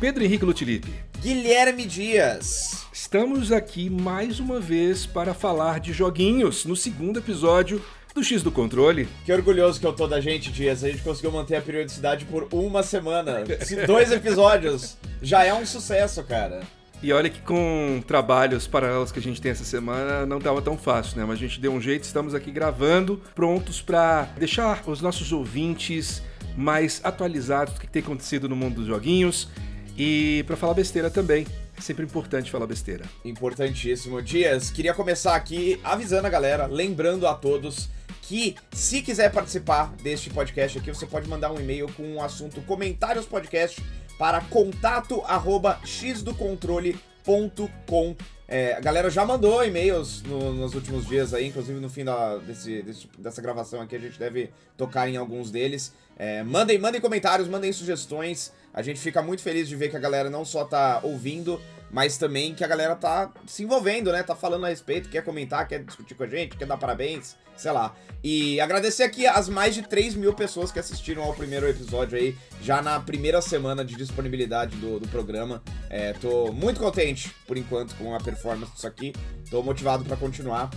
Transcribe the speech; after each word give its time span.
Pedro 0.00 0.24
Henrique 0.24 0.44
Lutilipe. 0.44 0.92
Guilherme 1.20 1.86
Dias. 1.86 2.88
Estamos 2.92 3.52
aqui 3.52 3.88
mais 3.88 4.40
uma 4.40 4.58
vez 4.58 5.06
para 5.06 5.32
falar 5.32 5.78
de 5.78 5.92
joguinhos 5.92 6.64
no 6.64 6.74
segundo 6.74 7.20
episódio 7.20 7.80
do 8.12 8.24
X 8.24 8.42
do 8.42 8.50
Controle. 8.50 9.08
Que 9.24 9.32
orgulhoso 9.32 9.78
que 9.78 9.86
eu 9.86 9.92
tô 9.92 10.08
da 10.08 10.20
gente, 10.20 10.50
Dias. 10.50 10.82
A 10.82 10.90
gente 10.90 11.04
conseguiu 11.04 11.30
manter 11.30 11.54
a 11.54 11.62
periodicidade 11.62 12.24
por 12.24 12.48
uma 12.50 12.82
semana. 12.82 13.44
Dois 13.86 14.10
episódios. 14.10 14.96
Já 15.22 15.44
é 15.44 15.54
um 15.54 15.64
sucesso, 15.64 16.24
cara. 16.24 16.62
E 17.00 17.12
olha 17.12 17.30
que 17.30 17.40
com 17.40 18.02
trabalhos 18.06 18.66
paralelos 18.66 19.12
que 19.12 19.20
a 19.20 19.22
gente 19.22 19.40
tem 19.40 19.52
essa 19.52 19.64
semana 19.64 20.26
não 20.26 20.38
estava 20.38 20.60
tão 20.60 20.76
fácil, 20.76 21.16
né? 21.16 21.24
Mas 21.24 21.36
a 21.36 21.40
gente 21.40 21.60
deu 21.60 21.72
um 21.72 21.80
jeito, 21.80 22.02
estamos 22.02 22.34
aqui 22.34 22.50
gravando, 22.50 23.22
prontos 23.36 23.80
para 23.80 24.24
deixar 24.36 24.82
os 24.86 25.00
nossos 25.00 25.30
ouvintes 25.30 26.20
mais 26.56 27.00
atualizados 27.04 27.74
do 27.74 27.80
que 27.80 27.86
tem 27.86 28.02
acontecido 28.02 28.48
no 28.48 28.56
mundo 28.56 28.76
dos 28.76 28.86
joguinhos 28.86 29.48
e 29.96 30.42
para 30.46 30.56
falar 30.56 30.74
besteira 30.74 31.08
também. 31.08 31.46
É 31.76 31.80
sempre 31.80 32.04
importante 32.04 32.50
falar 32.50 32.66
besteira. 32.66 33.04
Importantíssimo. 33.24 34.20
Dias, 34.20 34.68
queria 34.68 34.92
começar 34.92 35.36
aqui 35.36 35.80
avisando 35.84 36.26
a 36.26 36.30
galera, 36.30 36.66
lembrando 36.66 37.28
a 37.28 37.34
todos 37.34 37.88
que 38.22 38.56
se 38.72 39.00
quiser 39.00 39.30
participar 39.30 39.94
deste 40.02 40.28
podcast 40.28 40.78
aqui, 40.78 40.90
você 40.90 41.06
pode 41.06 41.28
mandar 41.28 41.52
um 41.52 41.60
e-mail 41.60 41.90
com 41.92 42.16
o 42.16 42.22
assunto 42.22 42.60
comentários 42.62 43.24
podcast 43.24 43.80
para 44.18 44.42
contato 44.42 45.22
arroba 45.26 45.80
xdocontrole.com. 45.84 48.16
É, 48.50 48.72
a 48.74 48.80
galera 48.80 49.10
já 49.10 49.26
mandou 49.26 49.62
e-mails 49.62 50.22
no, 50.22 50.54
nos 50.54 50.74
últimos 50.74 51.06
dias 51.06 51.34
aí, 51.34 51.48
inclusive 51.48 51.78
no 51.78 51.90
fim 51.90 52.02
da, 52.02 52.38
desse, 52.38 52.80
desse, 52.82 53.06
dessa 53.18 53.42
gravação 53.42 53.82
aqui 53.82 53.94
a 53.94 53.98
gente 53.98 54.18
deve 54.18 54.50
tocar 54.76 55.06
em 55.08 55.18
alguns 55.18 55.50
deles. 55.50 55.92
É, 56.18 56.42
mandem, 56.42 56.78
mandem 56.78 56.98
comentários, 57.00 57.46
mandem 57.46 57.72
sugestões. 57.72 58.52
A 58.72 58.82
gente 58.82 58.98
fica 58.98 59.22
muito 59.22 59.42
feliz 59.42 59.68
de 59.68 59.76
ver 59.76 59.90
que 59.90 59.96
a 59.96 60.00
galera 60.00 60.30
não 60.30 60.46
só 60.46 60.64
tá 60.64 60.98
ouvindo, 61.02 61.60
mas 61.90 62.16
também 62.16 62.54
que 62.54 62.64
a 62.64 62.66
galera 62.66 62.96
tá 62.96 63.30
se 63.46 63.62
envolvendo, 63.62 64.10
né? 64.10 64.22
Tá 64.22 64.34
falando 64.34 64.64
a 64.64 64.70
respeito, 64.70 65.08
quer 65.08 65.22
comentar, 65.22 65.68
quer 65.68 65.84
discutir 65.84 66.14
com 66.14 66.24
a 66.24 66.26
gente, 66.26 66.56
quer 66.56 66.66
dar 66.66 66.78
parabéns, 66.78 67.36
sei 67.58 67.72
lá. 67.72 67.94
E 68.22 68.60
agradecer 68.60 69.04
aqui 69.04 69.26
as 69.26 69.48
mais 69.48 69.74
de 69.74 69.82
3 69.82 70.14
mil 70.14 70.32
pessoas 70.32 70.72
que 70.72 70.78
assistiram 70.78 71.22
ao 71.22 71.34
primeiro 71.34 71.68
episódio 71.68 72.18
aí, 72.18 72.36
já 72.62 72.82
na 72.82 72.98
primeira 72.98 73.40
semana 73.40 73.84
de 73.84 73.94
disponibilidade 73.94 74.76
do, 74.76 74.98
do 74.98 75.06
programa. 75.08 75.62
É, 75.88 76.12
tô 76.14 76.52
muito 76.52 76.80
contente, 76.80 77.30
por 77.46 77.56
enquanto, 77.56 77.94
com 77.96 78.14
a 78.14 78.18
performance 78.18 78.72
disso 78.72 78.86
aqui. 78.86 79.12
Tô 79.50 79.62
motivado 79.62 80.04
para 80.04 80.16
continuar. 80.16 80.70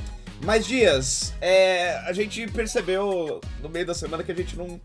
Mas, 0.43 0.65
Dias, 0.65 1.33
é, 1.39 1.97
a 1.99 2.13
gente 2.13 2.47
percebeu 2.47 3.41
no 3.61 3.69
meio 3.69 3.85
da 3.85 3.93
semana 3.93 4.23
que 4.23 4.31
a 4.31 4.35
gente 4.35 4.57
não 4.57 4.79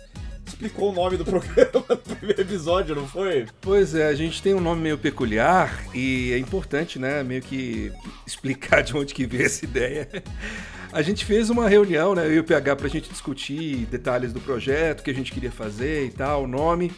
explicou 0.47 0.91
o 0.91 0.95
nome 0.95 1.17
do 1.17 1.25
programa 1.27 1.85
no 1.89 1.97
primeiro 1.97 2.41
episódio, 2.41 2.95
não 2.95 3.07
foi? 3.07 3.47
Pois 3.61 3.95
é, 3.95 4.07
a 4.07 4.15
gente 4.15 4.43
tem 4.43 4.55
um 4.55 4.61
nome 4.61 4.83
meio 4.83 4.99
peculiar 4.99 5.85
e 5.95 6.33
é 6.33 6.39
importante, 6.39 6.99
né, 6.99 7.23
meio 7.23 7.43
que 7.43 7.93
explicar 8.27 8.83
de 8.83 8.97
onde 8.97 9.13
que 9.13 9.27
veio 9.27 9.47
essa 9.47 9.65
ideia. 9.65 10.09
A 10.97 11.03
gente 11.03 11.27
fez 11.27 11.51
uma 11.51 11.69
reunião, 11.69 12.15
né, 12.15 12.27
eu 12.27 12.37
e 12.37 12.39
o 12.39 12.45
PH, 12.45 12.75
pra 12.75 12.89
gente 12.89 13.11
discutir 13.11 13.85
detalhes 13.91 14.33
do 14.33 14.41
projeto, 14.41 15.01
o 15.01 15.03
que 15.03 15.11
a 15.11 15.15
gente 15.15 15.31
queria 15.31 15.53
fazer 15.53 16.07
e 16.07 16.11
tal, 16.11 16.45
o 16.45 16.47
nome. 16.47 16.91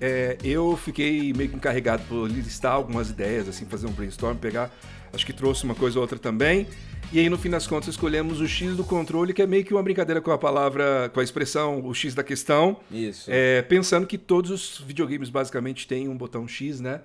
É, 0.00 0.38
eu 0.42 0.74
fiquei 0.74 1.34
meio 1.34 1.50
que 1.50 1.56
encarregado 1.56 2.02
por 2.04 2.30
listar 2.30 2.72
algumas 2.72 3.10
ideias, 3.10 3.46
assim, 3.46 3.66
fazer 3.66 3.86
um 3.86 3.92
brainstorm, 3.92 4.38
pegar, 4.38 4.70
acho 5.12 5.26
que 5.26 5.34
trouxe 5.34 5.64
uma 5.64 5.74
coisa 5.74 5.98
ou 5.98 6.00
outra 6.00 6.18
também. 6.18 6.66
E 7.12 7.20
aí, 7.20 7.28
no 7.28 7.36
fim 7.36 7.50
das 7.50 7.66
contas, 7.66 7.90
escolhemos 7.90 8.40
o 8.40 8.48
X 8.48 8.74
do 8.74 8.84
controle, 8.84 9.34
que 9.34 9.42
é 9.42 9.46
meio 9.46 9.66
que 9.66 9.74
uma 9.74 9.82
brincadeira 9.82 10.22
com 10.22 10.30
a 10.30 10.38
palavra, 10.38 11.10
com 11.12 11.20
a 11.20 11.22
expressão 11.22 11.86
o 11.86 11.92
X 11.92 12.14
da 12.14 12.24
questão. 12.24 12.80
Isso. 12.90 13.30
É, 13.30 13.60
pensando 13.60 14.06
que 14.06 14.16
todos 14.16 14.50
os 14.50 14.80
videogames 14.80 15.28
basicamente 15.28 15.86
têm 15.86 16.08
um 16.08 16.16
botão 16.16 16.48
X, 16.48 16.80
né? 16.80 17.02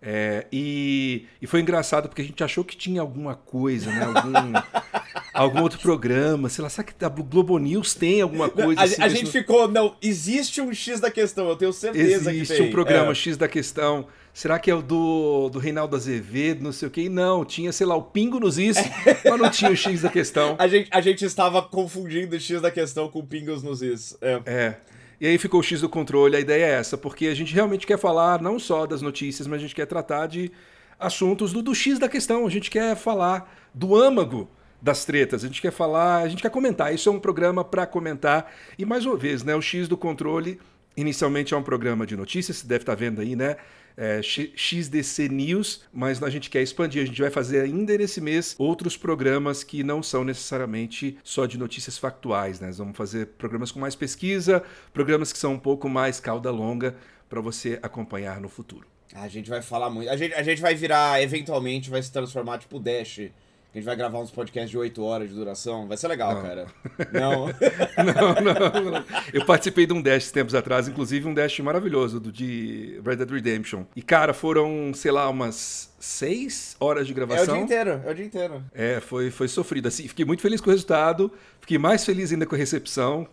É, 0.00 0.46
e, 0.52 1.26
e, 1.42 1.46
foi 1.48 1.60
engraçado 1.60 2.08
porque 2.08 2.22
a 2.22 2.24
gente 2.24 2.42
achou 2.44 2.62
que 2.62 2.76
tinha 2.76 3.00
alguma 3.00 3.34
coisa, 3.34 3.90
né? 3.90 4.04
Algum, 4.04 4.52
algum 5.42 5.62
outro 5.62 5.78
programa, 5.78 6.48
sei 6.48 6.62
lá, 6.62 6.68
será 6.68 6.84
que 6.84 7.04
a 7.04 7.08
Globo 7.08 7.58
News 7.58 7.94
tem 7.94 8.20
alguma 8.20 8.48
coisa? 8.48 8.80
A, 8.80 8.84
assim, 8.84 9.02
a 9.02 9.08
gente 9.08 9.30
ficou, 9.30 9.68
não, 9.68 9.96
existe 10.02 10.60
um 10.60 10.72
X 10.72 11.00
da 11.00 11.10
questão, 11.10 11.48
eu 11.48 11.56
tenho 11.56 11.72
certeza 11.72 12.30
existe 12.30 12.52
que 12.52 12.58
tem. 12.58 12.68
um 12.68 12.70
programa 12.70 13.12
é. 13.12 13.14
X 13.14 13.36
da 13.36 13.48
questão. 13.48 14.06
Será 14.32 14.58
que 14.58 14.70
é 14.70 14.74
o 14.74 14.80
do, 14.80 15.48
do 15.48 15.58
Reinaldo 15.58 15.96
Azevedo, 15.96 16.62
não 16.62 16.70
sei 16.70 16.86
o 16.86 16.90
quê? 16.90 17.08
Não, 17.08 17.44
tinha, 17.44 17.72
sei 17.72 17.86
lá, 17.86 17.96
o 17.96 18.02
Pingo 18.02 18.38
nos 18.38 18.58
Is, 18.58 18.76
mas 19.24 19.40
não 19.40 19.50
tinha 19.50 19.70
o 19.70 19.76
X 19.76 20.02
da 20.02 20.08
questão. 20.08 20.54
A 20.58 20.68
gente, 20.68 20.88
a 20.92 21.00
gente 21.00 21.24
estava 21.24 21.60
confundindo 21.60 22.36
o 22.36 22.40
X 22.40 22.60
da 22.60 22.70
questão 22.70 23.08
com 23.08 23.18
o 23.18 23.26
Pingos 23.26 23.62
nos 23.62 23.82
Is. 23.82 24.16
É. 24.20 24.40
é. 24.46 24.76
E 25.20 25.26
aí 25.26 25.36
ficou 25.38 25.58
o 25.58 25.62
X 25.62 25.80
do 25.80 25.88
controle, 25.88 26.36
a 26.36 26.40
ideia 26.40 26.64
é 26.64 26.70
essa, 26.70 26.96
porque 26.96 27.26
a 27.26 27.34
gente 27.34 27.52
realmente 27.52 27.84
quer 27.84 27.98
falar 27.98 28.40
não 28.40 28.58
só 28.60 28.86
das 28.86 29.02
notícias, 29.02 29.48
mas 29.48 29.58
a 29.58 29.62
gente 29.62 29.74
quer 29.74 29.86
tratar 29.86 30.28
de 30.28 30.52
assuntos 30.98 31.52
do, 31.52 31.60
do 31.60 31.74
X 31.74 31.98
da 31.98 32.08
questão. 32.08 32.46
A 32.46 32.50
gente 32.50 32.70
quer 32.70 32.94
falar 32.94 33.52
do 33.74 33.96
âmago 33.96 34.48
das 34.80 35.04
tretas, 35.04 35.42
a 35.42 35.46
gente 35.46 35.60
quer 35.60 35.72
falar, 35.72 36.22
a 36.22 36.28
gente 36.28 36.42
quer 36.42 36.50
comentar. 36.50 36.94
Isso 36.94 37.08
é 37.08 37.12
um 37.12 37.18
programa 37.18 37.64
para 37.64 37.86
comentar. 37.86 38.52
E 38.78 38.84
mais 38.84 39.04
uma 39.04 39.16
vez, 39.16 39.42
né, 39.42 39.54
o 39.54 39.60
X 39.60 39.88
do 39.88 39.96
controle 39.96 40.60
inicialmente 40.96 41.54
é 41.54 41.56
um 41.56 41.62
programa 41.62 42.06
de 42.06 42.16
notícias, 42.16 42.58
você 42.58 42.66
deve 42.66 42.82
estar 42.82 42.94
vendo 42.94 43.20
aí, 43.20 43.36
né? 43.36 43.56
é, 43.98 44.20
XDC 44.22 45.28
News, 45.28 45.82
mas 45.92 46.22
a 46.22 46.30
gente 46.30 46.48
quer 46.48 46.62
expandir. 46.62 47.02
A 47.02 47.04
gente 47.04 47.20
vai 47.20 47.30
fazer 47.30 47.62
ainda 47.62 47.98
nesse 47.98 48.20
mês 48.20 48.54
outros 48.56 48.96
programas 48.96 49.64
que 49.64 49.82
não 49.82 50.04
são 50.04 50.22
necessariamente 50.22 51.18
só 51.24 51.46
de 51.46 51.58
notícias 51.58 51.98
factuais. 51.98 52.60
Né? 52.60 52.70
Vamos 52.70 52.96
fazer 52.96 53.26
programas 53.26 53.72
com 53.72 53.80
mais 53.80 53.96
pesquisa, 53.96 54.62
programas 54.92 55.32
que 55.32 55.38
são 55.38 55.54
um 55.54 55.58
pouco 55.58 55.88
mais 55.88 56.20
cauda 56.20 56.52
longa 56.52 56.94
para 57.28 57.40
você 57.40 57.80
acompanhar 57.82 58.40
no 58.40 58.48
futuro. 58.48 58.86
A 59.12 59.26
gente 59.26 59.50
vai 59.50 59.60
falar 59.60 59.90
muito. 59.90 60.08
A 60.08 60.16
gente, 60.16 60.34
a 60.34 60.42
gente 60.44 60.62
vai 60.62 60.76
virar, 60.76 61.20
eventualmente, 61.20 61.90
vai 61.90 62.00
se 62.00 62.12
transformar 62.12 62.58
tipo 62.58 62.78
Dash 62.78 63.30
a 63.78 63.80
gente 63.80 63.86
vai 63.86 63.96
gravar 63.96 64.18
uns 64.18 64.30
podcasts 64.30 64.70
de 64.70 64.76
8 64.76 65.02
horas 65.02 65.28
de 65.28 65.34
duração. 65.34 65.86
Vai 65.86 65.96
ser 65.96 66.08
legal, 66.08 66.34
não. 66.34 66.42
cara. 66.42 66.66
Não? 67.12 67.46
não, 67.46 68.34
não, 68.42 68.90
não. 68.90 69.04
Eu 69.32 69.44
participei 69.44 69.86
de 69.86 69.92
um 69.92 70.02
Dash 70.02 70.30
tempos 70.30 70.54
atrás, 70.54 70.88
inclusive 70.88 71.26
um 71.26 71.34
Dash 71.34 71.58
maravilhoso, 71.60 72.18
do 72.20 72.30
de 72.32 73.00
Red 73.04 73.16
Dead 73.16 73.30
Redemption. 73.30 73.84
E, 73.94 74.02
cara, 74.02 74.34
foram, 74.34 74.92
sei 74.94 75.10
lá, 75.10 75.28
umas 75.28 75.94
6 75.98 76.76
horas 76.80 77.06
de 77.06 77.14
gravação. 77.14 77.44
É 77.44 77.48
o 77.48 77.54
dia 77.54 77.64
inteiro, 77.64 78.02
é 78.04 78.10
o 78.10 78.14
dia 78.14 78.24
inteiro. 78.24 78.64
É, 78.74 79.00
foi, 79.00 79.30
foi 79.30 79.48
sofrido. 79.48 79.88
Assim, 79.88 80.06
fiquei 80.08 80.24
muito 80.24 80.42
feliz 80.42 80.60
com 80.60 80.68
o 80.68 80.72
resultado, 80.72 81.32
fiquei 81.60 81.78
mais 81.78 82.04
feliz 82.04 82.32
ainda 82.32 82.46
com 82.46 82.54
a 82.54 82.58
recepção 82.58 83.26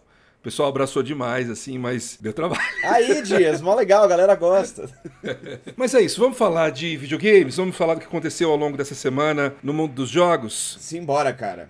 pessoal 0.45 0.69
abraçou 0.69 1.01
demais, 1.01 1.49
assim, 1.49 1.79
mas 1.79 2.19
deu 2.21 2.31
trabalho. 2.31 2.61
Aí, 2.85 3.23
Dias, 3.23 3.61
mó 3.61 3.73
legal, 3.73 4.03
a 4.03 4.07
galera 4.07 4.35
gosta. 4.35 4.87
mas 5.75 5.95
é 5.95 6.01
isso, 6.01 6.21
vamos 6.21 6.37
falar 6.37 6.69
de 6.69 6.95
videogames, 6.95 7.57
vamos 7.57 7.75
falar 7.75 7.95
do 7.95 8.01
que 8.01 8.05
aconteceu 8.05 8.51
ao 8.51 8.55
longo 8.55 8.77
dessa 8.77 8.93
semana 8.93 9.55
no 9.63 9.73
mundo 9.73 9.93
dos 9.93 10.07
jogos? 10.07 10.77
Simbora, 10.79 11.33
cara. 11.33 11.67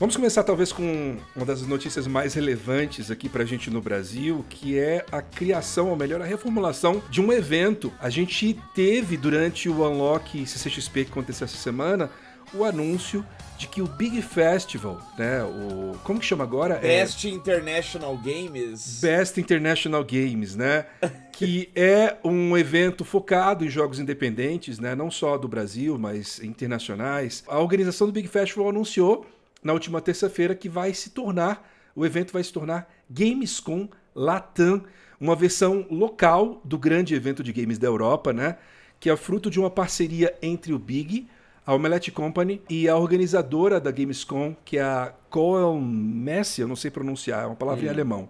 Vamos 0.00 0.16
começar 0.16 0.42
talvez 0.42 0.72
com 0.72 1.16
uma 1.36 1.44
das 1.44 1.62
notícias 1.62 2.06
mais 2.06 2.34
relevantes 2.34 3.10
aqui 3.10 3.28
pra 3.28 3.44
gente 3.44 3.70
no 3.70 3.80
Brasil, 3.80 4.44
que 4.48 4.76
é 4.76 5.04
a 5.12 5.20
criação, 5.22 5.90
ou 5.90 5.96
melhor, 5.96 6.20
a 6.22 6.24
reformulação 6.24 7.02
de 7.08 7.20
um 7.20 7.30
evento. 7.32 7.92
A 8.00 8.10
gente 8.10 8.58
teve 8.74 9.16
durante 9.16 9.68
o 9.68 9.86
Unlock 9.86 10.44
CCXP 10.44 11.04
que 11.04 11.10
aconteceu 11.12 11.44
essa 11.44 11.56
semana, 11.56 12.10
o 12.54 12.64
anúncio 12.64 13.24
de 13.62 13.68
que 13.68 13.80
o 13.80 13.86
Big 13.86 14.20
Festival, 14.22 15.00
né, 15.16 15.42
o 15.44 15.96
como 16.02 16.18
que 16.18 16.26
chama 16.26 16.42
agora? 16.42 16.76
Best 16.76 17.26
é... 17.26 17.30
International 17.30 18.16
Games. 18.16 19.00
Best 19.00 19.38
International 19.40 20.04
Games, 20.04 20.56
né, 20.56 20.86
que 21.32 21.70
é 21.74 22.16
um 22.24 22.56
evento 22.56 23.04
focado 23.04 23.64
em 23.64 23.68
jogos 23.68 24.00
independentes, 24.00 24.78
né, 24.78 24.94
não 24.94 25.10
só 25.10 25.38
do 25.38 25.46
Brasil, 25.46 25.96
mas 25.96 26.40
internacionais. 26.42 27.44
A 27.46 27.60
organização 27.60 28.08
do 28.08 28.12
Big 28.12 28.26
Festival 28.26 28.68
anunciou 28.68 29.26
na 29.62 29.72
última 29.72 30.00
terça-feira 30.00 30.54
que 30.54 30.68
vai 30.68 30.92
se 30.92 31.10
tornar, 31.10 31.70
o 31.94 32.04
evento 32.04 32.32
vai 32.32 32.42
se 32.42 32.52
tornar 32.52 32.92
Gamescom 33.08 33.88
Latam, 34.12 34.82
uma 35.20 35.36
versão 35.36 35.86
local 35.88 36.60
do 36.64 36.76
grande 36.76 37.14
evento 37.14 37.44
de 37.44 37.52
games 37.52 37.78
da 37.78 37.86
Europa, 37.86 38.32
né, 38.32 38.56
que 38.98 39.08
é 39.08 39.16
fruto 39.16 39.48
de 39.48 39.60
uma 39.60 39.70
parceria 39.70 40.36
entre 40.42 40.72
o 40.72 40.78
Big 40.80 41.28
a 41.64 41.74
Omelette 41.74 42.10
Company 42.10 42.60
e 42.68 42.88
a 42.88 42.96
organizadora 42.96 43.80
da 43.80 43.90
Gamescom, 43.90 44.56
que 44.64 44.78
é 44.78 44.82
a 44.82 45.14
Coel 45.30 45.78
Messi, 45.80 46.60
eu 46.60 46.68
não 46.68 46.76
sei 46.76 46.90
pronunciar, 46.90 47.44
é 47.44 47.46
uma 47.46 47.56
palavra 47.56 47.84
em 47.84 47.88
hum. 47.88 47.92
alemão. 47.92 48.28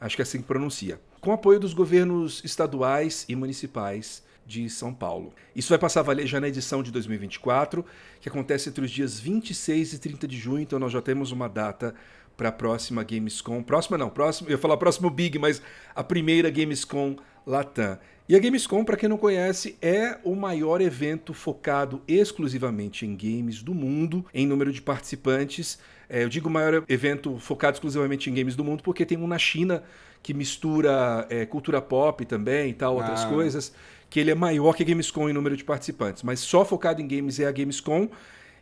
Acho 0.00 0.16
que 0.16 0.22
é 0.22 0.24
assim 0.24 0.38
que 0.38 0.46
pronuncia. 0.46 1.00
Com 1.20 1.32
apoio 1.32 1.58
dos 1.58 1.72
governos 1.72 2.42
estaduais 2.44 3.24
e 3.28 3.34
municipais 3.34 4.22
de 4.46 4.68
São 4.68 4.92
Paulo. 4.92 5.32
Isso 5.56 5.70
vai 5.70 5.78
passar 5.78 6.00
a 6.00 6.02
valer 6.02 6.26
já 6.26 6.38
na 6.38 6.48
edição 6.48 6.82
de 6.82 6.90
2024, 6.90 7.84
que 8.20 8.28
acontece 8.28 8.68
entre 8.68 8.84
os 8.84 8.90
dias 8.90 9.18
26 9.18 9.94
e 9.94 9.98
30 9.98 10.28
de 10.28 10.36
junho, 10.36 10.60
então 10.60 10.78
nós 10.78 10.92
já 10.92 11.00
temos 11.00 11.32
uma 11.32 11.48
data 11.48 11.94
para 12.36 12.48
a 12.48 12.52
próxima 12.52 13.02
Gamescom. 13.02 13.62
Próxima 13.62 13.98
não, 13.98 14.10
próximo, 14.10 14.48
eu 14.48 14.52
ia 14.52 14.58
falar 14.58 14.76
próximo 14.76 15.10
Big, 15.10 15.38
mas 15.38 15.62
a 15.94 16.02
primeira 16.02 16.50
Gamescom 16.50 17.16
Latam. 17.46 17.98
E 18.26 18.34
a 18.34 18.38
Gamescom, 18.38 18.84
para 18.84 18.96
quem 18.96 19.06
não 19.06 19.18
conhece, 19.18 19.76
é 19.82 20.18
o 20.24 20.34
maior 20.34 20.80
evento 20.80 21.34
focado 21.34 22.00
exclusivamente 22.08 23.04
em 23.04 23.14
games 23.14 23.62
do 23.62 23.74
mundo, 23.74 24.24
em 24.32 24.46
número 24.46 24.72
de 24.72 24.80
participantes. 24.80 25.78
É, 26.08 26.24
eu 26.24 26.28
digo 26.30 26.48
maior 26.48 26.84
evento 26.88 27.38
focado 27.38 27.76
exclusivamente 27.76 28.30
em 28.30 28.34
games 28.34 28.56
do 28.56 28.64
mundo 28.64 28.82
porque 28.82 29.04
tem 29.04 29.18
um 29.18 29.26
na 29.26 29.38
China 29.38 29.82
que 30.22 30.32
mistura 30.32 31.26
é, 31.28 31.44
cultura 31.44 31.82
pop 31.82 32.24
também 32.24 32.70
e 32.70 32.72
tal, 32.72 32.94
outras 32.94 33.24
ah. 33.24 33.28
coisas, 33.28 33.74
que 34.08 34.18
ele 34.18 34.30
é 34.30 34.34
maior 34.34 34.74
que 34.74 34.82
a 34.82 34.86
Gamescom 34.86 35.28
em 35.28 35.34
número 35.34 35.54
de 35.54 35.62
participantes. 35.62 36.22
Mas 36.22 36.40
só 36.40 36.64
focado 36.64 37.02
em 37.02 37.06
games 37.06 37.38
é 37.38 37.46
a 37.46 37.52
Gamescom. 37.52 38.08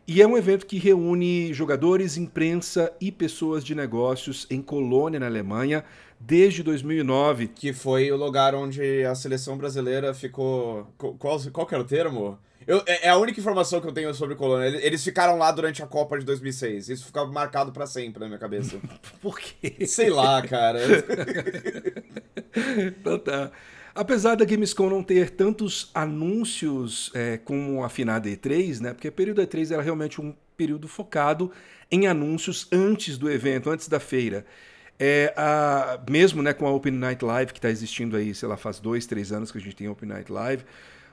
E 0.05 0.21
é 0.21 0.27
um 0.27 0.37
evento 0.37 0.65
que 0.65 0.77
reúne 0.77 1.53
jogadores, 1.53 2.17
imprensa 2.17 2.91
e 2.99 3.09
pessoas 3.11 3.63
de 3.63 3.73
negócios 3.73 4.45
em 4.49 4.61
Colônia, 4.61 5.17
na 5.17 5.27
Alemanha, 5.27 5.85
desde 6.19 6.61
2009. 6.61 7.47
Que 7.47 7.71
foi 7.71 8.11
o 8.11 8.17
lugar 8.17 8.53
onde 8.53 9.05
a 9.05 9.15
seleção 9.15 9.57
brasileira 9.57 10.13
ficou. 10.13 10.87
Qual, 10.97 11.39
qual 11.51 11.65
que 11.65 11.73
era 11.73 11.83
o 11.83 11.87
termo? 11.87 12.37
Eu, 12.67 12.81
é, 12.85 13.07
é 13.07 13.09
a 13.09 13.17
única 13.17 13.39
informação 13.39 13.79
que 13.79 13.87
eu 13.87 13.93
tenho 13.93 14.13
sobre 14.13 14.35
Colônia. 14.35 14.67
Eles 14.85 15.03
ficaram 15.03 15.37
lá 15.37 15.51
durante 15.51 15.81
a 15.83 15.87
Copa 15.87 16.17
de 16.17 16.25
2006. 16.25 16.89
Isso 16.89 17.05
ficava 17.05 17.31
marcado 17.31 17.71
para 17.71 17.85
sempre 17.85 18.19
na 18.19 18.27
minha 18.27 18.39
cabeça. 18.39 18.77
Por 19.21 19.39
quê? 19.39 19.85
Sei 19.85 20.09
lá, 20.09 20.41
cara. 20.41 20.79
então 22.87 23.19
tá. 23.19 23.51
Apesar 23.95 24.35
da 24.35 24.43
Gamescom 24.43 24.89
não 24.89 25.03
ter 25.03 25.29
tantos 25.29 25.91
anúncios 25.93 27.11
é, 27.13 27.37
como 27.37 27.83
a 27.83 27.89
finada 27.89 28.27
E3, 28.27 28.79
né? 28.79 28.93
Porque 28.93 29.07
o 29.07 29.11
período 29.11 29.41
E3 29.41 29.71
era 29.71 29.81
realmente 29.81 30.19
um 30.19 30.33
período 30.57 30.87
focado 30.87 31.51
em 31.91 32.07
anúncios 32.07 32.67
antes 32.71 33.17
do 33.17 33.29
evento, 33.29 33.69
antes 33.69 33.87
da 33.87 33.99
feira. 33.99 34.45
É, 34.99 35.31
a, 35.37 35.99
mesmo 36.09 36.41
né, 36.41 36.53
com 36.53 36.65
a 36.65 36.71
Open 36.71 36.93
Night 36.93 37.23
Live, 37.23 37.53
que 37.53 37.59
está 37.59 37.69
existindo 37.69 38.17
aí, 38.17 38.33
sei 38.33 38.47
lá, 38.47 38.57
faz 38.57 38.79
dois, 38.79 39.05
três 39.05 39.31
anos 39.31 39.51
que 39.51 39.59
a 39.59 39.61
gente 39.61 39.75
tem 39.75 39.87
Open 39.87 40.09
Night 40.09 40.31
Live, 40.31 40.63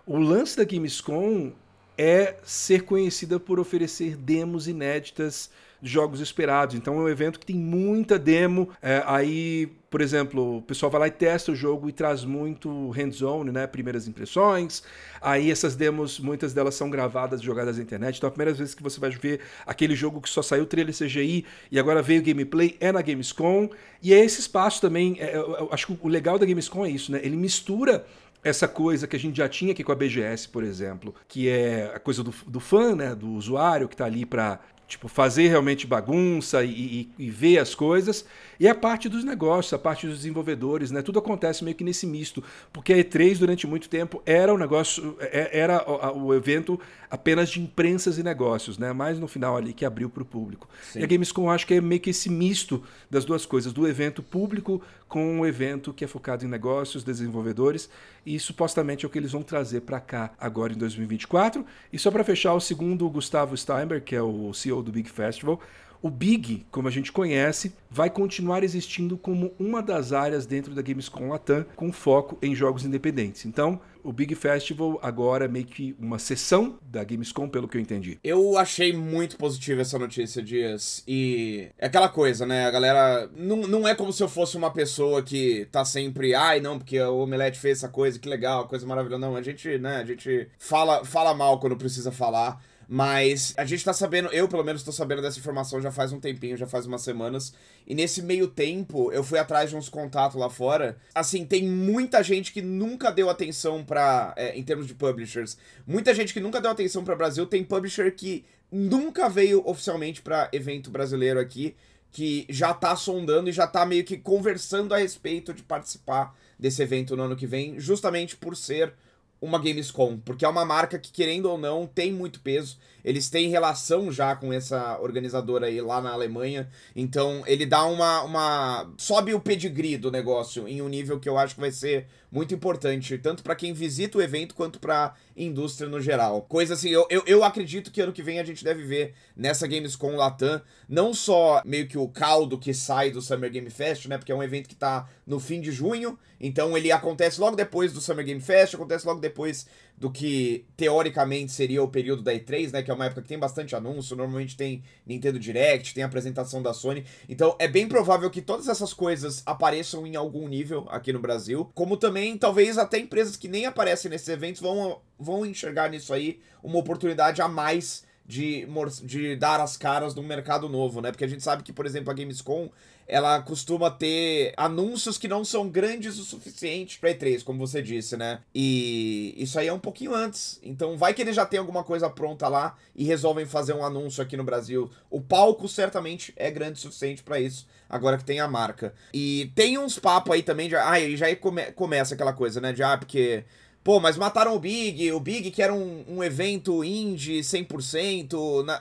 o 0.06 0.16
lance 0.16 0.56
da 0.56 0.64
Gamescom 0.64 1.52
é 1.98 2.36
ser 2.42 2.84
conhecida 2.84 3.38
por 3.38 3.60
oferecer 3.60 4.16
demos 4.16 4.66
inéditas 4.66 5.50
jogos 5.82 6.20
esperados. 6.20 6.74
Então 6.74 6.94
é 6.94 7.02
um 7.02 7.08
evento 7.08 7.38
que 7.38 7.46
tem 7.46 7.56
muita 7.56 8.18
demo. 8.18 8.68
É, 8.82 9.02
aí, 9.06 9.66
por 9.88 10.00
exemplo, 10.00 10.58
o 10.58 10.62
pessoal 10.62 10.90
vai 10.90 11.00
lá 11.00 11.08
e 11.08 11.10
testa 11.10 11.52
o 11.52 11.54
jogo 11.54 11.88
e 11.88 11.92
traz 11.92 12.24
muito 12.24 12.90
hands-on, 12.90 13.44
né? 13.44 13.66
Primeiras 13.66 14.06
impressões. 14.06 14.82
Aí 15.20 15.50
essas 15.50 15.74
demos, 15.74 16.18
muitas 16.20 16.52
delas 16.52 16.74
são 16.74 16.90
gravadas, 16.90 17.40
jogadas 17.42 17.76
na 17.76 17.82
internet. 17.82 18.16
Então 18.16 18.28
a 18.28 18.30
primeira 18.30 18.52
vez 18.52 18.74
que 18.74 18.82
você 18.82 19.00
vai 19.00 19.10
ver 19.10 19.40
aquele 19.66 19.94
jogo 19.94 20.20
que 20.20 20.28
só 20.28 20.42
saiu 20.42 20.66
trailer 20.66 20.94
CGI 20.96 21.44
e 21.70 21.78
agora 21.78 22.02
veio 22.02 22.22
gameplay 22.22 22.76
é 22.80 22.92
na 22.92 23.02
Gamescom. 23.02 23.68
E 24.02 24.12
é 24.14 24.24
esse 24.24 24.40
espaço 24.40 24.80
também. 24.80 25.16
É, 25.18 25.36
eu 25.36 25.68
acho 25.72 25.86
que 25.86 25.98
o 26.00 26.08
legal 26.08 26.38
da 26.38 26.46
Gamescom 26.46 26.84
é 26.84 26.90
isso, 26.90 27.12
né? 27.12 27.20
Ele 27.22 27.36
mistura 27.36 28.04
essa 28.42 28.66
coisa 28.66 29.06
que 29.06 29.16
a 29.16 29.18
gente 29.18 29.36
já 29.36 29.48
tinha 29.48 29.72
aqui 29.72 29.84
com 29.84 29.92
a 29.92 29.94
BGS, 29.94 30.48
por 30.48 30.64
exemplo, 30.64 31.14
que 31.28 31.48
é 31.48 31.92
a 31.94 32.00
coisa 32.00 32.22
do, 32.22 32.34
do 32.46 32.60
fã, 32.60 32.94
né, 32.94 33.14
do 33.14 33.28
usuário 33.32 33.88
que 33.88 33.94
está 33.94 34.06
ali 34.06 34.24
para 34.24 34.60
tipo, 34.90 35.06
fazer 35.06 35.48
realmente 35.48 35.86
bagunça 35.86 36.64
e, 36.64 36.70
e, 37.18 37.26
e, 37.26 37.30
ver 37.30 37.58
as 37.58 37.74
coisas, 37.74 38.24
e 38.58 38.66
a 38.66 38.74
parte 38.74 39.08
dos 39.08 39.22
negócios, 39.22 39.72
a 39.72 39.78
parte 39.78 40.06
dos 40.06 40.16
desenvolvedores, 40.18 40.90
né? 40.90 41.00
Tudo 41.00 41.20
acontece 41.20 41.62
meio 41.62 41.76
que 41.76 41.84
nesse 41.84 42.06
misto, 42.06 42.42
porque 42.72 42.92
a 42.92 42.96
E3 42.96 43.38
durante 43.38 43.66
muito 43.66 43.88
tempo 43.88 44.20
era 44.26 44.52
o 44.52 44.58
negócio, 44.58 45.16
é, 45.20 45.58
era 45.58 45.88
o, 46.12 46.34
evento 46.34 46.78
apenas 47.08 47.50
de 47.50 47.60
imprensas 47.60 48.18
e 48.18 48.22
negócios, 48.22 48.78
né? 48.78 48.92
Mas 48.92 49.18
no 49.18 49.28
final 49.28 49.56
ali 49.56 49.72
que 49.72 49.84
abriu 49.84 50.10
para 50.10 50.22
o 50.22 50.26
público. 50.26 50.68
Sim. 50.92 51.00
E 51.00 51.04
a 51.04 51.06
Gamescom 51.06 51.48
acho 51.48 51.66
que 51.66 51.74
é 51.74 51.80
meio 51.80 52.00
que 52.00 52.10
esse 52.10 52.28
misto 52.28 52.82
das 53.08 53.24
duas 53.24 53.46
coisas, 53.46 53.72
do 53.72 53.86
evento 53.86 54.22
público 54.22 54.82
com 55.10 55.40
o 55.40 55.46
evento 55.46 55.92
que 55.92 56.04
é 56.04 56.08
focado 56.08 56.44
em 56.44 56.48
negócios, 56.48 57.02
desenvolvedores, 57.02 57.90
e 58.24 58.38
supostamente 58.38 59.04
é 59.04 59.08
o 59.08 59.10
que 59.10 59.18
eles 59.18 59.32
vão 59.32 59.42
trazer 59.42 59.80
para 59.80 59.98
cá 59.98 60.32
agora 60.38 60.72
em 60.72 60.76
2024. 60.76 61.66
E 61.92 61.98
só 61.98 62.12
para 62.12 62.22
fechar, 62.22 62.54
o 62.54 62.60
segundo, 62.60 63.04
o 63.04 63.10
Gustavo 63.10 63.56
Steinberg, 63.56 64.04
que 64.04 64.14
é 64.14 64.22
o 64.22 64.54
CEO 64.54 64.79
do 64.82 64.92
Big 64.92 65.08
Festival, 65.08 65.60
o 66.02 66.08
Big, 66.08 66.66
como 66.70 66.88
a 66.88 66.90
gente 66.90 67.12
conhece, 67.12 67.74
vai 67.90 68.08
continuar 68.08 68.64
existindo 68.64 69.18
como 69.18 69.52
uma 69.58 69.82
das 69.82 70.12
áreas 70.12 70.46
dentro 70.46 70.74
da 70.74 70.80
Gamescom 70.80 71.28
Latam, 71.28 71.66
com 71.76 71.92
foco 71.92 72.38
em 72.40 72.54
jogos 72.54 72.86
independentes. 72.86 73.44
Então, 73.44 73.78
o 74.02 74.10
Big 74.10 74.34
Festival 74.34 74.98
agora 75.02 75.44
é 75.44 75.48
meio 75.48 75.66
que 75.66 75.94
uma 76.00 76.18
sessão 76.18 76.78
da 76.80 77.04
Gamescom, 77.04 77.48
pelo 77.48 77.68
que 77.68 77.76
eu 77.76 77.80
entendi. 77.82 78.18
Eu 78.24 78.56
achei 78.56 78.94
muito 78.94 79.36
positiva 79.36 79.82
essa 79.82 79.98
notícia, 79.98 80.42
Dias. 80.42 81.04
E 81.06 81.68
é 81.78 81.86
aquela 81.86 82.08
coisa, 82.08 82.46
né? 82.46 82.64
A 82.64 82.70
galera. 82.70 83.30
Não, 83.36 83.58
não 83.58 83.86
é 83.86 83.94
como 83.94 84.10
se 84.10 84.22
eu 84.22 84.28
fosse 84.28 84.56
uma 84.56 84.70
pessoa 84.70 85.22
que 85.22 85.68
tá 85.70 85.84
sempre. 85.84 86.34
Ai, 86.34 86.60
não, 86.60 86.78
porque 86.78 86.98
o 86.98 87.18
Omelete 87.18 87.58
fez 87.58 87.78
essa 87.78 87.88
coisa, 87.88 88.18
que 88.18 88.28
legal, 88.28 88.66
coisa 88.68 88.86
maravilhosa. 88.86 89.20
Não, 89.20 89.36
a 89.36 89.42
gente, 89.42 89.78
né? 89.78 89.96
A 89.96 90.04
gente 90.04 90.48
fala, 90.58 91.04
fala 91.04 91.34
mal 91.34 91.60
quando 91.60 91.76
precisa 91.76 92.10
falar. 92.10 92.62
Mas 92.92 93.54
a 93.56 93.64
gente 93.64 93.84
tá 93.84 93.92
sabendo, 93.92 94.30
eu 94.32 94.48
pelo 94.48 94.64
menos 94.64 94.82
tô 94.82 94.90
sabendo 94.90 95.22
dessa 95.22 95.38
informação 95.38 95.80
já 95.80 95.92
faz 95.92 96.12
um 96.12 96.18
tempinho, 96.18 96.56
já 96.56 96.66
faz 96.66 96.86
umas 96.86 97.02
semanas. 97.02 97.54
E 97.86 97.94
nesse 97.94 98.20
meio 98.20 98.48
tempo, 98.48 99.12
eu 99.12 99.22
fui 99.22 99.38
atrás 99.38 99.70
de 99.70 99.76
uns 99.76 99.88
contatos 99.88 100.36
lá 100.36 100.50
fora. 100.50 100.98
Assim, 101.14 101.46
tem 101.46 101.62
muita 101.68 102.20
gente 102.20 102.52
que 102.52 102.60
nunca 102.60 103.12
deu 103.12 103.30
atenção 103.30 103.84
para 103.84 104.34
é, 104.36 104.58
em 104.58 104.64
termos 104.64 104.88
de 104.88 104.94
publishers. 104.94 105.56
Muita 105.86 106.12
gente 106.12 106.32
que 106.34 106.40
nunca 106.40 106.60
deu 106.60 106.68
atenção 106.68 107.04
para 107.04 107.14
Brasil. 107.14 107.46
Tem 107.46 107.62
publisher 107.62 108.10
que 108.10 108.44
nunca 108.72 109.28
veio 109.28 109.62
oficialmente 109.64 110.20
para 110.20 110.48
evento 110.52 110.90
brasileiro 110.90 111.38
aqui. 111.38 111.76
Que 112.10 112.44
já 112.48 112.74
tá 112.74 112.96
sondando 112.96 113.48
e 113.48 113.52
já 113.52 113.68
tá 113.68 113.86
meio 113.86 114.02
que 114.02 114.18
conversando 114.18 114.92
a 114.92 114.98
respeito 114.98 115.54
de 115.54 115.62
participar 115.62 116.36
desse 116.58 116.82
evento 116.82 117.16
no 117.16 117.22
ano 117.22 117.36
que 117.36 117.46
vem, 117.46 117.78
justamente 117.78 118.36
por 118.36 118.56
ser 118.56 118.92
uma 119.40 119.58
Gamescom, 119.58 120.18
porque 120.18 120.44
é 120.44 120.48
uma 120.48 120.64
marca 120.64 120.98
que, 120.98 121.10
querendo 121.10 121.46
ou 121.46 121.56
não, 121.56 121.86
tem 121.86 122.12
muito 122.12 122.40
peso. 122.40 122.78
Eles 123.04 123.28
têm 123.28 123.48
relação 123.48 124.10
já 124.12 124.34
com 124.36 124.52
essa 124.52 124.98
organizadora 125.00 125.66
aí 125.66 125.80
lá 125.80 126.00
na 126.00 126.10
Alemanha. 126.10 126.68
Então 126.94 127.42
ele 127.46 127.66
dá 127.66 127.84
uma. 127.84 128.22
uma 128.22 128.90
sobe 128.96 129.34
o 129.34 129.40
pedigree 129.40 129.96
do 129.96 130.10
negócio 130.10 130.68
em 130.68 130.82
um 130.82 130.88
nível 130.88 131.18
que 131.18 131.28
eu 131.28 131.38
acho 131.38 131.54
que 131.54 131.60
vai 131.60 131.72
ser 131.72 132.06
muito 132.30 132.54
importante, 132.54 133.18
tanto 133.18 133.42
para 133.42 133.56
quem 133.56 133.72
visita 133.72 134.16
o 134.16 134.22
evento 134.22 134.54
quanto 134.54 134.78
para 134.78 135.14
indústria 135.36 135.88
no 135.88 136.00
geral. 136.00 136.42
Coisa 136.42 136.74
assim, 136.74 136.90
eu, 136.90 137.06
eu, 137.10 137.22
eu, 137.26 137.42
acredito 137.42 137.90
que 137.90 138.00
ano 138.00 138.12
que 138.12 138.22
vem 138.22 138.38
a 138.38 138.44
gente 138.44 138.62
deve 138.62 138.84
ver 138.84 139.14
nessa 139.36 139.66
Gamescom 139.66 140.14
Latam, 140.14 140.60
não 140.88 141.12
só 141.12 141.60
meio 141.64 141.88
que 141.88 141.98
o 141.98 142.06
caldo 142.08 142.58
que 142.58 142.72
sai 142.72 143.10
do 143.10 143.20
Summer 143.20 143.50
Game 143.50 143.68
Fest, 143.68 144.06
né? 144.06 144.16
Porque 144.16 144.30
é 144.30 144.34
um 144.34 144.42
evento 144.42 144.68
que 144.68 144.76
tá 144.76 145.08
no 145.26 145.40
fim 145.40 145.60
de 145.60 145.72
junho, 145.72 146.18
então 146.40 146.76
ele 146.76 146.92
acontece 146.92 147.40
logo 147.40 147.56
depois 147.56 147.92
do 147.92 148.00
Summer 148.00 148.24
Game 148.24 148.40
Fest, 148.40 148.74
acontece 148.74 149.06
logo 149.06 149.20
depois 149.20 149.66
do 150.00 150.10
que 150.10 150.64
teoricamente 150.78 151.52
seria 151.52 151.82
o 151.82 151.88
período 151.88 152.22
da 152.22 152.32
E3, 152.32 152.72
né? 152.72 152.82
Que 152.82 152.90
é 152.90 152.94
uma 152.94 153.04
época 153.04 153.20
que 153.20 153.28
tem 153.28 153.38
bastante 153.38 153.76
anúncio, 153.76 154.16
normalmente 154.16 154.56
tem 154.56 154.82
Nintendo 155.06 155.38
Direct, 155.38 155.92
tem 155.92 156.02
apresentação 156.02 156.62
da 156.62 156.72
Sony. 156.72 157.04
Então 157.28 157.54
é 157.58 157.68
bem 157.68 157.86
provável 157.86 158.30
que 158.30 158.40
todas 158.40 158.66
essas 158.66 158.94
coisas 158.94 159.42
apareçam 159.44 160.06
em 160.06 160.16
algum 160.16 160.48
nível 160.48 160.86
aqui 160.88 161.12
no 161.12 161.20
Brasil. 161.20 161.70
Como 161.74 161.98
também, 161.98 162.38
talvez 162.38 162.78
até 162.78 162.98
empresas 162.98 163.36
que 163.36 163.46
nem 163.46 163.66
aparecem 163.66 164.10
nesses 164.10 164.28
eventos 164.28 164.62
vão, 164.62 165.02
vão 165.18 165.44
enxergar 165.44 165.90
nisso 165.90 166.14
aí 166.14 166.40
uma 166.62 166.78
oportunidade 166.78 167.42
a 167.42 167.48
mais 167.48 168.02
de, 168.26 168.66
de 169.02 169.36
dar 169.36 169.60
as 169.60 169.76
caras 169.76 170.14
num 170.14 170.22
mercado 170.22 170.66
novo, 170.66 171.02
né? 171.02 171.10
Porque 171.10 171.24
a 171.24 171.28
gente 171.28 171.42
sabe 171.42 171.62
que, 171.62 171.72
por 171.74 171.84
exemplo, 171.84 172.10
a 172.10 172.14
Gamescom 172.14 172.70
ela 173.10 173.42
costuma 173.42 173.90
ter 173.90 174.54
anúncios 174.56 175.18
que 175.18 175.26
não 175.26 175.44
são 175.44 175.68
grandes 175.68 176.16
o 176.16 176.24
suficiente 176.24 176.96
pra 176.96 177.12
E3, 177.12 177.42
como 177.42 177.58
você 177.58 177.82
disse, 177.82 178.16
né? 178.16 178.38
E 178.54 179.34
isso 179.36 179.58
aí 179.58 179.66
é 179.66 179.72
um 179.72 179.80
pouquinho 179.80 180.14
antes. 180.14 180.60
Então 180.62 180.96
vai 180.96 181.12
que 181.12 181.20
eles 181.20 181.34
já 181.34 181.44
tem 181.44 181.58
alguma 181.58 181.82
coisa 181.82 182.08
pronta 182.08 182.46
lá 182.46 182.76
e 182.94 183.04
resolvem 183.04 183.44
fazer 183.44 183.72
um 183.72 183.84
anúncio 183.84 184.22
aqui 184.22 184.36
no 184.36 184.44
Brasil. 184.44 184.88
O 185.10 185.20
palco 185.20 185.68
certamente 185.68 186.32
é 186.36 186.52
grande 186.52 186.78
o 186.78 186.82
suficiente 186.82 187.24
para 187.24 187.40
isso, 187.40 187.66
agora 187.88 188.16
que 188.16 188.24
tem 188.24 188.38
a 188.38 188.46
marca. 188.46 188.94
E 189.12 189.50
tem 189.56 189.76
uns 189.76 189.98
papos 189.98 190.32
aí 190.32 190.44
também 190.44 190.68
de. 190.68 190.76
Ah, 190.76 191.00
e 191.00 191.16
já 191.16 191.34
come, 191.34 191.72
começa 191.72 192.14
aquela 192.14 192.32
coisa, 192.32 192.60
né? 192.60 192.72
De 192.72 192.82
ah, 192.84 192.96
porque. 192.96 193.42
Pô, 193.82 193.98
mas 193.98 194.16
mataram 194.16 194.54
o 194.54 194.60
Big, 194.60 195.10
o 195.10 195.18
Big 195.18 195.50
que 195.50 195.62
era 195.62 195.74
um, 195.74 196.04
um 196.06 196.22
evento 196.22 196.84
indie 196.84 197.40
100%. 197.40 198.64
Na... 198.64 198.80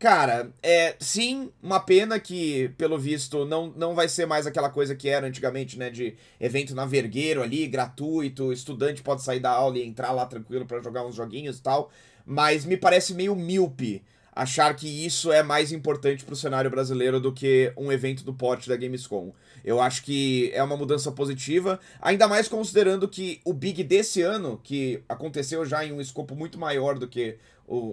Cara, 0.00 0.50
é 0.62 0.96
sim, 0.98 1.52
uma 1.62 1.78
pena 1.78 2.18
que, 2.18 2.70
pelo 2.78 2.98
visto, 2.98 3.44
não, 3.44 3.66
não 3.76 3.94
vai 3.94 4.08
ser 4.08 4.24
mais 4.24 4.46
aquela 4.46 4.70
coisa 4.70 4.94
que 4.94 5.10
era 5.10 5.26
antigamente, 5.26 5.78
né? 5.78 5.90
De 5.90 6.16
evento 6.40 6.74
na 6.74 6.86
vergueiro 6.86 7.42
ali, 7.42 7.66
gratuito, 7.66 8.50
estudante 8.50 9.02
pode 9.02 9.22
sair 9.22 9.40
da 9.40 9.50
aula 9.50 9.76
e 9.76 9.86
entrar 9.86 10.10
lá 10.12 10.24
tranquilo 10.24 10.64
para 10.64 10.80
jogar 10.80 11.04
uns 11.04 11.14
joguinhos 11.14 11.58
e 11.58 11.62
tal. 11.62 11.90
Mas 12.24 12.64
me 12.64 12.78
parece 12.78 13.12
meio 13.12 13.36
míope 13.36 14.02
achar 14.32 14.74
que 14.74 14.88
isso 14.88 15.30
é 15.32 15.42
mais 15.42 15.70
importante 15.70 16.24
pro 16.24 16.34
cenário 16.34 16.70
brasileiro 16.70 17.20
do 17.20 17.30
que 17.30 17.70
um 17.76 17.92
evento 17.92 18.24
do 18.24 18.32
porte 18.32 18.70
da 18.70 18.76
Gamescom. 18.76 19.34
Eu 19.62 19.82
acho 19.82 20.02
que 20.02 20.50
é 20.54 20.62
uma 20.62 20.78
mudança 20.78 21.12
positiva, 21.12 21.78
ainda 22.00 22.26
mais 22.26 22.48
considerando 22.48 23.06
que 23.06 23.42
o 23.44 23.52
Big 23.52 23.84
desse 23.84 24.22
ano, 24.22 24.58
que 24.64 25.02
aconteceu 25.06 25.66
já 25.66 25.84
em 25.84 25.92
um 25.92 26.00
escopo 26.00 26.34
muito 26.34 26.58
maior 26.58 26.98
do 26.98 27.06
que 27.06 27.36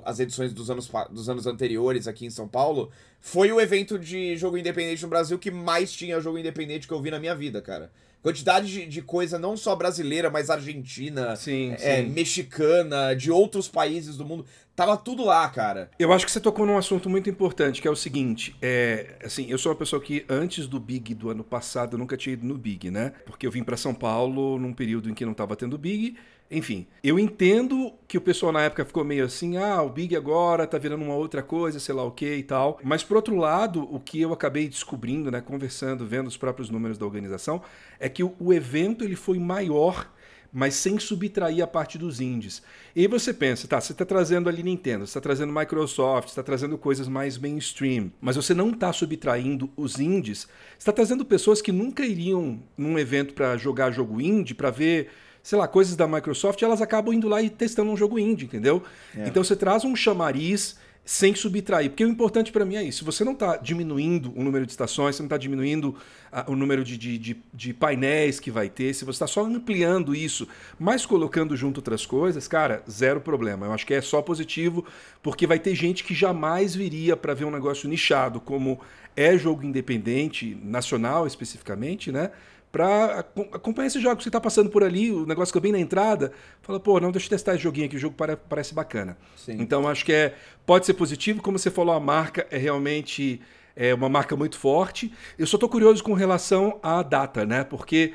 as 0.04 0.20
edições 0.20 0.54
dos 0.54 0.70
anos, 0.70 0.90
dos 1.12 1.30
anos 1.30 1.46
anteriores 1.46 2.08
aqui 2.08 2.26
em 2.26 2.30
São 2.30 2.48
Paulo, 2.48 2.90
foi 3.20 3.52
o 3.52 3.62
evento 3.62 4.00
de 4.00 4.36
jogo 4.38 4.58
independente 4.58 5.04
no 5.04 5.10
Brasil 5.10 5.38
que 5.38 5.52
mais 5.52 5.92
tinha 5.92 6.20
jogo 6.20 6.38
independente 6.38 6.88
que 6.88 6.94
eu 6.94 7.02
vi 7.02 7.12
na 7.12 7.20
minha 7.20 7.36
vida, 7.36 7.62
cara. 7.62 7.92
Quantidade 8.22 8.68
de, 8.68 8.86
de 8.86 9.02
coisa 9.02 9.38
não 9.38 9.56
só 9.56 9.76
brasileira, 9.76 10.30
mas 10.30 10.50
argentina, 10.50 11.36
sim, 11.36 11.72
é, 11.80 12.04
sim. 12.04 12.10
mexicana, 12.10 13.14
de 13.14 13.32
outros 13.32 13.70
países 13.70 14.18
do 14.18 14.26
mundo. 14.26 14.46
Tava 14.76 14.98
tudo 14.98 15.24
lá, 15.24 15.48
cara. 15.50 15.90
Eu 15.98 16.12
acho 16.12 16.26
que 16.26 16.32
você 16.32 16.40
tocou 16.40 16.66
num 16.66 16.78
assunto 16.78 17.10
muito 17.10 17.30
importante, 17.30 17.82
que 17.82 17.88
é 17.88 17.92
o 17.92 17.96
seguinte: 17.96 18.56
é, 18.62 19.16
assim, 19.24 19.46
eu 19.50 19.58
sou 19.58 19.72
uma 19.72 19.78
pessoa 19.78 20.02
que 20.02 20.26
antes 20.28 20.68
do 20.68 20.80
Big 20.80 21.14
do 21.14 21.30
ano 21.30 21.44
passado 21.44 21.94
eu 21.94 21.98
nunca 21.98 22.18
tinha 22.18 22.34
ido 22.34 22.46
no 22.46 22.58
Big, 22.58 22.92
né? 22.92 23.14
Porque 23.26 23.48
eu 23.48 23.52
vim 23.52 23.64
para 23.64 23.78
São 23.78 23.94
Paulo 23.94 24.60
num 24.60 24.74
período 24.74 25.10
em 25.10 25.14
que 25.14 25.26
não 25.26 25.34
tava 25.34 25.56
tendo 25.56 25.78
Big. 25.78 26.18
Enfim, 26.50 26.88
eu 27.04 27.20
entendo 27.20 27.92
que 28.08 28.18
o 28.18 28.22
pessoal 28.22 28.54
na 28.54 28.62
época 28.62 28.86
ficou 28.86 29.04
meio 29.04 29.26
assim, 29.26 29.58
ah, 29.58 29.82
o 29.82 29.90
Big 29.90 30.16
agora 30.16 30.66
tá 30.66 30.78
virando 30.78 31.04
uma 31.04 31.16
outra 31.16 31.44
coisa, 31.44 31.78
sei 31.78 31.94
lá 31.94 32.04
o 32.04 32.12
que 32.12 32.36
e 32.36 32.44
tal. 32.44 32.80
Mas 32.84 33.04
por 33.04 33.18
outro 33.18 33.36
lado, 33.36 33.84
o 33.94 34.00
que 34.00 34.22
eu 34.22 34.32
acabei 34.32 34.70
descobrindo, 34.70 35.30
né, 35.30 35.42
conversando, 35.42 36.06
vendo 36.06 36.28
os 36.28 36.38
próprios 36.38 36.70
números 36.70 36.98
da 36.98 37.06
organização, 37.06 37.62
é 38.00 38.08
que 38.08 38.24
o, 38.24 38.54
evento 38.54 39.04
ele 39.04 39.16
foi 39.16 39.38
maior 39.40 40.10
mas 40.50 40.76
sem 40.76 40.98
subtrair 40.98 41.62
a 41.62 41.68
parte 41.68 41.98
dos 41.98 42.22
indies. 42.22 42.64
E 42.96 43.02
aí 43.02 43.08
você 43.08 43.34
pensa, 43.34 43.68
tá, 43.68 43.82
você 43.82 43.92
está 43.92 44.06
trazendo 44.06 44.48
ali 44.48 44.64
Nintendo, 44.64 45.06
você 45.06 45.12
está 45.12 45.22
trazendo 45.22 45.54
Microsoft, 45.54 46.30
está 46.30 46.42
trazendo 46.42 46.78
coisas 46.78 47.08
mais 47.08 47.38
mainstream, 47.38 48.12
mas 48.20 48.38
você 48.38 48.54
não 48.54 48.70
está 48.72 48.92
subtraindo 48.94 49.70
os 49.76 50.00
indies, 50.00 50.48
está 50.80 50.94
trazendo 50.94 51.26
pessoas 51.26 51.62
que 51.62 51.72
nunca 51.72 52.06
iriam 52.06 52.64
num 52.78 52.98
evento 52.98 53.34
para 53.34 53.58
jogar 53.58 53.92
jogo 53.92 54.22
indie, 54.22 54.56
para 54.56 54.72
ver 54.72 55.10
sei 55.48 55.58
lá, 55.58 55.66
coisas 55.66 55.96
da 55.96 56.06
Microsoft, 56.06 56.62
elas 56.62 56.82
acabam 56.82 57.14
indo 57.14 57.30
lá 57.30 57.42
e 57.42 57.50
testando 57.50 57.90
um 57.90 57.96
jogo 57.96 58.20
indie, 58.20 58.44
entendeu? 58.44 58.84
É. 59.16 59.30
Então 59.30 59.42
você 59.42 59.56
traz 59.56 59.86
um 59.86 59.96
chamariz 59.96 60.78
sem 61.06 61.34
subtrair. 61.34 61.90
Porque 61.90 62.04
o 62.04 62.10
importante 62.10 62.52
para 62.52 62.66
mim 62.66 62.76
é 62.76 62.84
isso. 62.84 62.98
Se 62.98 63.06
você 63.06 63.24
não 63.24 63.32
está 63.32 63.56
diminuindo 63.56 64.34
o 64.36 64.44
número 64.44 64.66
de 64.66 64.74
estações, 64.74 65.16
você 65.16 65.22
não 65.22 65.28
está 65.28 65.38
diminuindo 65.38 65.96
a, 66.30 66.52
o 66.52 66.54
número 66.54 66.84
de, 66.84 66.98
de, 66.98 67.18
de, 67.18 67.38
de, 67.54 67.74
painéis 67.74 68.42
que 68.42 68.52
vai 68.52 68.68
ter, 68.68 68.94
se 68.94 69.06
você 69.06 69.16
está 69.16 69.26
só 69.26 69.46
ampliando 69.46 70.14
isso, 70.14 70.46
mas 70.78 71.06
colocando 71.06 71.56
junto 71.56 71.78
outras 71.78 72.06
coisas, 72.06 72.46
cara, 72.46 72.84
zero 72.92 73.22
problema. 73.22 73.68
Eu 73.68 73.72
acho 73.72 73.88
que 73.88 73.94
é 73.94 74.02
só 74.02 74.22
positivo, 74.22 74.84
porque 75.24 75.48
vai 75.48 75.60
ter 75.60 75.74
gente 75.76 76.04
que 76.04 76.14
jamais 76.14 76.76
viria 76.76 77.16
para 77.16 77.34
ver 77.34 77.46
um 77.46 77.52
negócio 77.52 77.88
nichado, 77.88 78.42
como 78.42 78.82
é 79.16 79.38
jogo 79.38 79.64
independente, 79.64 80.58
nacional 80.62 81.26
especificamente, 81.26 82.12
né? 82.12 82.32
Para 82.72 83.20
acompanhar 83.54 83.88
esse 83.88 84.00
jogo. 84.00 84.22
Você 84.22 84.30
está 84.30 84.42
passando 84.42 84.70
por 84.70 84.84
ali, 84.84 85.12
o 85.12 85.26
negócio 85.26 85.52
que 85.52 85.58
eu 85.58 85.62
bem 85.62 85.72
na 85.72 85.80
entrada, 85.80 86.32
fala, 86.62 86.80
pô, 86.80 87.00
não, 87.00 87.12
deixa 87.12 87.28
eu 87.28 87.32
testar 87.32 87.56
esse 87.56 87.64
joguinho 87.64 87.88
aqui, 87.88 87.96
o 87.96 88.00
jogo 88.00 88.16
parece 88.50 88.74
bacana. 88.74 89.18
Sim. 89.36 89.58
Então 89.60 89.88
acho 89.88 90.06
que 90.06 90.14
é, 90.14 90.36
pode 90.66 90.86
ser 90.86 90.94
positivo, 90.94 91.42
como 91.42 91.58
você 91.58 91.72
falou, 91.72 91.96
a 91.96 92.00
marca 92.00 92.46
é 92.52 92.58
realmente 92.58 93.42
é 93.78 93.94
uma 93.94 94.10
marca 94.10 94.36
muito 94.36 94.58
forte. 94.58 95.14
Eu 95.38 95.46
só 95.46 95.56
estou 95.56 95.70
curioso 95.70 96.04
com 96.04 96.14
relação 96.14 96.80
à 96.82 97.04
data, 97.04 97.46
né? 97.46 97.64
Porque 97.64 98.14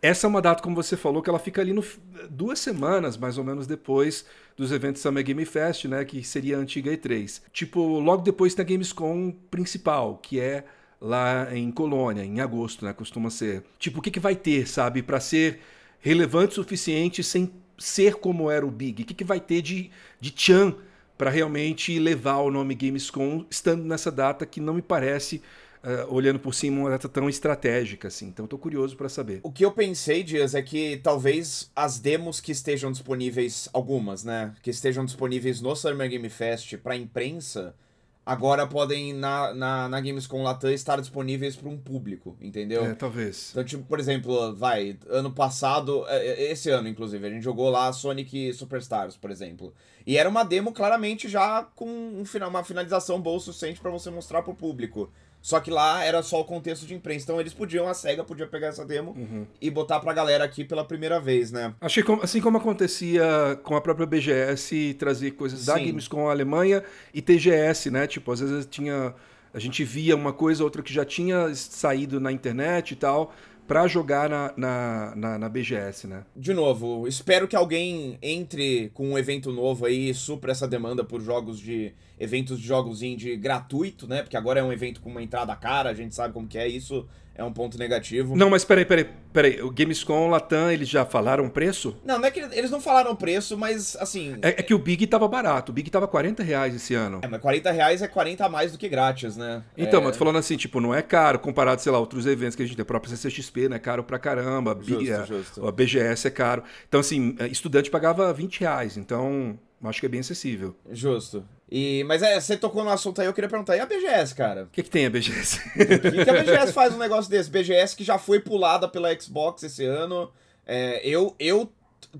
essa 0.00 0.26
é 0.26 0.28
uma 0.28 0.40
data, 0.40 0.62
como 0.62 0.74
você 0.74 0.96
falou, 0.96 1.22
que 1.22 1.28
ela 1.28 1.38
fica 1.38 1.60
ali 1.60 1.74
no, 1.74 1.84
duas 2.30 2.58
semanas, 2.58 3.16
mais 3.18 3.36
ou 3.36 3.44
menos, 3.44 3.66
depois 3.66 4.24
dos 4.56 4.72
eventos 4.72 5.02
Summer 5.02 5.22
Game 5.22 5.44
Fest, 5.44 5.84
né? 5.84 6.02
Que 6.04 6.24
seria 6.24 6.56
a 6.56 6.60
antiga 6.60 6.90
E3. 6.90 7.42
Tipo, 7.52 8.00
logo 8.00 8.22
depois 8.22 8.54
tem 8.54 8.64
a 8.64 8.66
Gamescom 8.66 9.32
principal, 9.50 10.16
que 10.16 10.40
é 10.40 10.64
lá 11.02 11.48
em 11.54 11.70
Colônia, 11.72 12.24
em 12.24 12.40
agosto, 12.40 12.84
né? 12.84 12.92
Costuma 12.92 13.28
ser. 13.28 13.64
Tipo, 13.78 13.98
o 13.98 14.02
que, 14.02 14.10
que 14.10 14.20
vai 14.20 14.36
ter, 14.36 14.68
sabe? 14.68 15.02
para 15.02 15.18
ser 15.18 15.58
relevante 16.00 16.52
o 16.52 16.62
suficiente 16.62 17.22
sem 17.24 17.50
ser 17.76 18.14
como 18.14 18.48
era 18.50 18.64
o 18.64 18.70
Big? 18.70 19.02
O 19.02 19.06
que, 19.06 19.14
que 19.14 19.24
vai 19.24 19.40
ter 19.40 19.60
de, 19.60 19.90
de 20.20 20.32
Chan 20.34 20.76
para 21.18 21.28
realmente 21.28 21.98
levar 21.98 22.38
o 22.38 22.50
nome 22.50 22.74
Gamescom, 22.74 23.44
estando 23.50 23.84
nessa 23.84 24.10
data 24.10 24.46
que 24.46 24.60
não 24.60 24.74
me 24.74 24.82
parece. 24.82 25.42
Uh, 25.82 26.14
olhando 26.14 26.38
por 26.38 26.54
cima, 26.54 26.78
uma 26.78 26.90
data 26.90 27.08
tão 27.08 27.28
estratégica 27.28 28.06
assim. 28.06 28.28
Então, 28.28 28.44
estou 28.44 28.56
curioso 28.56 28.96
para 28.96 29.08
saber. 29.08 29.40
O 29.42 29.50
que 29.50 29.64
eu 29.64 29.72
pensei, 29.72 30.22
Dias, 30.22 30.54
é 30.54 30.62
que 30.62 31.00
talvez 31.02 31.72
as 31.74 31.98
demos 31.98 32.40
que 32.40 32.52
estejam 32.52 32.92
disponíveis, 32.92 33.68
algumas, 33.72 34.22
né? 34.22 34.54
Que 34.62 34.70
estejam 34.70 35.04
disponíveis 35.04 35.60
no 35.60 35.74
Summer 35.74 36.08
Game 36.08 36.28
Fest 36.28 36.76
para 36.76 36.94
imprensa, 36.94 37.74
agora 38.24 38.66
podem 38.66 39.12
na, 39.12 39.52
na, 39.52 39.88
na 39.88 40.00
Gamescom 40.00 40.42
Latam 40.42 40.70
estar 40.70 41.00
disponíveis 41.00 41.56
para 41.56 41.68
um 41.68 41.76
público, 41.76 42.36
entendeu? 42.40 42.84
É, 42.84 42.94
talvez. 42.94 43.50
Então, 43.50 43.64
tipo, 43.64 43.84
por 43.84 43.98
exemplo, 43.98 44.54
vai, 44.54 44.96
ano 45.08 45.32
passado, 45.32 46.04
é, 46.08 46.26
é, 46.26 46.52
esse 46.52 46.70
ano, 46.70 46.88
inclusive, 46.88 47.26
a 47.26 47.30
gente 47.30 47.42
jogou 47.42 47.68
lá 47.68 47.92
Sonic 47.92 48.52
Superstars, 48.54 49.16
por 49.16 49.30
exemplo. 49.30 49.74
E 50.06 50.16
era 50.16 50.28
uma 50.28 50.44
demo 50.44 50.72
claramente 50.72 51.28
já 51.28 51.62
com 51.74 51.86
um 51.88 52.24
final, 52.24 52.48
uma 52.48 52.64
finalização 52.64 53.20
boa 53.20 53.36
o 53.36 53.40
suficiente 53.40 53.80
para 53.80 53.90
você 53.90 54.10
mostrar 54.10 54.42
pro 54.42 54.54
público. 54.54 55.10
Só 55.42 55.58
que 55.58 55.72
lá 55.72 56.04
era 56.04 56.22
só 56.22 56.40
o 56.40 56.44
contexto 56.44 56.86
de 56.86 56.94
imprensa. 56.94 57.24
Então 57.24 57.40
eles 57.40 57.52
podiam, 57.52 57.88
a 57.88 57.94
SEGA 57.94 58.22
podia 58.22 58.46
pegar 58.46 58.68
essa 58.68 58.84
demo 58.84 59.10
uhum. 59.10 59.44
e 59.60 59.68
botar 59.68 59.98
pra 59.98 60.12
galera 60.12 60.44
aqui 60.44 60.64
pela 60.64 60.84
primeira 60.84 61.18
vez, 61.20 61.50
né? 61.50 61.74
Achei 61.80 62.02
como, 62.04 62.22
assim 62.22 62.40
como 62.40 62.58
acontecia 62.58 63.58
com 63.64 63.74
a 63.74 63.80
própria 63.80 64.06
BGS 64.06 64.94
trazer 64.94 65.32
coisas 65.32 65.58
Sim. 65.58 65.66
da 65.66 65.78
Gamescom 65.78 66.30
Alemanha 66.30 66.84
e 67.12 67.20
TGS, 67.20 67.90
né? 67.90 68.06
Tipo, 68.06 68.30
às 68.30 68.40
vezes 68.40 68.66
tinha. 68.66 69.12
A 69.52 69.58
gente 69.58 69.84
via 69.84 70.16
uma 70.16 70.32
coisa 70.32 70.62
ou 70.62 70.66
outra 70.66 70.80
que 70.80 70.94
já 70.94 71.04
tinha 71.04 71.54
saído 71.54 72.18
na 72.18 72.32
internet 72.32 72.92
e 72.92 72.96
tal 72.96 73.34
para 73.66 73.86
jogar 73.86 74.28
na, 74.28 74.52
na, 74.56 75.12
na, 75.16 75.38
na, 75.38 75.48
BGS, 75.48 76.06
né? 76.06 76.24
De 76.36 76.52
novo, 76.52 77.06
espero 77.06 77.48
que 77.48 77.56
alguém 77.56 78.18
entre 78.20 78.90
com 78.94 79.10
um 79.10 79.18
evento 79.18 79.52
novo 79.52 79.86
aí 79.86 80.10
e 80.10 80.14
supra 80.14 80.52
essa 80.52 80.68
demanda 80.68 81.04
por 81.04 81.20
jogos 81.20 81.58
de. 81.58 81.94
eventos 82.18 82.60
de 82.60 82.66
jogos 82.66 83.02
indie 83.02 83.36
gratuito, 83.36 84.06
né? 84.06 84.22
Porque 84.22 84.36
agora 84.36 84.60
é 84.60 84.62
um 84.62 84.72
evento 84.72 85.00
com 85.00 85.10
uma 85.10 85.22
entrada 85.22 85.54
cara, 85.56 85.90
a 85.90 85.94
gente 85.94 86.14
sabe 86.14 86.34
como 86.34 86.48
que 86.48 86.58
é 86.58 86.68
isso 86.68 87.06
é 87.34 87.42
um 87.42 87.52
ponto 87.52 87.78
negativo. 87.78 88.36
Não, 88.36 88.50
mas 88.50 88.64
peraí, 88.64 88.84
peraí, 88.84 89.08
peraí. 89.32 89.62
O 89.62 89.70
Gamescom, 89.70 90.28
Latam, 90.28 90.70
eles 90.70 90.88
já 90.88 91.04
falaram 91.04 91.48
preço? 91.48 91.96
Não, 92.04 92.18
não 92.18 92.26
é 92.26 92.30
que 92.30 92.40
eles 92.40 92.70
não 92.70 92.80
falaram 92.80 93.16
preço, 93.16 93.56
mas 93.56 93.96
assim. 93.96 94.36
É, 94.42 94.48
é 94.48 94.62
que 94.62 94.74
o 94.74 94.78
Big 94.78 95.06
tava 95.06 95.26
barato. 95.26 95.72
O 95.72 95.74
Big 95.74 95.90
tava 95.90 96.06
40 96.06 96.42
reais 96.42 96.74
esse 96.74 96.94
ano. 96.94 97.20
É, 97.22 97.28
mas 97.28 97.40
40 97.40 97.70
reais 97.70 98.02
é 98.02 98.08
40 98.08 98.44
a 98.44 98.48
mais 98.48 98.72
do 98.72 98.78
que 98.78 98.88
grátis, 98.88 99.36
né? 99.36 99.62
Então, 99.76 100.00
é... 100.00 100.04
mas 100.04 100.12
tô 100.12 100.18
falando 100.18 100.38
assim, 100.38 100.56
tipo, 100.56 100.80
não 100.80 100.94
é 100.94 101.00
caro 101.00 101.38
comparado, 101.38 101.80
sei 101.80 101.90
lá, 101.90 101.98
outros 101.98 102.26
eventos 102.26 102.54
que 102.54 102.62
a 102.62 102.66
gente 102.66 102.76
tem. 102.76 102.82
A 102.82 102.86
própria 102.86 103.16
CCXP, 103.16 103.68
né? 103.68 103.78
Caro 103.78 104.04
pra 104.04 104.18
caramba. 104.18 104.76
Justo, 104.78 104.98
Big, 104.98 105.10
é, 105.10 105.24
justo. 105.24 105.66
A 105.66 105.72
BGS 105.72 106.26
é 106.26 106.30
caro. 106.30 106.62
Então, 106.88 107.00
assim, 107.00 107.34
é, 107.38 107.46
estudante 107.46 107.90
pagava 107.90 108.32
20 108.32 108.60
reais. 108.60 108.96
Então, 108.96 109.58
acho 109.88 110.00
que 110.00 110.06
é 110.06 110.08
bem 110.08 110.20
acessível. 110.20 110.74
Justo. 110.90 111.44
E, 111.70 112.04
mas 112.04 112.22
é, 112.22 112.38
você 112.38 112.56
tocou 112.56 112.84
no 112.84 112.90
assunto 112.90 113.20
aí, 113.20 113.26
eu 113.26 113.32
queria 113.32 113.48
perguntar, 113.48 113.76
e 113.76 113.80
a 113.80 113.86
BGS, 113.86 114.34
cara? 114.34 114.64
O 114.64 114.66
que, 114.66 114.82
que 114.82 114.90
tem 114.90 115.06
a 115.06 115.10
BGS? 115.10 115.58
O 115.58 115.72
que, 116.10 116.24
que, 116.24 116.30
a 116.30 116.42
BGS 116.42 116.72
faz 116.72 116.94
um 116.94 116.98
negócio 116.98 117.30
desse? 117.30 117.50
BGS 117.50 117.96
que 117.96 118.04
já 118.04 118.18
foi 118.18 118.40
pulada 118.40 118.86
pela 118.86 119.18
Xbox 119.18 119.62
esse 119.62 119.84
ano. 119.84 120.30
É, 120.66 121.00
eu, 121.06 121.34
eu 121.38 121.72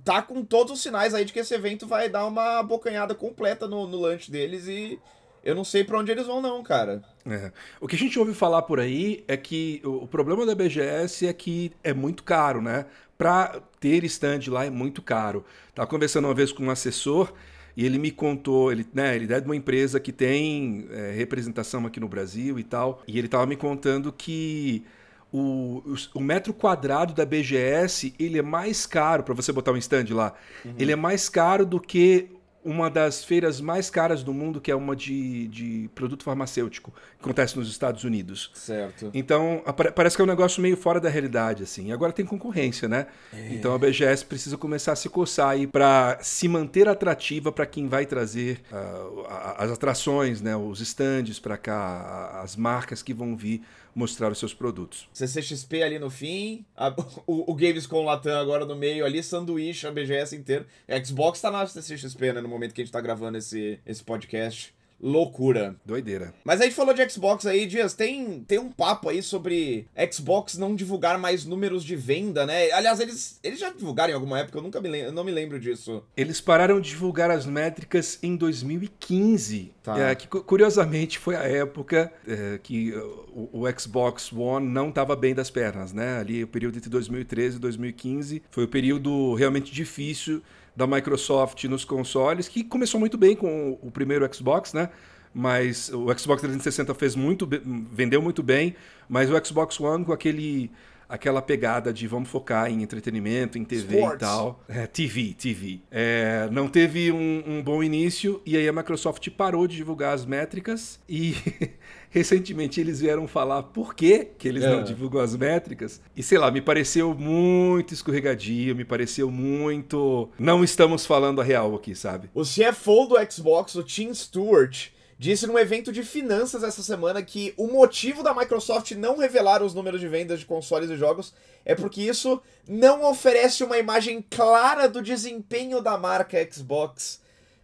tá 0.04 0.22
com 0.22 0.44
todos 0.44 0.72
os 0.72 0.82
sinais 0.82 1.14
aí 1.14 1.24
de 1.24 1.32
que 1.32 1.38
esse 1.38 1.54
evento 1.54 1.86
vai 1.86 2.08
dar 2.08 2.26
uma 2.26 2.62
bocanhada 2.62 3.14
completa 3.14 3.66
no, 3.66 3.86
no 3.86 4.00
lanche 4.00 4.30
deles 4.30 4.66
e 4.66 4.98
eu 5.44 5.54
não 5.54 5.64
sei 5.64 5.82
para 5.82 5.98
onde 5.98 6.10
eles 6.10 6.26
vão 6.26 6.40
não, 6.40 6.62
cara. 6.62 7.02
É. 7.26 7.52
O 7.80 7.88
que 7.88 7.96
a 7.96 7.98
gente 7.98 8.18
ouve 8.18 8.32
falar 8.32 8.62
por 8.62 8.78
aí 8.78 9.24
é 9.26 9.36
que 9.36 9.80
o, 9.84 10.04
o 10.04 10.06
problema 10.06 10.46
da 10.46 10.54
BGS 10.54 11.26
é 11.26 11.32
que 11.32 11.72
é 11.82 11.92
muito 11.92 12.22
caro, 12.22 12.62
né? 12.62 12.86
Para 13.18 13.60
ter 13.80 14.04
stand 14.04 14.40
lá 14.48 14.64
é 14.64 14.70
muito 14.70 15.02
caro. 15.02 15.44
Tava 15.74 15.88
conversando 15.88 16.26
uma 16.26 16.34
vez 16.34 16.52
com 16.52 16.64
um 16.64 16.70
assessor 16.70 17.32
e 17.76 17.84
ele 17.86 17.98
me 17.98 18.10
contou, 18.10 18.70
ele, 18.70 18.86
né, 18.92 19.16
ele 19.16 19.32
é 19.32 19.40
de 19.40 19.46
uma 19.46 19.56
empresa 19.56 19.98
que 19.98 20.12
tem 20.12 20.86
é, 20.90 21.12
representação 21.12 21.86
aqui 21.86 21.98
no 21.98 22.08
Brasil 22.08 22.58
e 22.58 22.64
tal, 22.64 23.02
e 23.06 23.18
ele 23.18 23.26
estava 23.26 23.46
me 23.46 23.56
contando 23.56 24.12
que 24.12 24.84
o, 25.32 25.82
o, 25.86 25.94
o, 26.14 26.20
metro 26.20 26.52
quadrado 26.52 27.14
da 27.14 27.24
BGS 27.24 28.14
ele 28.18 28.38
é 28.38 28.42
mais 28.42 28.84
caro 28.84 29.22
para 29.22 29.34
você 29.34 29.50
botar 29.50 29.72
um 29.72 29.78
stand 29.78 30.06
lá. 30.10 30.34
Uhum. 30.64 30.74
Ele 30.78 30.92
é 30.92 30.96
mais 30.96 31.28
caro 31.30 31.64
do 31.64 31.80
que 31.80 32.28
uma 32.64 32.88
das 32.88 33.24
feiras 33.24 33.60
mais 33.60 33.90
caras 33.90 34.22
do 34.22 34.32
mundo, 34.32 34.60
que 34.60 34.70
é 34.70 34.74
uma 34.74 34.94
de, 34.94 35.48
de 35.48 35.90
produto 35.94 36.22
farmacêutico, 36.22 36.90
que 36.90 37.24
acontece 37.24 37.56
nos 37.56 37.68
Estados 37.68 38.04
Unidos. 38.04 38.50
Certo. 38.54 39.10
Então, 39.12 39.62
parece 39.94 40.16
que 40.16 40.22
é 40.22 40.24
um 40.24 40.28
negócio 40.28 40.62
meio 40.62 40.76
fora 40.76 41.00
da 41.00 41.08
realidade, 41.08 41.62
assim. 41.62 41.88
E 41.88 41.92
agora 41.92 42.12
tem 42.12 42.24
concorrência, 42.24 42.88
né? 42.88 43.06
É. 43.32 43.54
Então 43.54 43.74
a 43.74 43.78
BGS 43.78 44.24
precisa 44.24 44.56
começar 44.56 44.92
a 44.92 44.96
se 44.96 45.08
coçar 45.08 45.50
aí 45.50 45.66
para 45.66 46.18
se 46.20 46.46
manter 46.48 46.88
atrativa 46.88 47.50
para 47.50 47.66
quem 47.66 47.88
vai 47.88 48.06
trazer 48.06 48.60
uh, 48.70 49.24
as 49.56 49.70
atrações, 49.70 50.40
né? 50.40 50.56
Os 50.56 50.80
stands 50.80 51.38
para 51.40 51.56
cá, 51.56 52.40
as 52.42 52.56
marcas 52.56 53.02
que 53.02 53.12
vão 53.12 53.36
vir 53.36 53.62
mostrar 53.94 54.30
os 54.30 54.38
seus 54.38 54.54
produtos. 54.54 55.08
CCXP 55.12 55.82
ali 55.82 55.98
no 55.98 56.10
fim, 56.10 56.64
a, 56.76 56.88
o, 57.26 57.52
o 57.52 57.54
Gamescom 57.54 58.04
Latam 58.04 58.38
agora 58.38 58.64
no 58.64 58.76
meio 58.76 59.04
ali, 59.04 59.22
sanduíche, 59.22 59.86
a 59.86 59.90
BGS 59.90 60.36
inteiro. 60.36 60.66
A 60.88 61.02
Xbox 61.02 61.40
tá 61.40 61.50
na 61.50 61.66
CCXP, 61.66 62.32
né, 62.34 62.40
no 62.40 62.48
momento 62.48 62.74
que 62.74 62.80
a 62.80 62.84
gente 62.84 62.92
tá 62.92 63.00
gravando 63.00 63.38
esse, 63.38 63.78
esse 63.86 64.02
podcast. 64.02 64.74
Loucura. 65.02 65.74
Doideira. 65.84 66.32
Mas 66.44 66.60
a 66.60 66.64
gente 66.64 66.76
falou 66.76 66.94
de 66.94 67.08
Xbox 67.10 67.44
aí, 67.44 67.66
Dias, 67.66 67.92
tem, 67.92 68.44
tem 68.44 68.58
um 68.58 68.70
papo 68.70 69.08
aí 69.08 69.22
sobre 69.22 69.88
Xbox 70.12 70.56
não 70.56 70.74
divulgar 70.74 71.18
mais 71.18 71.44
números 71.44 71.84
de 71.84 71.96
venda, 71.96 72.46
né? 72.46 72.70
Aliás, 72.70 73.00
eles, 73.00 73.40
eles 73.42 73.58
já 73.58 73.70
divulgaram 73.70 74.12
em 74.12 74.14
alguma 74.14 74.38
época, 74.38 74.58
eu 74.58 74.62
nunca 74.62 74.80
me 74.80 74.88
lembro, 74.88 75.12
não 75.12 75.24
me 75.24 75.32
lembro 75.32 75.58
disso. 75.58 76.04
Eles 76.16 76.40
pararam 76.40 76.80
de 76.80 76.90
divulgar 76.90 77.30
as 77.30 77.44
métricas 77.44 78.18
em 78.22 78.36
2015. 78.36 79.72
Tá. 79.82 79.98
É, 79.98 80.14
que 80.14 80.28
curiosamente 80.28 81.18
foi 81.18 81.34
a 81.34 81.42
época 81.42 82.12
é, 82.26 82.60
que 82.62 82.92
o, 83.34 83.64
o, 83.64 83.80
Xbox 83.80 84.32
One 84.32 84.68
não 84.68 84.90
estava 84.90 85.16
bem 85.16 85.34
das 85.34 85.50
pernas, 85.50 85.92
né? 85.92 86.18
Ali 86.18 86.44
o 86.44 86.46
período 86.46 86.76
entre 86.76 86.88
2013 86.88 87.56
e 87.56 87.58
2015 87.58 88.42
foi 88.50 88.64
o 88.64 88.68
período 88.68 89.34
realmente 89.34 89.72
difícil 89.72 90.40
da 90.74 90.86
Microsoft 90.86 91.64
nos 91.64 91.84
consoles, 91.84 92.48
que 92.48 92.64
começou 92.64 92.98
muito 92.98 93.18
bem 93.18 93.36
com 93.36 93.78
o 93.82 93.90
primeiro 93.90 94.28
Xbox, 94.34 94.72
né? 94.72 94.88
Mas 95.34 95.88
o 95.88 96.06
Xbox 96.18 96.42
360 96.42 96.94
fez 96.94 97.16
muito, 97.16 97.48
vendeu 97.90 98.20
muito 98.20 98.42
bem, 98.42 98.74
mas 99.08 99.30
o 99.30 99.44
Xbox 99.44 99.80
One 99.80 100.04
com 100.04 100.12
aquele 100.12 100.70
aquela 101.12 101.42
pegada 101.42 101.92
de 101.92 102.06
vamos 102.06 102.30
focar 102.30 102.70
em 102.70 102.82
entretenimento, 102.82 103.58
em 103.58 103.64
TV 103.64 103.96
Sports. 103.96 104.16
e 104.16 104.18
tal. 104.18 104.64
É, 104.66 104.86
TV, 104.86 105.34
TV. 105.34 105.80
É, 105.90 106.48
não 106.50 106.68
teve 106.68 107.12
um, 107.12 107.42
um, 107.46 107.62
bom 107.62 107.82
início 107.82 108.40
e 108.46 108.56
aí 108.56 108.66
a 108.66 108.72
Microsoft 108.72 109.28
parou 109.30 109.66
de 109.66 109.76
divulgar 109.76 110.14
as 110.14 110.24
métricas 110.24 110.98
e 111.06 111.36
recentemente 112.12 112.78
eles 112.78 113.00
vieram 113.00 113.26
falar 113.26 113.62
por 113.62 113.94
que, 113.94 114.26
que 114.38 114.46
eles 114.46 114.62
é. 114.62 114.68
não 114.68 114.84
divulgam 114.84 115.20
as 115.20 115.34
métricas. 115.34 116.00
E 116.14 116.22
sei 116.22 116.36
lá, 116.36 116.50
me 116.50 116.60
pareceu 116.60 117.14
muito 117.14 117.94
escorregadio, 117.94 118.76
me 118.76 118.84
pareceu 118.84 119.30
muito. 119.30 120.28
Não 120.38 120.62
estamos 120.62 121.06
falando 121.06 121.40
a 121.40 121.44
real 121.44 121.74
aqui, 121.74 121.94
sabe? 121.94 122.28
O 122.34 122.42
CFO 122.42 123.06
do 123.06 123.32
Xbox, 123.32 123.74
o 123.74 123.82
Tim 123.82 124.12
Stewart 124.12 124.90
disse 125.18 125.46
num 125.46 125.58
evento 125.58 125.90
de 125.90 126.02
finanças 126.02 126.62
essa 126.62 126.82
semana 126.82 127.22
que 127.22 127.54
o 127.56 127.68
motivo 127.68 128.22
da 128.22 128.34
Microsoft 128.34 128.90
não 128.92 129.16
revelar 129.16 129.62
os 129.62 129.72
números 129.72 130.00
de 130.00 130.08
vendas 130.08 130.40
de 130.40 130.46
consoles 130.46 130.90
e 130.90 130.96
jogos 130.96 131.32
é 131.64 131.74
porque 131.74 132.02
isso 132.02 132.42
não 132.68 133.08
oferece 133.08 133.64
uma 133.64 133.78
imagem 133.78 134.22
clara 134.28 134.86
do 134.88 135.00
desempenho 135.00 135.80
da 135.80 135.96
marca 135.96 136.36
Xbox. 136.52 137.21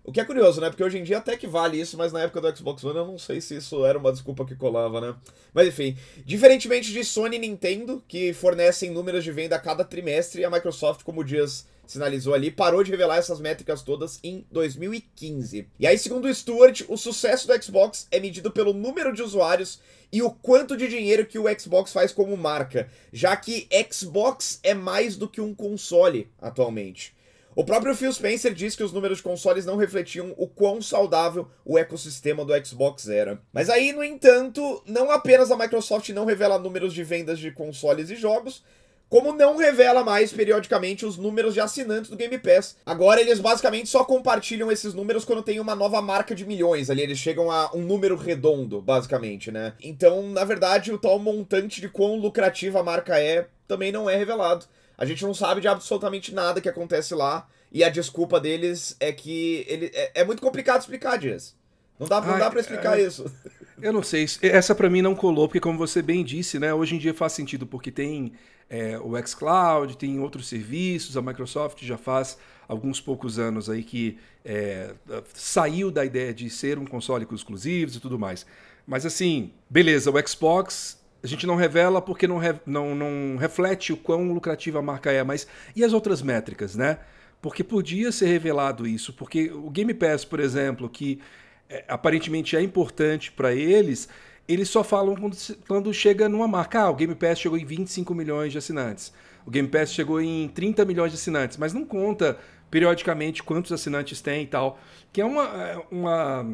O 0.09 0.11
que 0.11 0.23
é 0.23 0.25
curioso, 0.25 0.59
né? 0.59 0.71
Porque 0.71 0.83
hoje 0.83 0.97
em 0.97 1.03
dia 1.03 1.19
até 1.19 1.37
que 1.37 1.47
vale 1.47 1.79
isso, 1.79 1.99
mas 1.99 2.15
na 2.15 2.23
época 2.23 2.41
do 2.41 2.57
Xbox 2.57 2.83
One 2.83 2.97
eu 2.97 3.07
não 3.07 3.19
sei 3.19 3.43
se 3.43 3.57
isso 3.57 3.85
era 3.85 3.99
uma 3.99 4.11
desculpa 4.11 4.43
que 4.43 4.57
colava, 4.57 5.03
né? 5.03 5.15
Mas 5.53 5.69
enfim, 5.69 5.99
diferentemente 6.25 6.91
de 6.91 7.05
Sony 7.05 7.37
e 7.37 7.38
Nintendo, 7.38 8.03
que 8.09 8.33
fornecem 8.33 8.91
números 8.91 9.23
de 9.23 9.31
venda 9.31 9.57
a 9.57 9.59
cada 9.59 9.85
trimestre, 9.85 10.47
a 10.47 10.50
Microsoft, 10.50 11.03
como 11.03 11.23
Dias 11.23 11.67
sinalizou 11.87 12.33
ali, 12.33 12.50
parou 12.50 12.83
de 12.83 12.91
revelar 12.91 13.19
essas 13.19 13.38
métricas 13.38 13.83
todas 13.83 14.19
em 14.25 14.47
2015. 14.50 15.69
E 15.79 15.87
aí, 15.87 15.99
segundo 15.99 16.25
o 16.25 16.35
Stuart, 16.35 16.85
o 16.88 16.97
sucesso 16.97 17.47
do 17.47 17.62
Xbox 17.62 18.09
é 18.11 18.19
medido 18.19 18.50
pelo 18.50 18.73
número 18.73 19.12
de 19.12 19.23
usuários 19.23 19.79
e 20.11 20.23
o 20.23 20.31
quanto 20.31 20.75
de 20.75 20.88
dinheiro 20.88 21.27
que 21.27 21.38
o 21.38 21.61
Xbox 21.61 21.93
faz 21.93 22.12
como 22.12 22.35
marca, 22.35 22.88
já 23.12 23.37
que 23.37 23.69
Xbox 23.93 24.59
é 24.62 24.73
mais 24.73 25.17
do 25.17 25.29
que 25.29 25.43
um 25.43 25.55
console 25.55 26.31
atualmente. 26.41 27.18
O 27.59 27.65
próprio 27.65 27.93
Phil 27.93 28.12
Spencer 28.12 28.55
diz 28.55 28.77
que 28.77 28.85
os 28.85 28.93
números 28.93 29.17
de 29.19 29.25
consoles 29.25 29.67
não 29.67 29.75
refletiam 29.75 30.33
o 30.37 30.47
quão 30.47 30.81
saudável 30.81 31.49
o 31.65 31.77
ecossistema 31.77 32.45
do 32.45 32.55
Xbox 32.65 33.09
era. 33.09 33.43
Mas 33.53 33.69
aí, 33.69 33.93
no 33.93 34.05
entanto, 34.05 34.81
não 34.87 35.11
apenas 35.11 35.50
a 35.50 35.57
Microsoft 35.57 36.09
não 36.11 36.25
revela 36.25 36.57
números 36.57 36.95
de 36.95 37.03
vendas 37.03 37.37
de 37.37 37.50
consoles 37.50 38.11
e 38.11 38.15
jogos, 38.15 38.62
como 39.09 39.33
não 39.33 39.57
revela 39.57 40.05
mais 40.05 40.33
periodicamente 40.33 41.05
os 41.05 41.17
números 41.17 41.53
de 41.53 41.61
assinantes 41.61 42.09
do 42.09 42.17
Game 42.17 42.38
Pass. 42.38 42.77
Agora 42.87 43.21
eles 43.21 43.41
basicamente 43.41 43.88
só 43.88 44.05
compartilham 44.05 44.71
esses 44.71 44.95
números 44.95 45.25
quando 45.25 45.43
tem 45.43 45.59
uma 45.59 45.75
nova 45.75 46.00
marca 46.00 46.37
de 46.37 46.47
milhões 46.47 46.88
ali, 46.88 47.03
eles 47.03 47.19
chegam 47.19 47.50
a 47.50 47.75
um 47.75 47.81
número 47.81 48.15
redondo, 48.15 48.81
basicamente, 48.81 49.50
né? 49.50 49.73
Então, 49.83 50.23
na 50.29 50.45
verdade, 50.45 50.93
o 50.93 50.99
tal 50.99 51.19
montante 51.19 51.81
de 51.81 51.88
quão 51.88 52.21
lucrativa 52.21 52.79
a 52.79 52.85
marca 52.85 53.19
é 53.19 53.49
também 53.67 53.91
não 53.91 54.09
é 54.09 54.17
revelado. 54.17 54.65
A 54.99 55.07
gente 55.07 55.23
não 55.25 55.33
sabe 55.33 55.61
de 55.61 55.69
absolutamente 55.69 56.35
nada 56.35 56.61
que 56.61 56.69
acontece 56.69 57.14
lá. 57.14 57.49
E 57.71 57.85
a 57.85 57.88
desculpa 57.88 58.40
deles 58.40 58.97
é 58.99 59.12
que 59.12 59.64
ele, 59.69 59.90
é, 59.95 60.23
é 60.23 60.25
muito 60.25 60.43
complicado 60.43 60.81
explicar, 60.81 61.17
Dias. 61.17 61.55
Não 61.99 62.09
dá, 62.09 62.21
não 62.21 62.35
Ai, 62.35 62.40
dá 62.40 62.50
pra 62.50 62.61
explicar 62.61 62.99
é... 62.99 63.02
isso. 63.02 63.31
Eu 63.81 63.93
não 63.93 64.02
sei. 64.02 64.26
Essa 64.43 64.75
para 64.75 64.90
mim 64.90 65.02
não 65.02 65.14
colou, 65.14 65.47
porque 65.47 65.61
como 65.61 65.78
você 65.78 66.02
bem 66.02 66.25
disse, 66.25 66.59
né? 66.59 66.75
Hoje 66.75 66.97
em 66.97 66.99
dia 66.99 67.14
faz 67.14 67.33
sentido, 67.33 67.64
porque 67.64 67.93
tem 67.93 68.33
é, 68.69 68.99
o 68.99 69.14
xCloud, 69.25 69.97
tem 69.97 70.19
outros 70.19 70.49
serviços, 70.49 71.17
a 71.17 71.23
Microsoft 71.23 71.83
já 71.85 71.97
faz 71.97 72.37
alguns 72.67 73.00
poucos 73.00 73.38
anos 73.38 73.71
aí 73.71 73.85
que 73.85 74.19
é, 74.45 74.95
saiu 75.33 75.93
da 75.93 76.05
ideia 76.05 76.35
de 76.35 76.50
ser 76.50 76.76
um 76.76 76.85
console 76.85 77.25
com 77.25 77.37
exclusivos 77.37 77.94
e 77.94 78.01
tudo 78.01 78.18
mais. 78.18 78.44
Mas 78.87 79.07
assim, 79.07 79.53
beleza, 79.70 80.11
o 80.11 80.29
Xbox 80.29 80.98
a 81.22 81.26
gente 81.26 81.46
não 81.46 81.57
revela 81.57 82.00
porque 82.00 82.26
não, 82.26 82.38
re, 82.38 82.54
não, 82.64 82.94
não 82.94 83.37
reflete 83.37 83.92
o 83.92 83.96
quão 83.96 84.33
lucrativa 84.33 84.78
a 84.78 84.83
marca 84.83 85.11
é, 85.11 85.22
mas 85.22 85.46
e 85.74 85.85
as 85.85 85.92
outras 85.92 86.22
métricas, 86.22 86.76
né? 86.76 86.98
Porque 87.40 87.62
podia 87.62 88.11
ser 88.11 88.26
revelado 88.26 88.87
isso, 88.87 89.12
porque 89.12 89.50
o 89.50 89.70
Game 89.70 89.94
Pass, 89.94 90.24
por 90.24 90.40
exemplo, 90.40 90.88
que 90.88 91.20
é, 91.68 91.85
aparentemente 91.88 92.57
é 92.57 92.62
importante 92.62 93.31
para 93.31 93.54
eles, 93.54 94.09
eles 94.48 94.68
só 94.68 94.83
falam 94.83 95.14
quando, 95.14 95.37
quando, 95.66 95.92
chega 95.92 96.28
numa 96.28 96.48
marca. 96.48 96.81
Ah, 96.81 96.90
o 96.90 96.94
Game 96.94 97.14
Pass 97.14 97.38
chegou 97.38 97.59
em 97.59 97.64
25 97.64 98.14
milhões 98.14 98.50
de 98.50 98.59
assinantes. 98.59 99.12
O 99.44 99.50
Game 99.50 99.68
Pass 99.68 99.92
chegou 99.92 100.20
em 100.20 100.48
30 100.48 100.85
milhões 100.85 101.12
de 101.12 101.18
assinantes, 101.18 101.57
mas 101.57 101.72
não 101.72 101.85
conta 101.85 102.38
periodicamente 102.70 103.42
quantos 103.42 103.70
assinantes 103.72 104.20
tem 104.20 104.42
e 104.44 104.46
tal. 104.46 104.78
Que 105.12 105.20
é 105.20 105.24
uma, 105.24 105.44
é, 105.44 105.83
uma 105.90 106.46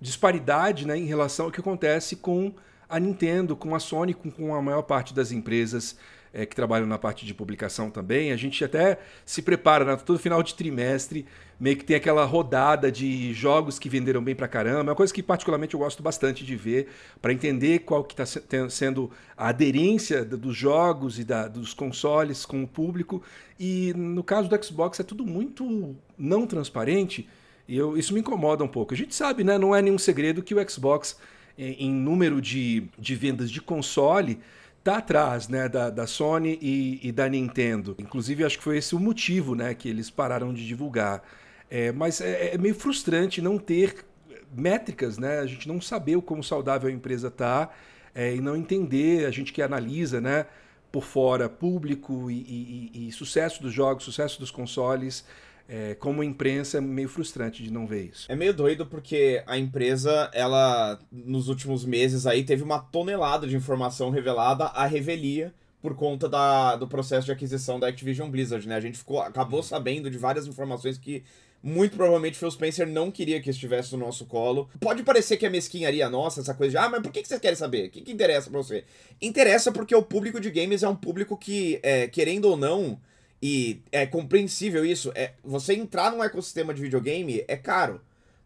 disparidade 0.00 0.86
né, 0.86 0.96
em 0.96 1.06
relação 1.06 1.46
ao 1.46 1.52
que 1.52 1.60
acontece 1.60 2.16
com 2.16 2.52
a 2.90 2.98
Nintendo, 2.98 3.56
com 3.56 3.74
a 3.74 3.78
Sony, 3.78 4.12
com, 4.12 4.30
com 4.30 4.54
a 4.54 4.60
maior 4.60 4.82
parte 4.82 5.14
das 5.14 5.32
empresas 5.32 5.96
é, 6.32 6.46
que 6.46 6.54
trabalham 6.54 6.86
na 6.86 6.98
parte 6.98 7.26
de 7.26 7.34
publicação 7.34 7.90
também. 7.90 8.32
A 8.32 8.36
gente 8.36 8.64
até 8.64 8.98
se 9.24 9.42
prepara, 9.42 9.84
né? 9.84 9.96
todo 9.96 10.18
final 10.18 10.42
de 10.42 10.54
trimestre, 10.54 11.26
meio 11.58 11.76
que 11.76 11.84
tem 11.84 11.96
aquela 11.96 12.24
rodada 12.24 12.90
de 12.90 13.32
jogos 13.32 13.78
que 13.78 13.88
venderam 13.88 14.22
bem 14.22 14.34
pra 14.34 14.48
caramba. 14.48 14.78
É 14.78 14.82
uma 14.82 14.94
coisa 14.94 15.12
que 15.12 15.22
particularmente 15.22 15.74
eu 15.74 15.80
gosto 15.80 16.02
bastante 16.02 16.44
de 16.44 16.56
ver, 16.56 16.88
para 17.20 17.32
entender 17.32 17.80
qual 17.80 18.04
que 18.04 18.20
está 18.20 18.68
sendo 18.68 19.10
a 19.36 19.48
aderência 19.48 20.24
dos 20.24 20.56
jogos 20.56 21.18
e 21.18 21.24
da, 21.24 21.48
dos 21.48 21.74
consoles 21.74 22.44
com 22.44 22.62
o 22.62 22.68
público. 22.68 23.22
E 23.58 23.92
no 23.94 24.22
caso 24.22 24.48
do 24.48 24.64
Xbox 24.64 25.00
é 25.00 25.02
tudo 25.02 25.26
muito 25.26 25.96
não 26.16 26.46
transparente. 26.46 27.28
E 27.68 27.76
eu, 27.76 27.96
isso 27.96 28.12
me 28.14 28.20
incomoda 28.20 28.64
um 28.64 28.68
pouco. 28.68 28.94
A 28.94 28.96
gente 28.96 29.14
sabe, 29.14 29.44
né? 29.44 29.56
Não 29.56 29.74
é 29.74 29.80
nenhum 29.80 29.98
segredo 29.98 30.42
que 30.42 30.54
o 30.54 30.70
Xbox, 30.70 31.16
em 31.60 31.92
número 31.92 32.40
de, 32.40 32.88
de 32.98 33.14
vendas 33.14 33.50
de 33.50 33.60
console, 33.60 34.40
tá 34.82 34.96
atrás 34.96 35.48
né, 35.48 35.68
da, 35.68 35.90
da 35.90 36.06
Sony 36.06 36.58
e, 36.60 37.00
e, 37.02 37.12
da 37.12 37.28
Nintendo. 37.28 37.94
Inclusive, 37.98 38.44
acho 38.44 38.58
que 38.58 38.64
foi 38.64 38.78
esse 38.78 38.94
o 38.94 38.98
motivo 38.98 39.54
né, 39.54 39.74
que 39.74 39.88
eles 39.88 40.08
pararam 40.08 40.54
de 40.54 40.66
divulgar. 40.66 41.22
É, 41.70 41.92
mas 41.92 42.20
é, 42.20 42.54
é, 42.54 42.58
meio 42.58 42.74
frustrante 42.74 43.40
não 43.42 43.58
ter 43.58 44.04
métricas, 44.52 45.18
né? 45.18 45.38
A 45.38 45.46
gente 45.46 45.68
não 45.68 45.80
saber 45.80 46.16
o 46.16 46.22
como 46.22 46.42
saudável 46.42 46.88
a 46.88 46.92
empresa 46.92 47.30
tá 47.30 47.70
é, 48.14 48.34
e 48.34 48.40
não 48.40 48.56
entender, 48.56 49.26
a 49.26 49.30
gente 49.30 49.52
que 49.52 49.62
analisa, 49.62 50.20
né? 50.20 50.46
Por 50.90 51.04
fora, 51.04 51.48
público 51.48 52.28
e, 52.28 52.90
e, 52.94 53.08
e 53.08 53.12
sucesso 53.12 53.62
dos 53.62 53.72
jogos, 53.72 54.02
sucesso 54.02 54.40
dos 54.40 54.50
consoles, 54.50 55.24
é, 55.72 55.94
como 55.94 56.24
imprensa 56.24 56.78
é 56.78 56.80
meio 56.80 57.08
frustrante 57.08 57.62
de 57.62 57.72
não 57.72 57.86
ver 57.86 58.10
isso. 58.12 58.26
É 58.28 58.34
meio 58.34 58.52
doido 58.52 58.84
porque 58.84 59.40
a 59.46 59.56
empresa, 59.56 60.28
ela, 60.34 60.98
nos 61.12 61.46
últimos 61.48 61.84
meses 61.84 62.26
aí, 62.26 62.42
teve 62.42 62.64
uma 62.64 62.80
tonelada 62.80 63.46
de 63.46 63.54
informação 63.54 64.10
revelada 64.10 64.64
à 64.64 64.84
revelia 64.84 65.54
por 65.80 65.94
conta 65.94 66.28
da, 66.28 66.74
do 66.74 66.88
processo 66.88 67.26
de 67.26 67.32
aquisição 67.32 67.78
da 67.78 67.86
Activision 67.86 68.28
Blizzard, 68.28 68.66
né? 68.66 68.74
A 68.74 68.80
gente 68.80 68.98
ficou, 68.98 69.20
acabou 69.20 69.62
sabendo 69.62 70.10
de 70.10 70.18
várias 70.18 70.44
informações 70.44 70.98
que 70.98 71.22
muito 71.62 71.96
provavelmente 71.96 72.36
Phil 72.36 72.50
Spencer 72.50 72.86
não 72.86 73.10
queria 73.10 73.40
que 73.40 73.48
estivesse 73.48 73.92
no 73.92 73.98
nosso 73.98 74.26
colo. 74.26 74.68
Pode 74.80 75.04
parecer 75.04 75.36
que 75.36 75.46
é 75.46 75.50
mesquinharia 75.50 76.10
nossa, 76.10 76.40
essa 76.40 76.52
coisa 76.52 76.72
de, 76.72 76.78
ah, 76.78 76.88
mas 76.88 77.00
por 77.00 77.12
que, 77.12 77.22
que 77.22 77.28
você 77.28 77.38
quer 77.38 77.54
saber? 77.54 77.86
O 77.86 77.90
que, 77.90 78.00
que 78.00 78.12
interessa 78.12 78.50
pra 78.50 78.58
você? 78.58 78.84
Interessa 79.22 79.70
porque 79.70 79.94
o 79.94 80.02
público 80.02 80.40
de 80.40 80.50
games 80.50 80.82
é 80.82 80.88
um 80.88 80.96
público 80.96 81.36
que, 81.36 81.78
é, 81.84 82.08
querendo 82.08 82.46
ou 82.46 82.56
não, 82.56 82.98
e 83.42 83.82
é 83.90 84.06
compreensível 84.06 84.84
isso. 84.84 85.10
É, 85.14 85.32
você 85.42 85.74
entrar 85.74 86.10
num 86.10 86.22
ecossistema 86.22 86.74
de 86.74 86.82
videogame 86.82 87.44
é 87.48 87.56
caro. 87.56 88.00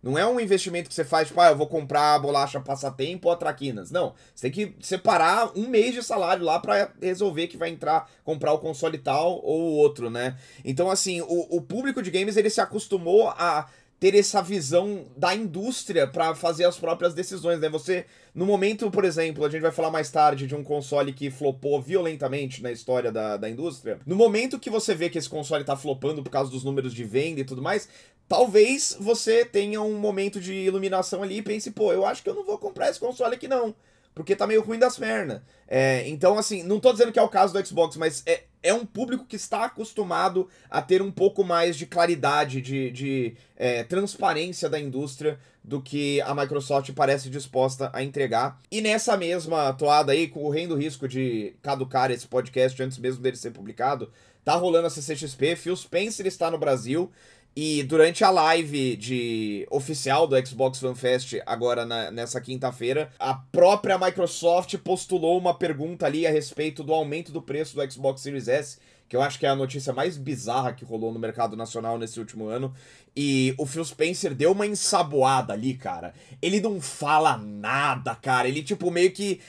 Não 0.05 0.19
é 0.19 0.27
um 0.27 0.39
investimento 0.39 0.91
que 0.91 0.95
você 0.95 1.03
faz, 1.03 1.29
tipo, 1.29 1.41
ah, 1.41 1.49
eu 1.49 1.57
vou 1.57 1.67
comprar 1.67 2.15
a 2.15 2.19
bolacha 2.19 2.61
passatempo 2.61 3.27
ou 3.27 3.33
a 3.33 3.37
traquinas. 3.39 3.91
Não. 3.91 4.13
Você 4.35 4.51
tem 4.51 4.53
que 4.53 4.85
separar 4.85 5.57
um 5.57 5.67
mês 5.67 5.95
de 5.95 6.03
salário 6.03 6.45
lá 6.45 6.61
para 6.61 6.93
resolver 7.01 7.47
que 7.47 7.57
vai 7.57 7.71
entrar, 7.71 8.11
comprar 8.23 8.53
o 8.53 8.59
console 8.59 8.99
tal 8.99 9.41
ou 9.43 9.63
o 9.63 9.77
outro, 9.77 10.11
né? 10.11 10.37
Então, 10.63 10.91
assim, 10.91 11.23
o, 11.23 11.57
o 11.57 11.63
público 11.63 12.03
de 12.03 12.11
games 12.11 12.37
ele 12.37 12.51
se 12.51 12.61
acostumou 12.61 13.31
a 13.31 13.67
ter 14.05 14.15
essa 14.15 14.43
visão 14.43 15.07
da 15.17 15.35
indústria 15.35 16.07
para 16.07 16.35
fazer 16.35 16.67
as 16.67 16.77
próprias 16.77 17.15
decisões, 17.15 17.59
né? 17.59 17.71
Você, 17.71 18.05
no 18.35 18.45
momento, 18.45 18.91
por 18.91 19.03
exemplo, 19.03 19.43
a 19.43 19.49
gente 19.49 19.63
vai 19.63 19.73
falar 19.73 19.91
mais 19.91 20.11
tarde 20.11 20.47
de 20.47 20.55
um 20.55 20.63
console 20.63 21.11
que 21.11 21.31
flopou 21.31 21.81
violentamente 21.81 22.63
na 22.63 22.71
história 22.71 23.11
da, 23.11 23.39
da 23.39 23.49
indústria. 23.49 23.99
No 24.05 24.15
momento 24.15 24.59
que 24.59 24.69
você 24.69 24.95
vê 24.95 25.09
que 25.09 25.17
esse 25.17 25.31
console 25.31 25.65
tá 25.65 25.75
flopando 25.75 26.23
por 26.23 26.29
causa 26.29 26.51
dos 26.51 26.63
números 26.63 26.93
de 26.93 27.03
venda 27.03 27.41
e 27.41 27.45
tudo 27.45 27.63
mais, 27.63 27.89
talvez 28.29 28.95
você 29.01 29.43
tenha 29.43 29.81
um 29.81 29.99
momento 29.99 30.39
de 30.39 30.53
iluminação 30.53 31.23
ali 31.23 31.39
e 31.39 31.43
pense, 31.43 31.71
pô, 31.71 31.91
eu 31.91 32.05
acho 32.05 32.23
que 32.23 32.29
eu 32.29 32.35
não 32.35 32.45
vou 32.45 32.59
comprar 32.59 32.91
esse 32.91 33.01
console 33.01 33.35
aqui 33.35 33.49
não 33.49 33.75
porque 34.15 34.37
tá 34.37 34.47
meio 34.47 34.63
ruim 34.63 34.79
das 34.79 34.97
pernas. 34.97 35.41
É, 35.67 36.09
então, 36.09 36.39
assim, 36.39 36.63
não 36.63 36.79
tô 36.79 36.93
dizendo 36.93 37.11
que 37.11 37.19
é 37.19 37.23
o 37.23 37.29
caso 37.29 37.53
do 37.53 37.67
Xbox, 37.67 37.97
mas 37.97 38.23
é, 38.27 38.45
é 38.65 38.73
um 38.73 38.87
público 38.87 39.27
que 39.27 39.37
está 39.37 39.67
acostumado 39.67 40.49
a 40.71 40.81
ter 40.81 41.03
um 41.03 41.13
pouco 41.13 41.45
mais 41.45 41.77
de 41.77 41.85
claridade, 41.85 42.63
de, 42.63 42.91
de 42.91 43.37
é, 43.57 43.85
transparência 43.85 44.71
da 44.71 44.81
indústria 44.81 45.39
do 45.63 45.83
que 45.83 46.21
a 46.23 46.35
Microsoft 46.35 46.91
parece 46.95 47.29
disposta 47.29 47.91
a 47.93 48.03
entregar. 48.03 48.59
E 48.73 48.81
nessa 48.81 49.17
mesma 49.19 49.75
toada 49.75 50.13
aí, 50.13 50.27
correndo 50.27 50.73
o 50.73 50.79
risco 50.79 51.07
de 51.07 51.55
caducar 51.63 52.11
esse 52.11 52.27
podcast 52.27 52.83
antes 52.83 52.97
mesmo 52.97 53.23
dele 53.23 53.37
ser 53.37 53.51
publicado, 53.51 54.11
tá 54.43 54.55
rolando 54.55 54.87
a 54.87 54.91
CCXP, 54.91 55.57
Phil 55.57 55.77
Spencer 55.77 56.27
está 56.27 56.51
no 56.51 56.59
Brasil 56.59 57.13
e 57.57 57.83
durante 57.85 58.25
a 58.25 58.31
live 58.31 58.97
de 58.97 59.67
oficial 59.71 60.27
do 60.27 60.47
Xbox 60.47 60.79
Fan 60.81 60.95
Fest, 60.95 61.35
agora 61.47 61.85
na, 61.85 62.11
nessa 62.11 62.41
quinta-feira, 62.41 63.11
a 63.19 63.35
própria 63.35 63.97
Microsoft 63.97 64.77
postulou 64.79 65.39
uma 65.39 65.55
pergunta 65.55 66.07
ali 66.07 66.27
a 66.27 66.31
respeito 66.31 66.83
do 66.83 66.93
aumento 66.93 67.31
do 67.31 67.41
preço 67.41 67.77
do 67.77 67.93
Xbox 67.93 68.23
Series 68.23 68.49
S 68.49 68.79
que 69.15 69.17
eu 69.17 69.23
acho 69.23 69.39
que 69.39 69.47
é 69.47 69.49
a 69.49 69.55
notícia 69.55 69.93
mais 69.93 70.17
bizarra 70.17 70.73
que 70.73 70.85
rolou 70.85 71.13
no 71.13 71.21
mercado 71.21 71.57
nacional 71.57 71.97
nesse 71.97 72.19
último 72.19 72.49
ano. 72.49 72.75
E 73.17 73.55
o 73.57 73.65
Phil 73.65 73.85
Spencer 73.85 74.35
deu 74.35 74.51
uma 74.51 74.67
ensaboada 74.67 75.53
ali, 75.53 75.75
cara. 75.75 76.13
Ele 76.43 76.61
não 76.61 76.81
fala 76.81 77.37
nada, 77.37 78.13
cara. 78.17 78.49
Ele, 78.49 78.61
tipo, 78.61 78.91
meio 78.91 79.13
que. 79.13 79.41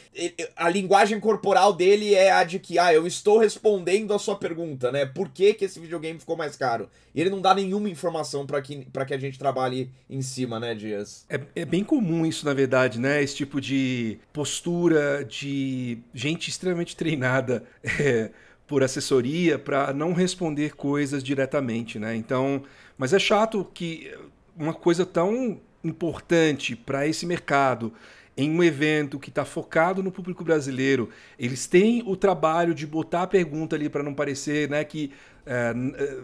A 0.55 0.69
linguagem 0.69 1.19
corporal 1.19 1.73
dele 1.73 2.13
é 2.13 2.31
a 2.31 2.43
de 2.43 2.59
que, 2.59 2.77
ah, 2.77 2.93
eu 2.93 3.07
estou 3.07 3.39
respondendo 3.39 4.13
a 4.13 4.19
sua 4.19 4.35
pergunta, 4.35 4.91
né? 4.91 5.03
Por 5.03 5.29
que, 5.29 5.55
que 5.55 5.65
esse 5.65 5.79
videogame 5.79 6.19
ficou 6.19 6.37
mais 6.37 6.55
caro? 6.55 6.87
E 7.15 7.19
ele 7.19 7.31
não 7.31 7.41
dá 7.41 7.55
nenhuma 7.55 7.89
informação 7.89 8.45
para 8.45 8.61
que, 8.61 8.85
pra 8.93 9.03
que 9.03 9.15
a 9.15 9.17
gente 9.17 9.39
trabalhe 9.39 9.89
em 10.07 10.21
cima, 10.21 10.59
né, 10.59 10.75
Dias? 10.75 11.25
É, 11.27 11.41
é 11.55 11.65
bem 11.65 11.83
comum 11.83 12.23
isso, 12.23 12.45
na 12.45 12.53
verdade, 12.53 12.99
né? 12.99 13.23
Esse 13.23 13.37
tipo 13.37 13.59
de 13.59 14.19
postura 14.31 15.25
de 15.25 15.97
gente 16.13 16.51
extremamente 16.51 16.95
treinada. 16.95 17.63
É 17.97 18.29
por 18.67 18.83
assessoria 18.83 19.59
para 19.59 19.93
não 19.93 20.13
responder 20.13 20.75
coisas 20.75 21.23
diretamente, 21.23 21.99
né? 21.99 22.15
Então, 22.15 22.63
mas 22.97 23.13
é 23.13 23.19
chato 23.19 23.65
que 23.73 24.11
uma 24.57 24.73
coisa 24.73 25.05
tão 25.05 25.59
importante 25.83 26.75
para 26.75 27.07
esse 27.07 27.25
mercado 27.25 27.93
em 28.37 28.49
um 28.49 28.63
evento 28.63 29.17
que 29.17 29.29
está 29.29 29.45
focado 29.45 30.03
no 30.03 30.11
público 30.11 30.43
brasileiro, 30.43 31.09
eles 31.39 31.67
têm 31.67 32.03
o 32.05 32.17
trabalho 32.17 32.73
de 32.73 32.85
botar 32.85 33.23
a 33.23 33.27
pergunta 33.27 33.75
ali 33.75 33.87
para 33.87 34.03
não 34.03 34.13
parecer 34.13 34.69
né, 34.69 34.83
que 34.83 35.11
é, 35.45 35.73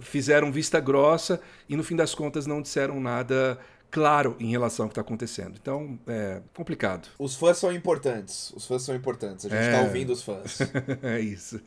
fizeram 0.01 0.51
vista 0.51 0.79
grossa 0.79 1.39
e 1.69 1.75
no 1.77 1.83
fim 1.83 1.95
das 1.95 2.13
contas 2.13 2.45
não 2.45 2.61
disseram 2.61 2.99
nada 2.99 3.57
claro 3.89 4.35
em 4.39 4.49
relação 4.49 4.85
ao 4.85 4.89
que 4.89 4.93
está 4.93 5.01
acontecendo. 5.01 5.57
Então, 5.61 5.99
é 6.07 6.41
complicado. 6.53 7.09
Os 7.19 7.35
fãs 7.35 7.57
são 7.57 7.71
importantes. 7.71 8.51
Os 8.55 8.65
fãs 8.65 8.81
são 8.81 8.95
importantes. 8.95 9.45
A 9.45 9.49
gente 9.49 9.65
está 9.65 9.77
é... 9.77 9.83
ouvindo 9.83 10.11
os 10.11 10.23
fãs. 10.23 10.59
é 11.03 11.19
isso. 11.19 11.61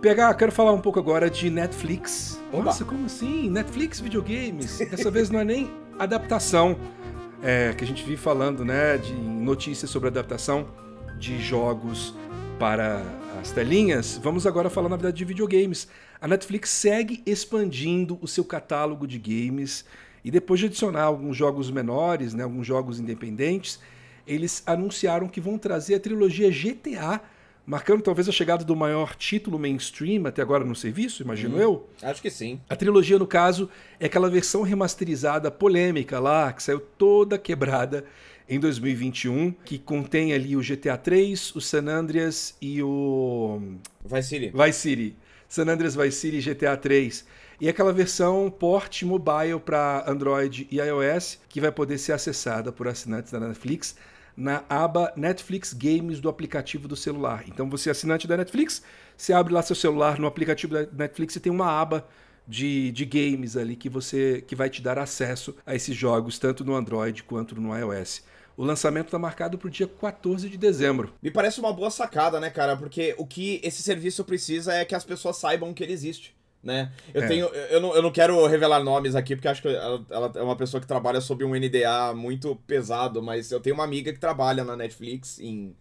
Pegar, 0.00 0.32
quero 0.32 0.50
falar 0.50 0.72
um 0.72 0.80
pouco 0.80 0.98
agora 0.98 1.28
de 1.28 1.50
Netflix. 1.50 2.40
Oba. 2.50 2.64
Nossa, 2.64 2.86
como 2.86 3.04
assim? 3.04 3.50
Netflix 3.50 4.00
videogames? 4.00 4.78
Dessa 4.78 5.10
vez 5.10 5.28
não 5.28 5.38
é 5.38 5.44
nem 5.44 5.70
adaptação. 5.98 6.78
É, 7.42 7.74
que 7.74 7.84
a 7.84 7.86
gente 7.86 8.02
vive 8.02 8.16
falando, 8.16 8.64
né, 8.64 8.96
de 8.96 9.12
notícias 9.12 9.90
sobre 9.90 10.08
adaptação 10.08 10.68
de 11.18 11.38
jogos 11.38 12.14
para 12.58 13.02
as 13.38 13.50
telinhas. 13.50 14.18
Vamos 14.22 14.46
agora 14.46 14.70
falar, 14.70 14.88
na 14.88 14.96
verdade, 14.96 15.18
de 15.18 15.24
videogames. 15.24 15.86
A 16.18 16.26
Netflix 16.26 16.70
segue 16.70 17.22
expandindo 17.26 18.18
o 18.22 18.28
seu 18.28 18.44
catálogo 18.44 19.06
de 19.06 19.18
games 19.18 19.84
e 20.24 20.30
depois 20.30 20.60
de 20.60 20.66
adicionar 20.66 21.02
alguns 21.02 21.36
jogos 21.36 21.70
menores, 21.70 22.32
né, 22.32 22.42
alguns 22.42 22.66
jogos 22.66 22.98
independentes, 22.98 23.78
eles 24.26 24.62
anunciaram 24.66 25.28
que 25.28 25.42
vão 25.42 25.58
trazer 25.58 25.96
a 25.96 26.00
trilogia 26.00 26.50
GTA 26.50 27.20
marcando 27.70 28.02
talvez 28.02 28.28
a 28.28 28.32
chegada 28.32 28.64
do 28.64 28.74
maior 28.74 29.14
título 29.14 29.56
mainstream 29.56 30.26
até 30.26 30.42
agora 30.42 30.64
no 30.64 30.74
serviço, 30.74 31.22
imagino 31.22 31.56
hum, 31.56 31.60
eu. 31.60 31.88
Acho 32.02 32.20
que 32.20 32.28
sim. 32.28 32.60
A 32.68 32.74
trilogia, 32.74 33.16
no 33.16 33.28
caso, 33.28 33.70
é 34.00 34.06
aquela 34.06 34.28
versão 34.28 34.62
remasterizada 34.62 35.52
polêmica 35.52 36.18
lá, 36.18 36.52
que 36.52 36.64
saiu 36.64 36.80
toda 36.80 37.38
quebrada 37.38 38.04
em 38.48 38.58
2021, 38.58 39.52
que 39.64 39.78
contém 39.78 40.32
ali 40.32 40.56
o 40.56 40.60
GTA 40.60 40.96
3, 40.96 41.54
o 41.54 41.60
San 41.60 41.86
Andreas 41.86 42.56
e 42.60 42.82
o. 42.82 43.62
Vice 44.04 44.28
City. 44.28 44.52
Vice 44.52 44.80
City. 44.80 45.16
San 45.48 45.68
Andreas 45.68 45.94
Vice 45.94 46.18
City 46.18 46.38
e 46.38 46.54
GTA 46.54 46.76
3. 46.76 47.24
E 47.60 47.68
aquela 47.68 47.92
versão 47.92 48.50
port 48.50 49.04
mobile 49.04 49.60
para 49.64 50.04
Android 50.10 50.66
e 50.72 50.80
iOS, 50.80 51.38
que 51.48 51.60
vai 51.60 51.70
poder 51.70 51.98
ser 51.98 52.14
acessada 52.14 52.72
por 52.72 52.88
assinantes 52.88 53.30
da 53.30 53.38
Netflix 53.38 53.94
na 54.36 54.64
aba 54.68 55.12
Netflix 55.16 55.72
Games 55.72 56.20
do 56.20 56.28
aplicativo 56.28 56.88
do 56.88 56.96
celular. 56.96 57.44
Então 57.46 57.68
você 57.68 57.90
é 57.90 57.92
assinante 57.92 58.26
da 58.26 58.36
Netflix, 58.36 58.82
você 59.16 59.32
abre 59.32 59.52
lá 59.52 59.62
seu 59.62 59.76
celular 59.76 60.18
no 60.18 60.26
aplicativo 60.26 60.74
da 60.74 60.86
Netflix 60.92 61.36
e 61.36 61.40
tem 61.40 61.52
uma 61.52 61.70
aba 61.70 62.06
de, 62.46 62.90
de 62.92 63.04
games 63.04 63.56
ali 63.56 63.76
que 63.76 63.88
você 63.88 64.42
que 64.46 64.56
vai 64.56 64.68
te 64.68 64.82
dar 64.82 64.98
acesso 64.98 65.54
a 65.64 65.74
esses 65.74 65.96
jogos, 65.96 66.38
tanto 66.38 66.64
no 66.64 66.74
Android 66.74 67.22
quanto 67.22 67.60
no 67.60 67.76
iOS. 67.76 68.22
O 68.56 68.64
lançamento 68.64 69.06
está 69.06 69.18
marcado 69.18 69.56
para 69.56 69.68
o 69.68 69.70
dia 69.70 69.86
14 69.86 70.48
de 70.48 70.58
dezembro. 70.58 71.14
Me 71.22 71.30
parece 71.30 71.60
uma 71.60 71.72
boa 71.72 71.90
sacada, 71.90 72.38
né, 72.38 72.50
cara? 72.50 72.76
Porque 72.76 73.14
o 73.16 73.26
que 73.26 73.60
esse 73.62 73.82
serviço 73.82 74.24
precisa 74.24 74.74
é 74.74 74.84
que 74.84 74.94
as 74.94 75.04
pessoas 75.04 75.36
saibam 75.36 75.72
que 75.72 75.82
ele 75.82 75.92
existe 75.92 76.34
né? 76.62 76.92
Eu 77.14 77.22
é. 77.22 77.26
tenho. 77.26 77.46
Eu 77.46 77.80
não, 77.80 77.94
eu 77.94 78.02
não 78.02 78.12
quero 78.12 78.46
revelar 78.46 78.82
nomes 78.82 79.14
aqui, 79.14 79.34
porque 79.34 79.48
acho 79.48 79.62
que 79.62 79.68
ela, 79.68 80.04
ela, 80.10 80.32
é 80.34 80.42
uma 80.42 80.56
pessoa 80.56 80.80
que 80.80 80.86
trabalha 80.86 81.20
sob 81.20 81.44
um 81.44 81.54
NDA 81.54 82.14
muito 82.14 82.56
pesado, 82.66 83.22
mas 83.22 83.50
eu 83.50 83.60
tenho 83.60 83.74
uma 83.74 83.84
amiga 83.84 84.12
que 84.12 84.18
trabalha 84.18 84.62
na 84.62 84.76
Netflix, 84.76 85.38
em 85.40 85.74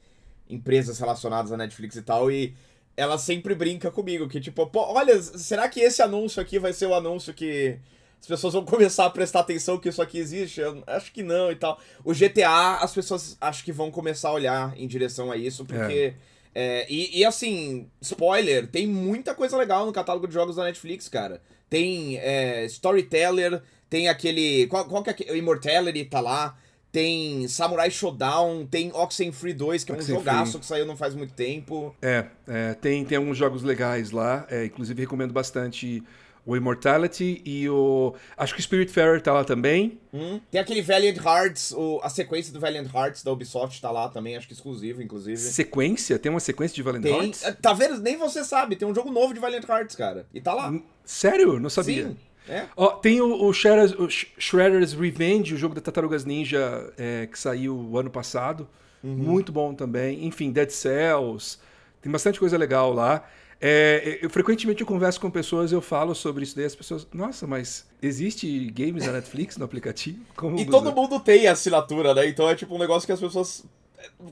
empresas 0.50 0.98
relacionadas 1.00 1.52
à 1.52 1.58
Netflix 1.58 1.96
e 1.96 2.02
tal, 2.02 2.32
e 2.32 2.56
ela 2.96 3.18
sempre 3.18 3.54
brinca 3.54 3.92
comigo, 3.92 4.28
que 4.28 4.40
tipo, 4.40 4.70
olha, 4.74 5.22
será 5.22 5.70
que 5.70 5.80
esse 5.80 6.02
anúncio 6.02 6.42
aqui 6.42 6.58
vai 6.58 6.74
ser 6.74 6.88
o 6.88 6.94
anúncio 6.94 7.34
que 7.34 7.78
as 8.20 8.28
pessoas 8.28 8.54
vão 8.54 8.64
começar 8.66 9.06
a 9.06 9.10
prestar 9.10 9.42
atenção 9.42 9.78
que 9.78 9.90
isso 9.90 10.02
aqui 10.02 10.18
existe? 10.18 10.62
Eu 10.62 10.82
acho 10.88 11.12
que 11.12 11.24
não 11.24 11.52
e 11.52 11.56
tal. 11.56 11.80
O 12.04 12.14
GTA, 12.14 12.78
as 12.82 12.94
pessoas 12.94 13.38
acho 13.40 13.64
que 13.64 13.72
vão 13.72 13.92
começar 13.92 14.30
a 14.30 14.34
olhar 14.34 14.74
em 14.78 14.88
direção 14.88 15.30
a 15.30 15.36
isso, 15.36 15.66
porque. 15.66 16.16
É 16.26 16.39
é, 16.54 16.86
e, 16.90 17.20
e, 17.20 17.26
assim, 17.26 17.88
spoiler, 18.02 18.68
tem 18.68 18.88
muita 18.88 19.36
coisa 19.36 19.56
legal 19.58 19.86
no 19.86 19.94
catálogo 19.94 20.28
de 20.28 20.34
jogos 20.34 20.56
da 20.56 20.64
Netflix, 20.64 21.08
cara. 21.08 21.42
Tem 21.70 22.18
é, 22.18 22.66
Storyteller, 22.66 23.62
tem 23.90 24.10
aquele. 24.10 24.68
Qual, 24.68 24.86
qual 24.86 25.04
que 25.04 25.32
é? 25.32 25.38
Immortality 25.38 26.06
tá 26.06 26.20
lá. 26.20 26.58
Tem 26.92 27.48
Samurai 27.48 27.92
Showdown, 27.92 28.66
tem 28.66 28.92
Oxenfree 28.92 29.54
2, 29.54 29.84
que 29.84 29.92
é 29.92 29.96
um 29.96 30.02
jogaço 30.02 30.58
que 30.58 30.66
saiu 30.66 30.88
não 30.88 30.98
faz 30.98 31.14
muito 31.14 31.34
tempo. 31.34 31.96
É, 32.02 32.26
é 32.48 32.74
tem, 32.74 33.06
tem 33.06 33.20
alguns 33.20 33.38
jogos 33.38 33.62
legais 33.62 34.10
lá. 34.10 34.48
É, 34.50 34.66
inclusive 34.66 35.00
recomendo 35.00 35.32
bastante 35.32 36.04
o 36.50 36.58
Immortality 36.58 37.44
e 37.46 37.70
o. 37.70 38.16
Acho 38.36 38.56
que 38.56 38.60
o 38.60 38.64
Spiritfarer 38.64 39.22
tá 39.22 39.32
lá 39.32 39.44
também. 39.44 40.00
Hum. 40.12 40.40
Tem 40.50 40.60
aquele 40.60 40.82
Valiant 40.82 41.18
Hearts, 41.18 41.72
o... 41.74 42.00
a 42.02 42.10
sequência 42.10 42.52
do 42.52 42.60
Valiant 42.60 42.90
Hearts 42.92 43.24
da 43.24 43.32
Ubisoft 43.32 43.80
tá 43.80 43.92
lá 43.92 44.10
também, 44.10 44.36
acho 44.36 44.48
que 44.48 44.54
exclusivo, 44.54 45.00
inclusive. 45.00 45.38
Sequência? 45.38 46.18
Tem 46.18 46.32
uma 46.32 46.40
sequência 46.40 46.76
de 46.76 46.82
Valiant 46.82 47.04
tem... 47.04 47.14
Hearts? 47.14 47.44
Tá 47.62 47.72
vendo? 47.72 48.02
Nem 48.02 48.18
você 48.18 48.44
sabe, 48.44 48.76
tem 48.76 48.88
um 48.88 48.96
jogo 48.96 49.12
novo 49.12 49.32
de 49.32 49.40
Valiant 49.40 49.64
Hearts, 49.70 49.96
cara. 49.96 50.26
E 50.34 50.42
tá 50.42 50.56
lá. 50.56 50.72
Hum, 50.72 50.82
sério? 51.06 51.60
Não 51.60 51.70
sabia. 51.70 52.08
Sim. 52.08 52.18
É. 52.48 52.66
Ó, 52.76 52.94
tem 52.94 53.22
o, 53.22 53.46
o, 53.46 53.54
Shredder's, 53.54 53.94
o, 53.94 54.10
Shredder's, 54.10 54.94
Revenge, 54.94 55.54
o 55.54 55.58
jogo 55.58 55.76
da 55.76 55.82
Tartarugas 55.82 56.26
Ninja 56.26 56.92
é, 56.98 57.28
que 57.28 57.38
saiu 57.38 57.76
o 57.76 57.96
ano 57.96 58.10
passado. 58.10 58.68
Uhum. 59.04 59.16
Muito 59.16 59.52
bom 59.52 59.76
também. 59.76 60.26
Enfim, 60.26 60.52
Dead 60.52 60.72
Cells. 60.72 61.60
Tem 62.02 62.12
bastante 62.12 62.40
coisa 62.40 62.58
legal 62.58 62.92
lá. 62.92 63.24
É, 63.62 64.20
eu 64.22 64.30
frequentemente 64.30 64.82
eu 64.82 64.88
converso 64.88 65.20
com 65.20 65.30
pessoas, 65.30 65.72
eu 65.72 65.82
falo 65.82 66.16
sobre 66.16 66.44
isso 66.44 66.56
daí, 66.56 66.66
as 66.66 66.76
pessoas, 66.76 67.06
nossa, 67.14 67.46
mas 67.46 67.86
existe 68.02 68.70
games 68.72 69.06
da 69.06 69.12
Netflix 69.12 69.58
no 69.58 69.66
aplicativo? 69.66 70.20
Como 70.36 70.58
e 70.58 70.66
todo 70.66 70.94
mundo 70.94 71.20
tem 71.20 71.46
assinatura, 71.46 72.14
né? 72.14 72.28
Então 72.28 72.50
é 72.50 72.56
tipo 72.56 72.74
um 72.74 72.80
negócio 72.80 73.06
que 73.06 73.12
as 73.12 73.20
pessoas. 73.20 73.66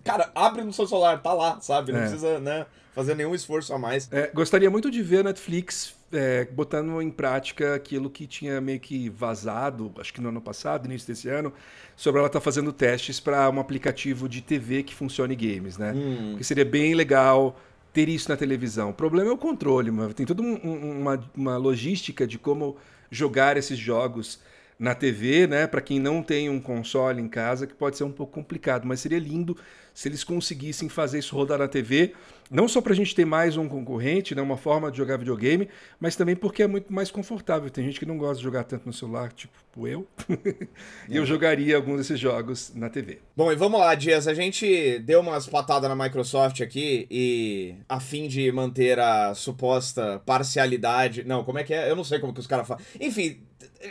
Cara, 0.03 0.31
abre 0.33 0.63
no 0.63 0.71
seu 0.71 0.87
celular, 0.87 1.21
tá 1.21 1.33
lá, 1.33 1.59
sabe? 1.59 1.91
Não 1.91 1.99
é. 1.99 2.03
precisa, 2.03 2.39
né, 2.39 2.65
fazer 2.95 3.15
nenhum 3.15 3.35
esforço 3.35 3.73
a 3.73 3.77
mais. 3.77 4.07
É, 4.13 4.31
gostaria 4.33 4.69
muito 4.69 4.89
de 4.89 5.03
ver 5.03 5.19
a 5.19 5.23
Netflix 5.23 5.93
é, 6.11 6.45
botando 6.45 7.01
em 7.01 7.11
prática 7.11 7.75
aquilo 7.75 8.09
que 8.09 8.25
tinha 8.25 8.61
meio 8.61 8.79
que 8.79 9.09
vazado, 9.09 9.93
acho 9.99 10.13
que 10.13 10.21
no 10.21 10.29
ano 10.29 10.39
passado, 10.39 10.85
início 10.85 11.07
desse 11.07 11.27
ano, 11.27 11.51
sobre 11.97 12.19
ela 12.19 12.27
estar 12.27 12.39
tá 12.39 12.43
fazendo 12.43 12.71
testes 12.71 13.19
para 13.19 13.49
um 13.49 13.59
aplicativo 13.59 14.29
de 14.29 14.41
TV 14.41 14.83
que 14.83 14.95
funcione 14.95 15.35
games, 15.35 15.77
né? 15.77 15.91
Hum. 15.93 16.35
Que 16.37 16.45
seria 16.45 16.63
bem 16.63 16.93
legal 16.93 17.59
ter 17.97 18.09
isso 18.09 18.29
na 18.29 18.37
televisão. 18.37 18.91
O 18.91 18.93
problema 18.93 19.31
é 19.31 19.33
o 19.33 19.37
controle, 19.37 19.89
mano. 19.89 20.13
Tem 20.13 20.23
toda 20.23 20.43
um, 20.43 20.53
uma, 20.99 21.19
uma 21.35 21.57
logística 21.57 22.27
de 22.27 22.37
como 22.37 22.77
jogar 23.09 23.57
esses 23.57 23.75
jogos 23.75 24.39
na 24.77 24.93
TV, 24.93 25.47
né? 25.47 25.65
Para 25.65 25.81
quem 25.81 25.99
não 25.99 26.21
tem 26.21 26.47
um 26.47 26.59
console 26.59 27.19
em 27.19 27.27
casa, 27.27 27.65
que 27.65 27.73
pode 27.73 27.97
ser 27.97 28.03
um 28.03 28.11
pouco 28.11 28.33
complicado, 28.33 28.85
mas 28.85 28.99
seria 28.99 29.17
lindo 29.17 29.57
se 29.97 30.07
eles 30.07 30.23
conseguissem 30.23 30.87
fazer 30.87 31.17
isso 31.17 31.35
rodar 31.35 31.57
na 31.57 31.67
TV, 31.67 32.13
não 32.51 32.67
só 32.67 32.79
para 32.79 32.93
a 32.93 32.95
gente 32.95 33.15
ter 33.15 33.25
mais 33.25 33.57
um 33.57 33.67
concorrente, 33.67 34.35
né, 34.35 34.43
uma 34.43 34.55
forma 34.55 34.91
de 34.91 34.97
jogar 34.97 35.17
videogame, 35.17 35.67
mas 35.99 36.15
também 36.15 36.35
porque 36.35 36.61
é 36.61 36.67
muito 36.67 36.93
mais 36.93 37.09
confortável. 37.09 37.67
Tem 37.71 37.83
gente 37.83 37.97
que 37.97 38.05
não 38.05 38.15
gosta 38.15 38.35
de 38.35 38.43
jogar 38.43 38.63
tanto 38.63 38.85
no 38.85 38.93
celular, 38.93 39.31
tipo 39.31 39.87
eu, 39.87 40.07
e 41.09 41.17
eu 41.17 41.25
jogaria 41.25 41.75
alguns 41.75 41.97
desses 41.97 42.19
jogos 42.19 42.71
na 42.75 42.91
TV. 42.91 43.17
Bom, 43.35 43.51
e 43.51 43.55
vamos 43.55 43.79
lá, 43.79 43.95
Dias, 43.95 44.27
a 44.27 44.35
gente 44.35 44.99
deu 44.99 45.19
umas 45.19 45.47
patadas 45.47 45.89
na 45.89 45.95
Microsoft 45.95 46.61
aqui 46.61 47.07
e 47.09 47.73
a 47.89 47.99
fim 47.99 48.27
de 48.27 48.51
manter 48.51 48.99
a 48.99 49.33
suposta 49.33 50.21
parcialidade, 50.27 51.23
não, 51.23 51.43
como 51.43 51.57
é 51.57 51.63
que 51.63 51.73
é? 51.73 51.89
Eu 51.89 51.95
não 51.95 52.03
sei 52.03 52.19
como 52.19 52.35
que 52.35 52.39
os 52.39 52.45
caras 52.45 52.67
falam. 52.67 52.83
Enfim, 53.01 53.39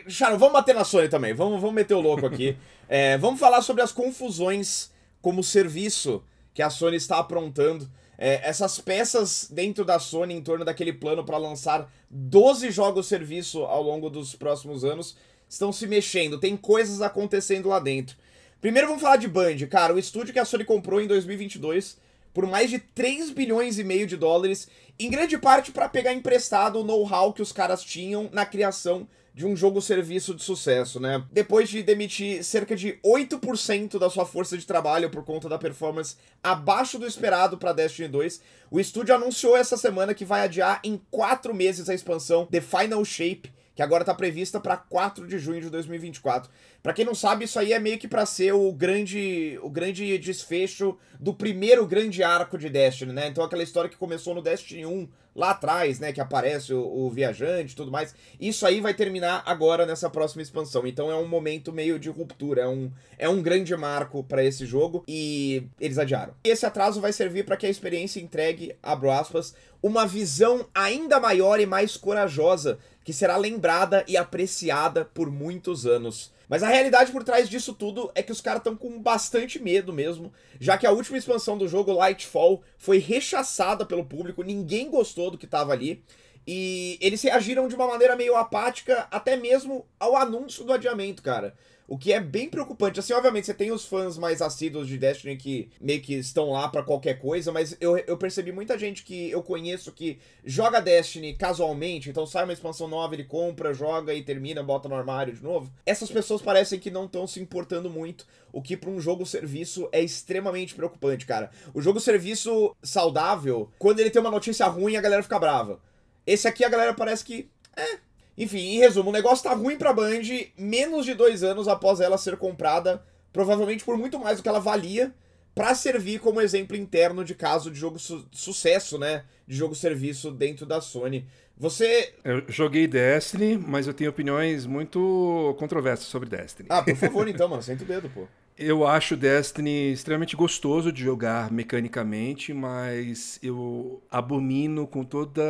Sharon, 0.06 0.38
vamos 0.38 0.52
bater 0.52 0.72
na 0.72 0.84
Sony 0.84 1.08
também, 1.08 1.34
vamos, 1.34 1.60
vamos 1.60 1.74
meter 1.74 1.94
o 1.94 2.00
louco 2.00 2.26
aqui. 2.26 2.56
é, 2.88 3.18
vamos 3.18 3.40
falar 3.40 3.60
sobre 3.60 3.82
as 3.82 3.90
confusões 3.90 4.94
como 5.20 5.42
serviço 5.42 6.22
que 6.52 6.62
a 6.62 6.70
Sony 6.70 6.96
está 6.96 7.18
aprontando. 7.18 7.90
É, 8.18 8.48
essas 8.48 8.78
peças 8.78 9.48
dentro 9.50 9.84
da 9.84 9.98
Sony 9.98 10.34
em 10.34 10.42
torno 10.42 10.64
daquele 10.64 10.92
plano 10.92 11.24
para 11.24 11.36
lançar 11.36 11.92
12 12.08 12.70
jogos 12.70 13.06
serviço 13.06 13.64
ao 13.64 13.82
longo 13.82 14.08
dos 14.08 14.34
próximos 14.34 14.84
anos 14.84 15.16
estão 15.48 15.72
se 15.72 15.86
mexendo, 15.86 16.40
tem 16.40 16.56
coisas 16.56 17.02
acontecendo 17.02 17.68
lá 17.68 17.78
dentro. 17.78 18.16
Primeiro 18.60 18.88
vamos 18.88 19.02
falar 19.02 19.16
de 19.16 19.28
Band, 19.28 19.58
cara, 19.70 19.94
o 19.94 19.98
estúdio 19.98 20.32
que 20.32 20.38
a 20.38 20.44
Sony 20.44 20.64
comprou 20.64 21.00
em 21.00 21.06
2022 21.06 21.98
por 22.36 22.46
mais 22.46 22.68
de 22.68 22.78
3 22.78 23.30
bilhões 23.30 23.78
e 23.78 23.82
meio 23.82 24.06
de 24.06 24.14
dólares, 24.14 24.68
em 24.98 25.08
grande 25.08 25.38
parte 25.38 25.72
para 25.72 25.88
pegar 25.88 26.12
emprestado 26.12 26.78
o 26.78 26.84
know-how 26.84 27.32
que 27.32 27.40
os 27.40 27.50
caras 27.50 27.82
tinham 27.82 28.28
na 28.30 28.44
criação 28.44 29.08
de 29.36 29.44
um 29.44 29.54
jogo-serviço 29.54 30.34
de 30.34 30.42
sucesso, 30.42 30.98
né? 30.98 31.22
Depois 31.30 31.68
de 31.68 31.82
demitir 31.82 32.42
cerca 32.42 32.74
de 32.74 32.98
8% 33.04 33.98
da 33.98 34.08
sua 34.08 34.24
força 34.24 34.56
de 34.56 34.64
trabalho 34.64 35.10
por 35.10 35.26
conta 35.26 35.46
da 35.46 35.58
performance 35.58 36.16
abaixo 36.42 36.98
do 36.98 37.06
esperado 37.06 37.58
para 37.58 37.74
Destiny 37.74 38.08
2, 38.08 38.40
o 38.70 38.80
estúdio 38.80 39.14
anunciou 39.14 39.54
essa 39.54 39.76
semana 39.76 40.14
que 40.14 40.24
vai 40.24 40.40
adiar 40.40 40.80
em 40.82 40.98
4 41.10 41.54
meses 41.54 41.90
a 41.90 41.94
expansão 41.94 42.46
The 42.46 42.62
Final 42.62 43.04
Shape, 43.04 43.52
que 43.74 43.82
agora 43.82 44.04
está 44.04 44.14
prevista 44.14 44.58
para 44.58 44.74
4 44.74 45.26
de 45.26 45.38
junho 45.38 45.60
de 45.60 45.68
2024. 45.68 46.50
Para 46.82 46.94
quem 46.94 47.04
não 47.04 47.14
sabe, 47.14 47.44
isso 47.44 47.58
aí 47.58 47.74
é 47.74 47.78
meio 47.78 47.98
que 47.98 48.08
para 48.08 48.24
ser 48.24 48.54
o 48.54 48.72
grande 48.72 49.58
o 49.62 49.68
grande 49.68 50.16
desfecho 50.16 50.96
do 51.20 51.34
primeiro 51.34 51.86
grande 51.86 52.22
arco 52.22 52.56
de 52.56 52.70
Destiny, 52.70 53.12
né? 53.12 53.28
Então 53.28 53.44
aquela 53.44 53.62
história 53.62 53.90
que 53.90 53.98
começou 53.98 54.34
no 54.34 54.40
Destiny 54.40 54.86
1 54.86 55.06
lá 55.36 55.50
atrás, 55.50 56.00
né, 56.00 56.12
que 56.12 56.20
aparece 56.20 56.72
o, 56.72 56.80
o 56.80 57.10
viajante 57.10 57.74
e 57.74 57.76
tudo 57.76 57.92
mais. 57.92 58.14
Isso 58.40 58.66
aí 58.66 58.80
vai 58.80 58.94
terminar 58.94 59.42
agora 59.44 59.84
nessa 59.84 60.08
próxima 60.08 60.42
expansão. 60.42 60.86
Então 60.86 61.10
é 61.10 61.14
um 61.14 61.28
momento 61.28 61.72
meio 61.72 61.98
de 61.98 62.08
ruptura, 62.08 62.62
é 62.62 62.68
um, 62.68 62.90
é 63.18 63.28
um 63.28 63.42
grande 63.42 63.76
marco 63.76 64.24
para 64.24 64.42
esse 64.42 64.64
jogo 64.64 65.04
e 65.06 65.68
eles 65.78 65.98
adiaram. 65.98 66.34
E 66.42 66.48
esse 66.48 66.64
atraso 66.64 67.00
vai 67.00 67.12
servir 67.12 67.44
para 67.44 67.56
que 67.56 67.66
a 67.66 67.70
experiência 67.70 68.18
entregue, 68.18 68.74
abro 68.82 69.10
aspas, 69.10 69.54
uma 69.82 70.06
visão 70.06 70.66
ainda 70.74 71.20
maior 71.20 71.60
e 71.60 71.66
mais 71.66 71.96
corajosa 71.96 72.78
que 73.04 73.12
será 73.12 73.36
lembrada 73.36 74.04
e 74.08 74.16
apreciada 74.16 75.04
por 75.04 75.30
muitos 75.30 75.86
anos. 75.86 76.32
Mas 76.48 76.62
a 76.62 76.68
realidade 76.68 77.10
por 77.10 77.24
trás 77.24 77.48
disso 77.48 77.74
tudo 77.74 78.10
é 78.14 78.22
que 78.22 78.32
os 78.32 78.40
caras 78.40 78.60
estão 78.60 78.76
com 78.76 79.00
bastante 79.00 79.58
medo 79.60 79.92
mesmo, 79.92 80.32
já 80.60 80.78
que 80.78 80.86
a 80.86 80.92
última 80.92 81.18
expansão 81.18 81.58
do 81.58 81.66
jogo, 81.66 81.92
Lightfall, 81.92 82.62
foi 82.78 82.98
rechaçada 82.98 83.84
pelo 83.84 84.04
público, 84.04 84.42
ninguém 84.42 84.88
gostou 84.88 85.30
do 85.30 85.38
que 85.38 85.46
tava 85.46 85.72
ali. 85.72 86.04
E 86.46 86.96
eles 87.00 87.22
reagiram 87.22 87.66
de 87.66 87.74
uma 87.74 87.88
maneira 87.88 88.14
meio 88.14 88.36
apática, 88.36 89.08
até 89.10 89.36
mesmo 89.36 89.84
ao 89.98 90.14
anúncio 90.16 90.64
do 90.64 90.72
adiamento, 90.72 91.22
cara. 91.22 91.54
O 91.88 91.96
que 91.96 92.12
é 92.12 92.20
bem 92.20 92.48
preocupante. 92.48 92.98
Assim, 92.98 93.12
obviamente, 93.12 93.46
você 93.46 93.54
tem 93.54 93.70
os 93.70 93.84
fãs 93.84 94.18
mais 94.18 94.42
assíduos 94.42 94.88
de 94.88 94.98
Destiny 94.98 95.36
que 95.36 95.70
meio 95.80 96.00
que 96.02 96.14
estão 96.14 96.50
lá 96.50 96.68
para 96.68 96.82
qualquer 96.82 97.14
coisa, 97.20 97.52
mas 97.52 97.76
eu, 97.80 97.96
eu 97.96 98.16
percebi 98.16 98.50
muita 98.50 98.76
gente 98.76 99.04
que 99.04 99.30
eu 99.30 99.42
conheço 99.42 99.92
que 99.92 100.18
joga 100.44 100.80
Destiny 100.80 101.34
casualmente, 101.34 102.10
então 102.10 102.26
sai 102.26 102.44
uma 102.44 102.52
expansão 102.52 102.88
nova, 102.88 103.14
ele 103.14 103.24
compra, 103.24 103.72
joga 103.72 104.12
e 104.14 104.22
termina, 104.22 104.62
bota 104.62 104.88
no 104.88 104.96
armário 104.96 105.32
de 105.32 105.42
novo. 105.42 105.72
Essas 105.84 106.10
pessoas 106.10 106.42
parecem 106.42 106.78
que 106.80 106.90
não 106.90 107.04
estão 107.04 107.26
se 107.26 107.40
importando 107.40 107.88
muito, 107.88 108.26
o 108.52 108.60
que 108.60 108.76
para 108.76 108.90
um 108.90 109.00
jogo-serviço 109.00 109.88
é 109.92 110.02
extremamente 110.02 110.74
preocupante, 110.74 111.24
cara. 111.24 111.50
O 111.72 111.80
jogo-serviço 111.80 112.74
saudável, 112.82 113.70
quando 113.78 114.00
ele 114.00 114.10
tem 114.10 114.20
uma 114.20 114.30
notícia 114.30 114.66
ruim, 114.66 114.96
a 114.96 115.00
galera 115.00 115.22
fica 115.22 115.38
brava. 115.38 115.80
Esse 116.26 116.48
aqui 116.48 116.64
a 116.64 116.68
galera 116.68 116.92
parece 116.92 117.24
que. 117.24 117.48
É, 117.76 117.98
enfim, 118.36 118.58
em 118.58 118.78
resumo, 118.78 119.10
o 119.10 119.12
negócio 119.12 119.44
tá 119.44 119.54
ruim 119.54 119.76
pra 119.76 119.92
Band 119.92 120.22
menos 120.58 121.04
de 121.06 121.14
dois 121.14 121.42
anos 121.42 121.68
após 121.68 122.00
ela 122.00 122.18
ser 122.18 122.36
comprada, 122.36 123.02
provavelmente 123.32 123.84
por 123.84 123.96
muito 123.96 124.18
mais 124.18 124.38
do 124.38 124.42
que 124.42 124.48
ela 124.48 124.58
valia, 124.58 125.14
para 125.54 125.74
servir 125.74 126.20
como 126.20 126.40
exemplo 126.40 126.76
interno 126.76 127.24
de 127.24 127.34
caso 127.34 127.70
de 127.70 127.78
jogo 127.78 127.98
su 127.98 128.26
sucesso, 128.32 128.98
né? 128.98 129.24
De 129.46 129.56
jogo-serviço 129.56 130.30
dentro 130.30 130.66
da 130.66 130.80
Sony. 130.80 131.26
Você. 131.56 132.12
Eu 132.22 132.44
joguei 132.48 132.86
Destiny, 132.86 133.56
mas 133.56 133.86
eu 133.86 133.94
tenho 133.94 134.10
opiniões 134.10 134.66
muito 134.66 135.56
controversas 135.58 136.06
sobre 136.06 136.28
Destiny. 136.28 136.68
Ah, 136.70 136.82
por 136.82 136.96
favor, 136.96 137.26
então, 137.26 137.48
mano, 137.48 137.62
senta 137.62 137.84
o 137.84 137.86
dedo, 137.86 138.10
pô. 138.10 138.26
Eu 138.58 138.86
acho 138.86 139.16
Destiny 139.18 139.92
extremamente 139.92 140.34
gostoso 140.34 140.90
de 140.90 141.02
jogar 141.02 141.52
mecanicamente, 141.52 142.54
mas 142.54 143.38
eu 143.42 144.02
abomino 144.10 144.86
com 144.86 145.04
toda 145.04 145.42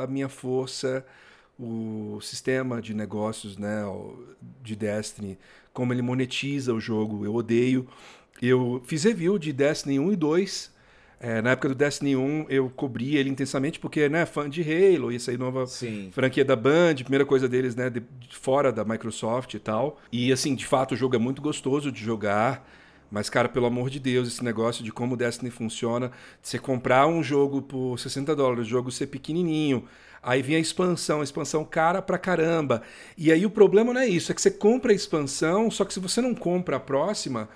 a 0.00 0.06
minha 0.06 0.28
força 0.28 1.04
o 1.58 2.20
sistema 2.20 2.80
de 2.80 2.94
negócios 2.94 3.56
né, 3.56 3.82
de 4.62 4.76
Destiny, 4.76 5.36
como 5.72 5.92
ele 5.92 6.02
monetiza 6.02 6.72
o 6.72 6.80
jogo. 6.80 7.24
Eu 7.24 7.34
odeio. 7.34 7.88
Eu 8.40 8.80
fiz 8.86 9.02
review 9.04 9.38
de 9.38 9.52
Destiny 9.52 9.98
1 9.98 10.12
e 10.12 10.16
2. 10.16 10.71
É, 11.24 11.40
na 11.40 11.52
época 11.52 11.68
do 11.68 11.74
Destiny 11.76 12.16
1, 12.16 12.46
eu 12.48 12.68
cobri 12.68 13.16
ele 13.16 13.30
intensamente 13.30 13.78
porque, 13.78 14.08
né, 14.08 14.26
fã 14.26 14.50
de 14.50 14.60
Halo, 14.60 15.12
isso 15.12 15.30
aí, 15.30 15.38
nova 15.38 15.68
Sim. 15.68 16.10
franquia 16.12 16.44
da 16.44 16.56
Band, 16.56 16.96
primeira 16.96 17.24
coisa 17.24 17.48
deles, 17.48 17.76
né, 17.76 17.88
de, 17.88 18.02
fora 18.28 18.72
da 18.72 18.84
Microsoft 18.84 19.54
e 19.54 19.60
tal. 19.60 20.00
E, 20.10 20.32
assim, 20.32 20.52
de 20.56 20.66
fato, 20.66 20.94
o 20.94 20.96
jogo 20.96 21.14
é 21.14 21.20
muito 21.20 21.40
gostoso 21.40 21.92
de 21.92 22.02
jogar. 22.02 22.68
Mas, 23.08 23.30
cara, 23.30 23.48
pelo 23.48 23.66
amor 23.66 23.88
de 23.88 24.00
Deus, 24.00 24.26
esse 24.26 24.42
negócio 24.42 24.82
de 24.82 24.90
como 24.90 25.14
o 25.14 25.16
Destiny 25.16 25.50
funciona, 25.52 26.08
de 26.08 26.48
você 26.48 26.58
comprar 26.58 27.06
um 27.06 27.22
jogo 27.22 27.62
por 27.62 27.96
60 28.00 28.34
dólares, 28.34 28.66
o 28.66 28.70
jogo 28.70 28.90
ser 28.90 29.06
pequenininho, 29.06 29.84
Aí 30.24 30.40
vem 30.40 30.54
a 30.54 30.60
expansão, 30.60 31.20
a 31.20 31.24
expansão 31.24 31.64
cara 31.64 32.00
pra 32.00 32.16
caramba. 32.16 32.82
E 33.18 33.32
aí 33.32 33.44
o 33.44 33.50
problema 33.50 33.92
não 33.92 34.00
é 34.00 34.06
isso, 34.06 34.30
é 34.30 34.34
que 34.34 34.40
você 34.40 34.52
compra 34.52 34.92
a 34.92 34.94
expansão, 34.94 35.68
só 35.68 35.84
que 35.84 35.92
se 35.92 35.98
você 35.98 36.20
não 36.20 36.32
compra 36.32 36.76
a 36.76 36.80
próxima, 36.80 37.48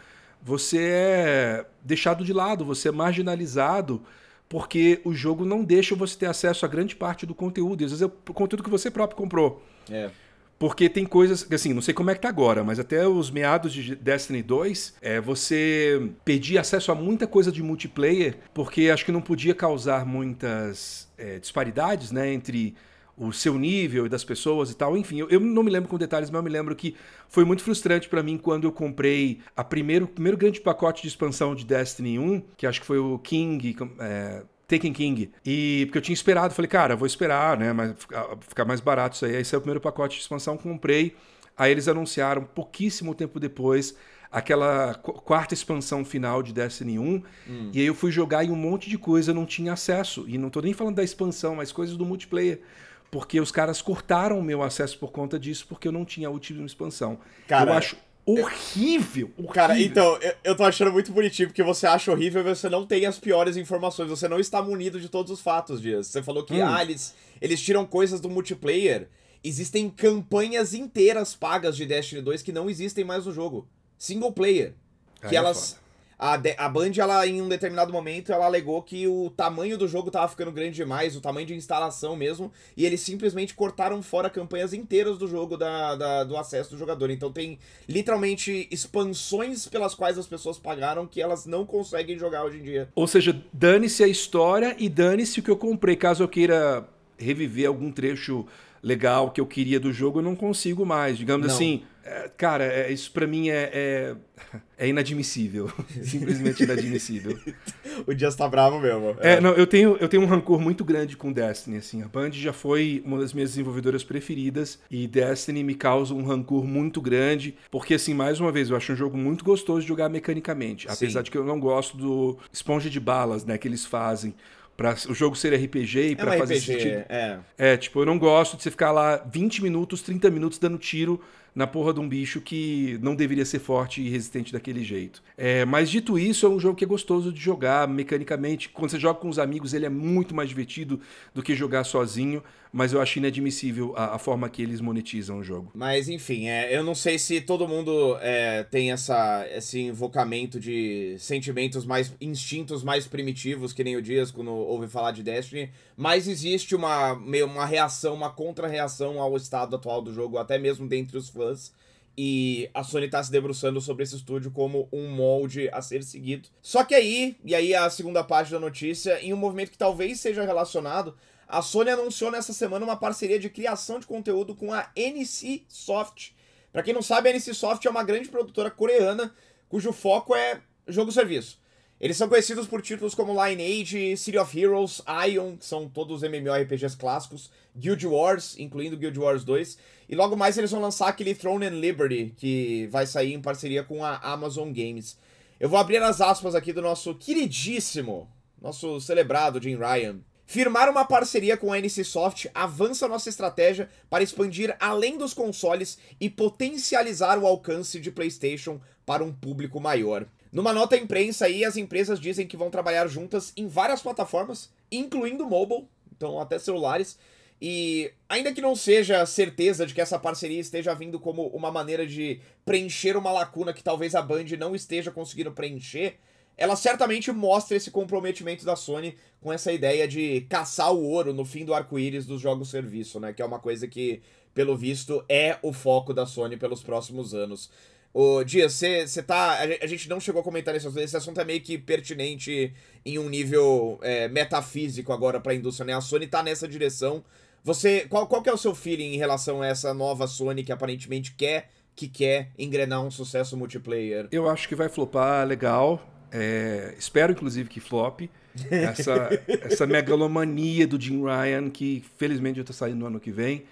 você 0.47 0.79
é 0.79 1.67
deixado 1.83 2.25
de 2.25 2.33
lado, 2.33 2.65
você 2.65 2.89
é 2.89 2.93
marginalizado, 2.93 4.01
porque 4.49 5.01
o 5.05 5.13
jogo 5.13 5.45
não 5.45 5.65
deixa 5.65 5.97
você 5.97 6.17
ter 6.17 6.27
acesso 6.27 6.65
a 6.65 6.69
grande 6.69 6.95
parte 6.95 7.27
do 7.27 7.35
conteúdo. 7.35 7.83
E 7.83 7.85
às 7.85 7.91
vezes 7.91 8.03
é 8.03 8.07
o 8.07 8.33
conteúdo 8.33 8.63
que 8.63 8.71
você 8.71 8.89
próprio 8.89 9.17
comprou. 9.17 9.61
É. 9.91 10.09
Porque 10.57 10.89
tem 10.89 11.05
coisas, 11.05 11.45
assim, 11.53 11.73
não 11.73 11.83
sei 11.83 11.93
como 11.93 12.11
é 12.11 12.15
que 12.15 12.21
tá 12.21 12.29
agora, 12.29 12.63
mas 12.63 12.79
até 12.79 13.09
os 13.09 13.29
meados 13.29 13.73
de 13.73 13.97
Destiny 13.97 14.41
2, 14.41 14.95
é, 15.03 15.21
você 15.21 16.11
pedia 16.25 16.61
acesso 16.61 16.93
a 16.93 16.95
muita 16.95 17.27
coisa 17.27 17.51
de 17.51 17.61
multiplayer, 17.61 18.39
porque 18.55 18.89
acho 18.89 19.05
que 19.05 19.11
não 19.11 19.21
podia 19.21 19.53
causar 19.53 20.07
muitas 20.07 21.09
é, 21.19 21.41
disparidades, 21.41 22.13
né, 22.13 22.33
entre 22.33 22.77
o 23.17 23.33
seu 23.33 23.59
nível 23.59 24.07
e 24.07 24.09
das 24.09 24.25
pessoas 24.25 24.71
e 24.71 24.77
tal. 24.77 24.97
Enfim, 24.97 25.21
eu, 25.21 25.29
eu, 25.31 25.41
não 25.41 25.63
me 25.63 25.71
lembro 25.71 25.89
com 25.89 25.97
detalhes, 25.97 26.31
mas 26.31 26.39
eu 26.39 26.43
me 26.43 26.51
lembro 26.51 26.75
que 26.77 26.95
foi 27.29 27.45
muito 27.45 27.63
frustrante 27.63 28.09
para 28.09 28.23
mim 28.23 28.37
quando 28.37 28.65
eu 28.65 28.73
comprei 28.73 29.41
a 29.57 29.65
primeiro, 29.65 30.05
o 30.05 30.09
primeiro 30.09 30.37
grande 30.37 30.61
pacote 30.61 31.03
de 31.03 31.09
expansão 31.09 31.55
de 31.55 31.65
Destiny 31.65 32.19
1, 32.19 32.43
que 32.57 32.67
acho 32.67 32.81
que 32.81 32.87
foi 32.87 32.99
o 32.99 33.19
King, 33.19 33.77
é, 33.99 34.43
Taken 34.69 34.93
King. 34.93 35.31
E 35.45 35.85
porque 35.87 35.99
eu 35.99 36.03
tinha 36.03 36.15
esperado, 36.15 36.53
falei, 36.53 36.69
cara, 36.69 36.95
vou 36.95 37.07
esperar, 37.07 37.57
né? 37.59 37.73
Mas 37.73 37.95
ficar 38.41 38.65
mais 38.65 38.81
barato 38.81 39.17
isso 39.17 39.25
aí. 39.25 39.37
Aí 39.37 39.45
saiu 39.45 39.59
o 39.59 39.63
primeiro 39.63 39.81
pacote 39.81 40.17
de 40.17 40.23
expansão, 40.23 40.57
comprei. 40.57 41.17
Aí 41.57 41.71
eles 41.71 41.89
anunciaram 41.89 42.45
pouquíssimo 42.45 43.15
tempo 43.15 43.41
depois 43.41 43.95
aquela 44.31 44.95
quarta 44.95 45.55
expansão 45.55 46.05
final 46.05 46.43
de 46.43 46.53
Destiny 46.53 46.99
1. 46.99 47.03
Hum. 47.49 47.71
E 47.73 47.81
aí 47.81 47.87
eu 47.87 47.95
fui 47.95 48.11
jogar 48.11 48.45
e 48.45 48.51
um 48.51 48.57
monte 48.57 48.91
de 48.91 48.99
coisa 48.99 49.33
não 49.33 49.47
tinha 49.47 49.73
acesso. 49.73 50.25
E 50.29 50.37
não 50.37 50.51
tô 50.51 50.61
nem 50.61 50.75
falando 50.75 50.97
da 50.97 51.05
expansão, 51.05 51.57
mas 51.57 51.73
coisas 51.73 51.97
do 51.97 52.05
multiplayer. 52.05 52.61
Porque 53.11 53.41
os 53.41 53.51
caras 53.51 53.81
cortaram 53.81 54.39
o 54.39 54.43
meu 54.43 54.63
acesso 54.63 54.99
por 54.99 55.11
conta 55.11 55.39
disso, 55.39 55.67
porque 55.69 55.89
eu 55.89 55.93
não 55.93 56.05
tinha 56.05 56.29
a 56.29 56.31
última 56.31 56.67
expansão. 56.67 57.19
Cara, 57.47 57.71
eu 57.71 57.75
acho 57.75 57.97
horrível, 58.27 59.31
horrível. 59.37 59.55
Cara, 59.55 59.81
então, 59.81 60.19
eu, 60.21 60.35
eu 60.43 60.57
tô 60.57 60.65
achando 60.65 60.93
muito 60.93 61.13
bonitinho, 61.13 61.49
porque 61.49 61.63
você 61.63 61.87
acha 61.87 62.11
horrível 62.11 62.43
e 62.43 62.55
você 62.55 62.69
não 62.69 62.85
tem 62.85 63.07
as 63.07 63.19
piores 63.19 63.57
informações, 63.57 64.11
você 64.11 64.27
não 64.27 64.41
está 64.41 64.61
munido 64.61 65.01
de 65.01 65.09
todos 65.09 65.31
os 65.31 65.41
fatos, 65.41 65.81
Dias. 65.81 66.09
Você 66.09 66.23
falou 66.23 66.45
que, 66.45 66.55
hum. 66.55 66.67
ah, 66.67 66.83
eles, 66.83 67.15
eles 67.41 67.61
tiram 67.61 67.87
coisas 67.87 68.21
do 68.21 68.29
multiplayer. 68.29 69.09
Existem 69.45 69.89
campanhas 69.89 70.75
inteiras 70.75 71.37
pagas 71.37 71.77
de 71.77 71.87
Destiny 71.87 72.21
2 72.21 72.43
que 72.43 72.51
não 72.51 72.69
existem 72.69 73.05
mais 73.05 73.27
no 73.27 73.33
jogo. 73.33 73.69
Single 73.97 74.33
player. 74.33 74.75
que 75.21 75.37
é 75.37 75.39
elas. 75.39 75.79
A, 76.19 76.35
a 76.57 76.69
Band, 76.69 76.93
ela, 76.99 77.27
em 77.27 77.43
um 77.43 77.49
determinado 77.49 77.93
momento, 77.93 78.33
ela 78.33 78.47
alegou 78.47 78.83
que 78.83 79.07
o 79.07 79.31
tamanho 79.31 79.77
do 79.77 79.87
jogo 79.87 80.11
tava 80.11 80.29
ficando 80.29 80.51
grande 80.51 80.75
demais, 80.75 81.15
o 81.15 81.21
tamanho 81.21 81.47
de 81.47 81.55
instalação 81.55 82.17
mesmo, 82.17 82.51
e 82.77 82.87
eles 82.87 83.01
simplesmente 83.01 83.55
cortaram 83.55 84.03
fora 84.03 84.31
campanhas 84.31 84.73
inteiras 84.73 85.19
do 85.19 85.29
jogo 85.29 85.57
da, 85.57 85.95
da, 85.95 86.25
do 86.25 86.37
acesso 86.37 86.71
do 86.71 86.79
jogador. 86.79 87.11
Então 87.11 87.31
tem 87.31 87.59
literalmente 87.89 88.67
expansões 88.71 89.67
pelas 89.69 89.95
quais 89.95 90.17
as 90.17 90.27
pessoas 90.27 90.59
pagaram 90.59 91.07
que 91.07 91.21
elas 91.21 91.45
não 91.45 91.67
conseguem 91.67 92.19
jogar 92.19 92.45
hoje 92.45 92.59
em 92.59 92.63
dia. 92.63 92.89
Ou 92.95 93.07
seja, 93.07 93.39
dane-se 93.53 94.03
a 94.03 94.09
história 94.09 94.75
e 94.79 94.89
dane-se 94.89 95.41
o 95.41 95.43
que 95.43 95.51
eu 95.51 95.57
comprei. 95.57 95.97
Caso 95.97 96.23
eu 96.23 96.29
queira 96.29 96.89
reviver 97.19 97.67
algum 97.67 97.91
trecho 97.91 98.47
legal 98.87 99.33
que 99.33 99.41
eu 99.41 99.47
queria 99.47 99.81
do 99.81 99.93
jogo, 99.93 100.21
eu 100.21 100.23
não 100.23 100.37
consigo 100.37 100.87
mais. 100.87 101.19
Digamos 101.19 101.49
não. 101.49 101.53
assim, 101.53 101.83
é, 102.05 102.31
cara, 102.37 102.65
é, 102.65 102.93
isso 102.93 103.11
para 103.11 103.27
mim 103.27 103.49
é, 103.49 103.69
é, 103.75 104.15
é, 104.79 104.87
inadmissível. 104.87 105.69
Simplesmente 106.05 106.63
inadmissível. 106.63 107.37
o 108.07 108.15
Dias 108.15 108.37
tá 108.37 108.49
bravo 108.49 108.79
mesmo. 108.79 109.17
É. 109.19 109.33
é. 109.33 109.41
não, 109.41 109.51
eu 109.55 109.67
tenho, 109.67 109.97
eu 109.97 110.09
tenho 110.09 110.23
um 110.23 110.27
rancor 110.27 110.61
muito 110.61 110.85
grande 110.85 111.17
com 111.17 111.33
Destiny, 111.33 111.79
assim. 111.79 112.01
A 112.01 112.07
Band 112.07 112.31
já 112.31 112.53
foi 112.53 113.03
uma 113.05 113.19
das 113.19 113.33
minhas 113.33 113.51
desenvolvedoras 113.51 114.05
preferidas 114.05 114.79
e 114.89 115.09
Destiny 115.09 115.65
me 115.65 115.75
causa 115.75 116.15
um 116.15 116.25
rancor 116.25 116.65
muito 116.65 117.01
grande, 117.01 117.57
porque, 117.73 117.95
assim, 117.95 118.15
mais 118.15 118.39
uma 118.39 118.53
vez, 118.53 118.71
eu 118.71 118.77
acho 118.77 118.93
um 118.93 118.97
jogo 118.97 119.17
muito 119.17 119.45
gostoso 119.45 119.81
de 119.81 119.89
jogar 119.89 120.09
mecanicamente. 120.09 120.87
Apesar 120.89 121.21
Sim. 121.21 121.25
de 121.25 121.31
que 121.33 121.39
eu 121.39 121.45
não 121.45 121.59
gosto 121.59 121.97
do 121.97 122.39
esponja 122.53 122.89
de 122.89 123.01
balas, 123.01 123.45
né, 123.45 123.59
que 123.59 123.67
eles 123.67 123.85
fazem 123.85 124.33
para 124.77 124.95
o 125.09 125.15
jogo 125.15 125.35
ser 125.35 125.55
RPG 125.55 125.99
e 125.99 126.13
é 126.13 126.15
para 126.17 126.37
fazer 126.37 126.57
RPG, 126.57 126.67
sentido. 126.67 127.05
É. 127.09 127.39
é, 127.57 127.77
tipo, 127.77 128.01
eu 128.01 128.07
não 128.07 128.19
gosto 128.19 128.57
de 128.57 128.63
você 128.63 128.71
ficar 128.71 128.93
lá 128.93 129.17
20 129.17 129.63
minutos, 129.63 130.03
30 130.03 130.31
minutos 130.31 130.59
dando 130.59 130.79
tiro 130.79 131.21
na 131.57 131.67
porra 131.67 131.95
de 131.95 132.01
um 132.01 132.07
bicho 132.07 132.39
que 132.39 132.99
não 133.01 133.15
deveria 133.15 133.45
ser 133.47 133.59
forte 133.59 134.03
e 134.03 134.11
resistente 134.11 134.53
daquele 134.53 134.85
jeito. 134.85 135.23
É, 135.39 135.65
mas 135.65 135.89
dito 135.89 136.19
isso, 136.19 136.45
é 136.45 136.49
um 136.51 136.61
jogo 136.61 136.77
que 136.77 136.85
é 136.85 136.87
gostoso 136.87 137.33
de 137.33 137.41
jogar 137.41 137.89
mecanicamente. 137.89 138.69
Quando 138.69 138.91
você 138.91 139.01
joga 139.01 139.19
com 139.19 139.31
os 139.31 139.39
amigos, 139.39 139.73
ele 139.73 139.87
é 139.87 139.89
muito 139.89 140.35
mais 140.35 140.51
divertido 140.51 141.01
do 141.33 141.43
que 141.43 141.55
jogar 141.55 141.85
sozinho 141.85 142.43
mas 142.77 142.93
eu 142.93 143.01
acho 143.01 143.19
inadmissível 143.19 143.95
a, 143.97 144.17
a, 144.17 144.19
forma 144.19 144.51
que 144.51 144.61
eles 144.61 144.83
monetizam 144.83 145.39
o 145.39 145.43
jogo. 145.43 145.71
Mas 145.75 146.11
enfim, 146.11 146.49
é, 146.49 146.77
eu 146.77 146.85
não 146.85 146.95
sei 146.95 147.19
se 147.19 147.41
todo 147.41 147.67
mundo 147.67 148.19
é, 148.21 148.65
tem 148.65 148.93
essa, 148.93 149.47
esse 149.51 149.81
invocamento 149.81 150.61
de 150.61 151.17
sentimentos 151.19 151.87
mais. 151.87 152.13
instintos 152.21 152.85
mais 152.85 153.07
primitivos, 153.07 153.73
que 153.73 153.83
nem 153.83 153.97
o 153.97 154.03
Dias 154.03 154.31
quando 154.31 154.51
ouve 154.53 154.89
falar 154.89 155.13
de 155.13 155.23
Destiny, 155.23 155.71
mas 155.97 156.29
existe 156.29 156.77
uma, 156.77 157.15
meio, 157.15 157.47
uma 157.47 157.65
reação, 157.65 158.13
uma 158.13 158.29
contra-reação 158.29 159.23
ao 159.23 159.35
estado 159.39 159.75
atual 159.75 160.03
do 160.03 160.13
jogo, 160.13 160.37
até 160.37 160.59
mesmo 160.59 160.87
dentre 160.87 161.17
os 161.17 161.31
fãs. 161.31 161.73
E 162.19 162.71
a 162.73 162.83
Sony 162.83 163.09
tá 163.09 163.23
se 163.23 163.31
debruçando 163.31 163.81
sobre 163.81 164.03
esse 164.03 164.17
estúdio 164.17 164.51
como 164.51 164.89
um 164.91 165.09
molde 165.11 165.69
a 165.71 165.83
ser 165.83 166.03
seguido. 166.03 166.49
Só 166.63 166.83
que 166.83 166.95
aí, 166.95 167.37
e 167.45 167.55
aí 167.55 167.75
a 167.75 167.91
segunda 167.91 168.25
parte 168.25 168.51
da 168.51 168.59
notícia, 168.59 169.21
em 169.21 169.35
um 169.35 169.37
movimento 169.37 169.71
que 169.71 169.79
talvez 169.79 170.19
seja 170.19 170.43
relacionado 170.43 171.15
a 171.49 171.63
Sony 171.63 171.91
anunciou 171.91 172.31
nessa 172.31 172.53
semana 172.53 172.85
uma 172.85 172.97
parceria 172.97 173.39
de 173.39 173.49
criação 173.49 174.01
de 174.01 174.07
conteúdo 174.07 174.55
com 174.55 174.73
a 174.73 174.91
NC 174.97 175.65
Soft. 175.69 176.31
Para 176.73 176.83
quem 176.83 176.93
não 176.93 177.03
sabe, 177.03 177.29
a 177.29 177.33
NC 177.33 177.55
Soft 177.55 177.85
é 177.85 177.91
uma 177.91 178.03
grande 178.03 178.29
produtora 178.29 178.71
coreana 178.71 179.33
cujo 179.69 179.93
foco 179.93 180.35
é 180.35 180.61
jogo-serviço. 180.89 181.59
Eles 181.99 182.19
são 182.19 182.29
conhecidos 182.29 182.67
por 182.67 182.83
títulos 182.83 183.15
como 183.15 183.33
Lineage, 183.33 184.19
City 184.19 184.37
of 184.37 184.61
Heroes, 184.61 185.01
Ion, 185.31 185.57
que 185.57 185.65
são 185.65 185.89
todos 185.89 186.23
MMORPGs 186.23 186.95
clássicos, 186.95 187.51
Guild 187.75 188.07
Wars, 188.07 188.55
incluindo 188.59 188.99
Guild 188.99 189.19
Wars 189.19 189.45
2, 189.45 189.79
e 190.07 190.15
logo 190.15 190.37
mais 190.37 190.59
eles 190.59 190.71
vão 190.71 190.83
lançar 190.83 191.09
aquele 191.09 191.35
Throne 191.35 191.65
and 191.65 191.81
Liberty, 191.81 192.35
que 192.37 192.87
vai 192.89 193.07
sair 193.07 193.33
em 193.33 193.41
parceria 193.41 193.83
com 193.83 194.05
a 194.05 194.19
Amazon 194.19 194.71
Games. 194.73 195.17
Eu 195.59 195.71
vou 195.71 195.79
abrir 195.79 196.03
as 196.03 196.21
aspas 196.21 196.55
aqui 196.55 196.71
do 196.71 196.83
nosso 196.83 197.15
queridíssimo, 197.15 198.29
nosso 198.61 199.01
celebrado 199.01 199.61
Jim 199.61 199.77
Ryan. 199.77 200.19
Firmar 200.45 200.91
uma 200.91 201.07
parceria 201.07 201.57
com 201.57 201.73
a 201.73 201.79
NCSoft 201.81 202.51
avança 202.55 203.09
nossa 203.09 203.31
estratégia 203.31 203.89
para 204.11 204.23
expandir 204.23 204.77
além 204.79 205.17
dos 205.17 205.33
consoles 205.33 205.99
e 206.21 206.29
potencializar 206.29 207.39
o 207.39 207.47
alcance 207.47 207.99
de 207.99 208.11
PlayStation 208.11 208.79
para 209.07 209.25
um 209.25 209.33
público 209.33 209.81
maior. 209.81 210.27
Numa 210.53 210.73
nota 210.73 210.97
à 210.97 210.99
imprensa 210.99 211.47
aí, 211.47 211.65
as 211.65 211.77
empresas 211.77 212.21
dizem 212.21 212.47
que 212.47 212.57
vão 212.57 212.71
trabalhar 212.71 213.07
juntas 213.07 213.53
em 213.57 213.67
várias 213.67 214.01
plataformas, 214.01 214.71
incluindo 214.91 215.47
mobile, 215.47 215.87
então 216.17 216.41
até 216.41 216.59
celulares, 216.59 217.19
e 217.61 218.13
ainda 218.29 218.53
que 218.53 218.61
não 218.61 218.75
seja 218.75 219.25
certeza 219.25 219.87
de 219.87 219.95
que 219.95 220.01
essa 220.01 220.19
parceria 220.19 220.61
esteja 220.61 220.95
vindo 220.95 221.19
como 221.19 221.47
uma 221.49 221.71
maneira 221.71 222.07
de 222.07 222.41
preencher 222.65 223.17
uma 223.17 223.33
lacuna 223.33 223.73
que 223.73 223.83
talvez 223.83 224.15
a 224.15 224.23
Band 224.23 224.45
não 224.59 224.75
esteja 224.75 225.11
conseguindo 225.11 225.53
preencher, 225.53 226.19
ela 226.57 226.77
certamente 226.77 227.31
mostra 227.33 227.77
esse 227.77 227.91
comprometimento 227.91 228.65
da 228.65 228.77
Sony 228.77 229.17
com 229.41 229.53
essa 229.53 229.73
ideia 229.73 230.09
de 230.09 230.43
caçar 230.43 230.93
o 230.93 231.03
ouro 231.03 231.33
no 231.33 231.45
fim 231.45 231.65
do 231.65 231.75
arco-íris 231.75 232.27
dos 232.27 232.41
jogos 232.41 232.71
serviço, 232.71 233.21
né? 233.21 233.33
Que 233.33 233.43
é 233.43 233.45
uma 233.45 233.59
coisa 233.59 233.87
que, 233.87 234.23
pelo 234.55 234.77
visto, 234.77 235.23
é 235.29 235.59
o 235.63 235.73
foco 235.73 236.15
da 236.15 236.25
Sony 236.25 236.57
pelos 236.57 236.83
próximos 236.83 237.35
anos. 237.35 237.71
Ô, 238.19 238.43
Dias, 238.43 238.73
você 238.73 239.23
tá. 239.23 239.59
A 239.83 239.87
gente 239.87 240.09
não 240.09 240.19
chegou 240.19 240.41
a 240.41 240.43
comentar 240.43 240.75
esse 240.75 240.87
assunto. 240.87 241.03
Esse 241.03 241.19
assunto 241.19 241.39
é 241.39 241.45
meio 241.45 241.61
que 241.61 241.77
pertinente 241.77 242.73
em 243.05 243.19
um 243.19 243.29
nível 243.29 244.01
é, 244.01 244.27
metafísico 244.27 245.13
agora 245.13 245.39
pra 245.39 245.55
indústria, 245.55 245.85
né? 245.85 245.93
A 245.93 246.01
Sony 246.01 246.27
tá 246.27 246.43
nessa 246.43 246.67
direção. 246.67 247.23
Você. 247.63 248.07
Qual, 248.09 248.27
qual 248.27 248.41
que 248.41 248.49
é 248.49 248.53
o 248.55 248.57
seu 248.57 248.75
feeling 248.75 249.13
em 249.13 249.19
relação 249.19 249.61
a 249.61 249.67
essa 249.67 249.93
nova 249.93 250.27
Sony 250.27 250.65
que 250.65 250.73
aparentemente 250.73 251.35
quer 251.35 251.69
que 251.95 252.09
quer 252.09 252.49
engrenar 252.59 253.05
um 253.05 253.11
sucesso 253.11 253.55
multiplayer? 253.55 254.29
Eu 254.33 254.49
acho 254.49 254.67
que 254.67 254.75
vai 254.75 254.89
flopar 254.89 255.47
legal. 255.47 256.03
É, 256.33 256.95
espero, 256.99 257.33
inclusive, 257.33 257.69
que 257.69 257.81
flop. 257.81 258.23
Essa, 258.71 259.29
essa 259.47 259.87
megalomania 259.87 260.87
do 260.87 260.99
Jim 260.99 261.23
Ryan, 261.23 261.69
que 261.69 262.03
felizmente 262.17 262.57
já 262.57 262.63
está 262.63 262.73
saindo 262.73 263.01
no 263.01 263.07
ano 263.09 263.21
que 263.21 263.31
vem, 263.31 263.65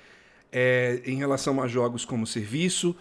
é, 0.53 1.01
em 1.07 1.17
relação 1.17 1.63
a 1.63 1.67
jogos 1.67 2.05
como 2.05 2.27
serviço. 2.27 2.95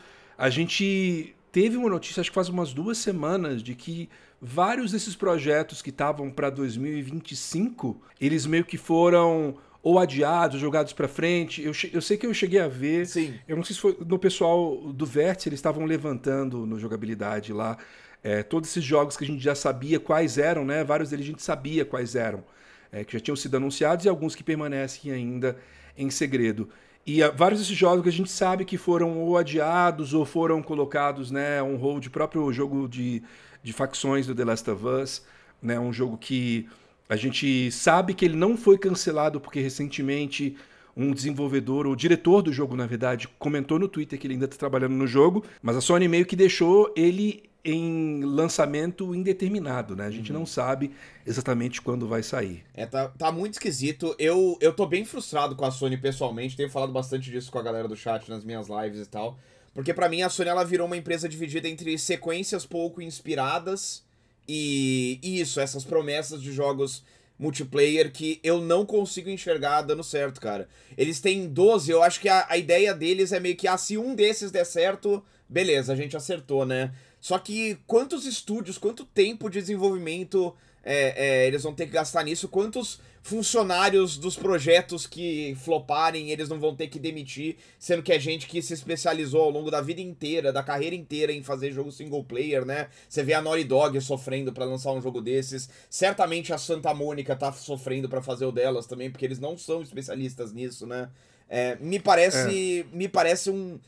A 0.43 0.49
gente 0.49 1.33
teve 1.53 1.77
uma 1.77 1.89
notícia, 1.89 2.19
acho 2.19 2.29
que 2.29 2.35
faz 2.35 2.49
umas 2.49 2.73
duas 2.73 2.97
semanas, 2.97 3.63
de 3.63 3.73
que 3.73 4.09
vários 4.41 4.91
desses 4.91 5.15
projetos 5.15 5.81
que 5.81 5.89
estavam 5.89 6.29
para 6.29 6.49
2025, 6.49 8.01
eles 8.19 8.45
meio 8.45 8.65
que 8.65 8.75
foram 8.75 9.55
ou 9.81 9.97
adiados, 9.97 10.59
jogados 10.59 10.91
para 10.91 11.07
frente. 11.07 11.63
Eu, 11.63 11.71
eu 11.93 12.01
sei 12.01 12.17
que 12.17 12.25
eu 12.25 12.33
cheguei 12.33 12.59
a 12.59 12.67
ver. 12.67 13.07
Sim. 13.07 13.35
Eu 13.47 13.55
não 13.55 13.63
sei 13.63 13.73
se 13.73 13.81
foi 13.81 13.97
no 14.05 14.19
pessoal 14.19 14.91
do 14.91 15.05
Vértice, 15.05 15.47
eles 15.47 15.59
estavam 15.59 15.85
levantando 15.85 16.65
no 16.65 16.77
jogabilidade 16.77 17.53
lá 17.53 17.77
é, 18.21 18.43
todos 18.43 18.69
esses 18.69 18.83
jogos 18.83 19.15
que 19.15 19.23
a 19.23 19.27
gente 19.27 19.41
já 19.41 19.55
sabia 19.55 19.97
quais 19.97 20.37
eram, 20.37 20.65
né? 20.65 20.83
Vários 20.83 21.11
deles 21.11 21.25
a 21.25 21.29
gente 21.29 21.41
sabia 21.41 21.85
quais 21.85 22.17
eram, 22.17 22.43
é, 22.91 23.05
que 23.05 23.13
já 23.13 23.19
tinham 23.21 23.37
sido 23.37 23.55
anunciados 23.55 24.03
e 24.03 24.09
alguns 24.09 24.35
que 24.35 24.43
permanecem 24.43 25.09
ainda 25.09 25.55
em 25.97 26.09
segredo. 26.09 26.67
E 27.05 27.21
vários 27.35 27.59
desses 27.59 27.75
jogos 27.75 28.03
que 28.03 28.09
a 28.09 28.13
gente 28.13 28.31
sabe 28.31 28.63
que 28.63 28.77
foram 28.77 29.19
ou 29.19 29.37
adiados 29.37 30.13
ou 30.13 30.25
foram 30.25 30.61
colocados, 30.61 31.31
né, 31.31 31.61
um 31.61 31.75
hold 31.75 32.07
próprio 32.07 32.51
jogo 32.53 32.87
de, 32.87 33.21
de 33.61 33.73
facções 33.73 34.25
do 34.25 34.33
The 34.33 34.45
Last 34.45 34.69
of 34.69 34.85
Us, 34.85 35.21
né, 35.61 35.77
um 35.77 35.91
jogo 35.91 36.17
que 36.17 36.65
a 37.09 37.17
gente 37.17 37.69
sabe 37.71 38.13
que 38.13 38.23
ele 38.23 38.37
não 38.37 38.55
foi 38.55 38.77
cancelado 38.77 39.41
porque 39.41 39.59
recentemente 39.59 40.55
um 40.95 41.11
desenvolvedor, 41.11 41.87
o 41.87 41.95
diretor 41.95 42.41
do 42.41 42.53
jogo, 42.53 42.75
na 42.75 42.85
verdade, 42.85 43.27
comentou 43.37 43.77
no 43.77 43.87
Twitter 43.89 44.17
que 44.17 44.25
ele 44.25 44.35
ainda 44.35 44.45
está 44.45 44.57
trabalhando 44.57 44.93
no 44.93 45.07
jogo, 45.07 45.43
mas 45.61 45.75
a 45.75 45.81
Sony 45.81 46.07
meio 46.07 46.25
que 46.25 46.35
deixou 46.35 46.93
ele 46.95 47.43
em 47.65 48.23
lançamento 48.23 49.15
indeterminado, 49.15 49.95
né? 49.95 50.05
A 50.05 50.11
gente 50.11 50.31
uhum. 50.33 50.39
não 50.39 50.45
sabe 50.45 50.91
exatamente 51.25 51.81
quando 51.81 52.07
vai 52.07 52.21
sair. 52.21 52.63
É, 52.73 52.85
tá, 52.85 53.07
tá 53.07 53.31
muito 53.31 53.53
esquisito. 53.53 54.13
Eu, 54.19 54.57
eu 54.59 54.73
tô 54.73 54.85
bem 54.85 55.05
frustrado 55.05 55.55
com 55.55 55.63
a 55.63 55.71
Sony 55.71 55.95
pessoalmente, 55.97 56.57
tenho 56.57 56.69
falado 56.69 56.91
bastante 56.91 57.31
disso 57.31 57.49
com 57.51 57.59
a 57.59 57.63
galera 57.63 57.87
do 57.87 57.95
chat 57.95 58.29
nas 58.29 58.43
minhas 58.43 58.67
lives 58.67 58.99
e 58.99 59.09
tal. 59.09 59.37
Porque 59.73 59.93
para 59.93 60.09
mim 60.09 60.21
a 60.21 60.29
Sony 60.29 60.49
ela 60.49 60.65
virou 60.65 60.85
uma 60.85 60.97
empresa 60.97 61.29
dividida 61.29 61.69
entre 61.69 61.97
sequências 61.97 62.65
pouco 62.65 63.01
inspiradas 63.01 64.03
e, 64.47 65.19
e 65.23 65.39
isso, 65.39 65.59
essas 65.59 65.85
promessas 65.85 66.41
de 66.41 66.51
jogos 66.51 67.03
multiplayer 67.39 68.11
que 68.11 68.39
eu 68.43 68.61
não 68.61 68.85
consigo 68.85 69.29
enxergar 69.29 69.81
dando 69.81 70.03
certo, 70.03 70.39
cara. 70.39 70.67
Eles 70.97 71.19
têm 71.19 71.47
12, 71.47 71.91
eu 71.91 72.03
acho 72.03 72.19
que 72.19 72.29
a, 72.29 72.45
a 72.49 72.57
ideia 72.57 72.93
deles 72.93 73.31
é 73.31 73.39
meio 73.39 73.55
que, 73.55 73.67
ah, 73.67 73.77
se 73.77 73.97
um 73.97 74.13
desses 74.13 74.51
der 74.51 74.65
certo, 74.65 75.23
beleza, 75.49 75.91
a 75.91 75.95
gente 75.95 76.15
acertou, 76.15 76.65
né? 76.65 76.93
Só 77.23 77.39
que 77.39 77.77
quantos 77.87 78.25
estúdios, 78.25 78.77
quanto 78.77 79.05
tempo 79.05 79.49
de 79.49 79.61
desenvolvimento 79.61 80.53
é, 80.83 81.13
é, 81.15 81.47
eles 81.47 81.63
vão 81.63 81.73
ter 81.73 81.85
que 81.85 81.93
gastar 81.93 82.21
nisso? 82.21 82.49
Quantos 82.49 82.99
funcionários 83.21 84.17
dos 84.17 84.35
projetos 84.35 85.07
que 85.07 85.55
floparem 85.63 86.31
eles 86.31 86.49
não 86.49 86.59
vão 86.59 86.75
ter 86.75 86.87
que 86.87 86.99
demitir, 86.99 87.55
sendo 87.79 88.03
que 88.03 88.11
é 88.11 88.19
gente 88.19 88.45
que 88.45 88.61
se 88.61 88.73
especializou 88.73 89.41
ao 89.41 89.49
longo 89.49 89.71
da 89.71 89.79
vida 89.79 90.01
inteira, 90.01 90.51
da 90.51 90.61
carreira 90.61 90.97
inteira 90.97 91.31
em 91.31 91.41
fazer 91.41 91.71
jogo 91.71 91.93
single 91.93 92.25
player, 92.25 92.65
né? 92.65 92.89
Você 93.07 93.23
vê 93.23 93.33
a 93.33 93.41
Naughty 93.41 93.63
Dog 93.63 94.01
sofrendo 94.01 94.51
para 94.51 94.65
lançar 94.65 94.91
um 94.91 95.01
jogo 95.01 95.21
desses. 95.21 95.69
Certamente 95.89 96.51
a 96.51 96.57
Santa 96.57 96.93
Mônica 96.93 97.37
tá 97.37 97.53
sofrendo 97.53 98.09
para 98.09 98.21
fazer 98.21 98.45
o 98.45 98.51
delas 98.51 98.85
também, 98.85 99.09
porque 99.09 99.23
eles 99.23 99.39
não 99.39 99.57
são 99.57 99.81
especialistas 99.81 100.51
nisso, 100.51 100.85
né? 100.85 101.09
É, 101.49 101.77
me 101.77 102.01
parece, 102.01 102.81
é. 102.81 102.97
me 102.97 103.07
parece 103.07 103.49
um 103.49 103.79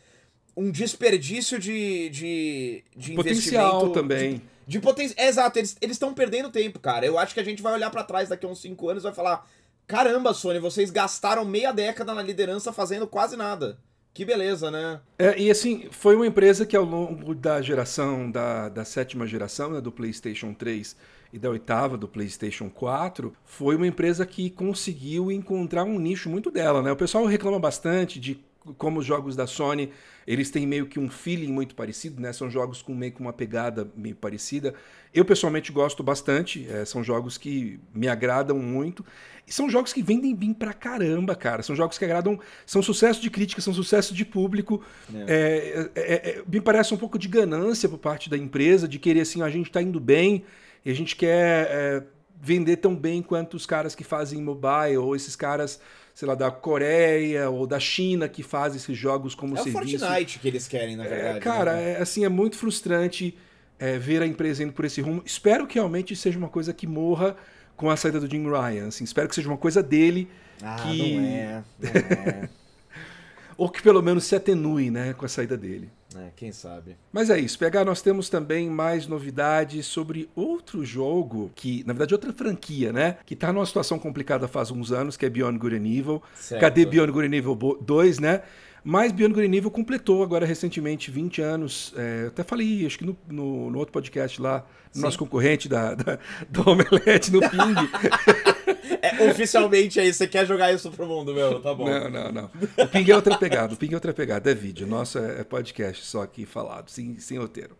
um 0.55 0.71
desperdício 0.71 1.59
de, 1.59 2.09
de, 2.09 2.83
de 2.95 3.13
Potencial 3.13 3.89
também. 3.89 4.35
De, 4.35 4.41
De 4.67 4.79
potência. 4.79 5.15
É, 5.17 5.27
exato, 5.27 5.59
eles 5.59 5.77
estão 5.81 6.13
perdendo 6.13 6.49
tempo, 6.49 6.79
cara. 6.79 7.05
Eu 7.05 7.19
acho 7.19 7.33
que 7.33 7.39
a 7.39 7.43
gente 7.43 7.61
vai 7.61 7.73
olhar 7.73 7.89
para 7.91 8.03
trás 8.03 8.29
daqui 8.29 8.45
a 8.45 8.49
uns 8.49 8.61
5 8.61 8.89
anos 8.89 9.03
e 9.03 9.05
vai 9.05 9.13
falar: 9.13 9.47
caramba, 9.85 10.33
Sony, 10.33 10.59
vocês 10.59 10.89
gastaram 10.89 11.45
meia 11.45 11.71
década 11.71 12.13
na 12.13 12.21
liderança 12.21 12.71
fazendo 12.71 13.05
quase 13.05 13.35
nada. 13.35 13.77
Que 14.15 14.23
beleza, 14.23 14.71
né? 14.71 15.01
É, 15.19 15.37
e 15.37 15.51
assim, 15.51 15.89
foi 15.91 16.15
uma 16.15 16.25
empresa 16.25 16.65
que 16.65 16.77
ao 16.77 16.85
longo 16.85 17.35
da 17.35 17.61
geração, 17.61 18.31
da, 18.31 18.69
da 18.69 18.85
sétima 18.85 19.27
geração, 19.27 19.71
né, 19.71 19.81
do 19.81 19.91
PlayStation 19.91 20.53
3 20.53 20.95
e 21.33 21.37
da 21.37 21.49
oitava, 21.49 21.97
do 21.97 22.07
PlayStation 22.07 22.69
4, 22.69 23.35
foi 23.43 23.75
uma 23.75 23.85
empresa 23.85 24.25
que 24.25 24.49
conseguiu 24.49 25.29
encontrar 25.29 25.83
um 25.83 25.99
nicho 25.99 26.29
muito 26.29 26.49
dela, 26.49 26.81
né? 26.81 26.93
O 26.93 26.95
pessoal 26.95 27.25
reclama 27.25 27.59
bastante 27.59 28.17
de 28.17 28.35
como 28.77 28.99
os 28.99 29.05
jogos 29.05 29.35
da 29.35 29.45
Sony, 29.47 29.91
eles 30.25 30.49
têm 30.49 30.65
meio 30.65 30.87
que 30.87 30.99
um 30.99 31.09
feeling 31.09 31.51
muito 31.51 31.75
parecido, 31.75 32.21
né? 32.21 32.33
São 32.33 32.49
jogos 32.49 32.81
com 32.81 32.93
meio 32.95 33.11
que 33.11 33.21
uma 33.21 33.33
pegada 33.33 33.89
meio 33.95 34.15
parecida. 34.15 34.73
Eu 35.13 35.23
pessoalmente 35.23 35.71
gosto 35.71 36.01
bastante, 36.03 36.67
é, 36.69 36.83
são 36.83 37.03
jogos 37.03 37.37
que 37.37 37.79
me 37.93 38.07
agradam 38.07 38.57
muito. 38.57 39.05
E 39.47 39.53
são 39.53 39.69
jogos 39.69 39.93
que 39.93 40.01
vendem 40.01 40.35
bem 40.35 40.53
pra 40.53 40.73
caramba, 40.73 41.35
cara. 41.35 41.61
São 41.61 41.75
jogos 41.75 41.97
que 41.97 42.05
agradam, 42.05 42.39
são 42.65 42.81
sucesso 42.81 43.21
de 43.21 43.29
crítica, 43.29 43.61
são 43.61 43.73
sucesso 43.73 44.13
de 44.13 44.25
público. 44.25 44.83
É. 45.13 45.91
É, 45.95 46.01
é, 46.01 46.29
é 46.29 46.43
me 46.47 46.59
parece 46.59 46.93
um 46.93 46.97
pouco 46.97 47.19
de 47.19 47.27
ganância 47.27 47.87
por 47.87 47.99
parte 47.99 48.29
da 48.29 48.37
empresa, 48.37 48.87
de 48.87 48.97
querer 48.97 49.21
assim, 49.21 49.41
a 49.41 49.49
gente 49.49 49.71
tá 49.71 49.81
indo 49.81 49.99
bem 49.99 50.43
e 50.83 50.89
a 50.89 50.93
gente 50.93 51.15
quer 51.15 51.67
é, 51.69 52.03
vender 52.41 52.77
tão 52.77 52.95
bem 52.95 53.21
quanto 53.21 53.55
os 53.55 53.65
caras 53.65 53.93
que 53.93 54.03
fazem 54.03 54.41
mobile 54.41 54.97
ou 54.97 55.15
esses 55.15 55.35
caras 55.35 55.79
sei 56.15 56.25
lá, 56.25 56.33
da 56.33 56.49
Coreia 56.49 57.49
ou 57.49 57.67
da 57.67 57.77
China 57.77 58.29
que 58.29 58.41
faz 58.41 58.73
esses 58.73 58.97
jogos 58.97 59.35
como 59.35 59.57
é 59.57 59.61
serviço. 59.61 59.95
É 59.95 60.07
o 60.07 60.09
Fortnite 60.09 60.39
que 60.39 60.47
eles 60.47 60.65
querem, 60.65 60.95
na 60.95 61.03
verdade. 61.03 61.37
É, 61.37 61.41
cara, 61.41 61.73
né? 61.73 61.91
é, 61.91 62.01
assim, 62.01 62.23
é 62.23 62.29
muito 62.29 62.55
frustrante 62.55 63.37
é, 63.77 63.99
ver 63.99 64.21
a 64.21 64.25
empresa 64.25 64.63
indo 64.63 64.71
por 64.71 64.85
esse 64.85 65.01
rumo. 65.01 65.21
Espero 65.25 65.67
que 65.67 65.75
realmente 65.75 66.15
seja 66.15 66.39
uma 66.39 66.47
coisa 66.47 66.73
que 66.73 66.87
morra 66.87 67.35
com 67.75 67.89
a 67.89 67.97
saída 67.97 68.17
do 68.17 68.29
Jim 68.29 68.49
Ryan. 68.49 68.87
Assim, 68.87 69.03
espero 69.03 69.27
que 69.27 69.35
seja 69.35 69.49
uma 69.49 69.57
coisa 69.57 69.83
dele. 69.83 70.29
Ah, 70.63 70.77
que... 70.77 71.17
não 71.17 71.25
é. 71.25 71.63
Não 71.81 71.89
é. 71.91 72.49
ou 73.57 73.69
que 73.69 73.81
pelo 73.81 74.01
menos 74.01 74.23
se 74.23 74.37
atenue 74.37 74.89
né, 74.89 75.13
com 75.13 75.25
a 75.25 75.29
saída 75.29 75.57
dele. 75.57 75.89
É, 76.15 76.31
quem 76.35 76.51
sabe. 76.51 76.95
Mas 77.11 77.29
é 77.29 77.37
isso. 77.39 77.59
Pegar, 77.59 77.83
nós 77.83 78.01
temos 78.01 78.29
também 78.29 78.69
mais 78.69 79.07
novidades 79.07 79.85
sobre 79.85 80.29
outro 80.35 80.85
jogo, 80.85 81.51
que, 81.55 81.83
na 81.85 81.93
verdade, 81.93 82.13
outra 82.13 82.31
franquia, 82.31 82.93
né? 82.93 83.17
Que 83.25 83.35
tá 83.35 83.51
numa 83.51 83.65
situação 83.65 83.99
complicada 83.99 84.47
faz 84.47 84.71
uns 84.71 84.91
anos, 84.91 85.17
que 85.17 85.25
é 85.25 85.29
Beyond 85.29 85.57
Good 85.57 85.75
and 85.75 85.87
Evil. 85.87 86.23
Certo. 86.35 86.61
Cadê 86.61 86.85
Beyond 86.85 87.11
Good 87.11 87.27
and 87.27 87.37
Evil 87.37 87.55
2, 87.81 88.19
né? 88.19 88.41
Mas 88.87 89.11
Beyond 89.11 89.41
and 89.41 89.55
Evil 89.55 89.71
completou 89.71 90.21
agora 90.21 90.45
recentemente 90.45 91.09
20 91.09 91.41
anos. 91.41 91.91
É, 91.97 92.25
eu 92.25 92.27
até 92.27 92.43
falei, 92.43 92.85
acho 92.85 92.99
que 92.99 93.03
no, 93.03 93.17
no, 93.27 93.71
no 93.71 93.79
outro 93.79 93.91
podcast 93.91 94.39
lá, 94.39 94.63
no 94.93 95.01
nosso 95.01 95.17
concorrente 95.17 95.67
da, 95.67 95.95
da, 95.95 96.19
do 96.47 96.69
Omelete 96.69 97.31
no 97.31 97.39
Ping. 97.41 97.55
É, 99.01 99.29
oficialmente 99.29 99.99
aí, 99.99 100.11
você 100.11 100.27
quer 100.27 100.47
jogar 100.47 100.73
isso 100.73 100.89
pro 100.89 101.05
mundo, 101.05 101.31
meu? 101.31 101.59
Tá 101.59 101.73
bom. 101.75 101.87
Não, 101.87 102.09
não, 102.09 102.31
não. 102.31 102.51
O 102.77 102.87
Ping 102.87 103.09
é 103.11 103.15
outra 103.15 103.37
pegada, 103.37 103.73
o 103.73 103.77
Ping 103.77 103.91
é 103.91 103.95
outra 103.95 104.13
pegada, 104.13 104.49
é 104.49 104.53
vídeo. 104.53 104.87
Nosso 104.87 105.19
é, 105.19 105.41
é 105.41 105.43
podcast, 105.43 106.03
só 106.03 106.23
aqui 106.23 106.43
falado, 106.43 106.89
sem, 106.89 107.19
sem 107.19 107.37
roteiro. 107.37 107.75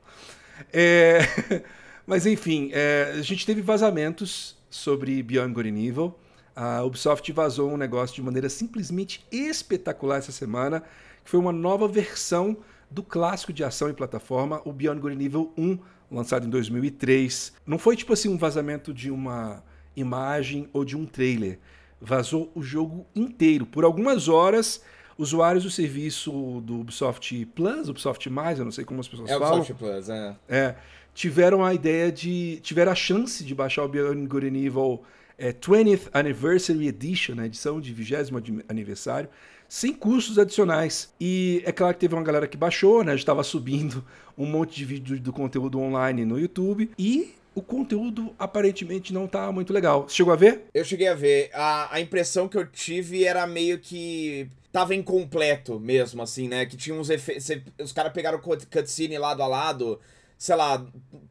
É... 0.72 1.20
Mas 2.06 2.28
enfim, 2.28 2.70
é, 2.74 3.16
a 3.18 3.22
gente 3.24 3.44
teve 3.44 3.62
vazamentos 3.62 4.56
sobre 4.70 5.22
Beyond 5.24 5.60
and 5.68 5.80
Evil. 5.80 6.16
A 6.56 6.82
Ubisoft 6.84 7.30
vazou 7.34 7.72
um 7.72 7.78
negócio 7.78 8.16
de 8.16 8.22
maneira 8.22 8.48
simplesmente 8.48 9.26
espetacular 9.30 10.20
essa 10.20 10.32
semana, 10.32 10.82
que 11.24 11.30
foi 11.30 11.40
uma 11.40 11.52
nova 11.52 11.88
versão 11.88 12.58
do 12.90 13.04
clássico 13.04 13.52
de 13.52 13.64
ação 13.64 13.90
em 13.90 13.94
plataforma, 13.94 14.62
o 14.64 14.72
Beyond 14.72 15.02
Good 15.02 15.26
Evil 15.26 15.52
1, 15.58 15.78
lançado 16.10 16.46
em 16.46 16.50
2003. 16.50 17.54
Não 17.66 17.78
foi 17.78 17.98
tipo 17.98 18.14
assim 18.14 18.30
um 18.30 18.38
vazamento 18.38 18.94
de 18.94 19.12
uma 19.12 19.62
imagem 19.96 20.70
ou 20.72 20.86
de 20.86 20.96
um 20.96 21.06
trailer. 21.06 21.60
Vazou 22.00 22.52
o 22.56 22.62
jogo 22.62 23.06
inteiro. 23.14 23.66
Por 23.66 23.84
algumas 23.84 24.30
horas, 24.30 24.82
usuários 25.18 25.64
do 25.64 25.70
serviço 25.70 26.62
do 26.62 26.80
Ubisoft 26.80 27.46
Plus, 27.48 27.90
Ubisoft 27.90 28.30
Mais, 28.30 28.60
eu 28.60 28.66
não 28.66 28.72
sei 28.72 28.86
como 28.86 29.02
as 29.02 29.08
pessoas 29.08 29.30
é 29.30 29.38
falam. 29.38 29.58
Ubisoft 29.58 29.74
Plus, 29.84 30.10
é. 30.10 30.36
É. 30.48 30.76
Tiveram 31.14 31.66
a 31.66 31.74
ideia 31.74 32.12
de. 32.12 32.60
tiveram 32.62 32.92
a 32.92 32.96
chance 32.96 33.44
de 33.44 33.56
baixar 33.56 33.84
o 33.84 33.88
Beyond 33.90 34.28
Good 34.28 34.48
and 34.48 34.58
Evil 34.58 35.04
é, 35.38 35.52
20th 35.52 36.10
Anniversary 36.14 36.88
Edition, 36.88 37.36
né, 37.36 37.46
edição 37.46 37.80
de 37.82 37.94
20 37.94 38.34
aniversário, 38.68 39.30
sem 39.68 39.94
custos 39.94 40.38
adicionais. 40.38 41.14
E 41.20 41.62
é 41.66 41.72
claro 41.72 41.94
que 41.94 42.00
teve 42.00 42.16
uma 42.16 42.24
galera 42.24 42.48
que 42.48 42.58
baixou, 42.58 43.04
né? 43.04 43.16
Estava 43.16 43.44
subindo 43.44 44.06
um 44.38 44.46
monte 44.46 44.76
de 44.76 44.86
vídeo 44.86 45.20
do 45.20 45.34
conteúdo 45.34 45.80
online 45.80 46.24
no 46.26 46.40
YouTube. 46.40 46.92
E 46.98 47.34
o 47.54 47.62
conteúdo 47.62 48.36
aparentemente 48.38 49.14
não 49.14 49.28
tá 49.28 49.52
muito 49.52 49.74
legal. 49.74 50.08
Você 50.08 50.16
chegou 50.16 50.34
a 50.34 50.36
ver? 50.36 50.66
Eu 50.74 50.84
cheguei 50.84 51.08
a 51.08 51.16
ver. 51.16 51.50
A, 51.54 51.96
a 51.96 52.02
impressão 52.02 52.48
que 52.48 52.58
eu 52.58 52.66
tive 52.66 53.24
era 53.24 53.48
meio 53.48 53.80
que 53.80 54.48
tava 54.72 54.94
incompleto 54.94 55.80
mesmo, 55.80 56.22
assim, 56.22 56.50
né? 56.50 56.66
Que 56.66 56.76
tinha 56.76 56.96
uns 56.96 57.10
efeitos. 57.10 57.50
Os 57.80 57.94
caras 57.94 58.12
pegaram 58.12 58.40
cutscene 58.40 59.18
lado 59.18 59.42
a 59.42 59.48
lado, 59.48 60.00
sei 60.38 60.56
lá, 60.56 60.86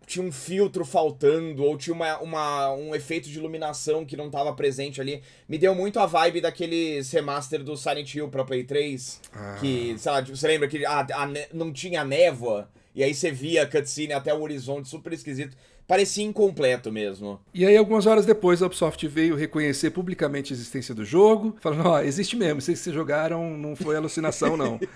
tinha 0.06 0.24
um 0.24 0.32
filtro 0.32 0.84
faltando, 0.84 1.62
ou 1.62 1.76
tinha 1.76 1.94
uma, 1.94 2.18
uma, 2.18 2.72
um 2.74 2.94
efeito 2.94 3.28
de 3.28 3.38
iluminação 3.38 4.04
que 4.04 4.16
não 4.16 4.30
tava 4.30 4.52
presente 4.54 5.00
ali. 5.00 5.22
Me 5.48 5.58
deu 5.58 5.74
muito 5.74 5.98
a 5.98 6.06
vibe 6.06 6.40
daqueles 6.40 7.10
remaster 7.10 7.62
do 7.62 7.76
Silent 7.76 8.14
Hill 8.14 8.28
pra 8.28 8.44
Play 8.44 8.64
3. 8.64 9.20
Ah. 9.32 9.56
Que, 9.60 9.94
sei 9.98 10.12
lá, 10.12 10.20
você 10.20 10.46
lembra 10.46 10.68
que 10.68 10.84
a, 10.84 11.00
a, 11.00 11.28
não 11.52 11.72
tinha 11.72 12.04
névoa? 12.04 12.68
E 12.94 13.02
aí 13.02 13.14
você 13.14 13.30
via 13.30 13.64
a 13.64 13.66
cutscene 13.66 14.12
até 14.12 14.32
o 14.32 14.40
horizonte, 14.40 14.88
super 14.88 15.12
esquisito 15.12 15.56
parecia 15.86 16.24
incompleto 16.24 16.90
mesmo. 16.90 17.40
E 17.52 17.64
aí, 17.64 17.76
algumas 17.76 18.06
horas 18.06 18.26
depois, 18.26 18.62
a 18.62 18.66
Ubisoft 18.66 19.06
veio 19.06 19.36
reconhecer 19.36 19.90
publicamente 19.90 20.52
a 20.52 20.56
existência 20.56 20.94
do 20.94 21.04
jogo, 21.04 21.56
falando: 21.60 21.86
ó, 21.86 21.94
oh, 21.94 21.98
existe 21.98 22.36
mesmo, 22.36 22.60
vocês 22.60 22.82
que 22.82 22.92
jogaram 22.92 23.56
não 23.56 23.76
foi 23.76 23.96
alucinação, 23.96 24.56
não. 24.56 24.80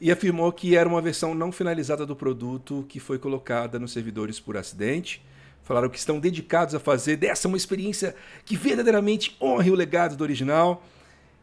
e 0.00 0.10
afirmou 0.10 0.50
que 0.50 0.76
era 0.76 0.88
uma 0.88 1.02
versão 1.02 1.34
não 1.34 1.52
finalizada 1.52 2.06
do 2.06 2.16
produto 2.16 2.86
que 2.88 2.98
foi 2.98 3.18
colocada 3.18 3.78
nos 3.78 3.92
servidores 3.92 4.40
por 4.40 4.56
acidente. 4.56 5.22
Falaram 5.62 5.90
que 5.90 5.98
estão 5.98 6.18
dedicados 6.18 6.74
a 6.74 6.80
fazer 6.80 7.16
dessa 7.16 7.46
uma 7.46 7.56
experiência 7.56 8.14
que 8.44 8.56
verdadeiramente 8.56 9.36
honre 9.40 9.70
o 9.70 9.74
legado 9.74 10.16
do 10.16 10.24
original. 10.24 10.82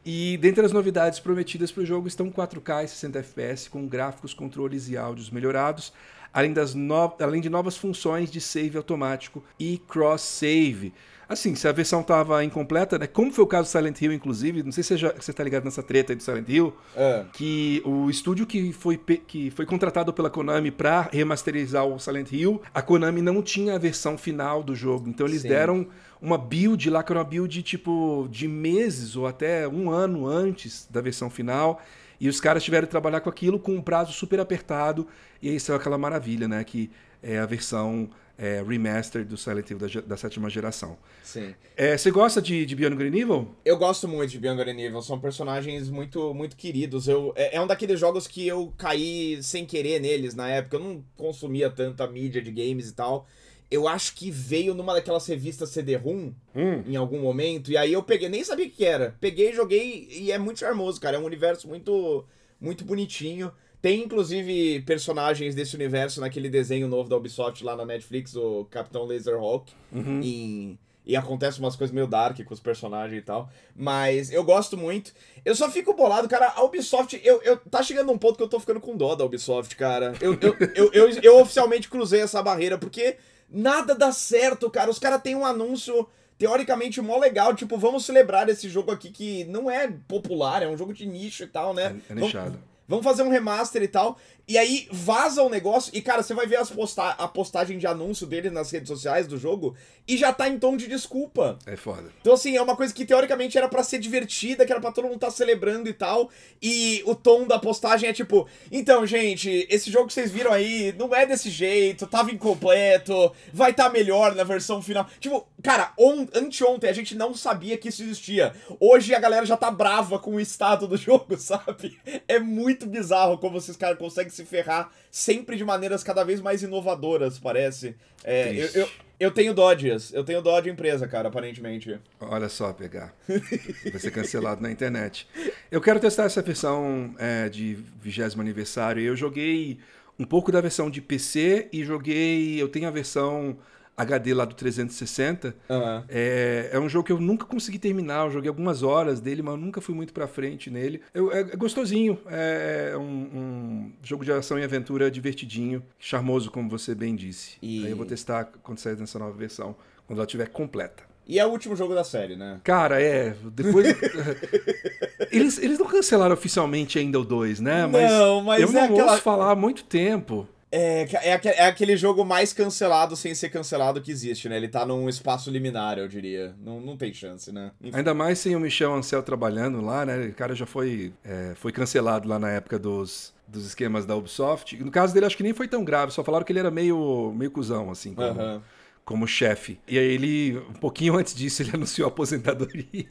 E 0.04 0.38
dentre 0.38 0.66
as 0.66 0.72
novidades 0.72 1.20
prometidas 1.20 1.72
para 1.72 1.84
o 1.84 1.86
jogo 1.86 2.08
estão 2.08 2.32
4K 2.32 2.86
e 2.86 2.88
60 2.88 3.20
FPS 3.20 3.70
com 3.70 3.86
gráficos, 3.86 4.34
controles 4.34 4.90
e 4.90 4.98
áudios 4.98 5.30
melhorados, 5.30 5.94
além, 6.34 6.52
das 6.52 6.74
no... 6.74 7.14
além 7.20 7.42
de 7.42 7.50
novas 7.50 7.78
funções 7.78 8.32
de 8.32 8.42
save 8.42 8.78
automático 8.78 9.44
e 9.60 9.78
cross-save. 9.88 10.94
Assim, 11.30 11.56
se 11.56 11.68
a 11.68 11.72
versão 11.72 12.02
estava 12.02 12.44
incompleta, 12.44 12.98
né? 12.98 13.06
Como 13.06 13.32
foi 13.34 13.44
o 13.44 13.48
caso 13.48 13.68
do 13.68 13.72
Silent 13.72 14.02
Hill, 14.02 14.14
inclusive, 14.14 14.64
não 14.64 14.72
sei 14.72 14.84
se 14.84 14.98
você, 14.98 15.32
está 15.32 15.44
ligado 15.44 15.66
nessa 15.66 15.84
treta 15.84 16.14
aí 16.14 16.16
do 16.16 16.24
Silent 16.24 16.48
Hill, 16.48 16.74
é. 16.96 17.26
que 17.34 17.82
o 17.86 18.10
estúdio 18.10 18.46
que 18.46 18.72
foi, 18.72 18.98
que 18.98 19.52
foi 19.52 19.66
contratado 19.66 20.14
pela 20.14 20.30
Konami 20.30 20.72
para 20.72 21.10
remasterizar 21.12 21.86
o 21.86 22.00
Silent 22.00 22.32
Hill, 22.32 22.62
a 22.74 22.82
Konami 22.82 23.22
não 23.22 23.42
tinha 23.42 23.76
a 23.76 23.78
versão 23.78 24.18
final 24.18 24.64
do 24.64 24.74
jogo, 24.74 25.10
então 25.10 25.28
eles 25.28 25.42
Sim. 25.42 25.50
deram 25.50 25.88
uma 26.22 26.38
build 26.38 26.90
lá 26.90 27.04
que 27.04 27.12
era 27.12 27.20
uma 27.20 27.26
build 27.26 27.62
tipo 27.62 28.28
de 28.32 28.48
meses 28.48 29.16
ou 29.16 29.28
até 29.28 29.68
um 29.68 29.92
ano 29.92 30.26
antes 30.26 30.88
da 30.90 31.02
versão 31.02 31.30
final. 31.30 31.82
E 32.20 32.28
os 32.28 32.40
caras 32.40 32.64
tiveram 32.64 32.88
que 32.88 32.92
trabalhar 32.92 33.20
com 33.22 33.30
aquilo 33.30 33.60
com 33.60 33.76
um 33.76 33.82
prazo 33.82 34.12
super 34.12 34.40
apertado. 34.40 35.08
E 35.42 35.50
aí 35.50 35.60
saiu 35.60 35.78
aquela 35.78 35.98
maravilha, 35.98 36.48
né? 36.48 36.64
Que 36.64 36.90
é 37.22 37.38
a 37.38 37.46
versão 37.46 38.10
é, 38.38 38.64
remaster 38.64 39.26
do 39.26 39.36
Silent 39.36 39.70
Hill 39.70 39.80
da, 39.80 39.88
da 40.02 40.18
sétima 40.18 40.50
geração. 40.50 40.98
Sim. 41.24 41.56
É, 41.76 41.98
você 41.98 42.12
gosta 42.12 42.42
de, 42.42 42.66
de 42.66 42.76
Beyond 42.76 43.04
and 43.04 43.08
Evil? 43.08 43.56
Eu 43.66 43.78
gosto 43.78 44.08
muito 44.08 44.32
de 44.32 44.40
Beyond 44.40 44.62
and 44.62 44.80
Evil. 44.80 45.02
São 45.02 45.20
personagens 45.20 45.90
muito, 45.90 46.34
muito 46.34 46.56
queridos. 46.56 47.08
Eu, 47.08 47.34
é, 47.36 47.56
é, 47.56 47.62
um 47.62 47.68
daqueles 47.68 48.00
jogos 48.00 48.28
que 48.28 48.48
eu 48.48 48.74
caí 48.78 49.42
sem 49.42 49.66
querer 49.66 50.00
neles 50.00 50.36
na 50.36 50.48
época. 50.50 50.78
Eu 50.78 50.82
não 50.82 51.04
consumia 51.16 51.70
tanta 51.70 52.06
mídia 52.08 52.42
de 52.42 52.52
games 52.52 52.90
e 52.90 52.94
tal 52.94 53.28
eu 53.70 53.88
acho 53.88 54.16
que 54.16 54.32
veio 54.32 54.74
numa 54.74 54.94
daquelas 54.94 55.28
revistas 55.28 55.70
CD-ROM 55.70 56.32
hum. 56.56 56.84
em 56.86 56.96
algum 56.96 57.20
momento. 57.20 57.70
E 57.70 57.78
aí 57.78 57.92
eu 57.92 58.02
peguei, 58.02 58.30
nem 58.30 58.44
sabia 58.44 58.66
o 58.66 58.70
que 58.70 58.86
era. 58.86 59.16
Peguei, 59.20 59.52
joguei 59.54 60.08
e 60.10 60.32
é 60.32 60.38
muito 60.38 60.60
charmoso, 60.60 61.02
cara. 61.02 61.18
É 61.18 61.20
um 61.20 61.26
universo 61.26 61.68
muito, 61.68 62.26
muito 62.62 62.86
bonitinho. 62.86 63.52
Tem 63.82 64.04
inclusive 64.04 64.82
personagens 64.82 65.54
desse 65.54 65.76
universo 65.76 66.20
naquele 66.20 66.50
desenho 66.50 66.88
novo 66.88 67.10
da 67.10 67.16
Ubisoft 67.16 67.64
lá 67.64 67.76
na 67.76 67.86
Netflix, 67.86 68.36
o 68.36 68.66
Capitão 68.66 69.06
Laserhawk. 69.06 69.72
Uhum. 69.92 70.22
Em, 70.22 70.80
e 71.06 71.16
acontece 71.16 71.60
umas 71.60 71.76
coisas 71.76 71.94
meio 71.94 72.08
dark 72.08 72.44
com 72.44 72.54
os 72.54 72.60
personagens 72.60 73.22
e 73.22 73.24
tal. 73.24 73.50
Mas 73.76 74.32
eu 74.32 74.44
gosto 74.44 74.76
muito. 74.76 75.14
Eu 75.46 75.56
só 75.56 75.70
fico 75.72 75.94
bolado, 75.94 76.28
cara. 76.28 76.52
A 76.56 76.64
Ubisoft, 76.64 77.20
eu, 77.24 77.42
eu 77.44 77.58
tá 77.58 77.82
chegando 77.82 78.12
um 78.12 78.18
ponto 78.18 78.36
que 78.36 78.44
eu 78.44 78.50
tô 78.50 78.60
ficando 78.60 78.82
com 78.82 78.98
dó 78.98 79.16
da 79.16 79.24
Ubisoft, 79.24 79.76
cara. 79.76 80.14
Eu, 80.20 80.34
eu, 80.34 80.56
eu, 80.60 80.72
eu, 80.76 80.92
eu, 80.92 81.20
eu 81.22 81.40
oficialmente 81.40 81.88
cruzei 81.88 82.22
essa 82.22 82.44
barreira, 82.44 82.78
porque 82.78 83.16
Nada 83.50 83.96
dá 83.96 84.12
certo, 84.12 84.70
cara. 84.70 84.92
Os 84.92 85.00
caras 85.00 85.22
têm 85.22 85.36
um 85.36 85.46
anúncio 85.46 86.08
teoricamente 86.38 87.02
mó 87.02 87.18
legal, 87.18 87.56
tipo, 87.56 87.78
vamos 87.78 88.06
celebrar 88.06 88.48
esse 88.48 88.70
jogo 88.70 88.92
aqui 88.92 89.10
que 89.10 89.44
não 89.46 89.72
é 89.72 89.88
popular, 90.08 90.62
é 90.62 90.68
um 90.68 90.78
jogo 90.78 90.94
de 90.94 91.06
nicho 91.06 91.44
e 91.44 91.48
tal, 91.48 91.74
né? 91.74 92.00
É, 92.10 92.12
é 92.12 92.16
nichado. 92.16 92.52
vamos 92.52 92.77
fazer 93.04 93.24
um 93.24 93.30
remaster 93.30 93.82
e 93.82 93.88
tal. 93.88 94.18
E 94.50 94.58
aí 94.58 94.88
vaza 94.90 95.44
o 95.44 95.50
negócio 95.50 95.92
e, 95.94 96.02
cara, 96.02 96.24
você 96.24 96.34
vai 96.34 96.48
ver 96.48 96.56
as 96.56 96.70
posta 96.70 97.10
a 97.10 97.28
postagem 97.28 97.78
de 97.78 97.86
anúncio 97.86 98.26
dele 98.26 98.50
nas 98.50 98.72
redes 98.72 98.88
sociais 98.88 99.28
do 99.28 99.38
jogo 99.38 99.76
e 100.08 100.16
já 100.16 100.32
tá 100.32 100.48
em 100.48 100.58
tom 100.58 100.78
de 100.78 100.88
desculpa. 100.88 101.60
É 101.66 101.76
foda. 101.76 102.10
Então, 102.22 102.34
assim, 102.34 102.56
é 102.56 102.62
uma 102.62 102.76
coisa 102.76 102.94
que 102.94 103.06
teoricamente 103.06 103.58
era 103.58 103.68
para 103.68 103.84
ser 103.84 104.00
divertida, 104.00 104.66
que 104.66 104.72
era 104.72 104.80
pra 104.80 104.94
todo 104.94 105.04
mundo 105.04 105.16
estar 105.16 105.28
tá 105.28 105.34
celebrando 105.34 105.90
e 105.90 105.94
tal. 105.94 106.30
E 106.62 107.04
o 107.06 107.14
tom 107.14 107.46
da 107.46 107.60
postagem 107.60 108.10
é 108.10 108.14
tipo: 108.14 108.48
então, 108.72 109.06
gente, 109.06 109.68
esse 109.70 109.92
jogo 109.92 110.08
que 110.08 110.14
vocês 110.14 110.32
viram 110.32 110.54
aí 110.54 110.96
não 110.98 111.14
é 111.14 111.26
desse 111.26 111.50
jeito, 111.50 112.08
tava 112.08 112.32
incompleto, 112.32 113.34
vai 113.52 113.74
tá 113.74 113.90
melhor 113.90 114.34
na 114.34 114.46
versão 114.46 114.82
final. 114.82 115.08
Tipo, 115.20 115.46
cara, 115.62 115.92
on 116.00 116.26
anteontem 116.34 116.90
a 116.90 116.94
gente 116.94 117.16
não 117.16 117.34
sabia 117.34 117.78
que 117.78 117.90
isso 117.90 118.02
existia. 118.02 118.54
Hoje 118.80 119.14
a 119.14 119.20
galera 119.20 119.46
já 119.46 119.58
tá 119.58 119.70
brava 119.70 120.20
com 120.20 120.36
o 120.36 120.40
estado 120.40 120.88
do 120.88 120.96
jogo, 120.96 121.36
sabe? 121.38 122.00
É 122.28 122.40
muito 122.40 122.77
bizarro 122.86 123.38
como 123.38 123.58
esses 123.58 123.76
caras 123.76 123.98
conseguem 123.98 124.30
se 124.30 124.46
ferrar 124.46 124.92
sempre 125.10 125.56
de 125.56 125.64
maneiras 125.64 126.04
cada 126.04 126.24
vez 126.24 126.42
mais 126.42 126.62
inovadoras, 126.62 127.40
parece. 127.40 127.96
É, 128.24 128.52
eu, 128.52 128.82
eu, 128.82 128.90
eu, 129.20 129.32
tenho 129.32 129.54
Dodges, 129.54 130.14
eu 130.14 130.24
tenho 130.24 130.42
Dodge 130.42 130.70
empresa, 130.70 131.08
cara, 131.08 131.30
aparentemente. 131.30 132.00
Olha 132.20 132.50
só, 132.50 132.74
pegar. 132.74 133.16
Vai 133.28 134.00
ser 134.00 134.12
cancelado 134.12 134.62
na 134.62 134.70
internet. 134.70 135.28
Eu 135.72 135.82
quero 135.82 136.00
testar 136.00 136.26
essa 136.26 136.42
versão 136.42 137.16
é, 137.18 137.50
de 137.50 137.78
20 138.02 138.40
aniversário. 138.40 139.02
Eu 139.02 139.16
joguei 139.16 139.80
um 140.20 140.26
pouco 140.26 140.52
da 140.52 140.62
versão 140.62 140.90
de 140.90 141.02
PC 141.02 141.70
e 141.72 141.84
joguei. 141.84 142.62
Eu 142.62 142.68
tenho 142.68 142.88
a 142.88 142.92
versão 142.92 143.58
HD 143.98 144.34
lá 144.34 144.46
do 144.46 144.54
360. 144.54 145.56
Uhum. 145.68 146.04
É, 146.08 146.70
é 146.72 146.80
um 146.80 146.88
jogo 146.88 147.06
que 147.06 147.12
eu 147.12 147.20
nunca 147.20 147.46
consegui 147.46 147.80
terminar. 147.80 148.26
Eu 148.26 148.32
joguei 148.32 148.48
algumas 148.48 148.84
horas 148.84 149.20
dele, 149.20 149.42
mas 149.42 149.60
nunca 149.60 149.82
fui 149.82 149.96
muito 149.96 150.14
pra 150.14 150.28
frente 150.28 150.70
nele. 150.70 151.02
Eu, 151.14 151.32
é, 151.32 151.40
é, 151.40 151.56
gostosinho. 151.56 152.20
É, 152.28 152.92
é 152.94 152.98
um, 152.98 153.02
um, 153.04 153.94
jogo 154.04 154.24
de 154.24 154.32
ação 154.32 154.60
e 154.60 154.64
aventura 154.64 155.10
divertidinho, 155.10 155.84
charmoso, 155.98 156.52
como 156.52 156.70
você 156.70 156.94
bem 156.94 157.16
disse. 157.16 157.58
E... 157.60 157.86
Aí 157.86 157.92
eu 157.92 157.98
vou 157.98 158.06
testar 158.06 158.46
quando 158.62 158.78
sair 158.78 158.98
nessa 158.98 159.18
nova 159.18 159.36
versão, 159.36 159.76
quando 160.06 160.20
ela 160.20 160.26
estiver 160.26 160.50
completa. 160.50 161.04
E 161.28 161.40
é 161.40 161.46
o 161.46 161.50
último 161.50 161.76
jogo 161.76 161.94
da 161.94 162.06
série, 162.06 162.38
né? 162.38 162.62
Cara, 162.64 163.02
é. 163.02 163.36
Depois. 163.52 163.88
eles, 165.30 165.58
eles 165.58 165.78
não 165.78 165.86
cancelaram 165.86 166.34
oficialmente 166.34 166.98
ainda 166.98 167.20
o 167.20 167.26
2, 167.26 167.60
né? 167.60 167.86
Mas 167.86 168.10
não, 168.10 168.42
mas 168.44 168.62
eu 168.62 168.70
é 168.70 168.72
não 168.72 168.84
aquela... 168.84 169.12
ouço 169.12 169.24
falar 169.24 169.52
há 169.52 169.56
muito 169.56 169.84
tempo. 169.84 170.48
É, 170.72 171.04
é, 171.04 171.40
é, 171.44 171.66
aquele 171.66 171.96
jogo 171.96 172.26
mais 172.26 172.52
cancelado 172.52 173.16
sem 173.16 173.34
ser 173.34 173.50
cancelado 173.50 174.02
que 174.02 174.12
existe, 174.12 174.50
né? 174.50 174.58
Ele 174.58 174.68
tá 174.68 174.86
num 174.86 175.08
espaço 175.08 175.50
liminar, 175.50 175.98
eu 175.98 176.08
diria. 176.08 176.54
Não, 176.60 176.82
não 176.82 176.98
tem 176.98 177.14
chance, 177.14 177.52
né? 177.52 177.72
Enfim. 177.82 177.96
Ainda 177.98 178.14
mais 178.14 178.40
sem 178.40 178.56
o 178.56 178.60
Michel 178.60 178.94
Ancel 178.94 179.24
trabalhando 179.24 179.82
lá, 179.82 180.06
né? 180.06 180.28
O 180.28 180.34
cara 180.34 180.54
já 180.54 180.66
foi, 180.66 181.14
é, 181.24 181.54
foi 181.56 181.72
cancelado 181.72 182.28
lá 182.28 182.38
na 182.38 182.50
época 182.50 182.78
dos, 182.78 183.34
dos 183.48 183.66
esquemas 183.66 184.06
da 184.06 184.16
Ubisoft. 184.16 184.76
No 184.84 184.92
caso 184.92 185.14
dele, 185.14 185.26
acho 185.26 185.38
que 185.38 185.44
nem 185.44 185.54
foi 185.54 185.68
tão 185.68 185.86
grave, 185.86 186.12
só 186.12 186.24
falaram 186.24 186.46
que 186.46 186.52
ele 186.52 186.60
era 186.60 186.72
meio, 186.72 187.34
meio 187.36 187.52
cuzão, 187.52 187.90
assim. 187.90 188.14
Como, 188.14 188.28
uhum 188.28 188.62
como 189.08 189.26
chefe. 189.26 189.80
E 189.88 189.98
aí 189.98 190.06
ele, 190.06 190.58
um 190.58 190.74
pouquinho 190.74 191.16
antes 191.16 191.34
disso, 191.34 191.62
ele 191.62 191.72
anunciou 191.74 192.08
a 192.08 192.10
aposentadoria. 192.10 193.08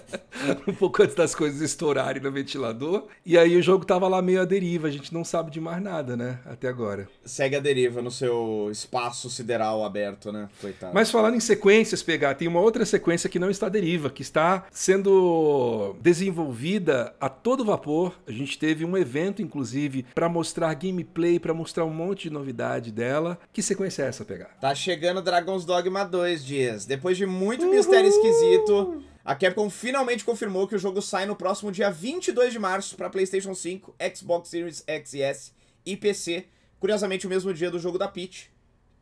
um 0.66 0.72
pouco 0.72 1.02
antes 1.02 1.14
das 1.14 1.34
coisas 1.34 1.60
estourarem 1.60 2.22
no 2.22 2.32
ventilador. 2.32 3.08
E 3.26 3.36
aí 3.36 3.54
o 3.54 3.62
jogo 3.62 3.84
tava 3.84 4.08
lá 4.08 4.22
meio 4.22 4.40
à 4.40 4.46
deriva, 4.46 4.88
a 4.88 4.90
gente 4.90 5.12
não 5.12 5.22
sabe 5.22 5.50
de 5.50 5.60
mais 5.60 5.82
nada, 5.82 6.16
né? 6.16 6.38
Até 6.46 6.66
agora. 6.66 7.06
Segue 7.26 7.56
a 7.56 7.60
deriva 7.60 8.00
no 8.00 8.10
seu 8.10 8.70
espaço 8.72 9.28
sideral 9.28 9.84
aberto, 9.84 10.32
né? 10.32 10.48
Coitado. 10.62 10.94
Mas 10.94 11.10
falando 11.10 11.34
em 11.34 11.40
sequências, 11.40 12.02
pegar, 12.02 12.34
tem 12.34 12.48
uma 12.48 12.60
outra 12.60 12.86
sequência 12.86 13.28
que 13.28 13.38
não 13.38 13.50
está 13.50 13.66
à 13.66 13.68
deriva, 13.68 14.08
que 14.08 14.22
está 14.22 14.64
sendo 14.70 15.94
desenvolvida 16.00 17.14
a 17.20 17.28
todo 17.28 17.66
vapor. 17.66 18.18
A 18.26 18.32
gente 18.32 18.58
teve 18.58 18.82
um 18.82 18.96
evento, 18.96 19.42
inclusive, 19.42 20.06
para 20.14 20.26
mostrar 20.26 20.72
gameplay, 20.72 21.38
para 21.38 21.52
mostrar 21.52 21.84
um 21.84 21.92
monte 21.92 22.24
de 22.24 22.30
novidade 22.30 22.90
dela. 22.90 23.38
Que 23.52 23.62
sequência 23.62 24.04
é 24.04 24.06
essa, 24.06 24.24
pegar? 24.24 24.56
Tá 24.58 24.74
chegando 24.74 25.20
Dragon's 25.34 25.64
Dogma 25.64 26.04
2, 26.04 26.44
Dias. 26.44 26.86
Depois 26.86 27.16
de 27.16 27.26
muito 27.26 27.64
Uhul. 27.64 27.74
mistério 27.74 28.08
esquisito, 28.08 29.02
a 29.24 29.34
Capcom 29.34 29.68
finalmente 29.68 30.24
confirmou 30.24 30.68
que 30.68 30.76
o 30.76 30.78
jogo 30.78 31.02
sai 31.02 31.26
no 31.26 31.34
próximo 31.34 31.72
dia 31.72 31.90
22 31.90 32.52
de 32.52 32.58
março 32.60 32.96
para 32.96 33.10
PlayStation 33.10 33.52
5, 33.52 33.96
Xbox 34.14 34.48
Series 34.48 34.84
X 34.86 35.12
e 35.14 35.22
S 35.22 35.52
e 35.84 35.96
PC. 35.96 36.44
Curiosamente, 36.78 37.26
o 37.26 37.28
mesmo 37.28 37.52
dia 37.52 37.68
do 37.68 37.80
jogo 37.80 37.98
da 37.98 38.06
Peach, 38.06 38.48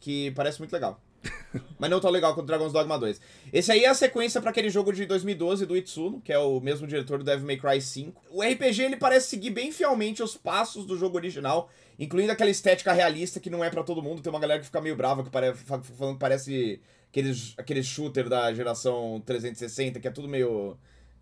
que 0.01 0.30
parece 0.30 0.59
muito 0.59 0.72
legal. 0.72 0.99
Mas 1.78 1.91
não 1.91 2.01
tão 2.01 2.11
legal 2.11 2.35
quanto 2.35 2.47
Dragon's 2.47 2.72
Dogma 2.72 2.99
2. 2.99 3.20
Esse 3.53 3.70
aí 3.70 3.85
é 3.85 3.89
a 3.89 3.95
sequência 3.95 4.41
para 4.41 4.51
aquele 4.51 4.70
jogo 4.70 4.91
de 4.91 5.05
2012 5.05 5.66
do 5.66 5.76
Itsuno, 5.76 6.18
que 6.22 6.33
é 6.33 6.39
o 6.39 6.61
mesmo 6.61 6.87
diretor 6.87 7.18
do 7.18 7.24
Devil 7.24 7.47
May 7.47 7.59
Cry 7.59 7.78
5. 7.78 8.22
O 8.30 8.43
RPG 8.43 8.85
ele 8.85 8.97
parece 8.97 9.28
seguir 9.28 9.51
bem 9.51 9.70
fielmente 9.70 10.22
os 10.22 10.35
passos 10.35 10.87
do 10.87 10.97
jogo 10.97 11.18
original, 11.18 11.68
incluindo 12.03 12.33
aquela 12.33 12.51
estética 12.51 12.93
realista 12.93 13.39
que 13.39 13.49
não 13.49 13.63
é 13.63 13.71
para 13.71 13.85
todo 13.85 14.03
mundo. 14.03 14.21
Tem 14.21 14.33
uma 14.33 14.41
galera 14.41 14.59
que 14.59 14.67
fica 14.67 14.81
meio 14.81 14.97
brava, 14.97 15.23
que 15.23 15.31
parece, 15.31 15.63
falando 15.65 16.15
que 16.15 16.19
parece 16.21 16.81
aqueles, 17.09 17.55
aqueles 17.57 17.87
shooter 17.87 18.29
da 18.29 18.53
geração 18.53 19.23
360, 19.25 20.01
que 20.01 20.09
é 20.09 20.11
tudo 20.11 20.27
meio. 20.29 20.77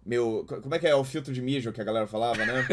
Meio. 0.04 0.44
Como 0.62 0.74
é 0.74 0.78
que 0.78 0.86
é 0.86 0.94
o 0.94 1.04
filtro 1.04 1.32
de 1.32 1.42
mijo 1.42 1.72
que 1.72 1.80
a 1.80 1.84
galera 1.84 2.06
falava, 2.06 2.44
né? 2.44 2.66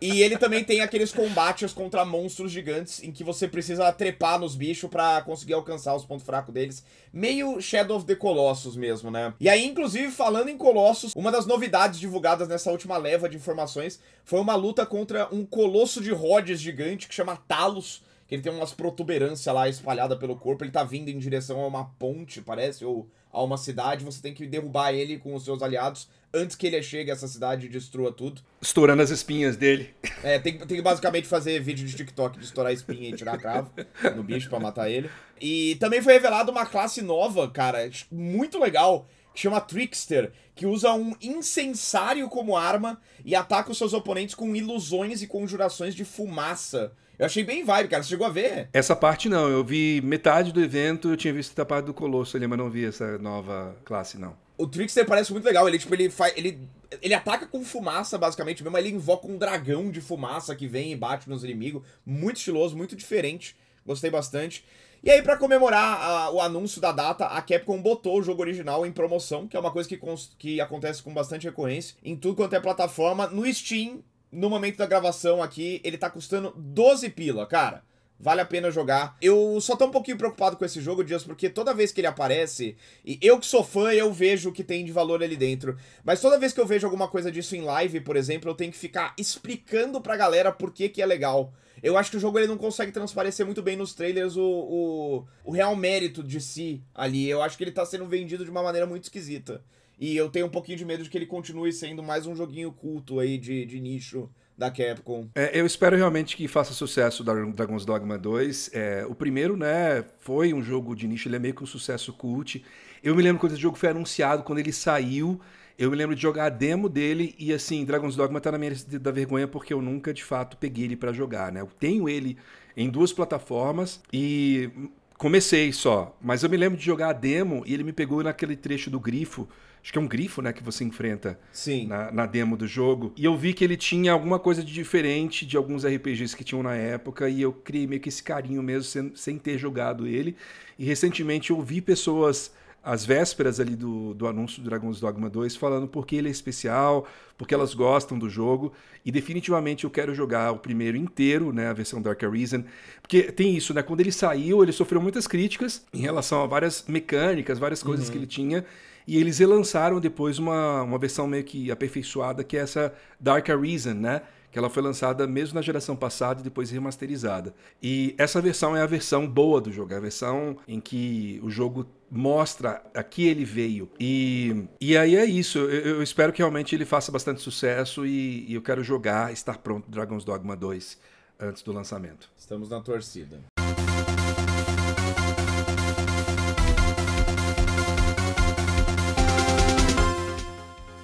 E 0.00 0.22
ele 0.22 0.36
também 0.36 0.62
tem 0.62 0.80
aqueles 0.80 1.12
combates 1.12 1.72
contra 1.72 2.04
monstros 2.04 2.52
gigantes 2.52 3.02
em 3.02 3.10
que 3.10 3.24
você 3.24 3.48
precisa 3.48 3.90
trepar 3.92 4.38
nos 4.38 4.54
bichos 4.54 4.90
para 4.90 5.22
conseguir 5.22 5.54
alcançar 5.54 5.94
os 5.94 6.04
pontos 6.04 6.26
fracos 6.26 6.52
deles. 6.52 6.84
Meio 7.12 7.60
Shadow 7.60 7.96
of 7.96 8.06
the 8.06 8.14
Colossus 8.14 8.76
mesmo, 8.76 9.10
né? 9.10 9.32
E 9.40 9.48
aí, 9.48 9.64
inclusive, 9.64 10.10
falando 10.10 10.48
em 10.48 10.58
Colossus, 10.58 11.12
uma 11.14 11.32
das 11.32 11.46
novidades 11.46 11.98
divulgadas 11.98 12.48
nessa 12.48 12.70
última 12.70 12.96
leva 12.96 13.28
de 13.28 13.36
informações 13.36 14.00
foi 14.24 14.40
uma 14.40 14.54
luta 14.54 14.84
contra 14.84 15.28
um 15.32 15.44
colosso 15.44 16.02
de 16.02 16.10
Rhodes 16.10 16.60
gigante 16.60 17.08
que 17.08 17.14
chama 17.14 17.36
Talos 17.36 18.02
que 18.26 18.34
ele 18.34 18.42
tem 18.42 18.52
umas 18.52 18.72
protuberâncias 18.72 19.54
lá 19.54 19.68
espalhada 19.68 20.16
pelo 20.16 20.36
corpo, 20.36 20.64
ele 20.64 20.70
tá 20.70 20.82
vindo 20.82 21.08
em 21.08 21.18
direção 21.18 21.60
a 21.60 21.66
uma 21.66 21.84
ponte, 21.98 22.40
parece, 22.40 22.84
ou 22.84 23.06
a 23.34 23.42
uma 23.42 23.58
cidade, 23.58 24.04
você 24.04 24.22
tem 24.22 24.32
que 24.32 24.46
derrubar 24.46 24.92
ele 24.92 25.18
com 25.18 25.34
os 25.34 25.44
seus 25.44 25.60
aliados 25.60 26.08
antes 26.32 26.56
que 26.56 26.66
ele 26.66 26.80
chegue 26.82 27.10
a 27.10 27.14
essa 27.14 27.28
cidade 27.28 27.66
e 27.66 27.68
destrua 27.68 28.12
tudo. 28.12 28.40
Estourando 28.62 29.02
as 29.02 29.10
espinhas 29.10 29.56
dele. 29.56 29.92
É, 30.22 30.38
tem, 30.38 30.56
tem 30.58 30.76
que 30.76 30.82
basicamente 30.82 31.26
fazer 31.26 31.60
vídeo 31.60 31.86
de 31.86 31.94
TikTok 31.94 32.38
de 32.38 32.44
estourar 32.44 32.70
a 32.70 32.72
espinha 32.74 33.10
e 33.10 33.12
tirar 33.12 33.36
cravo 33.36 33.70
no 34.16 34.22
bicho 34.22 34.48
para 34.48 34.60
matar 34.60 34.88
ele. 34.88 35.10
E 35.40 35.76
também 35.76 36.00
foi 36.00 36.14
revelada 36.14 36.50
uma 36.50 36.64
classe 36.64 37.02
nova, 37.02 37.50
cara, 37.50 37.90
muito 38.10 38.58
legal, 38.58 39.06
que 39.34 39.40
chama 39.40 39.60
Trickster, 39.60 40.32
que 40.54 40.66
usa 40.66 40.92
um 40.92 41.14
incensário 41.20 42.28
como 42.28 42.56
arma 42.56 43.00
e 43.24 43.34
ataca 43.34 43.72
os 43.72 43.78
seus 43.78 43.92
oponentes 43.92 44.34
com 44.34 44.54
ilusões 44.54 45.22
e 45.22 45.26
conjurações 45.26 45.94
de 45.94 46.04
fumaça. 46.04 46.92
Eu 47.24 47.26
achei 47.26 47.44
bem 47.44 47.64
vibe, 47.64 47.88
cara. 47.88 48.02
Você 48.02 48.10
chegou 48.10 48.26
a 48.26 48.30
ver? 48.30 48.68
Essa 48.72 48.94
parte 48.94 49.28
não. 49.28 49.48
Eu 49.48 49.64
vi 49.64 50.00
metade 50.02 50.52
do 50.52 50.62
evento, 50.62 51.10
eu 51.10 51.16
tinha 51.16 51.32
visto 51.32 51.58
a 51.58 51.64
parte 51.64 51.86
do 51.86 51.94
Colosso 51.94 52.36
ali, 52.36 52.46
mas 52.46 52.58
não 52.58 52.70
vi 52.70 52.84
essa 52.84 53.18
nova 53.18 53.76
classe, 53.84 54.18
não 54.18 54.44
o 54.56 54.66
Trickster 54.66 55.06
parece 55.06 55.32
muito 55.32 55.44
legal. 55.44 55.66
Ele, 55.68 55.78
tipo, 55.78 55.94
ele 55.94 56.10
faz. 56.10 56.32
Ele, 56.36 56.58
ele 57.02 57.14
ataca 57.14 57.46
com 57.46 57.64
fumaça, 57.64 58.16
basicamente, 58.16 58.62
mesmo. 58.62 58.76
Ele 58.78 58.90
invoca 58.90 59.26
um 59.26 59.36
dragão 59.36 59.90
de 59.90 60.00
fumaça 60.00 60.54
que 60.54 60.66
vem 60.66 60.92
e 60.92 60.96
bate 60.96 61.28
nos 61.28 61.44
inimigos. 61.44 61.82
Muito 62.04 62.36
estiloso, 62.36 62.76
muito 62.76 62.94
diferente. 62.94 63.56
Gostei 63.84 64.10
bastante. 64.10 64.64
E 65.02 65.10
aí, 65.10 65.20
para 65.20 65.36
comemorar 65.36 66.00
a, 66.00 66.30
o 66.30 66.40
anúncio 66.40 66.80
da 66.80 66.90
data, 66.90 67.26
a 67.26 67.42
Capcom 67.42 67.80
botou 67.82 68.18
o 68.18 68.22
jogo 68.22 68.40
original 68.40 68.86
em 68.86 68.92
promoção, 68.92 69.46
que 69.46 69.56
é 69.56 69.60
uma 69.60 69.70
coisa 69.70 69.88
que, 69.88 70.00
que 70.38 70.60
acontece 70.60 71.02
com 71.02 71.12
bastante 71.12 71.46
recorrência 71.46 71.96
em 72.02 72.16
tudo 72.16 72.36
quanto 72.36 72.54
é 72.54 72.60
plataforma. 72.60 73.26
No 73.26 73.44
Steam, 73.52 74.02
no 74.34 74.50
momento 74.50 74.76
da 74.76 74.86
gravação 74.86 75.42
aqui, 75.42 75.80
ele 75.84 75.96
tá 75.96 76.10
custando 76.10 76.52
12 76.56 77.08
pila, 77.10 77.46
cara. 77.46 77.82
Vale 78.18 78.40
a 78.40 78.44
pena 78.44 78.70
jogar. 78.70 79.16
Eu 79.20 79.60
só 79.60 79.76
tô 79.76 79.86
um 79.86 79.90
pouquinho 79.90 80.16
preocupado 80.16 80.56
com 80.56 80.64
esse 80.64 80.80
jogo, 80.80 81.04
Dias, 81.04 81.24
porque 81.24 81.50
toda 81.50 81.74
vez 81.74 81.92
que 81.92 82.00
ele 82.00 82.06
aparece, 82.06 82.76
e 83.04 83.18
eu 83.20 83.38
que 83.38 83.46
sou 83.46 83.64
fã, 83.64 83.92
eu 83.92 84.12
vejo 84.12 84.50
o 84.50 84.52
que 84.52 84.62
tem 84.62 84.84
de 84.84 84.92
valor 84.92 85.22
ali 85.22 85.36
dentro. 85.36 85.76
Mas 86.04 86.20
toda 86.20 86.38
vez 86.38 86.52
que 86.52 86.60
eu 86.60 86.66
vejo 86.66 86.86
alguma 86.86 87.08
coisa 87.08 87.30
disso 87.30 87.56
em 87.56 87.62
live, 87.62 88.00
por 88.00 88.16
exemplo, 88.16 88.48
eu 88.48 88.54
tenho 88.54 88.72
que 88.72 88.78
ficar 88.78 89.14
explicando 89.18 90.00
pra 90.00 90.16
galera 90.16 90.52
por 90.52 90.72
que, 90.72 90.88
que 90.88 91.02
é 91.02 91.06
legal. 91.06 91.52
Eu 91.82 91.98
acho 91.98 92.10
que 92.10 92.16
o 92.16 92.20
jogo 92.20 92.38
ele 92.38 92.46
não 92.46 92.56
consegue 92.56 92.92
transparecer 92.92 93.44
muito 93.44 93.62
bem 93.62 93.76
nos 93.76 93.94
trailers 93.94 94.36
o, 94.36 94.42
o, 94.42 95.26
o 95.44 95.50
real 95.50 95.74
mérito 95.76 96.22
de 96.22 96.40
si 96.40 96.82
ali. 96.94 97.28
Eu 97.28 97.42
acho 97.42 97.58
que 97.58 97.64
ele 97.64 97.72
tá 97.72 97.84
sendo 97.84 98.06
vendido 98.06 98.44
de 98.44 98.50
uma 98.50 98.62
maneira 98.62 98.86
muito 98.86 99.02
esquisita. 99.02 99.62
E 99.98 100.16
eu 100.16 100.28
tenho 100.28 100.46
um 100.46 100.50
pouquinho 100.50 100.78
de 100.78 100.84
medo 100.84 101.02
de 101.02 101.10
que 101.10 101.16
ele 101.16 101.26
continue 101.26 101.72
sendo 101.72 102.02
mais 102.02 102.26
um 102.26 102.34
joguinho 102.34 102.72
culto 102.72 103.20
aí 103.20 103.38
de, 103.38 103.64
de 103.64 103.80
nicho 103.80 104.28
da 104.56 104.70
Capcom. 104.70 105.28
É, 105.34 105.58
eu 105.58 105.66
espero 105.66 105.96
realmente 105.96 106.36
que 106.36 106.46
faça 106.46 106.72
sucesso 106.72 107.24
Dragon's 107.24 107.84
Dogma 107.84 108.16
2. 108.16 108.70
É, 108.72 109.04
o 109.08 109.14
primeiro, 109.14 109.56
né, 109.56 110.04
foi 110.20 110.54
um 110.54 110.62
jogo 110.62 110.94
de 110.94 111.06
nicho, 111.06 111.28
ele 111.28 111.36
é 111.36 111.40
meio 111.40 111.54
que 111.54 111.62
um 111.62 111.66
sucesso 111.66 112.12
cult. 112.12 112.64
Eu 113.02 113.14
me 113.14 113.22
lembro 113.22 113.40
quando 113.40 113.52
esse 113.52 113.60
jogo 113.60 113.76
foi 113.76 113.90
anunciado, 113.90 114.44
quando 114.44 114.60
ele 114.60 114.72
saiu, 114.72 115.40
eu 115.76 115.90
me 115.90 115.96
lembro 115.96 116.14
de 116.14 116.22
jogar 116.22 116.46
a 116.46 116.50
demo 116.50 116.88
dele 116.88 117.34
e 117.38 117.52
assim, 117.52 117.84
Dragon's 117.84 118.14
Dogma 118.16 118.40
tá 118.40 118.52
na 118.52 118.58
minha 118.58 118.70
lista 118.70 118.98
da 118.98 119.10
vergonha 119.10 119.48
porque 119.48 119.74
eu 119.74 119.82
nunca 119.82 120.14
de 120.14 120.22
fato 120.22 120.56
peguei 120.56 120.84
ele 120.84 120.96
para 120.96 121.12
jogar, 121.12 121.50
né? 121.50 121.60
Eu 121.60 121.66
tenho 121.66 122.08
ele 122.08 122.38
em 122.76 122.88
duas 122.88 123.12
plataformas 123.12 124.00
e 124.12 124.70
Comecei 125.16 125.72
só, 125.72 126.16
mas 126.20 126.42
eu 126.42 126.50
me 126.50 126.56
lembro 126.56 126.78
de 126.78 126.84
jogar 126.84 127.10
a 127.10 127.12
demo 127.12 127.62
e 127.66 127.72
ele 127.72 127.84
me 127.84 127.92
pegou 127.92 128.22
naquele 128.22 128.56
trecho 128.56 128.90
do 128.90 128.98
grifo. 128.98 129.48
Acho 129.82 129.92
que 129.92 129.98
é 129.98 130.00
um 130.00 130.08
grifo, 130.08 130.40
né, 130.40 130.50
que 130.50 130.62
você 130.62 130.82
enfrenta 130.82 131.38
Sim. 131.52 131.86
na, 131.86 132.10
na 132.10 132.26
demo 132.26 132.56
do 132.56 132.66
jogo. 132.66 133.12
E 133.16 133.24
eu 133.24 133.36
vi 133.36 133.52
que 133.52 133.62
ele 133.62 133.76
tinha 133.76 134.12
alguma 134.12 134.38
coisa 134.38 134.64
de 134.64 134.72
diferente 134.72 135.44
de 135.44 135.58
alguns 135.58 135.84
RPGs 135.84 136.34
que 136.34 136.42
tinham 136.42 136.62
na 136.62 136.74
época. 136.74 137.28
E 137.28 137.42
eu 137.42 137.52
criei 137.52 137.86
meio 137.86 138.00
que 138.00 138.08
esse 138.08 138.22
carinho 138.22 138.62
mesmo, 138.62 138.84
sem, 138.84 139.12
sem 139.14 139.38
ter 139.38 139.58
jogado 139.58 140.06
ele. 140.06 140.36
E 140.78 140.86
recentemente 140.86 141.50
eu 141.50 141.60
vi 141.60 141.82
pessoas 141.82 142.50
às 142.84 143.04
vésperas 143.04 143.58
ali 143.58 143.74
do, 143.74 144.12
do 144.12 144.26
anúncio 144.26 144.62
do 144.62 144.68
Dragon's 144.68 145.00
Dogma 145.00 145.30
2, 145.30 145.56
falando 145.56 145.88
porque 145.88 146.16
ele 146.16 146.28
é 146.28 146.30
especial, 146.30 147.06
porque 147.38 147.54
elas 147.54 147.72
gostam 147.72 148.18
do 148.18 148.28
jogo, 148.28 148.72
e 149.04 149.10
definitivamente 149.10 149.84
eu 149.84 149.90
quero 149.90 150.14
jogar 150.14 150.52
o 150.52 150.58
primeiro 150.58 150.96
inteiro, 150.96 151.52
né, 151.52 151.68
a 151.68 151.72
versão 151.72 152.02
Dark 152.02 152.22
Arisen, 152.22 152.64
porque 153.00 153.22
tem 153.32 153.56
isso, 153.56 153.72
né, 153.72 153.82
quando 153.82 154.00
ele 154.00 154.12
saiu, 154.12 154.62
ele 154.62 154.72
sofreu 154.72 155.00
muitas 155.00 155.26
críticas 155.26 155.84
em 155.94 156.00
relação 156.00 156.42
a 156.42 156.46
várias 156.46 156.84
mecânicas, 156.86 157.58
várias 157.58 157.82
coisas 157.82 158.06
uhum. 158.06 158.12
que 158.12 158.18
ele 158.18 158.26
tinha, 158.26 158.64
e 159.06 159.16
eles 159.16 159.38
relançaram 159.38 159.98
depois 159.98 160.38
uma, 160.38 160.82
uma 160.82 160.98
versão 160.98 161.26
meio 161.26 161.44
que 161.44 161.70
aperfeiçoada, 161.70 162.44
que 162.44 162.56
é 162.56 162.60
essa 162.60 162.92
Dark 163.18 163.48
Arisen, 163.48 163.94
né, 163.94 164.22
que 164.54 164.58
ela 164.60 164.70
foi 164.70 164.84
lançada 164.84 165.26
mesmo 165.26 165.56
na 165.56 165.62
geração 165.62 165.96
passada 165.96 166.40
e 166.40 166.44
depois 166.44 166.70
remasterizada. 166.70 167.52
E 167.82 168.14
essa 168.16 168.40
versão 168.40 168.76
é 168.76 168.82
a 168.82 168.86
versão 168.86 169.26
boa 169.26 169.60
do 169.60 169.72
jogo, 169.72 169.92
é 169.92 169.96
a 169.96 170.00
versão 170.00 170.56
em 170.68 170.78
que 170.78 171.40
o 171.42 171.50
jogo 171.50 171.84
mostra 172.08 172.80
a 172.94 173.02
que 173.02 173.26
ele 173.26 173.44
veio. 173.44 173.90
E, 173.98 174.64
e 174.80 174.96
aí 174.96 175.16
é 175.16 175.24
isso. 175.24 175.58
Eu, 175.58 175.96
eu 175.96 176.02
espero 176.04 176.32
que 176.32 176.38
realmente 176.38 176.72
ele 176.72 176.84
faça 176.84 177.10
bastante 177.10 177.40
sucesso 177.40 178.06
e, 178.06 178.48
e 178.48 178.54
eu 178.54 178.62
quero 178.62 178.84
jogar, 178.84 179.32
estar 179.32 179.58
pronto 179.58 179.90
Dragon's 179.90 180.24
Dogma 180.24 180.54
2 180.54 181.00
antes 181.40 181.60
do 181.64 181.72
lançamento. 181.72 182.30
Estamos 182.38 182.68
na 182.68 182.80
torcida. 182.80 183.53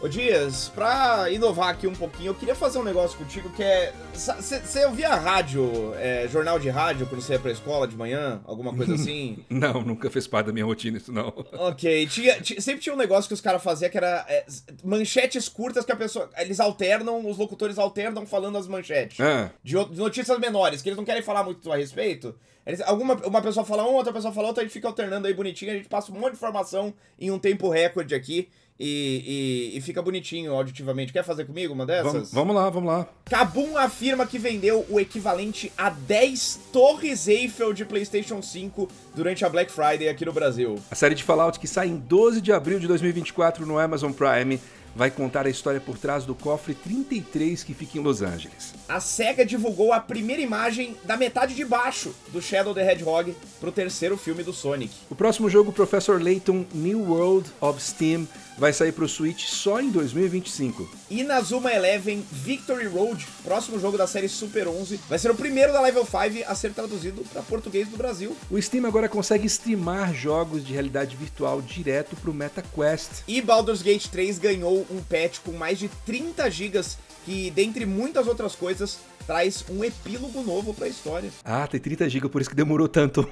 Ô 0.03 0.09
Dias, 0.09 0.71
pra 0.75 1.31
inovar 1.31 1.69
aqui 1.69 1.87
um 1.87 1.95
pouquinho, 1.95 2.31
eu 2.31 2.35
queria 2.35 2.55
fazer 2.55 2.79
um 2.79 2.83
negócio 2.83 3.19
contigo 3.19 3.51
que 3.51 3.63
é. 3.63 3.93
Você 4.15 4.87
ouvia 4.87 5.15
rádio, 5.15 5.93
é, 5.97 6.27
jornal 6.27 6.59
de 6.59 6.71
rádio, 6.71 7.07
quando 7.07 7.21
você 7.21 7.35
ia 7.35 7.39
pra 7.39 7.51
escola 7.51 7.87
de 7.87 7.95
manhã? 7.95 8.41
Alguma 8.47 8.75
coisa 8.75 8.95
assim? 8.97 9.45
não, 9.51 9.83
nunca 9.83 10.09
fez 10.11 10.27
parte 10.27 10.47
da 10.47 10.55
minha 10.55 10.65
rotina 10.65 10.97
isso, 10.97 11.13
não. 11.13 11.29
Ok. 11.53 12.07
Tinha, 12.07 12.41
tinha, 12.41 12.59
sempre 12.63 12.81
tinha 12.81 12.95
um 12.95 12.99
negócio 12.99 13.29
que 13.29 13.35
os 13.35 13.43
caras 13.43 13.63
faziam 13.63 13.91
que 13.91 13.99
era 13.99 14.25
é, 14.27 14.47
manchetes 14.83 15.51
curtas 15.51 15.85
que 15.85 15.93
a 15.93 15.97
pessoa. 15.97 16.31
Eles 16.39 16.61
alternam, 16.61 17.29
os 17.29 17.37
locutores 17.37 17.79
alternam 17.79 18.25
falando 18.25 18.57
as 18.57 18.67
manchetes. 18.67 19.21
Ah. 19.21 19.51
De, 19.63 19.73
de, 19.85 19.99
notícias 19.99 20.39
menores, 20.39 20.81
que 20.81 20.89
eles 20.89 20.97
não 20.97 21.05
querem 21.05 21.23
falar 21.23 21.45
muito 21.45 21.71
a 21.71 21.77
respeito. 21.77 22.35
Eles, 22.65 22.81
alguma, 22.81 23.17
uma 23.27 23.43
pessoa 23.43 23.67
fala 23.67 23.87
um, 23.87 23.93
outra 23.93 24.15
pessoa 24.15 24.33
fala 24.33 24.49
outra, 24.49 24.63
a 24.63 24.65
gente 24.65 24.73
fica 24.73 24.89
alternando 24.89 25.27
aí 25.27 25.35
bonitinho, 25.35 25.73
a 25.73 25.75
gente 25.75 25.89
passa 25.89 26.11
um 26.11 26.15
monte 26.15 26.31
de 26.31 26.37
informação 26.37 26.95
em 27.19 27.31
um 27.31 27.39
tempo 27.39 27.69
recorde 27.69 28.15
aqui 28.15 28.49
e, 28.83 29.73
e, 29.75 29.77
e, 29.77 29.81
fica 29.83 30.01
bonitinho 30.01 30.55
auditivamente. 30.55 31.13
Quer 31.13 31.23
fazer 31.23 31.45
comigo 31.45 31.75
uma 31.75 31.85
dessas? 31.85 32.13
Vamos, 32.13 32.33
vamos 32.33 32.57
lá, 32.57 32.71
vamos 32.71 32.91
lá. 32.91 33.07
Kabum 33.27 33.77
afirma 33.77 34.25
que 34.27 34.39
vendeu 34.39 34.87
o 34.89 34.99
equivalente 34.99 35.71
a 35.77 35.91
10 35.91 36.61
torres 36.73 37.29
Eiffel 37.29 37.75
de 37.75 37.85
PlayStation 37.85 38.41
5 38.41 38.89
durante 39.15 39.45
a 39.45 39.51
Black 39.51 39.71
Friday 39.71 40.09
aqui 40.09 40.25
no 40.25 40.33
Brasil. 40.33 40.77
A 40.91 40.95
série 40.95 41.15
de 41.15 41.23
Fallout 41.23 41.61
que 41.61 41.69
sai 41.69 41.89
em 41.89 41.97
12 41.99 42.41
de 42.41 42.53
abril 42.53 42.81
de 42.81 42.87
2024 42.87 43.67
no 43.67 43.79
Amazon 43.79 44.13
Prime 44.13 44.59
vai 44.95 45.11
contar 45.11 45.47
a 45.47 45.51
história 45.51 45.81
por 45.81 45.97
trás 45.99 46.25
do 46.25 46.35
cofre 46.35 46.75
33 46.75 47.63
que 47.63 47.75
fica 47.75 47.99
em 47.99 48.03
Los 48.03 48.23
Angeles. 48.23 48.75
A 48.89 49.01
SEGA 49.01 49.45
divulgou 49.45 49.93
a 49.93 50.01
primeira 50.01 50.43
imagem 50.43 50.97
da 51.05 51.17
metade 51.17 51.55
de 51.55 51.65
baixo 51.65 52.15
do 52.33 52.41
Shadow 52.41 52.75
the 52.75 52.93
Hedgehog 52.93 53.35
para 53.59 53.69
o 53.69 53.73
terceiro 53.73 54.17
filme 54.17 54.43
do 54.43 54.53
Sonic. 54.53 54.93
O 55.09 55.15
próximo 55.15 55.49
jogo, 55.49 55.73
Professor 55.73 56.21
Layton 56.21 56.65
New 56.75 57.11
World 57.11 57.51
of 57.61 57.81
Steam, 57.81 58.27
vai 58.61 58.75
sair 58.75 58.93
para 58.93 59.05
o 59.05 59.09
Switch 59.09 59.47
só 59.47 59.81
em 59.81 59.91
2025. 59.91 60.87
E 61.11 61.27
Zuma 61.43 61.73
Eleven 61.73 62.23
Victory 62.31 62.87
Road, 62.87 63.27
próximo 63.43 63.81
jogo 63.81 63.97
da 63.97 64.07
série 64.07 64.29
Super 64.29 64.69
11, 64.69 65.01
vai 65.09 65.19
ser 65.19 65.31
o 65.31 65.35
primeiro 65.35 65.73
da 65.73 65.81
Level 65.81 66.05
5 66.05 66.45
a 66.47 66.55
ser 66.55 66.75
traduzido 66.75 67.23
para 67.33 67.41
português 67.41 67.89
do 67.89 67.97
Brasil. 67.97 68.37
O 68.51 68.61
Steam 68.61 68.85
agora 68.85 69.09
consegue 69.09 69.47
streamar 69.47 70.13
jogos 70.15 70.63
de 70.63 70.75
realidade 70.75 71.17
virtual 71.17 71.63
direto 71.63 72.15
para 72.17 72.31
o 72.31 72.35
MetaQuest. 72.35 73.23
E 73.27 73.41
Baldur's 73.41 73.81
Gate 73.81 74.09
3 74.09 74.39
ganhou 74.39 74.87
um 74.91 75.01
patch 75.03 75.39
com 75.43 75.53
mais 75.53 75.79
de 75.79 75.89
30 76.05 76.51
GB 76.51 76.83
que, 77.25 77.51
dentre 77.51 77.87
muitas 77.87 78.27
outras 78.27 78.55
coisas, 78.55 78.99
traz 79.27 79.65
um 79.71 79.85
epílogo 79.85 80.43
novo 80.43 80.75
para 80.75 80.87
a 80.87 80.89
história. 80.89 81.31
Ah, 81.45 81.67
tem 81.67 81.81
30 81.81 82.09
GB, 82.09 82.29
por 82.29 82.41
isso 82.41 82.51
que 82.51 82.57
demorou 82.57 82.89
tanto. 82.89 83.27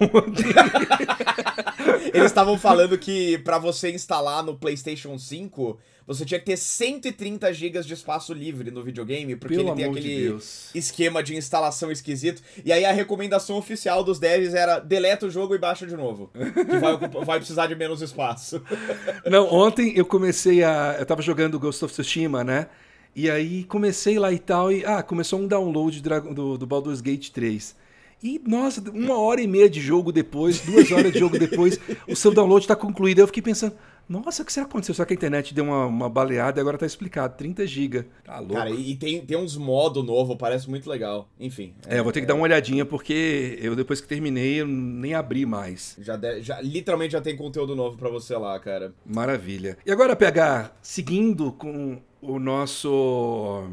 Eles 2.12 2.26
estavam 2.26 2.58
falando 2.58 2.96
que 2.96 3.38
para 3.38 3.58
você 3.58 3.90
instalar 3.90 4.42
no 4.42 4.54
PlayStation 4.54 5.17
5, 5.18 5.78
você 6.06 6.24
tinha 6.24 6.40
que 6.40 6.46
ter 6.46 6.56
130 6.56 7.52
GB 7.52 7.82
de 7.82 7.92
espaço 7.92 8.32
livre 8.32 8.70
no 8.70 8.82
videogame, 8.82 9.36
porque 9.36 9.56
Pelo 9.56 9.68
ele 9.68 9.76
tem 9.76 9.90
aquele 9.90 10.38
de 10.38 10.78
esquema 10.78 11.22
de 11.22 11.36
instalação 11.36 11.92
esquisito. 11.92 12.42
E 12.64 12.72
aí 12.72 12.84
a 12.84 12.92
recomendação 12.92 13.56
oficial 13.56 14.02
dos 14.02 14.18
devs 14.18 14.54
era 14.54 14.78
deleta 14.78 15.26
o 15.26 15.30
jogo 15.30 15.54
e 15.54 15.58
baixa 15.58 15.86
de 15.86 15.96
novo, 15.96 16.30
que 16.32 16.78
vai, 16.78 16.96
vai 17.24 17.38
precisar 17.38 17.66
de 17.66 17.74
menos 17.74 18.00
espaço. 18.00 18.62
Não, 19.30 19.52
ontem 19.52 19.92
eu 19.96 20.06
comecei 20.06 20.64
a, 20.64 20.96
eu 20.98 21.04
tava 21.04 21.20
jogando 21.20 21.58
Ghost 21.58 21.84
of 21.84 21.92
Tsushima, 21.92 22.42
né? 22.42 22.68
E 23.14 23.30
aí 23.30 23.64
comecei 23.64 24.18
lá 24.18 24.32
e 24.32 24.38
tal, 24.38 24.70
e 24.72 24.84
ah, 24.84 25.02
começou 25.02 25.40
um 25.40 25.46
download 25.46 26.00
do, 26.00 26.56
do 26.56 26.66
Baldur's 26.66 27.00
Gate 27.00 27.30
3. 27.30 27.74
E, 28.22 28.40
nossa, 28.46 28.82
uma 28.90 29.16
hora 29.18 29.40
e 29.40 29.46
meia 29.46 29.68
de 29.68 29.80
jogo 29.80 30.10
depois, 30.10 30.60
duas 30.60 30.90
horas 30.90 31.12
de 31.12 31.18
jogo 31.18 31.38
depois, 31.38 31.78
o 32.08 32.16
seu 32.16 32.32
download 32.32 32.64
está 32.64 32.74
concluído. 32.74 33.20
Eu 33.20 33.26
fiquei 33.26 33.42
pensando, 33.42 33.74
nossa, 34.08 34.42
o 34.42 34.46
que 34.46 34.52
será 34.52 34.64
que 34.64 34.70
aconteceu? 34.70 34.94
Só 34.94 35.04
que 35.04 35.12
a 35.12 35.16
internet 35.16 35.52
deu 35.54 35.64
uma, 35.64 35.84
uma 35.86 36.08
baleada 36.08 36.58
e 36.58 36.60
agora 36.60 36.78
tá 36.78 36.86
explicado. 36.86 37.36
30 37.36 37.66
GB. 37.66 38.06
Tá 38.24 38.38
louco. 38.38 38.54
Cara, 38.54 38.70
e 38.70 38.96
tem, 38.96 39.20
tem 39.20 39.36
uns 39.36 39.56
modos 39.56 40.04
novos, 40.04 40.36
parece 40.36 40.68
muito 40.68 40.88
legal. 40.88 41.28
Enfim. 41.38 41.74
É, 41.86 41.96
é 41.96 41.98
eu 42.00 42.04
vou 42.04 42.12
ter 42.12 42.20
que 42.20 42.24
é... 42.24 42.28
dar 42.28 42.34
uma 42.34 42.44
olhadinha, 42.44 42.86
porque 42.86 43.58
eu 43.60 43.76
depois 43.76 44.00
que 44.00 44.08
terminei, 44.08 44.62
eu 44.62 44.66
nem 44.66 45.14
abri 45.14 45.44
mais. 45.44 45.96
Já, 46.00 46.16
de, 46.16 46.40
já 46.40 46.60
Literalmente 46.60 47.12
já 47.12 47.20
tem 47.20 47.36
conteúdo 47.36 47.76
novo 47.76 47.98
para 47.98 48.08
você 48.08 48.34
lá, 48.36 48.58
cara. 48.58 48.94
Maravilha. 49.04 49.76
E 49.84 49.92
agora, 49.92 50.16
PH, 50.16 50.72
seguindo 50.80 51.52
com 51.52 51.98
o 52.22 52.38
nosso 52.38 53.68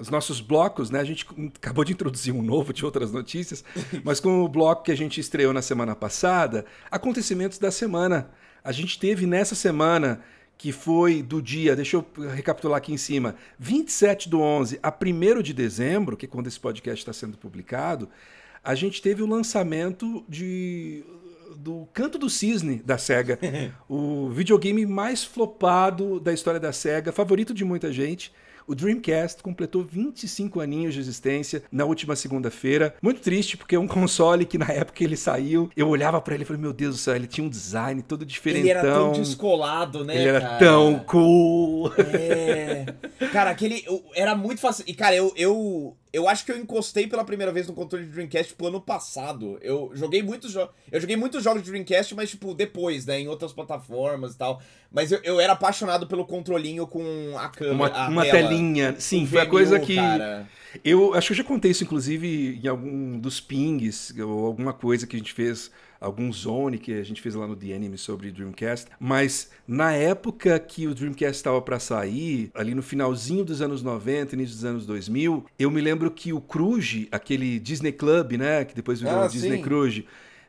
os 0.00 0.08
nossos 0.08 0.40
blocos, 0.40 0.90
né? 0.90 0.98
A 0.98 1.04
gente 1.04 1.26
acabou 1.56 1.84
de 1.84 1.92
introduzir 1.92 2.34
um 2.34 2.42
novo 2.42 2.72
de 2.72 2.84
outras 2.84 3.12
notícias, 3.12 3.62
mas 4.02 4.18
com 4.18 4.42
o 4.42 4.48
bloco 4.48 4.82
que 4.82 4.90
a 4.90 4.96
gente 4.96 5.20
estreou 5.20 5.52
na 5.52 5.60
semana 5.60 5.94
passada, 5.94 6.64
acontecimentos 6.90 7.58
da 7.58 7.70
semana. 7.70 8.30
A 8.64 8.72
gente 8.72 8.98
teve 8.98 9.26
nessa 9.26 9.54
semana, 9.54 10.22
que 10.56 10.72
foi 10.72 11.22
do 11.22 11.40
dia, 11.40 11.76
deixa 11.76 11.96
eu 11.96 12.06
recapitular 12.34 12.78
aqui 12.78 12.92
em 12.92 12.96
cima, 12.96 13.36
27 13.58 14.28
do 14.28 14.40
11 14.40 14.80
a 14.82 14.90
1 14.90 15.42
de 15.42 15.52
dezembro, 15.52 16.16
que 16.16 16.26
é 16.26 16.28
quando 16.28 16.46
esse 16.46 16.58
podcast 16.58 17.00
está 17.00 17.12
sendo 17.12 17.36
publicado, 17.36 18.08
a 18.62 18.74
gente 18.74 19.00
teve 19.00 19.22
o 19.22 19.26
lançamento 19.26 20.24
de 20.28 21.04
do 21.56 21.86
Canto 21.92 22.16
do 22.16 22.30
Cisne 22.30 22.76
da 22.76 22.96
SEGA, 22.96 23.38
o 23.88 24.30
videogame 24.30 24.86
mais 24.86 25.24
flopado 25.24 26.18
da 26.20 26.32
história 26.32 26.60
da 26.60 26.72
SEGA, 26.72 27.12
favorito 27.12 27.52
de 27.52 27.64
muita 27.64 27.92
gente. 27.92 28.32
O 28.70 28.74
Dreamcast 28.76 29.42
completou 29.42 29.82
25 29.82 30.60
aninhos 30.60 30.94
de 30.94 31.00
existência 31.00 31.64
na 31.72 31.84
última 31.84 32.14
segunda-feira. 32.14 32.94
Muito 33.02 33.20
triste, 33.20 33.56
porque 33.56 33.74
é 33.74 33.78
um 33.80 33.88
console 33.90 34.46
que 34.46 34.56
na 34.56 34.68
época 34.68 35.02
ele 35.02 35.16
saiu, 35.16 35.68
eu 35.76 35.88
olhava 35.88 36.20
para 36.20 36.34
ele 36.34 36.44
e 36.44 36.46
falei, 36.46 36.62
meu 36.62 36.72
Deus 36.72 36.94
do 36.94 36.98
céu, 37.00 37.16
ele 37.16 37.26
tinha 37.26 37.44
um 37.44 37.50
design 37.50 38.00
todo 38.00 38.24
diferentão. 38.24 38.60
Ele 38.60 38.70
era 38.70 38.94
tão 38.94 39.10
descolado, 39.10 40.04
né, 40.04 40.14
Ele 40.14 40.28
era 40.28 40.40
cara? 40.40 40.58
tão 40.58 41.00
cool. 41.00 41.92
É. 41.98 42.86
Cara, 43.32 43.50
aquele... 43.50 43.84
Era 44.14 44.36
muito 44.36 44.60
fácil. 44.60 44.84
E, 44.86 44.94
cara, 44.94 45.16
eu, 45.16 45.32
eu 45.36 45.96
eu 46.12 46.28
acho 46.28 46.44
que 46.44 46.50
eu 46.50 46.58
encostei 46.58 47.06
pela 47.06 47.24
primeira 47.24 47.52
vez 47.52 47.68
no 47.68 47.72
controle 47.72 48.04
de 48.04 48.10
Dreamcast 48.10 48.54
pro 48.54 48.66
ano 48.66 48.80
passado. 48.80 49.58
Eu 49.62 49.90
joguei 49.94 50.22
muitos 50.22 50.50
jogos. 50.50 50.74
Eu 50.90 51.00
joguei 51.00 51.16
muitos 51.16 51.42
jogos 51.42 51.62
de 51.62 51.70
Dreamcast, 51.70 52.14
mas, 52.14 52.30
tipo, 52.30 52.52
depois, 52.52 53.06
né? 53.06 53.20
Em 53.20 53.28
outras 53.28 53.52
plataformas 53.52 54.34
e 54.34 54.38
tal. 54.38 54.60
Mas 54.90 55.12
eu, 55.12 55.20
eu 55.22 55.40
era 55.40 55.52
apaixonado 55.52 56.06
pelo 56.08 56.24
controlinho 56.24 56.86
com 56.86 57.36
a 57.38 57.48
câmera. 57.48 57.74
Uma, 57.74 57.88
a 57.88 58.08
uma 58.08 58.24
tela, 58.24 58.48
telinha. 58.48 58.96
Sim, 58.98 59.26
foi 59.26 59.40
a 59.40 59.46
coisa 59.46 59.78
que. 59.78 59.94
Cara. 59.94 60.48
Eu 60.84 61.14
acho 61.14 61.28
que 61.28 61.32
eu 61.32 61.36
já 61.38 61.44
contei 61.44 61.70
isso, 61.70 61.84
inclusive, 61.84 62.60
em 62.62 62.68
algum 62.68 63.18
dos 63.18 63.40
pings, 63.40 64.14
ou 64.18 64.46
alguma 64.46 64.72
coisa 64.72 65.06
que 65.06 65.16
a 65.16 65.18
gente 65.18 65.32
fez 65.32 65.70
algum 66.00 66.32
zone 66.32 66.78
que 66.78 66.94
a 66.94 67.02
gente 67.02 67.20
fez 67.20 67.34
lá 67.34 67.46
no 67.46 67.54
The 67.54 67.74
Anime 67.74 67.98
sobre 67.98 68.30
Dreamcast, 68.30 68.88
mas 68.98 69.50
na 69.68 69.92
época 69.92 70.58
que 70.58 70.86
o 70.86 70.94
Dreamcast 70.94 71.36
estava 71.36 71.60
para 71.60 71.78
sair, 71.78 72.50
ali 72.54 72.74
no 72.74 72.82
finalzinho 72.82 73.44
dos 73.44 73.60
anos 73.60 73.82
90, 73.82 74.34
início 74.34 74.54
dos 74.54 74.64
anos 74.64 74.86
2000, 74.86 75.44
eu 75.58 75.70
me 75.70 75.80
lembro 75.80 76.10
que 76.10 76.32
o 76.32 76.40
Cruise, 76.40 77.08
aquele 77.12 77.58
Disney 77.58 77.92
Club, 77.92 78.32
né, 78.32 78.64
que 78.64 78.74
depois 78.74 79.00
virou 79.00 79.20
ah, 79.20 79.26
Disney 79.26 79.58
sim. 79.58 79.62
Cruise, 79.62 80.04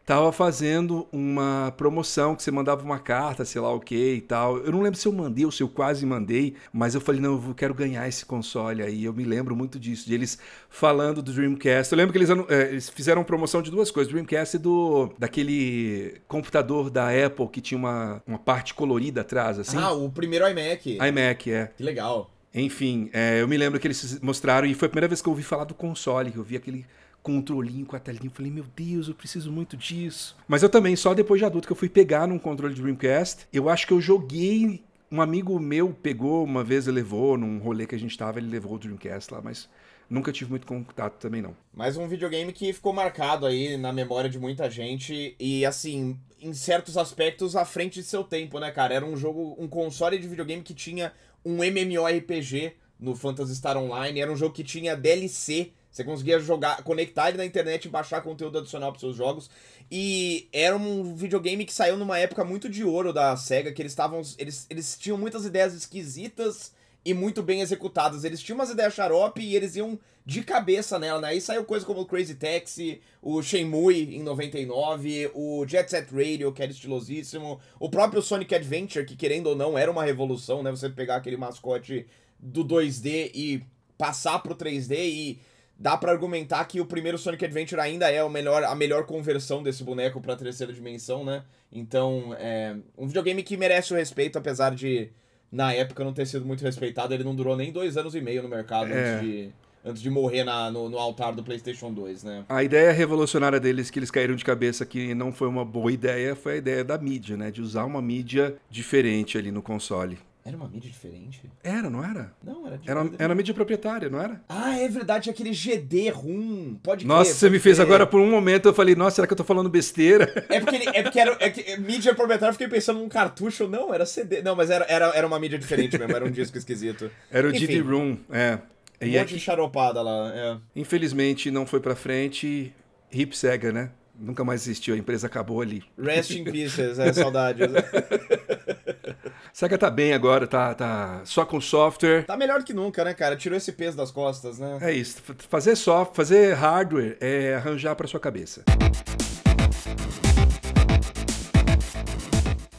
tava 0.05 0.31
fazendo 0.31 1.07
uma 1.11 1.73
promoção 1.77 2.35
que 2.35 2.43
você 2.43 2.51
mandava 2.51 2.83
uma 2.83 2.99
carta, 2.99 3.45
sei 3.45 3.61
lá 3.61 3.73
o 3.73 3.79
que 3.79 4.15
e 4.15 4.21
tal. 4.21 4.57
Eu 4.57 4.71
não 4.71 4.81
lembro 4.81 4.99
se 4.99 5.07
eu 5.07 5.11
mandei 5.11 5.45
ou 5.45 5.51
se 5.51 5.63
eu 5.63 5.69
quase 5.69 6.05
mandei, 6.05 6.55
mas 6.73 6.95
eu 6.95 7.01
falei, 7.01 7.21
não, 7.21 7.33
eu 7.47 7.55
quero 7.55 7.73
ganhar 7.73 8.07
esse 8.07 8.25
console 8.25 8.81
aí. 8.81 9.05
Eu 9.05 9.13
me 9.13 9.23
lembro 9.23 9.55
muito 9.55 9.79
disso, 9.79 10.07
de 10.07 10.13
eles 10.13 10.37
falando 10.69 11.21
do 11.21 11.31
Dreamcast. 11.31 11.93
Eu 11.93 11.97
lembro 11.97 12.11
que 12.11 12.17
eles, 12.17 12.29
é, 12.29 12.69
eles 12.69 12.89
fizeram 12.89 13.23
promoção 13.23 13.61
de 13.61 13.71
duas 13.71 13.91
coisas, 13.91 14.11
Dreamcast 14.11 14.55
e 14.55 14.59
do 14.59 15.11
daquele 15.17 16.21
computador 16.27 16.89
da 16.89 17.09
Apple 17.09 17.47
que 17.47 17.61
tinha 17.61 17.77
uma, 17.77 18.21
uma 18.25 18.39
parte 18.39 18.73
colorida 18.73 19.21
atrás, 19.21 19.59
assim. 19.59 19.77
Ah, 19.77 19.91
o 19.91 20.09
primeiro 20.09 20.47
iMac. 20.47 20.97
iMac, 20.97 21.51
é. 21.51 21.71
Que 21.77 21.83
legal. 21.83 22.29
Enfim, 22.53 23.09
é, 23.13 23.41
eu 23.41 23.47
me 23.47 23.55
lembro 23.55 23.79
que 23.79 23.87
eles 23.87 24.19
mostraram, 24.19 24.67
e 24.67 24.73
foi 24.73 24.87
a 24.87 24.89
primeira 24.89 25.07
vez 25.07 25.21
que 25.21 25.29
eu 25.29 25.31
ouvi 25.31 25.43
falar 25.43 25.63
do 25.63 25.73
console, 25.73 26.31
que 26.31 26.37
eu 26.37 26.43
vi 26.43 26.57
aquele 26.57 26.85
controlinho 27.21 27.85
com 27.85 27.95
a 27.95 27.99
telinha. 27.99 28.25
Eu 28.25 28.31
falei, 28.31 28.51
meu 28.51 28.65
Deus, 28.75 29.07
eu 29.07 29.13
preciso 29.13 29.51
muito 29.51 29.77
disso. 29.77 30.35
Mas 30.47 30.63
eu 30.63 30.69
também, 30.69 30.95
só 30.95 31.13
depois 31.13 31.39
de 31.39 31.45
adulto, 31.45 31.67
que 31.67 31.71
eu 31.71 31.77
fui 31.77 31.89
pegar 31.89 32.27
num 32.27 32.39
controle 32.39 32.73
de 32.73 32.81
Dreamcast. 32.81 33.47
Eu 33.51 33.69
acho 33.69 33.87
que 33.87 33.93
eu 33.93 34.01
joguei. 34.01 34.83
Um 35.11 35.21
amigo 35.21 35.59
meu 35.59 35.93
pegou 35.93 36.43
uma 36.43 36.63
vez 36.63 36.87
e 36.87 36.91
levou, 36.91 37.37
num 37.37 37.59
rolê 37.59 37.85
que 37.85 37.93
a 37.93 37.99
gente 37.99 38.17
tava, 38.17 38.39
ele 38.39 38.47
levou 38.47 38.75
o 38.75 38.79
Dreamcast 38.79 39.33
lá, 39.33 39.41
mas 39.41 39.67
nunca 40.09 40.31
tive 40.31 40.51
muito 40.51 40.65
contato 40.65 41.19
também, 41.19 41.41
não. 41.41 41.55
Mais 41.73 41.97
um 41.97 42.07
videogame 42.07 42.53
que 42.53 42.71
ficou 42.71 42.93
marcado 42.93 43.45
aí 43.45 43.75
na 43.75 43.91
memória 43.91 44.29
de 44.29 44.39
muita 44.39 44.69
gente 44.69 45.35
e, 45.37 45.65
assim, 45.65 46.17
em 46.39 46.53
certos 46.53 46.97
aspectos, 46.97 47.57
à 47.57 47.65
frente 47.65 47.95
de 47.95 48.05
seu 48.05 48.23
tempo, 48.23 48.57
né, 48.57 48.71
cara? 48.71 48.93
Era 48.93 49.05
um 49.05 49.17
jogo, 49.17 49.55
um 49.59 49.67
console 49.67 50.17
de 50.17 50.27
videogame 50.29 50.63
que 50.63 50.73
tinha 50.73 51.11
um 51.43 51.61
MMORPG 51.61 52.73
no 52.97 53.15
Phantasy 53.15 53.55
Star 53.55 53.77
Online, 53.77 54.19
era 54.19 54.31
um 54.31 54.35
jogo 54.37 54.53
que 54.53 54.63
tinha 54.63 54.95
DLC 54.95 55.71
você 55.91 56.03
conseguia 56.03 56.39
jogar, 56.39 56.83
conectar 56.83 57.29
ele 57.29 57.37
na 57.37 57.45
internet 57.45 57.85
e 57.85 57.89
baixar 57.89 58.21
conteúdo 58.21 58.59
adicional 58.59 58.91
para 58.91 58.99
seus 58.99 59.15
jogos. 59.15 59.49
E 59.91 60.47
era 60.53 60.75
um 60.75 61.13
videogame 61.15 61.65
que 61.65 61.73
saiu 61.73 61.97
numa 61.97 62.17
época 62.17 62.45
muito 62.45 62.69
de 62.69 62.83
ouro 62.83 63.11
da 63.11 63.35
SEGA, 63.35 63.73
que 63.73 63.81
eles 63.81 63.91
estavam. 63.91 64.21
Eles, 64.37 64.65
eles 64.69 64.97
tinham 64.97 65.17
muitas 65.17 65.45
ideias 65.45 65.73
esquisitas 65.73 66.71
e 67.03 67.13
muito 67.13 67.43
bem 67.43 67.59
executadas. 67.59 68.23
Eles 68.23 68.41
tinham 68.41 68.57
umas 68.57 68.69
ideias 68.69 68.93
xarope 68.93 69.41
e 69.41 69.55
eles 69.55 69.75
iam 69.75 69.99
de 70.25 70.43
cabeça 70.43 70.97
nela, 70.97 71.19
né? 71.19 71.29
Aí 71.29 71.41
saiu 71.41 71.65
coisa 71.65 71.85
como 71.85 72.01
o 72.01 72.05
Crazy 72.05 72.35
Taxi, 72.35 73.01
o 73.21 73.41
Shenmue 73.41 74.15
em 74.15 74.23
99, 74.23 75.31
o 75.33 75.65
Jet 75.67 75.89
Set 75.89 76.07
Radio, 76.11 76.53
que 76.53 76.61
era 76.61 76.71
estilosíssimo, 76.71 77.59
o 77.79 77.89
próprio 77.89 78.21
Sonic 78.21 78.53
Adventure, 78.53 79.05
que 79.05 79.15
querendo 79.15 79.47
ou 79.47 79.55
não 79.55 79.77
era 79.77 79.91
uma 79.91 80.05
revolução, 80.05 80.61
né? 80.63 80.71
Você 80.71 80.89
pegar 80.89 81.17
aquele 81.17 81.37
mascote 81.37 82.05
do 82.39 82.63
2D 82.63 83.31
e 83.33 83.63
passar 83.97 84.39
pro 84.39 84.55
3D 84.55 84.95
e 84.97 85.39
dá 85.81 85.97
para 85.97 86.11
argumentar 86.11 86.63
que 86.65 86.79
o 86.79 86.85
primeiro 86.85 87.17
Sonic 87.17 87.43
Adventure 87.43 87.81
ainda 87.81 88.09
é 88.09 88.23
o 88.23 88.29
melhor, 88.29 88.63
a 88.63 88.75
melhor 88.75 89.05
conversão 89.05 89.63
desse 89.63 89.83
boneco 89.83 90.21
para 90.21 90.35
terceira 90.35 90.71
dimensão, 90.71 91.25
né? 91.25 91.43
Então, 91.73 92.35
é 92.39 92.75
um 92.95 93.07
videogame 93.07 93.41
que 93.41 93.57
merece 93.57 93.91
o 93.91 93.97
respeito, 93.97 94.37
apesar 94.37 94.75
de 94.75 95.09
na 95.51 95.73
época 95.73 96.03
não 96.03 96.13
ter 96.13 96.27
sido 96.27 96.45
muito 96.45 96.63
respeitado. 96.63 97.15
Ele 97.15 97.23
não 97.23 97.35
durou 97.35 97.57
nem 97.57 97.71
dois 97.71 97.97
anos 97.97 98.13
e 98.13 98.21
meio 98.21 98.43
no 98.43 98.47
mercado 98.47 98.93
é. 98.93 99.15
antes 99.15 99.21
de 99.21 99.49
antes 99.83 100.01
de 100.03 100.11
morrer 100.11 100.43
na, 100.43 100.69
no, 100.69 100.87
no, 100.87 100.99
altar 100.99 101.33
do 101.33 101.43
PlayStation 101.43 101.91
2, 101.91 102.23
né? 102.23 102.45
A 102.47 102.63
ideia 102.63 102.91
revolucionária 102.91 103.59
deles 103.59 103.89
que 103.89 103.97
eles 103.97 104.11
caíram 104.11 104.35
de 104.35 104.45
cabeça 104.45 104.85
que 104.85 105.15
não 105.15 105.31
foi 105.31 105.47
uma 105.47 105.65
boa 105.65 105.91
ideia 105.91 106.35
foi 106.35 106.53
a 106.53 106.57
ideia 106.57 106.83
da 106.83 106.99
mídia, 106.99 107.35
né? 107.35 107.49
De 107.49 107.63
usar 107.63 107.85
uma 107.85 107.99
mídia 107.99 108.55
diferente 108.69 109.39
ali 109.39 109.51
no 109.51 109.63
console. 109.63 110.19
Era 110.43 110.57
uma 110.57 110.67
mídia 110.67 110.89
diferente? 110.89 111.43
Era, 111.63 111.87
não 111.87 112.03
era? 112.03 112.33
Não, 112.43 112.65
era 112.65 112.77
de 112.77 112.89
Era, 112.89 113.09
era 113.19 113.29
uma 113.29 113.35
mídia 113.35 113.53
proprietária, 113.53 114.09
não 114.09 114.19
era? 114.19 114.41
Ah, 114.49 114.75
é 114.75 114.87
verdade, 114.87 115.29
aquele 115.29 115.51
GD 115.51 116.09
rum. 116.09 116.79
Pode 116.81 117.05
Nossa, 117.05 117.25
crer, 117.29 117.35
você 117.35 117.49
me 117.49 117.59
fez 117.59 117.79
agora 117.79 118.07
por 118.07 118.19
um 118.19 118.29
momento, 118.29 118.67
eu 118.67 118.73
falei, 118.73 118.95
nossa, 118.95 119.17
será 119.17 119.27
que 119.27 119.33
eu 119.33 119.37
tô 119.37 119.43
falando 119.43 119.69
besteira? 119.69 120.45
É 120.49 120.59
porque, 120.59 120.75
ele, 120.75 120.89
é 120.89 121.03
porque 121.03 121.19
era 121.19 121.37
é 121.39 121.49
que, 121.49 121.77
mídia 121.77 122.15
proprietária, 122.15 122.49
eu 122.49 122.53
fiquei 122.53 122.67
pensando 122.67 122.99
num 122.99 123.07
cartucho. 123.07 123.67
Não, 123.67 123.93
era 123.93 124.05
CD. 124.05 124.41
Não, 124.41 124.55
mas 124.55 124.71
era, 124.71 124.85
era, 124.89 125.09
era 125.09 125.27
uma 125.27 125.39
mídia 125.39 125.59
diferente 125.59 125.97
mesmo, 125.97 126.15
era 126.15 126.25
um 126.25 126.31
disco 126.31 126.57
esquisito. 126.57 127.11
Era 127.29 127.47
o 127.47 127.51
GD 127.51 127.79
Room, 127.81 128.17
é. 128.31 128.57
Um 128.99 129.07
e 129.07 129.17
monte 129.17 129.33
de 129.35 129.39
charopada 129.39 130.01
lá, 130.01 130.31
é. 130.33 130.57
Infelizmente 130.75 131.51
não 131.51 131.65
foi 131.65 131.79
pra 131.79 131.95
frente. 131.95 132.73
Hip 133.11 133.37
Sega, 133.37 133.71
né? 133.71 133.91
Nunca 134.21 134.43
mais 134.43 134.61
existiu, 134.61 134.93
a 134.93 134.97
empresa 134.97 135.25
acabou 135.25 135.61
ali. 135.61 135.83
Rest 135.97 136.29
in 136.29 136.43
pieces, 136.43 136.99
é 136.99 137.11
saudade. 137.11 137.63
Sega 139.51 139.79
tá 139.79 139.89
bem 139.89 140.13
agora, 140.13 140.45
tá, 140.45 140.75
tá 140.75 141.21
só 141.25 141.43
com 141.43 141.59
software. 141.59 142.23
Tá 142.25 142.37
melhor 142.37 142.63
que 142.63 142.71
nunca, 142.71 143.03
né, 143.03 143.15
cara? 143.15 143.35
Tirou 143.35 143.57
esse 143.57 143.71
peso 143.71 143.97
das 143.97 144.11
costas, 144.11 144.59
né? 144.59 144.77
É 144.79 144.93
isso. 144.93 145.17
Fazer 145.49 145.75
software, 145.75 146.15
fazer 146.15 146.53
hardware 146.53 147.17
é 147.19 147.55
arranjar 147.55 147.95
para 147.95 148.07
sua 148.07 148.19
cabeça. 148.19 148.63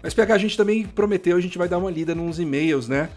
Mas 0.00 0.14
pegar 0.14 0.36
a 0.36 0.38
gente 0.38 0.56
também 0.56 0.86
prometeu, 0.86 1.36
a 1.36 1.40
gente 1.40 1.58
vai 1.58 1.68
dar 1.68 1.78
uma 1.78 1.90
lida 1.90 2.14
nos 2.14 2.38
e-mails, 2.38 2.86
né? 2.86 3.08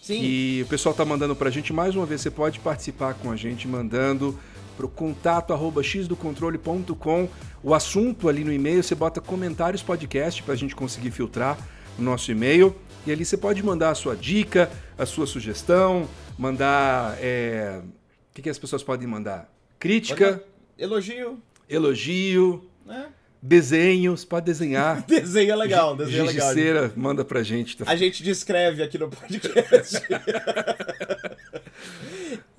Sim. 0.00 0.20
E 0.22 0.62
o 0.62 0.66
pessoal 0.66 0.94
tá 0.94 1.04
mandando 1.04 1.34
pra 1.34 1.50
gente 1.50 1.72
mais 1.72 1.96
uma 1.96 2.06
vez. 2.06 2.20
Você 2.20 2.30
pode 2.30 2.60
participar 2.60 3.14
com 3.14 3.30
a 3.30 3.36
gente 3.36 3.66
mandando 3.66 4.38
pro 4.82 4.88
contato 4.88 5.52
arroba 5.52 5.80
xdocontrole.com 5.80 7.28
o 7.62 7.72
assunto 7.72 8.28
ali 8.28 8.42
no 8.42 8.52
e-mail, 8.52 8.82
você 8.82 8.96
bota 8.96 9.20
comentários 9.20 9.80
podcast 9.80 10.42
pra 10.42 10.56
gente 10.56 10.74
conseguir 10.74 11.12
filtrar 11.12 11.56
o 11.96 12.02
nosso 12.02 12.32
e-mail. 12.32 12.74
E 13.06 13.12
ali 13.12 13.24
você 13.24 13.36
pode 13.36 13.62
mandar 13.62 13.90
a 13.90 13.94
sua 13.94 14.16
dica, 14.16 14.68
a 14.98 15.06
sua 15.06 15.24
sugestão, 15.24 16.08
mandar. 16.36 17.16
É... 17.20 17.80
O 17.84 18.34
que, 18.34 18.42
que 18.42 18.50
as 18.50 18.58
pessoas 18.58 18.82
podem 18.82 19.06
mandar? 19.06 19.48
Crítica. 19.78 20.42
Elogio. 20.76 21.40
Elogio. 21.68 22.68
É. 22.88 23.04
Desenhos, 23.40 24.24
pode 24.24 24.46
desenhar. 24.46 25.02
desenho 25.06 25.52
é 25.52 25.56
legal, 25.56 25.96
desenho 25.96 26.28
é 26.28 26.32
legal. 26.32 26.90
manda 26.96 27.24
pra 27.24 27.44
gente. 27.44 27.76
Tá? 27.76 27.84
A 27.88 27.94
gente 27.94 28.22
descreve 28.22 28.82
aqui 28.82 28.98
no 28.98 29.08
podcast. 29.08 30.00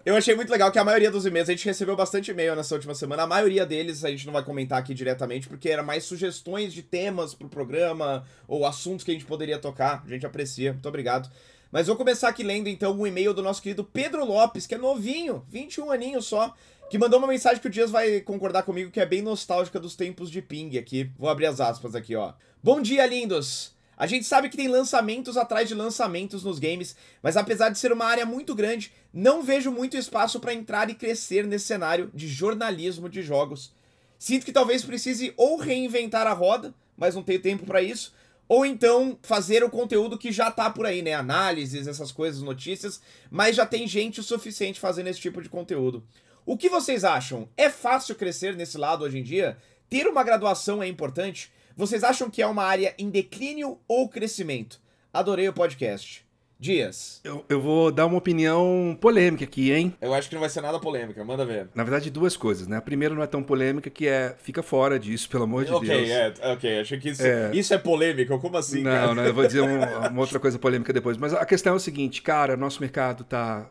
Eu 0.05 0.17
achei 0.17 0.35
muito 0.35 0.49
legal 0.49 0.69
que 0.69 0.77
a 0.77 0.83
maioria 0.83 1.09
dos 1.09 1.25
e-mails, 1.25 1.47
a 1.47 1.53
gente 1.53 1.63
recebeu 1.65 1.95
bastante 1.95 2.29
e-mail 2.29 2.53
nessa 2.57 2.75
última 2.75 2.93
semana. 2.93 3.23
A 3.23 3.27
maioria 3.27 3.65
deles 3.65 4.03
a 4.03 4.09
gente 4.09 4.25
não 4.25 4.33
vai 4.33 4.43
comentar 4.43 4.77
aqui 4.77 4.93
diretamente, 4.93 5.47
porque 5.47 5.69
era 5.69 5.81
mais 5.81 6.03
sugestões 6.03 6.73
de 6.73 6.83
temas 6.83 7.33
pro 7.33 7.47
programa 7.47 8.25
ou 8.45 8.65
assuntos 8.65 9.05
que 9.05 9.11
a 9.11 9.13
gente 9.13 9.23
poderia 9.23 9.57
tocar. 9.57 10.03
A 10.05 10.09
gente 10.09 10.25
aprecia, 10.25 10.73
muito 10.73 10.89
obrigado. 10.89 11.31
Mas 11.71 11.87
vou 11.87 11.95
começar 11.95 12.27
aqui 12.27 12.43
lendo 12.43 12.67
então 12.67 12.99
um 12.99 13.07
e-mail 13.07 13.33
do 13.33 13.41
nosso 13.41 13.61
querido 13.61 13.81
Pedro 13.81 14.25
Lopes, 14.25 14.67
que 14.67 14.75
é 14.75 14.77
novinho, 14.77 15.45
21 15.49 15.89
aninhos 15.89 16.25
só, 16.25 16.53
que 16.89 16.97
mandou 16.97 17.17
uma 17.17 17.27
mensagem 17.29 17.61
que 17.61 17.67
o 17.67 17.71
Dias 17.71 17.89
vai 17.89 18.19
concordar 18.19 18.63
comigo, 18.63 18.91
que 18.91 18.99
é 18.99 19.05
bem 19.05 19.21
nostálgica 19.21 19.79
dos 19.79 19.95
tempos 19.95 20.29
de 20.29 20.41
ping 20.41 20.77
aqui. 20.77 21.09
Vou 21.17 21.29
abrir 21.29 21.45
as 21.45 21.61
aspas 21.61 21.95
aqui, 21.95 22.13
ó. 22.13 22.33
Bom 22.61 22.81
dia, 22.81 23.05
lindos! 23.05 23.72
A 23.97 24.07
gente 24.07 24.25
sabe 24.25 24.49
que 24.49 24.57
tem 24.57 24.67
lançamentos 24.67 25.37
atrás 25.37 25.67
de 25.67 25.75
lançamentos 25.75 26.43
nos 26.43 26.59
games, 26.59 26.95
mas 27.21 27.37
apesar 27.37 27.69
de 27.69 27.77
ser 27.77 27.91
uma 27.91 28.05
área 28.05 28.25
muito 28.25 28.55
grande, 28.55 28.91
não 29.13 29.43
vejo 29.43 29.71
muito 29.71 29.95
espaço 29.95 30.39
para 30.39 30.53
entrar 30.53 30.89
e 30.89 30.95
crescer 30.95 31.45
nesse 31.45 31.65
cenário 31.65 32.09
de 32.13 32.27
jornalismo 32.27 33.07
de 33.07 33.21
jogos. 33.21 33.71
Sinto 34.17 34.45
que 34.45 34.51
talvez 34.51 34.83
precise 34.83 35.33
ou 35.37 35.57
reinventar 35.57 36.25
a 36.25 36.33
roda, 36.33 36.73
mas 36.97 37.15
não 37.15 37.23
tenho 37.23 37.41
tempo 37.41 37.65
para 37.65 37.81
isso, 37.81 38.13
ou 38.47 38.65
então 38.65 39.17
fazer 39.21 39.63
o 39.63 39.69
conteúdo 39.69 40.17
que 40.17 40.31
já 40.31 40.51
tá 40.51 40.69
por 40.69 40.85
aí, 40.85 41.01
né? 41.01 41.13
Análises, 41.13 41.87
essas 41.87 42.11
coisas, 42.11 42.41
notícias, 42.41 43.01
mas 43.29 43.55
já 43.55 43.65
tem 43.65 43.87
gente 43.87 44.19
o 44.19 44.23
suficiente 44.23 44.79
fazendo 44.79 45.07
esse 45.07 45.19
tipo 45.19 45.41
de 45.41 45.49
conteúdo. 45.49 46.03
O 46.45 46.57
que 46.57 46.69
vocês 46.69 47.03
acham? 47.03 47.47
É 47.55 47.69
fácil 47.69 48.15
crescer 48.15 48.55
nesse 48.55 48.77
lado 48.77 49.03
hoje 49.05 49.19
em 49.19 49.23
dia? 49.23 49.57
Ter 49.89 50.07
uma 50.07 50.23
graduação 50.23 50.83
é 50.83 50.87
importante? 50.87 51.51
Vocês 51.75 52.03
acham 52.03 52.29
que 52.29 52.41
é 52.41 52.47
uma 52.47 52.63
área 52.63 52.93
em 52.99 53.09
declínio 53.09 53.79
ou 53.87 54.07
crescimento? 54.07 54.79
Adorei 55.11 55.49
o 55.49 55.53
podcast. 55.53 56.23
Dias. 56.59 57.19
Eu, 57.25 57.43
eu, 57.49 57.59
vou 57.59 57.91
dar 57.91 58.05
uma 58.05 58.17
opinião 58.17 58.97
polêmica 59.01 59.43
aqui, 59.43 59.69
hein? 59.73 59.93
Eu 59.99 60.13
acho 60.13 60.29
que 60.29 60.35
não 60.35 60.39
vai 60.39 60.49
ser 60.49 60.61
nada 60.61 60.79
polêmica, 60.79 61.21
manda 61.25 61.45
ver. 61.45 61.67
Na 61.75 61.83
verdade, 61.83 62.09
duas 62.09 62.37
coisas, 62.37 62.67
né? 62.67 62.77
A 62.77 62.81
primeira 62.81 63.13
não 63.13 63.21
é 63.21 63.27
tão 63.27 63.43
polêmica, 63.43 63.89
que 63.89 64.07
é 64.07 64.33
fica 64.41 64.63
fora 64.63 64.97
disso, 64.97 65.27
pelo 65.29 65.43
amor 65.43 65.65
de 65.65 65.73
okay, 65.73 65.89
Deus. 65.89 66.01
Ok, 66.01 66.13
é, 66.13 66.53
ok. 66.53 66.79
Achei 66.79 66.99
que 66.99 67.09
isso 67.09 67.21
é, 67.21 67.51
isso 67.53 67.73
é 67.73 67.77
polêmica, 67.77 68.37
como 68.37 68.55
assim? 68.55 68.81
Não, 68.81 68.91
cara? 68.91 69.15
não, 69.15 69.25
eu 69.25 69.33
vou 69.33 69.45
dizer 69.45 69.59
um, 69.61 69.77
uma 70.09 70.21
outra 70.21 70.39
coisa 70.39 70.57
polêmica 70.57 70.93
depois. 70.93 71.17
Mas 71.17 71.33
a 71.33 71.45
questão 71.45 71.73
é 71.73 71.75
o 71.75 71.79
seguinte, 71.79 72.21
cara, 72.21 72.55
nosso 72.55 72.79
mercado 72.79 73.25
tá 73.25 73.69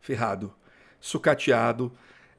ferrado, 0.00 0.52
sucateado. 1.00 1.90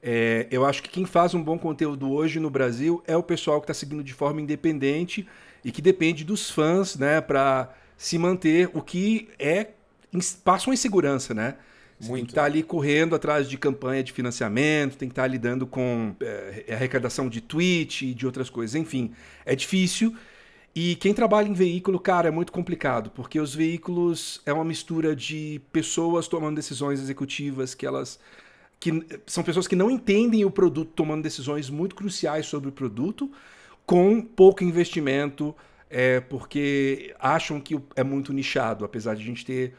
É, 0.02 0.46
eu 0.50 0.64
acho 0.64 0.82
que 0.82 0.88
quem 0.88 1.04
faz 1.04 1.34
um 1.34 1.42
bom 1.42 1.58
conteúdo 1.58 2.10
hoje 2.10 2.38
no 2.38 2.50
Brasil 2.50 3.02
é 3.06 3.16
o 3.16 3.22
pessoal 3.22 3.60
que 3.60 3.64
está 3.64 3.74
seguindo 3.74 4.04
de 4.04 4.14
forma 4.14 4.40
independente 4.40 5.26
e 5.64 5.72
que 5.72 5.82
depende 5.82 6.24
dos 6.24 6.50
fãs, 6.50 6.96
né, 6.96 7.20
para 7.20 7.74
se 7.96 8.18
manter, 8.18 8.70
o 8.72 8.82
que 8.82 9.28
é 9.38 9.68
passa 10.44 10.68
uma 10.70 10.74
insegurança, 10.74 11.34
né? 11.34 11.56
Você 11.98 12.10
Muito. 12.10 12.20
tem 12.20 12.26
que 12.26 12.32
estar 12.32 12.42
tá 12.42 12.46
ali 12.46 12.62
correndo 12.62 13.14
atrás 13.14 13.48
de 13.48 13.56
campanha 13.56 14.02
de 14.02 14.12
financiamento, 14.12 14.96
tem 14.96 15.08
que 15.08 15.12
estar 15.12 15.22
tá 15.22 15.28
lidando 15.28 15.66
com 15.66 16.14
é, 16.20 16.66
arrecadação 16.70 17.28
de 17.28 17.40
tweet 17.40 18.06
e 18.06 18.14
de 18.14 18.26
outras 18.26 18.50
coisas. 18.50 18.74
Enfim, 18.74 19.12
é 19.44 19.56
difícil. 19.56 20.14
E 20.74 20.94
quem 20.96 21.14
trabalha 21.14 21.48
em 21.48 21.54
veículo, 21.54 21.98
cara, 21.98 22.28
é 22.28 22.30
muito 22.30 22.52
complicado, 22.52 23.10
porque 23.10 23.40
os 23.40 23.54
veículos 23.54 24.42
é 24.44 24.52
uma 24.52 24.64
mistura 24.64 25.16
de 25.16 25.58
pessoas 25.72 26.28
tomando 26.28 26.56
decisões 26.56 27.00
executivas 27.00 27.74
que 27.74 27.86
elas 27.86 28.20
que 28.78 29.04
são 29.26 29.42
pessoas 29.42 29.66
que 29.66 29.76
não 29.76 29.90
entendem 29.90 30.44
o 30.44 30.50
produto 30.50 30.92
tomando 30.94 31.22
decisões 31.22 31.70
muito 31.70 31.94
cruciais 31.94 32.46
sobre 32.46 32.68
o 32.68 32.72
produto, 32.72 33.30
com 33.84 34.20
pouco 34.20 34.64
investimento, 34.64 35.54
é, 35.88 36.20
porque 36.20 37.14
acham 37.18 37.60
que 37.60 37.80
é 37.94 38.02
muito 38.02 38.32
nichado, 38.32 38.84
apesar 38.84 39.14
de 39.14 39.22
a 39.22 39.26
gente 39.26 39.44
ter 39.44 39.74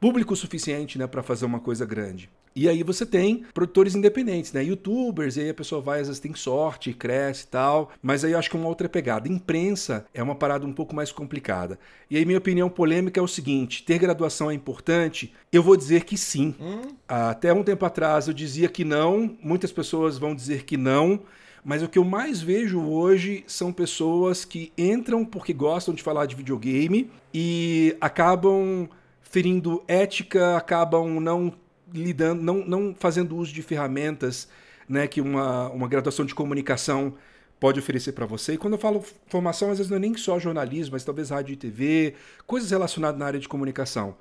público 0.00 0.34
suficiente 0.36 0.98
né, 0.98 1.06
para 1.06 1.22
fazer 1.22 1.44
uma 1.44 1.60
coisa 1.60 1.84
grande. 1.84 2.30
E 2.58 2.68
aí 2.68 2.82
você 2.82 3.06
tem 3.06 3.44
produtores 3.54 3.94
independentes, 3.94 4.52
né? 4.52 4.64
Youtubers, 4.64 5.36
e 5.36 5.42
aí 5.42 5.50
a 5.50 5.54
pessoa 5.54 5.80
vai, 5.80 6.00
às 6.00 6.08
vezes 6.08 6.20
tem 6.20 6.34
sorte, 6.34 6.92
cresce 6.92 7.44
e 7.44 7.46
tal. 7.46 7.92
Mas 8.02 8.24
aí 8.24 8.32
eu 8.32 8.38
acho 8.38 8.50
que 8.50 8.56
é 8.56 8.58
uma 8.58 8.68
outra 8.68 8.88
pegada. 8.88 9.28
Imprensa 9.28 10.04
é 10.12 10.20
uma 10.20 10.34
parada 10.34 10.66
um 10.66 10.72
pouco 10.72 10.92
mais 10.92 11.12
complicada. 11.12 11.78
E 12.10 12.16
aí 12.16 12.24
minha 12.24 12.38
opinião 12.38 12.68
polêmica 12.68 13.20
é 13.20 13.22
o 13.22 13.28
seguinte: 13.28 13.84
ter 13.84 14.00
graduação 14.00 14.50
é 14.50 14.54
importante? 14.54 15.32
Eu 15.52 15.62
vou 15.62 15.76
dizer 15.76 16.02
que 16.02 16.18
sim. 16.18 16.52
Hum? 16.60 16.82
Até 17.06 17.52
um 17.52 17.62
tempo 17.62 17.86
atrás 17.86 18.26
eu 18.26 18.34
dizia 18.34 18.68
que 18.68 18.84
não, 18.84 19.38
muitas 19.40 19.70
pessoas 19.70 20.18
vão 20.18 20.34
dizer 20.34 20.64
que 20.64 20.76
não. 20.76 21.20
Mas 21.64 21.80
o 21.80 21.88
que 21.88 21.98
eu 21.98 22.04
mais 22.04 22.42
vejo 22.42 22.80
hoje 22.80 23.44
são 23.46 23.72
pessoas 23.72 24.44
que 24.44 24.72
entram 24.76 25.24
porque 25.24 25.52
gostam 25.52 25.94
de 25.94 26.02
falar 26.02 26.26
de 26.26 26.34
videogame 26.34 27.08
e 27.32 27.96
acabam 28.00 28.88
ferindo 29.22 29.84
ética, 29.86 30.56
acabam 30.56 31.20
não 31.20 31.52
lidando, 31.92 32.42
não, 32.42 32.64
não 32.66 32.94
fazendo 32.98 33.36
uso 33.36 33.52
de 33.52 33.62
ferramentas 33.62 34.48
né, 34.88 35.06
que 35.06 35.20
uma, 35.20 35.68
uma 35.70 35.88
graduação 35.88 36.24
de 36.24 36.34
comunicação 36.34 37.14
pode 37.60 37.78
oferecer 37.78 38.12
para 38.12 38.26
você. 38.26 38.54
E 38.54 38.56
quando 38.56 38.74
eu 38.74 38.78
falo 38.78 39.04
formação, 39.26 39.70
às 39.70 39.78
vezes 39.78 39.90
não 39.90 39.96
é 39.96 40.00
nem 40.00 40.16
só 40.16 40.38
jornalismo, 40.38 40.92
mas 40.92 41.04
talvez 41.04 41.30
rádio 41.30 41.52
e 41.52 41.56
TV, 41.56 42.14
coisas 42.46 42.70
relacionadas 42.70 43.18
na 43.18 43.26
área 43.26 43.40
de 43.40 43.48
comunicação. 43.48 44.16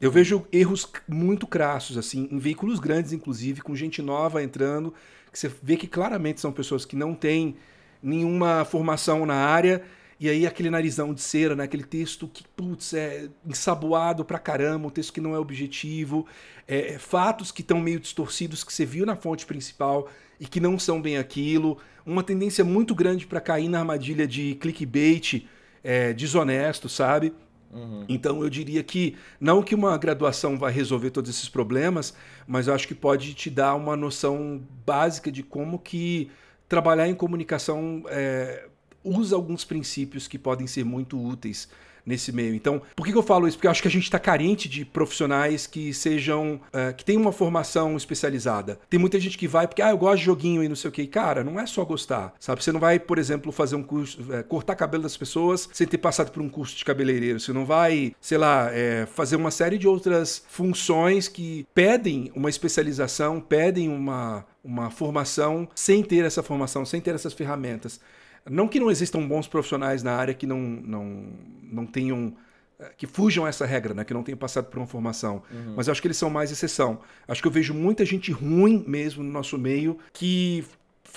Eu 0.00 0.10
vejo 0.10 0.46
erros 0.52 0.90
muito 1.08 1.46
crassos, 1.46 1.96
assim, 1.96 2.28
em 2.30 2.38
veículos 2.38 2.80
grandes, 2.80 3.12
inclusive, 3.12 3.60
com 3.60 3.74
gente 3.74 4.02
nova 4.02 4.42
entrando, 4.42 4.92
que 5.32 5.38
você 5.38 5.50
vê 5.62 5.76
que 5.76 5.86
claramente 5.86 6.40
são 6.40 6.52
pessoas 6.52 6.84
que 6.84 6.96
não 6.96 7.14
têm 7.14 7.56
nenhuma 8.02 8.64
formação 8.64 9.24
na 9.24 9.36
área 9.36 9.82
e 10.22 10.28
aí 10.28 10.46
aquele 10.46 10.70
narizão 10.70 11.12
de 11.12 11.20
cera, 11.20 11.56
né? 11.56 11.64
Aquele 11.64 11.82
texto 11.82 12.28
que, 12.28 12.44
putz, 12.54 12.94
é 12.94 13.28
ensaboado 13.44 14.24
pra 14.24 14.38
caramba, 14.38 14.86
um 14.86 14.90
texto 14.90 15.12
que 15.12 15.20
não 15.20 15.34
é 15.34 15.38
objetivo, 15.40 16.24
é, 16.68 16.94
é, 16.94 16.98
fatos 16.98 17.50
que 17.50 17.60
estão 17.60 17.80
meio 17.80 17.98
distorcidos 17.98 18.62
que 18.62 18.72
você 18.72 18.86
viu 18.86 19.04
na 19.04 19.16
fonte 19.16 19.44
principal 19.44 20.08
e 20.38 20.46
que 20.46 20.60
não 20.60 20.78
são 20.78 21.02
bem 21.02 21.18
aquilo, 21.18 21.76
uma 22.06 22.22
tendência 22.22 22.64
muito 22.64 22.94
grande 22.94 23.26
para 23.26 23.40
cair 23.40 23.68
na 23.68 23.80
armadilha 23.80 24.24
de 24.24 24.54
clickbait 24.60 25.44
é, 25.82 26.12
desonesto, 26.12 26.88
sabe? 26.88 27.34
Uhum. 27.72 28.04
Então 28.08 28.44
eu 28.44 28.48
diria 28.48 28.84
que 28.84 29.16
não 29.40 29.60
que 29.60 29.74
uma 29.74 29.98
graduação 29.98 30.56
vai 30.56 30.70
resolver 30.70 31.10
todos 31.10 31.30
esses 31.30 31.48
problemas, 31.48 32.14
mas 32.46 32.68
eu 32.68 32.74
acho 32.74 32.86
que 32.86 32.94
pode 32.94 33.34
te 33.34 33.50
dar 33.50 33.74
uma 33.74 33.96
noção 33.96 34.62
básica 34.86 35.32
de 35.32 35.42
como 35.42 35.80
que 35.80 36.30
trabalhar 36.68 37.08
em 37.08 37.14
comunicação 37.14 38.04
é, 38.08 38.68
usa 39.04 39.36
alguns 39.36 39.64
princípios 39.64 40.28
que 40.28 40.38
podem 40.38 40.66
ser 40.66 40.84
muito 40.84 41.20
úteis 41.20 41.68
nesse 42.04 42.32
meio. 42.32 42.54
Então, 42.54 42.82
por 42.94 43.06
que, 43.06 43.14
eu 43.14 43.22
falo 43.22 43.46
isso? 43.46 43.56
Porque 43.56 43.66
eu 43.66 43.70
acho 43.70 43.82
que 43.82 43.88
a 43.88 43.90
gente 43.90 44.04
está 44.04 44.18
carente 44.18 44.68
de 44.68 44.84
profissionais 44.84 45.66
que 45.66 45.94
sejam. 45.94 46.60
Uh, 46.72 46.94
que 46.94 47.04
tenham 47.04 47.22
uma 47.22 47.32
formação 47.32 47.96
especializada. 47.96 48.78
Tem 48.90 48.98
muita 48.98 49.18
gente 49.18 49.38
que 49.38 49.48
vai 49.48 49.66
porque, 49.66 49.82
ah, 49.82 49.90
eu 49.90 49.98
gosto 49.98 50.18
de 50.18 50.24
joguinho 50.24 50.62
e 50.62 50.68
não 50.68 50.76
sei 50.76 50.88
o 50.88 50.92
que. 50.92 51.06
Cara, 51.06 51.44
não 51.44 51.58
é 51.58 51.66
só 51.66 51.84
gostar, 51.84 52.34
sabe? 52.38 52.62
Você 52.62 52.72
não 52.72 52.80
vai, 52.80 52.98
por 52.98 53.18
exemplo, 53.18 53.52
fazer 53.52 53.76
um 53.76 53.82
curso, 53.82 54.20
é, 54.32 54.42
cortar 54.42 54.74
cabelo 54.74 55.02
das 55.02 55.16
pessoas 55.16 55.68
sem 55.72 55.86
ter 55.86 55.98
passado 55.98 56.30
por 56.30 56.42
um 56.42 56.48
curso 56.48 56.76
de 56.76 56.84
cabeleireiro. 56.84 57.40
Você 57.40 57.52
não 57.52 57.64
vai, 57.64 58.14
sei 58.20 58.38
lá, 58.38 58.70
é, 58.72 59.06
fazer 59.06 59.36
uma 59.36 59.50
série 59.50 59.78
de 59.78 59.86
outras 59.86 60.42
funções 60.48 61.28
que 61.28 61.66
pedem 61.74 62.32
uma 62.34 62.50
especialização, 62.50 63.40
pedem 63.40 63.88
uma, 63.88 64.44
uma 64.64 64.90
formação 64.90 65.68
sem 65.74 66.02
ter 66.02 66.24
essa 66.24 66.42
formação, 66.42 66.84
sem 66.84 67.00
ter 67.00 67.14
essas 67.14 67.32
ferramentas. 67.32 68.00
Não 68.48 68.68
que 68.68 68.80
não 68.80 68.90
existam 68.90 69.26
bons 69.26 69.46
profissionais 69.46 70.02
na 70.02 70.12
área 70.12 70.34
que 70.34 70.46
não, 70.46 70.58
não, 70.58 71.26
não 71.62 71.86
tenham 71.86 72.34
eh, 72.78 72.92
que 72.96 73.06
fujam 73.06 73.46
essa 73.46 73.64
regra, 73.64 73.94
né? 73.94 74.04
que 74.04 74.12
não 74.12 74.22
tenham 74.22 74.38
passado 74.38 74.66
por 74.66 74.78
uma 74.78 74.86
formação. 74.86 75.42
Uhum. 75.50 75.74
Mas 75.76 75.86
eu 75.86 75.92
acho 75.92 76.02
que 76.02 76.08
eles 76.08 76.16
são 76.16 76.28
mais 76.28 76.50
exceção. 76.50 77.00
Acho 77.28 77.40
que 77.40 77.48
eu 77.48 77.52
vejo 77.52 77.72
muita 77.72 78.04
gente 78.04 78.32
ruim 78.32 78.84
mesmo 78.86 79.22
no 79.22 79.30
nosso 79.30 79.56
meio 79.56 79.98
que 80.12 80.64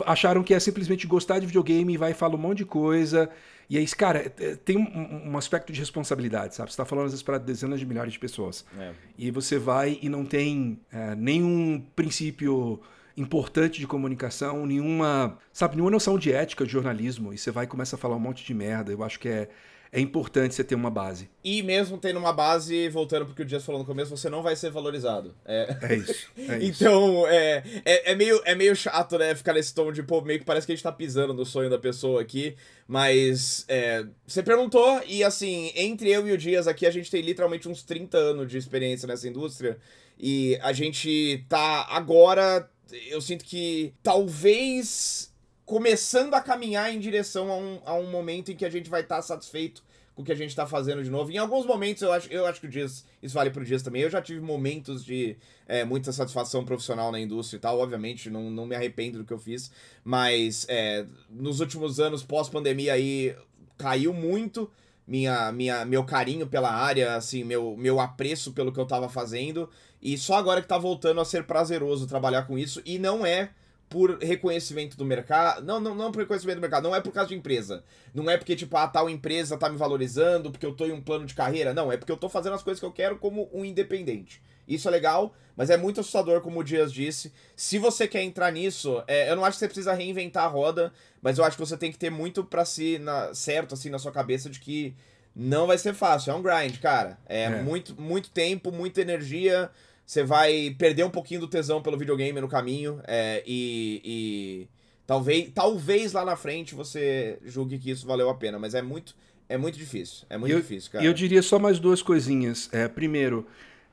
acharam 0.05 0.43
que 0.43 0.53
é 0.53 0.59
simplesmente 0.59 1.07
gostar 1.07 1.39
de 1.39 1.45
videogame 1.45 1.93
e 1.93 1.97
vai 1.97 2.11
e 2.11 2.13
fala 2.13 2.35
um 2.35 2.39
monte 2.39 2.59
de 2.59 2.65
coisa. 2.65 3.29
E 3.69 3.77
aí, 3.77 3.87
cara, 3.87 4.19
é, 4.19 4.31
é, 4.43 4.55
tem 4.55 4.77
um, 4.77 5.31
um 5.31 5.37
aspecto 5.37 5.73
de 5.73 5.79
responsabilidade, 5.79 6.55
sabe? 6.55 6.69
Você 6.69 6.73
está 6.73 6.85
falando 6.85 7.05
às 7.05 7.11
vezes 7.11 7.23
para 7.23 7.37
dezenas 7.37 7.79
de 7.79 7.85
milhares 7.85 8.13
de 8.13 8.19
pessoas. 8.19 8.65
É. 8.77 8.91
E 9.17 9.31
você 9.31 9.57
vai 9.57 9.97
e 10.01 10.09
não 10.09 10.25
tem 10.25 10.79
é, 10.91 11.15
nenhum 11.15 11.83
princípio 11.95 12.79
importante 13.17 13.79
de 13.79 13.87
comunicação, 13.87 14.65
nenhuma, 14.65 15.37
sabe, 15.53 15.75
nenhuma 15.75 15.91
noção 15.91 16.17
de 16.17 16.31
ética 16.31 16.65
de 16.65 16.71
jornalismo, 16.71 17.33
e 17.33 17.37
você 17.37 17.51
vai 17.51 17.65
e 17.65 17.67
começa 17.67 17.95
a 17.95 17.99
falar 17.99 18.15
um 18.15 18.19
monte 18.19 18.43
de 18.43 18.53
merda. 18.53 18.91
Eu 18.91 19.03
acho 19.03 19.19
que 19.19 19.29
é, 19.29 19.49
é 19.91 19.99
importante 20.01 20.53
você 20.53 20.63
ter 20.63 20.75
uma 20.75 20.89
base. 20.89 21.29
E 21.41 21.63
mesmo 21.63 21.97
tendo 21.97 22.19
uma 22.19 22.33
base, 22.33 22.89
voltando 22.89 23.25
porque 23.25 23.43
o 23.43 23.45
Dias 23.45 23.63
falou 23.63 23.79
no 23.79 23.87
começo, 23.87 24.15
você 24.15 24.29
não 24.29 24.43
vai 24.43 24.53
ser 24.55 24.69
valorizado. 24.69 25.33
É, 25.45 25.77
é 25.81 25.95
isso. 25.95 26.31
É 26.37 26.57
isso. 26.59 26.83
então, 26.83 27.25
é, 27.27 27.63
é, 27.85 28.11
é, 28.11 28.15
meio, 28.15 28.41
é 28.43 28.53
meio 28.53 28.75
chato, 28.75 29.17
né? 29.17 29.33
Ficar 29.33 29.53
nesse 29.53 29.73
tom 29.73 29.93
de, 29.93 30.03
pô, 30.03 30.21
meio 30.21 30.39
que 30.39 30.45
parece 30.45 30.67
que 30.67 30.73
a 30.73 30.75
gente 30.75 30.83
tá 30.83 30.91
pisando 30.91 31.33
no 31.33 31.45
sonho 31.45 31.69
da 31.69 31.79
pessoa 31.79 32.21
aqui. 32.21 32.55
Mas 32.85 33.63
é, 33.69 34.05
você 34.27 34.43
perguntou, 34.43 35.01
e 35.07 35.23
assim, 35.23 35.71
entre 35.73 36.11
eu 36.11 36.27
e 36.27 36.33
o 36.33 36.37
Dias 36.37 36.67
aqui, 36.67 36.85
a 36.85 36.91
gente 36.91 37.09
tem 37.09 37.21
literalmente 37.21 37.69
uns 37.69 37.81
30 37.81 38.17
anos 38.17 38.51
de 38.51 38.57
experiência 38.57 39.07
nessa 39.07 39.29
indústria. 39.29 39.77
E 40.19 40.57
a 40.61 40.73
gente 40.73 41.45
tá 41.47 41.87
agora 41.89 42.69
eu 43.07 43.21
sinto 43.21 43.43
que 43.43 43.93
talvez 44.03 45.33
começando 45.65 46.33
a 46.33 46.41
caminhar 46.41 46.93
em 46.93 46.99
direção 46.99 47.49
a 47.51 47.57
um, 47.57 47.81
a 47.85 47.93
um 47.95 48.09
momento 48.11 48.51
em 48.51 48.55
que 48.55 48.65
a 48.65 48.69
gente 48.69 48.89
vai 48.89 49.01
estar 49.01 49.17
tá 49.17 49.21
satisfeito 49.21 49.83
com 50.13 50.21
o 50.21 50.25
que 50.25 50.31
a 50.31 50.35
gente 50.35 50.49
está 50.49 50.65
fazendo 50.65 51.03
de 51.03 51.09
novo. 51.09 51.29
Em 51.29 51.37
alguns 51.37 51.65
momentos, 51.65 52.01
eu 52.01 52.11
acho, 52.11 52.31
eu 52.31 52.45
acho 52.45 52.61
que 52.61 52.67
o 52.67 52.69
Dias, 52.69 53.05
isso 53.21 53.35
vale 53.35 53.49
pro 53.49 53.65
Dias 53.65 53.83
também. 53.83 54.01
Eu 54.01 54.09
já 54.09 54.21
tive 54.21 54.39
momentos 54.39 55.03
de 55.03 55.35
é, 55.67 55.83
muita 55.83 56.13
satisfação 56.13 56.63
profissional 56.63 57.11
na 57.11 57.19
indústria 57.19 57.57
e 57.57 57.59
tal. 57.59 57.79
Obviamente, 57.79 58.29
não, 58.29 58.49
não 58.49 58.65
me 58.65 58.75
arrependo 58.75 59.17
do 59.17 59.25
que 59.25 59.33
eu 59.33 59.37
fiz. 59.37 59.69
Mas 60.05 60.65
é, 60.69 61.05
nos 61.29 61.59
últimos 61.59 61.99
anos, 61.99 62.23
pós-pandemia 62.23 62.93
aí, 62.93 63.35
caiu 63.77 64.13
muito 64.13 64.71
minha, 65.05 65.51
minha, 65.51 65.83
meu 65.83 66.05
carinho 66.05 66.47
pela 66.47 66.71
área, 66.71 67.15
assim, 67.15 67.43
meu, 67.43 67.75
meu 67.75 67.99
apreço 67.99 68.53
pelo 68.53 68.71
que 68.71 68.79
eu 68.79 68.85
tava 68.85 69.09
fazendo. 69.09 69.69
E 70.05 70.19
só 70.19 70.35
agora 70.35 70.61
que 70.61 70.67
tá 70.67 70.77
voltando 70.77 71.19
a 71.19 71.25
ser 71.25 71.45
prazeroso 71.45 72.05
trabalhar 72.05 72.43
com 72.43 72.59
isso. 72.59 72.79
E 72.85 72.99
não 72.99 73.25
é 73.25 73.49
por 73.89 74.19
reconhecimento 74.19 74.95
do 74.95 75.03
mercado. 75.03 75.65
Não, 75.65 75.79
não, 75.79 75.95
não 75.95 76.11
por 76.11 76.19
reconhecimento 76.19 76.57
do 76.57 76.61
mercado, 76.61 76.83
não 76.83 76.95
é 76.95 77.01
por 77.01 77.11
causa 77.11 77.29
de 77.29 77.35
empresa. 77.35 77.83
Não 78.13 78.29
é 78.29 78.37
porque, 78.37 78.55
tipo, 78.55 78.77
a 78.77 78.87
tal 78.87 79.09
empresa 79.09 79.57
tá 79.57 79.67
me 79.67 79.77
valorizando, 79.77 80.51
porque 80.51 80.65
eu 80.65 80.75
tô 80.75 80.85
em 80.85 80.91
um 80.91 81.01
plano 81.01 81.25
de 81.25 81.33
carreira. 81.33 81.73
Não, 81.73 81.91
é 81.91 81.97
porque 81.97 82.11
eu 82.11 82.17
tô 82.17 82.29
fazendo 82.29 82.53
as 82.53 82.61
coisas 82.61 82.79
que 82.79 82.85
eu 82.85 82.91
quero 82.91 83.17
como 83.17 83.49
um 83.51 83.65
independente. 83.65 84.43
Isso 84.67 84.87
é 84.87 84.91
legal, 84.91 85.33
mas 85.57 85.71
é 85.71 85.77
muito 85.77 86.01
assustador, 86.01 86.39
como 86.39 86.59
o 86.59 86.63
Dias 86.63 86.93
disse. 86.93 87.33
Se 87.55 87.79
você 87.79 88.07
quer 88.07 88.21
entrar 88.21 88.51
nisso, 88.51 89.03
é, 89.07 89.31
eu 89.31 89.35
não 89.35 89.43
acho 89.43 89.57
que 89.57 89.61
você 89.61 89.67
precisa 89.67 89.93
reinventar 89.93 90.43
a 90.43 90.47
roda, 90.47 90.93
mas 91.19 91.39
eu 91.39 91.43
acho 91.43 91.57
que 91.57 91.65
você 91.65 91.77
tem 91.77 91.91
que 91.91 91.97
ter 91.97 92.11
muito 92.11 92.43
para 92.43 92.63
si 92.63 92.99
na, 92.99 93.33
certo 93.33 93.73
assim 93.73 93.89
na 93.89 93.97
sua 93.97 94.11
cabeça 94.11 94.51
de 94.51 94.59
que 94.59 94.95
não 95.35 95.65
vai 95.65 95.79
ser 95.79 95.93
fácil, 95.93 96.31
é 96.31 96.35
um 96.35 96.43
grind, 96.43 96.79
cara. 96.79 97.17
É, 97.27 97.43
é. 97.43 97.61
muito 97.61 97.99
muito 97.99 98.29
tempo, 98.29 98.71
muita 98.71 99.01
energia, 99.01 99.69
você 100.05 100.23
vai 100.23 100.75
perder 100.77 101.03
um 101.03 101.09
pouquinho 101.09 101.41
do 101.41 101.47
tesão 101.47 101.81
pelo 101.81 101.97
videogame 101.97 102.39
no 102.39 102.47
caminho 102.47 103.01
é, 103.07 103.43
e, 103.45 104.01
e, 104.05 104.67
talvez, 105.07 105.49
talvez 105.53 106.13
lá 106.13 106.23
na 106.23 106.35
frente 106.35 106.75
você 106.75 107.39
julgue 107.43 107.79
que 107.79 107.89
isso 107.89 108.05
valeu 108.05 108.29
a 108.29 108.35
pena, 108.35 108.59
mas 108.59 108.75
é 108.75 108.81
muito, 108.81 109.15
é 109.49 109.57
muito 109.57 109.77
difícil. 109.77 110.25
É 110.29 110.37
muito 110.37 110.51
eu, 110.51 110.61
difícil, 110.61 110.91
cara. 110.91 111.03
Eu 111.03 111.13
diria 111.13 111.41
só 111.41 111.57
mais 111.57 111.79
duas 111.79 112.03
coisinhas. 112.03 112.69
É, 112.71 112.87
primeiro, 112.87 113.47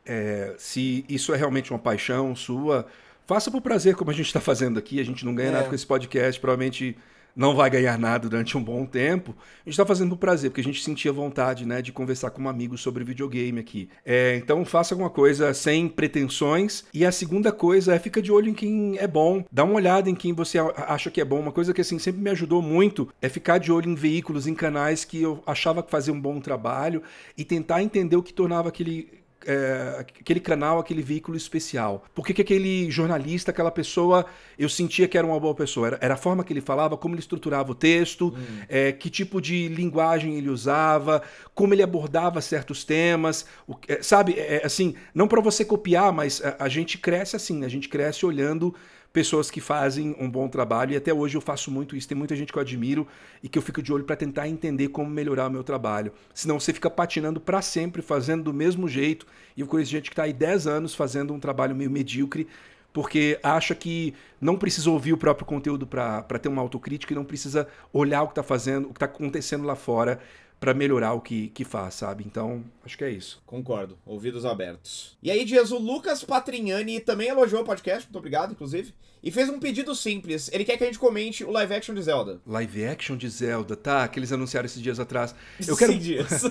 é, 0.05 0.55
se 0.59 1.05
isso 1.09 1.33
é 1.33 1.37
realmente 1.37 1.71
uma 1.71 1.79
paixão 1.79 2.37
sua, 2.37 2.87
faça 3.27 3.51
por 3.51 3.63
prazer, 3.63 3.95
como 3.95 4.11
a 4.11 4.15
gente 4.15 4.27
está 4.27 4.41
fazendo 4.41 4.79
aqui. 4.79 5.01
A 5.01 5.05
gente 5.05 5.25
não 5.25 5.35
ganha 5.35 5.49
é. 5.49 5.53
nada 5.53 5.69
com 5.69 5.75
esse 5.75 5.87
podcast, 5.87 6.39
provavelmente 6.39 6.97
não 7.35 7.55
vai 7.55 7.71
ganhar 7.71 7.99
nada 7.99 8.29
durante 8.29 8.57
um 8.57 8.63
bom 8.63 8.85
tempo, 8.85 9.35
a 9.41 9.65
gente 9.65 9.75
está 9.75 9.87
fazendo 9.87 10.11
por 10.11 10.19
prazer, 10.19 10.51
porque 10.51 10.61
a 10.61 10.65
gente 10.65 10.83
sentia 10.83 11.13
vontade 11.13 11.67
né, 11.67 11.81
de 11.81 11.93
conversar 11.93 12.31
com 12.31 12.43
um 12.43 12.49
amigo 12.49 12.77
sobre 12.77 13.05
videogame 13.05 13.61
aqui. 13.61 13.89
É, 14.05 14.37
então 14.37 14.65
faça 14.65 14.95
alguma 14.95 15.11
coisa 15.11 15.53
sem 15.55 15.89
pretensões. 15.89 16.85
E 16.93 17.05
a 17.05 17.13
segunda 17.13 17.53
coisa 17.53 17.95
é 17.95 17.99
fica 17.99 18.21
de 18.21 18.31
olho 18.31 18.51
em 18.51 18.55
quem 18.55 18.99
é 18.99 19.07
bom. 19.07 19.45
Dá 19.51 19.65
uma 19.65 19.75
olhada 19.75 20.11
em 20.11 20.15
quem 20.15 20.33
você 20.33 20.59
acha 20.59 21.11
que 21.11 21.21
é 21.21 21.25
bom. 21.25 21.41
Uma 21.41 21.53
coisa 21.53 21.73
que 21.73 21.81
assim 21.81 21.99
sempre 21.99 22.21
me 22.21 22.31
ajudou 22.31 22.61
muito 22.61 23.09
é 23.21 23.29
ficar 23.29 23.59
de 23.59 23.73
olho 23.73 23.91
em 23.91 23.95
veículos, 23.95 24.47
em 24.47 24.55
canais 24.55 25.05
que 25.05 25.23
eu 25.23 25.43
achava 25.47 25.83
que 25.83 25.91
faziam 25.91 26.17
um 26.17 26.21
bom 26.21 26.41
trabalho 26.41 27.03
e 27.37 27.45
tentar 27.45 27.83
entender 27.83 28.17
o 28.17 28.23
que 28.23 28.33
tornava 28.33 28.69
aquele 28.69 29.22
é, 29.47 29.97
aquele 29.99 30.41
canal, 30.41 30.79
aquele 30.79 31.03
veículo 31.03 31.37
especial? 31.37 32.05
Por 32.15 32.27
que, 32.27 32.35
que, 32.35 32.43
aquele 32.43 32.91
jornalista, 32.91 33.51
aquela 33.51 33.71
pessoa, 33.71 34.27
eu 34.59 34.69
sentia 34.69 35.09
que 35.09 35.17
era 35.17 35.27
uma 35.27 35.39
boa 35.39 35.55
pessoa? 35.55 35.89
Era, 35.89 35.99
era 36.01 36.15
a 36.15 36.17
forma 36.17 36.45
que 36.45 36.53
ele 36.53 36.61
falava, 36.61 36.97
como 36.97 37.15
ele 37.15 37.21
estruturava 37.21 37.73
o 37.73 37.75
texto, 37.75 38.35
hum. 38.37 38.63
é, 38.69 38.93
que 38.93 39.11
tipo 39.11 39.41
de 39.41 39.69
linguagem 39.69 40.37
ele 40.37 40.49
usava, 40.49 41.23
como 41.55 41.75
ele 41.75 41.83
abordava 41.83 42.41
certos 42.41 42.85
temas, 42.85 43.47
o, 43.67 43.75
é, 43.89 44.03
sabe? 44.03 44.35
É, 44.39 44.63
é 44.63 44.67
assim, 44.67 44.95
não 45.15 45.29
para 45.29 45.41
você 45.41 45.65
copiar, 45.65 46.13
mas 46.13 46.43
a, 46.43 46.65
a 46.65 46.69
gente 46.69 46.99
cresce 46.99 47.37
assim, 47.37 47.65
a 47.65 47.69
gente 47.69 47.89
cresce 47.89 48.25
olhando 48.27 48.75
pessoas 49.13 49.51
que 49.51 49.61
fazem 49.61 50.17
um 50.19 50.31
bom 50.31 50.49
trabalho 50.49 50.93
e 50.93 50.97
até 50.97 51.13
hoje 51.13 51.37
eu 51.37 51.41
faço 51.41 51.71
muito 51.71 51.95
isso. 51.95 52.09
Tem 52.09 52.17
muita 52.17 52.35
gente 52.35 52.53
que 52.53 52.59
eu 52.59 52.63
admiro 52.63 53.07
e 53.43 53.49
que 53.49 53.59
eu 53.59 53.63
fico 53.63 53.83
de 53.83 53.93
olho 53.93 54.05
para 54.05 54.17
tentar 54.17 54.49
entender 54.49 54.89
como 54.89 55.11
melhorar 55.11 55.49
o 55.49 55.51
meu 55.51 55.63
trabalho. 55.63 56.13
Senão 56.35 56.59
você 56.59 56.73
fica 56.73 56.89
patinando 56.89 57.41
para 57.41 57.61
sempre, 57.61 58.01
fazendo 58.01 58.45
do 58.45 58.55
mesmo 58.55 58.89
jeito. 58.89 59.27
E 59.57 59.61
eu 59.61 59.67
conheço 59.67 59.91
gente 59.91 60.11
que 60.11 60.15
está 60.15 60.23
aí 60.23 60.33
10 60.33 60.67
anos 60.67 60.95
fazendo 60.95 61.35
um 61.35 61.41
trabalho 61.41 61.75
meio 61.77 61.91
medíocre 61.91 62.47
porque 62.93 63.39
acha 63.43 63.75
que 63.75 64.15
não 64.41 64.57
precisa 64.57 64.91
ouvir 64.91 65.13
o 65.13 65.17
próprio 65.17 65.47
conteúdo 65.47 65.87
para 65.87 66.39
ter 66.39 66.49
uma 66.49 66.61
autocrítica 66.61 67.13
e 67.13 67.17
não 67.17 67.25
precisa 67.25 67.67
olhar 67.93 68.23
o 68.23 68.27
que 68.27 68.33
está 68.33 68.43
fazendo, 68.43 68.85
o 68.85 68.89
que 68.89 68.97
está 68.97 69.07
acontecendo 69.07 69.65
lá 69.65 69.75
fora 69.75 70.21
para 70.63 70.73
melhorar 70.73 71.13
o 71.13 71.21
que, 71.21 71.49
que 71.49 71.65
faz, 71.65 71.95
sabe? 71.95 72.23
Então, 72.25 72.63
acho 72.85 72.97
que 72.97 73.03
é 73.03 73.11
isso. 73.11 73.43
Concordo. 73.45 73.99
Ouvidos 74.07 74.45
abertos. 74.45 75.19
E 75.21 75.29
aí, 75.29 75.45
Dias, 75.45 75.73
o 75.73 75.79
Lucas 75.79 76.23
Patrignani 76.23 77.01
também 77.01 77.27
elogiou 77.27 77.63
o 77.63 77.65
podcast, 77.65 78.07
muito 78.07 78.19
obrigado, 78.19 78.53
inclusive. 78.53 78.95
E 79.25 79.33
fez 79.33 79.49
um 79.49 79.59
pedido 79.59 79.93
simples. 79.93 80.49
Ele 80.53 80.65
quer 80.65 80.77
que 80.77 80.85
a 80.85 80.87
gente 80.87 81.01
comente 81.01 81.43
o 81.43 81.51
live 81.51 81.75
action 81.75 81.93
de 81.93 82.03
Zelda. 82.03 82.41
Live 82.47 82.85
action 82.85 83.17
de 83.17 83.29
Zelda, 83.29 83.75
tá? 83.75 84.07
Que 84.07 84.21
eles 84.21 84.31
anunciaram 84.31 84.67
esses 84.67 84.81
dias 84.81 85.01
atrás. 85.01 85.35
Eu 85.67 85.77
quero. 85.77 85.99
dias. 85.99 86.45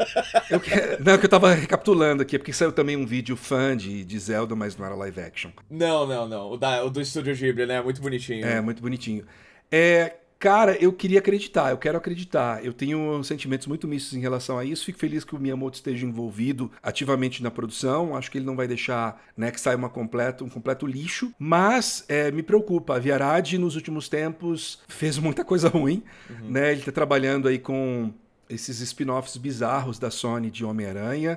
eu 0.48 0.60
quero... 0.60 1.04
Não, 1.04 1.12
é 1.12 1.18
que 1.18 1.26
eu 1.26 1.30
tava 1.30 1.52
recapitulando 1.52 2.22
aqui, 2.22 2.38
porque 2.38 2.54
saiu 2.54 2.72
também 2.72 2.96
um 2.96 3.04
vídeo 3.04 3.36
fã 3.36 3.76
de, 3.76 4.02
de 4.02 4.18
Zelda, 4.18 4.56
mas 4.56 4.78
não 4.78 4.86
era 4.86 4.94
live 4.94 5.20
action. 5.20 5.50
Não, 5.68 6.06
não, 6.06 6.26
não. 6.26 6.52
O, 6.52 6.56
da, 6.56 6.82
o 6.86 6.88
do 6.88 7.02
Estúdio 7.02 7.36
Ghibli, 7.36 7.66
né? 7.66 7.82
Muito 7.82 8.00
bonitinho. 8.00 8.46
É, 8.46 8.62
muito 8.62 8.80
bonitinho. 8.80 9.26
É, 9.70 10.14
Cara, 10.38 10.76
eu 10.76 10.92
queria 10.92 11.18
acreditar, 11.18 11.70
eu 11.70 11.78
quero 11.78 11.98
acreditar. 11.98 12.64
Eu 12.64 12.72
tenho 12.72 13.22
sentimentos 13.24 13.66
muito 13.66 13.88
mistos 13.88 14.14
em 14.14 14.20
relação 14.20 14.56
a 14.56 14.64
isso. 14.64 14.84
Fico 14.84 14.98
feliz 14.98 15.24
que 15.24 15.34
o 15.34 15.38
Miyamoto 15.38 15.76
esteja 15.76 16.06
envolvido 16.06 16.70
ativamente 16.80 17.42
na 17.42 17.50
produção. 17.50 18.14
Acho 18.16 18.30
que 18.30 18.38
ele 18.38 18.46
não 18.46 18.54
vai 18.54 18.68
deixar 18.68 19.20
né, 19.36 19.50
que 19.50 19.60
saia 19.60 19.76
uma 19.76 19.88
completo, 19.88 20.44
um 20.44 20.48
completo 20.48 20.86
lixo. 20.86 21.34
Mas 21.38 22.04
é, 22.08 22.30
me 22.30 22.42
preocupa. 22.42 22.94
A 22.94 22.98
Viarad, 23.00 23.52
nos 23.54 23.74
últimos 23.74 24.08
tempos, 24.08 24.78
fez 24.86 25.18
muita 25.18 25.44
coisa 25.44 25.68
ruim. 25.68 26.04
Uhum. 26.30 26.50
Né? 26.50 26.70
Ele 26.70 26.80
está 26.80 26.92
trabalhando 26.92 27.48
aí 27.48 27.58
com 27.58 28.12
esses 28.48 28.80
spin-offs 28.80 29.36
bizarros 29.36 29.98
da 29.98 30.10
Sony 30.10 30.52
de 30.52 30.64
Homem-Aranha. 30.64 31.36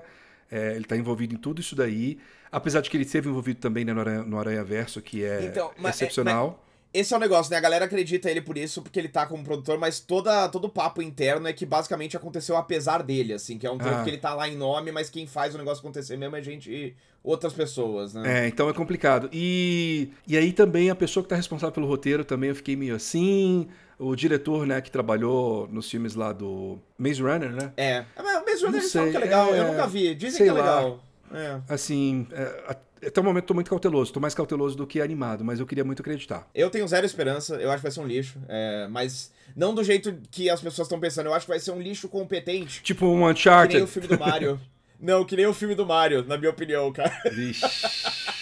É, 0.52 0.74
ele 0.74 0.82
está 0.82 0.96
envolvido 0.96 1.34
em 1.34 1.38
tudo 1.38 1.60
isso 1.60 1.76
daí. 1.76 2.20
Apesar 2.52 2.82
de 2.82 2.90
que 2.90 2.98
ele 2.98 3.06
esteve 3.06 3.30
envolvido 3.30 3.60
também 3.60 3.84
né, 3.84 3.94
no, 3.94 4.00
Aranha, 4.00 4.24
no 4.24 4.38
Aranha 4.38 4.64
Verso, 4.64 5.02
que 5.02 5.24
é 5.24 5.46
então, 5.46 5.72
mas, 5.80 5.96
excepcional. 5.96 6.46
É, 6.46 6.50
mas 6.50 6.71
esse 6.94 7.14
é 7.14 7.18
o 7.18 7.20
negócio, 7.20 7.50
né? 7.52 7.58
A 7.58 7.62
galera 7.62 7.86
acredita 7.86 8.30
ele 8.30 8.42
por 8.42 8.58
isso, 8.58 8.82
porque 8.82 9.00
ele 9.00 9.08
tá 9.08 9.26
como 9.26 9.44
produtor, 9.44 9.78
mas 9.78 10.00
toda, 10.00 10.48
todo 10.50 10.66
o 10.66 10.70
papo 10.70 11.02
interno 11.02 11.48
é 11.48 11.54
que 11.54 11.66
basicamente 11.66 12.18
aconteceu 12.18 12.58
apesar 12.58 13.02
dele, 13.02 13.34
assim, 13.34 13.58
que 13.58 13.66
é 13.66 13.72
um 13.72 13.78
tempo 13.78 13.96
ah. 13.96 14.04
que 14.04 14.10
ele 14.10 14.18
tá 14.18 14.34
lá 14.34 14.48
em 14.50 14.58
nome, 14.58 14.92
mas 14.92 15.10
quem 15.10 15.26
faz 15.26 15.56
o 15.56 15.58
negócio 15.58 15.80
acontecer 15.80 16.18
mesmo 16.18 16.36
é 16.36 16.42
gente. 16.42 16.94
outras 17.24 17.54
pessoas, 17.54 18.14
né? 18.14 18.46
É, 18.46 18.48
então 18.48 18.70
é 18.70 18.74
complicado. 18.74 19.30
E, 19.32 20.10
e 20.28 20.36
aí 20.36 20.52
também 20.52 20.90
a 20.90 20.96
pessoa 20.96 21.24
que 21.24 21.30
tá 21.30 21.36
responsável 21.36 21.72
pelo 21.72 21.88
roteiro 21.88 22.26
também 22.26 22.50
eu 22.50 22.56
fiquei 22.56 22.76
meio 22.76 22.96
assim. 22.96 23.68
O 23.98 24.16
diretor, 24.16 24.66
né, 24.66 24.82
que 24.82 24.90
trabalhou 24.90 25.68
nos 25.72 25.90
filmes 25.90 26.16
lá 26.16 26.34
do 26.34 26.80
Maze 26.98 27.22
Runner, 27.22 27.52
né? 27.52 27.72
É. 27.78 28.04
Mas 28.18 28.36
o 28.36 28.46
Maze 28.46 28.66
Runner 28.66 28.82
eles 28.82 28.92
falam 28.92 29.12
que 29.12 29.18
é 29.18 29.20
legal, 29.20 29.54
é... 29.54 29.60
eu 29.60 29.68
nunca 29.68 29.88
vi. 29.88 30.16
Dizem 30.16 30.44
que 30.44 30.50
é 30.50 30.54
legal. 30.54 31.00
É. 31.34 31.62
Assim, 31.70 32.28
é, 32.32 32.76
até 33.06 33.20
o 33.20 33.24
momento 33.24 33.46
tô 33.46 33.54
muito 33.54 33.70
cauteloso, 33.70 34.14
tô 34.14 34.20
mais 34.20 34.34
cauteloso 34.36 34.76
do 34.76 34.86
que 34.86 35.02
animado, 35.02 35.44
mas 35.44 35.60
eu 35.60 35.66
queria 35.66 35.84
muito 35.84 36.02
acreditar. 36.02 36.48
Eu 36.54 36.70
tenho 36.70 36.88
zero 36.88 37.06
esperança, 37.06 37.56
eu 37.56 37.70
acho 37.70 37.78
que 37.78 37.84
vai 37.84 37.92
ser 37.92 38.00
um 38.00 38.08
lixo, 38.08 38.40
é, 38.48 38.88
mas 38.90 39.32
não 39.56 39.74
do 39.74 39.84
jeito 39.84 40.16
que 40.30 40.50
as 40.50 40.62
pessoas 40.62 40.88
estão 40.88 41.00
pensando, 41.00 41.28
eu 41.28 41.34
acho 41.34 41.46
que 41.46 41.52
vai 41.52 41.60
ser 41.60 41.72
um 41.72 41.82
lixo 41.82 42.08
competente. 42.08 42.82
Tipo 42.84 43.06
um 43.08 43.28
Uncharted. 43.28 43.70
Que 43.70 43.76
nem 43.76 43.84
o 43.84 43.88
filme 43.88 44.08
do 44.08 44.20
Mario. 44.20 44.60
não, 45.00 45.26
que 45.26 45.36
nem 45.36 45.46
o 45.46 45.54
filme 45.54 45.76
do 45.76 45.86
Mario, 45.86 46.24
na 46.26 46.38
minha 46.38 46.52
opinião, 46.52 46.92
cara. 46.92 47.22
Vixe. 47.32 47.66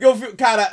Eu, 0.00 0.16
cara, 0.36 0.72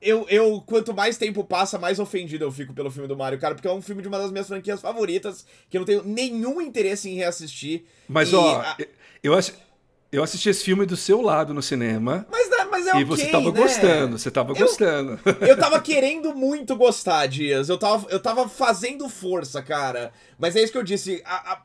eu, 0.00 0.26
eu, 0.28 0.62
quanto 0.64 0.94
mais 0.94 1.16
tempo 1.16 1.42
passa, 1.42 1.78
mais 1.78 1.98
ofendido 1.98 2.44
eu 2.44 2.52
fico 2.52 2.72
pelo 2.72 2.90
filme 2.90 3.08
do 3.08 3.16
Mario, 3.16 3.38
cara, 3.38 3.54
porque 3.54 3.66
é 3.66 3.72
um 3.72 3.82
filme 3.82 4.02
de 4.02 4.08
uma 4.08 4.18
das 4.18 4.30
minhas 4.30 4.46
franquias 4.46 4.80
favoritas, 4.80 5.44
que 5.68 5.76
eu 5.76 5.80
não 5.80 5.86
tenho 5.86 6.04
nenhum 6.04 6.60
interesse 6.60 7.10
em 7.10 7.14
reassistir. 7.14 7.84
Mas, 8.08 8.32
ó, 8.32 8.60
a... 8.60 8.76
eu 9.22 9.34
acho. 9.34 9.52
Eu 10.12 10.22
assisti 10.24 10.48
esse 10.48 10.64
filme 10.64 10.84
do 10.84 10.96
seu 10.96 11.20
lado 11.20 11.54
no 11.54 11.62
cinema. 11.62 12.26
Mas, 12.30 12.48
mas 12.70 12.86
é 12.86 12.90
E 12.90 12.92
okay, 12.92 13.04
você 13.04 13.26
tava 13.26 13.52
né? 13.52 13.60
gostando, 13.60 14.18
você 14.18 14.30
tava 14.30 14.52
eu, 14.52 14.56
gostando. 14.56 15.20
Eu 15.46 15.56
tava 15.58 15.80
querendo 15.80 16.34
muito 16.34 16.74
gostar, 16.76 17.26
Dias. 17.26 17.68
Eu 17.68 17.78
tava, 17.78 18.08
eu 18.10 18.20
tava 18.20 18.48
fazendo 18.48 19.08
força, 19.08 19.62
cara. 19.62 20.12
Mas 20.38 20.56
é 20.56 20.62
isso 20.62 20.72
que 20.72 20.78
eu 20.78 20.82
disse. 20.82 21.22
A, 21.24 21.52
a, 21.52 21.62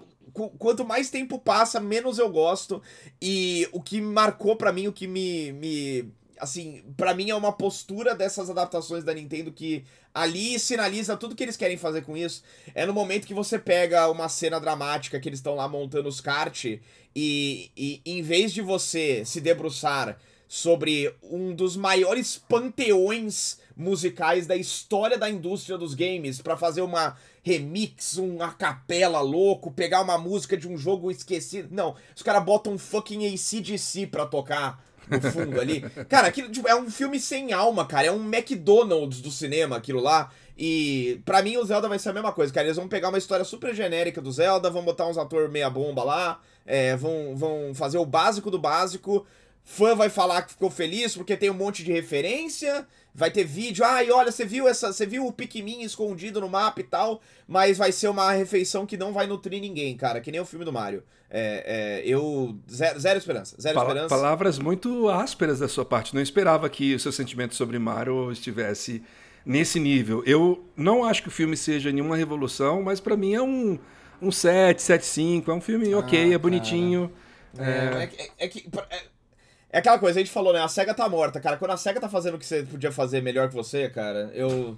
quanto 0.59 0.85
mais 0.85 1.09
tempo 1.09 1.39
passa, 1.39 1.79
menos 1.79 2.19
eu 2.19 2.29
gosto. 2.29 2.81
E 3.21 3.67
o 3.71 3.81
que 3.81 4.01
marcou 4.01 4.55
para 4.55 4.71
mim, 4.71 4.87
o 4.87 4.93
que 4.93 5.07
me, 5.07 5.51
me 5.53 6.11
assim, 6.39 6.83
para 6.95 7.13
mim 7.13 7.29
é 7.29 7.35
uma 7.35 7.51
postura 7.51 8.15
dessas 8.15 8.49
adaptações 8.49 9.03
da 9.03 9.13
Nintendo 9.13 9.51
que 9.51 9.83
ali 10.13 10.57
sinaliza 10.59 11.17
tudo 11.17 11.35
que 11.35 11.43
eles 11.43 11.57
querem 11.57 11.77
fazer 11.77 12.03
com 12.03 12.15
isso. 12.15 12.43
É 12.73 12.85
no 12.85 12.93
momento 12.93 13.27
que 13.27 13.33
você 13.33 13.59
pega 13.59 14.09
uma 14.09 14.29
cena 14.29 14.59
dramática 14.59 15.19
que 15.19 15.29
eles 15.29 15.39
estão 15.39 15.55
lá 15.55 15.67
montando 15.67 16.07
os 16.09 16.21
kart 16.21 16.65
e, 16.65 16.81
e 17.15 18.01
em 18.05 18.21
vez 18.21 18.53
de 18.53 18.61
você 18.61 19.23
se 19.25 19.39
debruçar 19.39 20.17
sobre 20.47 21.13
um 21.23 21.53
dos 21.53 21.75
maiores 21.75 22.37
panteões 22.37 23.59
musicais 23.75 24.47
da 24.47 24.55
história 24.55 25.17
da 25.17 25.29
indústria 25.29 25.77
dos 25.77 25.93
games 25.93 26.41
para 26.41 26.55
fazer 26.55 26.81
uma 26.81 27.17
remix, 27.43 28.17
uma 28.17 28.51
capela 28.51 29.19
louco, 29.19 29.71
pegar 29.71 30.01
uma 30.01 30.17
música 30.17 30.55
de 30.55 30.67
um 30.67 30.77
jogo 30.77 31.11
esquecido. 31.11 31.69
Não, 31.71 31.95
os 32.15 32.23
caras 32.23 32.43
botam 32.43 32.73
um 32.73 32.77
fucking 32.77 33.33
ACDC 33.33 34.07
pra 34.07 34.25
tocar 34.25 34.83
no 35.09 35.31
fundo 35.31 35.59
ali. 35.59 35.81
Cara, 36.09 36.27
aquilo 36.27 36.49
tipo, 36.49 36.67
é 36.67 36.75
um 36.75 36.89
filme 36.89 37.19
sem 37.19 37.53
alma, 37.53 37.85
cara. 37.85 38.07
É 38.07 38.11
um 38.11 38.23
McDonald's 38.25 39.21
do 39.21 39.31
cinema, 39.31 39.77
aquilo 39.77 40.01
lá. 40.01 40.31
E 40.57 41.21
para 41.25 41.41
mim 41.41 41.57
o 41.57 41.65
Zelda 41.65 41.87
vai 41.87 41.99
ser 41.99 42.09
a 42.09 42.13
mesma 42.13 42.31
coisa, 42.31 42.53
cara. 42.53 42.67
Eles 42.67 42.77
vão 42.77 42.87
pegar 42.87 43.09
uma 43.09 43.17
história 43.17 43.43
super 43.43 43.73
genérica 43.73 44.21
do 44.21 44.31
Zelda, 44.31 44.69
vão 44.69 44.83
botar 44.83 45.07
uns 45.07 45.17
atores 45.17 45.51
meia 45.51 45.69
bomba 45.69 46.03
lá, 46.03 46.39
é, 46.65 46.95
vão, 46.95 47.35
vão 47.35 47.73
fazer 47.73 47.97
o 47.97 48.05
básico 48.05 48.49
do 48.49 48.59
básico. 48.59 49.25
Fã 49.63 49.95
vai 49.95 50.09
falar 50.09 50.43
que 50.43 50.51
ficou 50.51 50.69
feliz 50.69 51.15
porque 51.15 51.35
tem 51.35 51.49
um 51.49 51.55
monte 51.55 51.83
de 51.83 51.91
referência 51.91 52.87
vai 53.15 53.31
ter 53.31 53.45
vídeo, 53.45 53.85
ai, 53.85 54.11
olha, 54.11 54.29
você 54.29 54.45
viu 54.45 54.67
essa, 54.67 54.91
você 54.91 55.05
viu 55.05 55.25
o 55.25 55.31
Pikmin 55.31 55.83
escondido 55.83 56.41
no 56.41 56.49
mapa 56.49 56.81
e 56.81 56.83
tal, 56.83 57.21
mas 57.47 57.77
vai 57.77 57.93
ser 57.93 58.09
uma 58.09 58.29
refeição 58.33 58.85
que 58.85 58.97
não 58.97 59.13
vai 59.13 59.25
nutrir 59.25 59.61
ninguém, 59.61 59.95
cara, 59.95 60.19
que 60.19 60.31
nem 60.31 60.41
o 60.41 60.45
filme 60.45 60.65
do 60.65 60.73
Mario. 60.73 61.01
É, 61.29 62.01
é, 62.03 62.07
eu 62.07 62.57
zero, 62.69 62.99
zero, 62.99 63.17
esperança, 63.17 63.55
zero 63.59 63.73
Pala 63.73 63.87
esperança. 63.87 64.13
Palavras 64.13 64.59
muito 64.59 65.09
ásperas 65.09 65.59
da 65.59 65.67
sua 65.67 65.85
parte. 65.85 66.13
Não 66.13 66.21
esperava 66.21 66.69
que 66.69 66.93
o 66.93 66.99
seu 66.99 67.11
sentimento 67.11 67.55
sobre 67.55 67.79
Mario 67.79 68.31
estivesse 68.31 69.01
nesse 69.45 69.79
nível. 69.79 70.21
Eu 70.25 70.65
não 70.75 71.03
acho 71.03 71.21
que 71.23 71.29
o 71.29 71.31
filme 71.31 71.55
seja 71.55 71.91
nenhuma 71.91 72.17
revolução, 72.17 72.83
mas 72.83 72.99
para 72.99 73.15
mim 73.15 73.33
é 73.33 73.41
um 73.41 73.79
um 74.21 74.31
7, 74.31 74.81
7.5, 74.81 75.49
é 75.49 75.53
um 75.53 75.61
filme 75.61 75.93
ok, 75.93 76.31
ah, 76.31 76.35
é 76.35 76.37
bonitinho. 76.37 77.11
É, 77.57 77.63
é, 77.63 78.09
é, 78.17 78.45
é 78.45 78.47
que 78.47 78.67
é, 79.75 79.79
aquela 79.79 79.99
coisa, 79.99 80.17
a 80.17 80.23
gente 80.23 80.31
falou, 80.31 80.53
né? 80.53 80.61
A 80.61 80.69
SEGA 80.69 80.93
tá 80.93 81.09
morta, 81.09 81.37
cara. 81.41 81.57
Quando 81.57 81.71
a 81.71 81.77
SEGA 81.77 81.99
tá 81.99 82.07
fazendo 82.07 82.35
o 82.35 82.39
que 82.39 82.45
você 82.45 82.63
podia 82.63 82.93
fazer 82.93 83.21
melhor 83.21 83.49
que 83.49 83.53
você, 83.53 83.89
cara, 83.89 84.31
eu. 84.33 84.77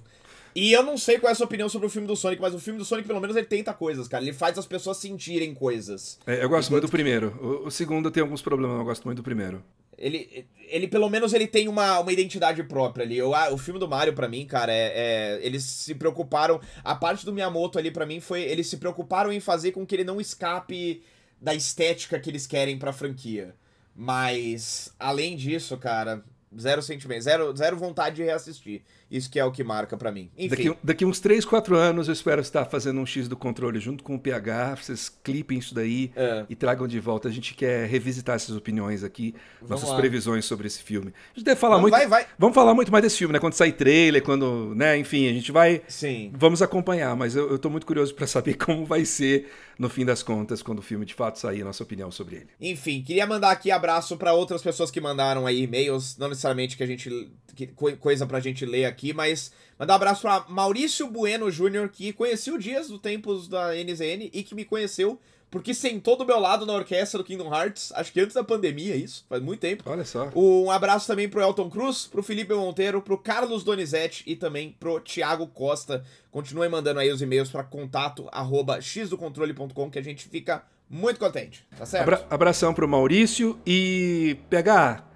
E 0.56 0.74
eu 0.74 0.82
não 0.82 0.98
sei 0.98 1.20
qual 1.20 1.30
é 1.30 1.34
a 1.34 1.36
sua 1.36 1.46
opinião 1.46 1.70
sobre 1.70 1.86
o 1.86 1.90
filme 1.90 2.08
do 2.08 2.16
Sonic, 2.16 2.42
mas 2.42 2.56
o 2.56 2.60
filme 2.60 2.80
do 2.80 2.86
Sonic, 2.86 3.08
pelo 3.08 3.22
menos, 3.22 3.36
ele 3.36 3.46
tenta 3.46 3.72
coisas, 3.76 4.08
cara. 4.08 4.24
Ele 4.24 4.34
faz 4.34 4.58
as 4.58 4.66
pessoas 4.66 4.98
sentirem 4.98 5.54
coisas. 5.54 6.18
É, 6.26 6.44
eu 6.44 6.50
gosto 6.50 6.70
Enquanto... 6.70 6.72
muito 6.72 6.88
do 6.88 6.90
primeiro. 6.90 7.28
O, 7.40 7.68
o 7.68 7.72
segundo 7.72 8.10
tem 8.10 8.22
alguns 8.22 8.42
problemas, 8.42 8.80
eu 8.80 8.86
gosto 8.86 9.06
muito 9.06 9.18
do 9.18 9.24
primeiro. 9.24 9.64
Ele, 9.96 10.48
ele 10.68 10.88
pelo 10.88 11.08
menos, 11.10 11.32
ele 11.32 11.46
tem 11.46 11.68
uma, 11.68 12.00
uma 12.00 12.12
identidade 12.12 12.64
própria 12.64 13.06
ali. 13.06 13.20
Eu, 13.20 13.36
ah, 13.36 13.54
o 13.54 13.58
filme 13.60 13.80
do 13.80 13.88
Mario, 13.88 14.14
para 14.14 14.28
mim, 14.28 14.48
cara, 14.48 14.74
é, 14.74 14.94
é, 14.96 15.40
Eles 15.44 15.64
se 15.64 15.94
preocuparam... 15.94 16.60
A 16.84 16.96
parte 16.96 17.24
do 17.24 17.32
Miyamoto 17.32 17.78
ali, 17.78 17.92
para 17.92 18.08
mim, 18.08 18.20
foi... 18.20 18.42
Eles 18.42 18.66
se 18.66 18.78
preocuparam 18.78 19.32
em 19.32 19.40
fazer 19.40 19.74
com 19.74 19.86
que 19.86 19.94
ele 19.94 20.04
não 20.04 20.20
escape 20.20 21.04
da 21.40 21.54
estética 21.54 22.20
que 22.20 22.32
eles 22.32 22.48
querem 22.48 22.80
pra 22.80 22.92
franquia. 22.92 23.54
Mas, 24.00 24.94
além 25.00 25.36
disso, 25.36 25.76
cara, 25.76 26.24
zero 26.58 26.84
sentimento, 26.84 27.24
zero, 27.24 27.56
zero 27.58 27.76
vontade 27.76 28.18
de 28.18 28.24
reassistir. 28.24 28.84
Isso 29.10 29.30
que 29.30 29.40
é 29.40 29.46
o 29.46 29.52
que 29.52 29.64
marca 29.64 29.96
para 29.96 30.12
mim. 30.12 30.30
Enfim. 30.38 30.50
Daqui, 30.50 30.78
daqui 30.84 31.06
uns 31.06 31.20
3, 31.20 31.46
4 31.46 31.76
anos 31.76 32.08
eu 32.08 32.14
espero 32.14 32.42
estar 32.42 32.66
fazendo 32.66 33.00
um 33.00 33.06
X 33.06 33.28
do 33.28 33.38
controle 33.38 33.80
junto 33.80 34.04
com 34.04 34.16
o 34.16 34.20
PH. 34.20 34.76
Vocês 34.76 35.10
clipem 35.24 35.60
isso 35.60 35.74
daí 35.74 36.12
é. 36.16 36.46
e 36.50 36.56
tragam 36.56 36.88
de 36.88 37.00
volta. 37.00 37.28
A 37.28 37.32
gente 37.32 37.54
quer 37.54 37.88
revisitar 37.88 38.36
essas 38.36 38.56
opiniões 38.56 39.04
aqui, 39.04 39.34
vamos 39.62 39.70
nossas 39.70 39.90
lá. 39.90 39.98
previsões 39.98 40.46
sobre 40.46 40.68
esse 40.68 40.84
filme. 40.84 41.14
A 41.34 41.38
gente 41.38 41.46
deve 41.46 41.60
falar 41.60 41.80
muito. 41.80 41.94
Vai, 41.94 42.08
vai. 42.08 42.26
Vamos 42.38 42.56
falar 42.56 42.74
muito 42.74 42.92
mais 42.92 43.04
desse 43.04 43.18
filme, 43.18 43.34
né? 43.34 43.40
Quando 43.40 43.54
sair 43.54 43.72
trailer, 43.72 44.22
quando. 44.22 44.74
né? 44.76 44.98
Enfim, 44.98 45.30
a 45.30 45.34
gente 45.34 45.52
vai. 45.52 45.82
Sim. 45.88 46.32
Vamos 46.36 46.62
acompanhar, 46.62 47.16
mas 47.16 47.36
eu, 47.36 47.50
eu 47.50 47.58
tô 47.58 47.70
muito 47.70 47.86
curioso 47.86 48.14
para 48.14 48.28
saber 48.28 48.56
como 48.60 48.86
vai 48.86 49.06
ser, 49.06 49.50
no 49.80 49.90
fim 49.90 50.06
das 50.06 50.22
contas, 50.22 50.62
quando 50.62 50.80
o 50.80 50.82
filme 50.82 51.06
de 51.06 51.14
fato 51.14 51.40
sair, 51.40 51.62
a 51.62 51.66
nossa 51.66 51.84
opinião 51.84 52.12
sobre 52.12 52.38
ele. 52.38 52.48
Enfim, 52.60 53.02
queria 53.02 53.26
mandar 53.26 53.52
aqui 53.52 53.72
abraço 53.72 54.18
para 54.18 54.34
outras 54.34 54.62
pessoas 54.62 54.92
que 54.92 55.00
mandaram 55.00 55.46
aí 55.46 55.64
e-mails, 55.64 56.18
não 56.18 56.30
necessariamente 56.30 56.76
que 56.76 56.84
a 56.84 56.88
gente 56.88 57.32
que, 57.58 57.68
coisa 57.98 58.26
pra 58.28 58.40
gente 58.40 58.66
ler 58.66 58.86
aqui, 58.86 58.97
mas 59.14 59.52
mandar 59.78 59.94
um 59.94 59.96
abraço 59.96 60.22
pra 60.22 60.46
Maurício 60.48 61.08
Bueno 61.08 61.50
Júnior, 61.52 61.90
que 61.90 62.14
conheci 62.14 62.52
o 62.52 62.58
Dias 62.58 62.88
do 62.88 63.00
tempos 63.00 63.48
da 63.48 63.74
NZN 63.74 64.30
e 64.34 64.44
que 64.44 64.56
me 64.56 64.66
conheceu 64.66 65.20
porque 65.50 65.74
sentou 65.74 66.18
do 66.18 66.26
meu 66.26 66.40
lado 66.40 66.66
na 66.66 66.74
orquestra 66.74 67.18
do 67.18 67.24
Kingdom 67.24 67.54
Hearts, 67.54 67.92
acho 67.96 68.12
que 68.12 68.20
antes 68.20 68.36
da 68.36 68.44
pandemia, 68.44 68.96
isso, 68.96 69.26
faz 69.30 69.42
muito 69.42 69.62
tempo. 69.62 69.84
Olha 69.86 70.04
só. 70.04 70.30
Um 70.36 70.70
abraço 70.70 71.08
também 71.08 71.30
pro 71.30 71.42
Elton 71.42 71.70
Cruz, 71.70 72.06
pro 72.06 72.22
Felipe 72.22 72.54
Monteiro, 72.54 73.02
pro 73.02 73.18
Carlos 73.18 73.64
Donizete 73.64 74.24
e 74.28 74.36
também 74.36 74.76
pro 74.78 75.00
Thiago 75.00 75.48
Costa. 75.48 76.04
Continuem 76.32 76.70
mandando 76.70 77.00
aí 77.00 77.12
os 77.12 77.22
e-mails 77.22 77.50
para 77.50 77.64
contato 77.64 78.28
arroba 78.32 78.82
xdocontrole.com 78.82 79.90
que 79.90 80.00
a 80.00 80.04
gente 80.04 80.28
fica 80.28 80.64
muito 80.90 81.20
contente, 81.20 81.66
tá 81.78 81.86
certo? 81.86 82.04
Abra 82.04 82.28
abração 82.30 82.74
pro 82.74 82.88
Maurício 82.88 83.60
e 83.66 84.38
pegar 84.50 85.07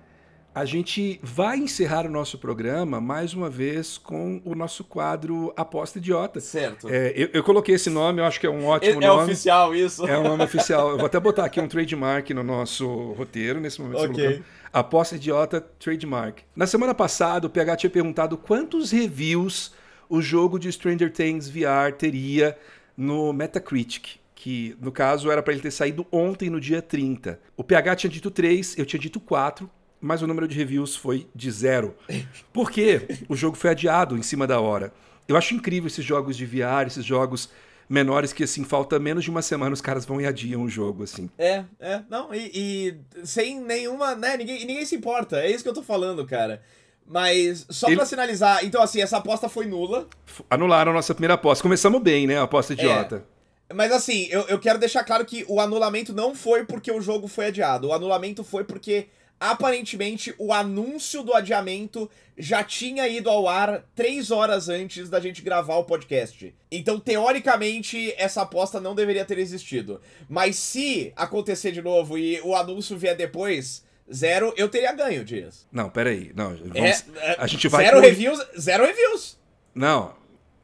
a 0.53 0.65
gente 0.65 1.19
vai 1.23 1.57
encerrar 1.57 2.05
o 2.05 2.09
nosso 2.09 2.37
programa 2.37 2.99
mais 2.99 3.33
uma 3.33 3.49
vez 3.49 3.97
com 3.97 4.41
o 4.43 4.53
nosso 4.53 4.83
quadro 4.83 5.53
Aposta 5.55 5.97
Idiota. 5.97 6.41
Certo. 6.41 6.89
É, 6.89 7.13
eu, 7.15 7.29
eu, 7.33 7.43
coloquei 7.43 7.75
esse 7.75 7.89
nome, 7.89 8.19
eu 8.19 8.25
acho 8.25 8.39
que 8.39 8.45
é 8.45 8.49
um 8.49 8.65
ótimo 8.65 9.01
é, 9.01 9.07
nome. 9.07 9.21
É 9.21 9.23
oficial 9.23 9.73
isso? 9.73 10.05
É 10.05 10.17
um 10.19 10.23
nome 10.23 10.43
oficial. 10.43 10.89
Eu 10.89 10.97
vou 10.97 11.05
até 11.05 11.19
botar 11.19 11.45
aqui 11.45 11.61
um 11.61 11.67
trademark 11.67 12.29
no 12.31 12.43
nosso 12.43 13.13
roteiro 13.13 13.61
nesse 13.61 13.81
momento. 13.81 14.11
Ok. 14.11 14.43
Aposta 14.73 15.15
Idiota 15.15 15.61
Trademark. 15.79 16.39
Na 16.55 16.67
semana 16.67 16.93
passada, 16.93 17.47
o 17.47 17.49
PH 17.49 17.75
tinha 17.77 17.89
perguntado 17.89 18.37
quantos 18.37 18.91
reviews 18.91 19.73
o 20.09 20.21
jogo 20.21 20.59
de 20.59 20.71
Stranger 20.71 21.11
Things 21.11 21.49
VR 21.49 21.93
teria 21.97 22.57
no 22.97 23.31
Metacritic 23.31 24.21
que 24.33 24.75
no 24.81 24.91
caso 24.91 25.29
era 25.29 25.43
para 25.43 25.53
ele 25.53 25.61
ter 25.61 25.69
saído 25.69 26.03
ontem, 26.11 26.49
no 26.49 26.59
dia 26.59 26.81
30. 26.81 27.39
O 27.55 27.63
PH 27.63 27.95
tinha 27.95 28.09
dito 28.09 28.31
3, 28.31 28.75
eu 28.75 28.87
tinha 28.87 28.99
dito 28.99 29.19
4, 29.19 29.69
mas 30.01 30.21
o 30.21 30.27
número 30.27 30.47
de 30.47 30.57
reviews 30.57 30.95
foi 30.95 31.27
de 31.33 31.51
zero. 31.51 31.95
Porque 32.51 33.07
o 33.29 33.35
jogo 33.35 33.55
foi 33.55 33.69
adiado 33.69 34.17
em 34.17 34.23
cima 34.23 34.47
da 34.47 34.59
hora. 34.59 34.91
Eu 35.27 35.37
acho 35.37 35.53
incrível 35.53 35.87
esses 35.87 36.03
jogos 36.03 36.35
de 36.35 36.45
VR, 36.45 36.87
esses 36.87 37.05
jogos 37.05 37.49
menores 37.87 38.31
que, 38.33 38.43
assim, 38.43 38.63
falta 38.63 38.97
menos 38.97 39.23
de 39.23 39.29
uma 39.29 39.41
semana, 39.41 39.73
os 39.73 39.81
caras 39.81 40.05
vão 40.05 40.19
e 40.19 40.25
adiam 40.25 40.63
o 40.63 40.69
jogo, 40.69 41.03
assim. 41.03 41.29
É, 41.37 41.65
é, 41.79 42.01
não, 42.09 42.33
e, 42.33 42.51
e 42.53 43.25
sem 43.25 43.59
nenhuma, 43.59 44.15
né, 44.15 44.37
ninguém, 44.37 44.65
ninguém 44.65 44.85
se 44.85 44.95
importa, 44.95 45.41
é 45.41 45.51
isso 45.51 45.61
que 45.61 45.69
eu 45.69 45.73
tô 45.73 45.83
falando, 45.83 46.25
cara. 46.25 46.61
Mas, 47.05 47.65
só 47.69 47.87
Ele... 47.87 47.97
pra 47.97 48.05
sinalizar, 48.05 48.63
então 48.63 48.81
assim, 48.81 49.01
essa 49.01 49.17
aposta 49.17 49.49
foi 49.49 49.65
nula. 49.65 50.07
Anularam 50.49 50.91
a 50.91 50.95
nossa 50.95 51.13
primeira 51.13 51.33
aposta. 51.33 51.61
Começamos 51.61 52.01
bem, 52.01 52.25
né, 52.25 52.39
a 52.39 52.43
aposta 52.43 52.71
idiota. 52.71 53.25
É. 53.69 53.73
Mas 53.73 53.91
assim, 53.91 54.27
eu, 54.29 54.41
eu 54.47 54.59
quero 54.59 54.79
deixar 54.79 55.03
claro 55.03 55.25
que 55.25 55.45
o 55.47 55.59
anulamento 55.59 56.13
não 56.13 56.33
foi 56.33 56.65
porque 56.65 56.91
o 56.91 57.01
jogo 57.01 57.27
foi 57.27 57.47
adiado. 57.47 57.87
O 57.87 57.93
anulamento 57.93 58.43
foi 58.43 58.63
porque 58.63 59.07
aparentemente 59.41 60.35
o 60.37 60.53
anúncio 60.53 61.23
do 61.23 61.33
adiamento 61.33 62.07
já 62.37 62.63
tinha 62.63 63.07
ido 63.07 63.27
ao 63.27 63.47
ar 63.47 63.83
três 63.95 64.29
horas 64.29 64.69
antes 64.69 65.09
da 65.09 65.19
gente 65.19 65.41
gravar 65.41 65.77
o 65.77 65.83
podcast. 65.83 66.53
Então, 66.71 66.99
teoricamente, 66.99 68.13
essa 68.17 68.43
aposta 68.43 68.79
não 68.79 68.93
deveria 68.93 69.25
ter 69.25 69.39
existido. 69.39 69.99
Mas 70.29 70.57
se 70.57 71.11
acontecer 71.15 71.71
de 71.71 71.81
novo 71.81 72.19
e 72.19 72.39
o 72.41 72.55
anúncio 72.55 72.95
vier 72.95 73.15
depois, 73.15 73.83
zero, 74.13 74.53
eu 74.55 74.69
teria 74.69 74.93
ganho, 74.93 75.25
Dias. 75.25 75.67
Não, 75.71 75.89
peraí. 75.89 76.31
Não, 76.35 76.55
vamos, 76.55 77.03
é, 77.15 77.31
é, 77.31 77.35
a 77.39 77.47
gente 77.47 77.67
vai. 77.67 77.83
Zero 77.85 77.99
reviews, 77.99 78.39
zero 78.59 78.85
reviews. 78.85 79.39
Não, 79.73 80.13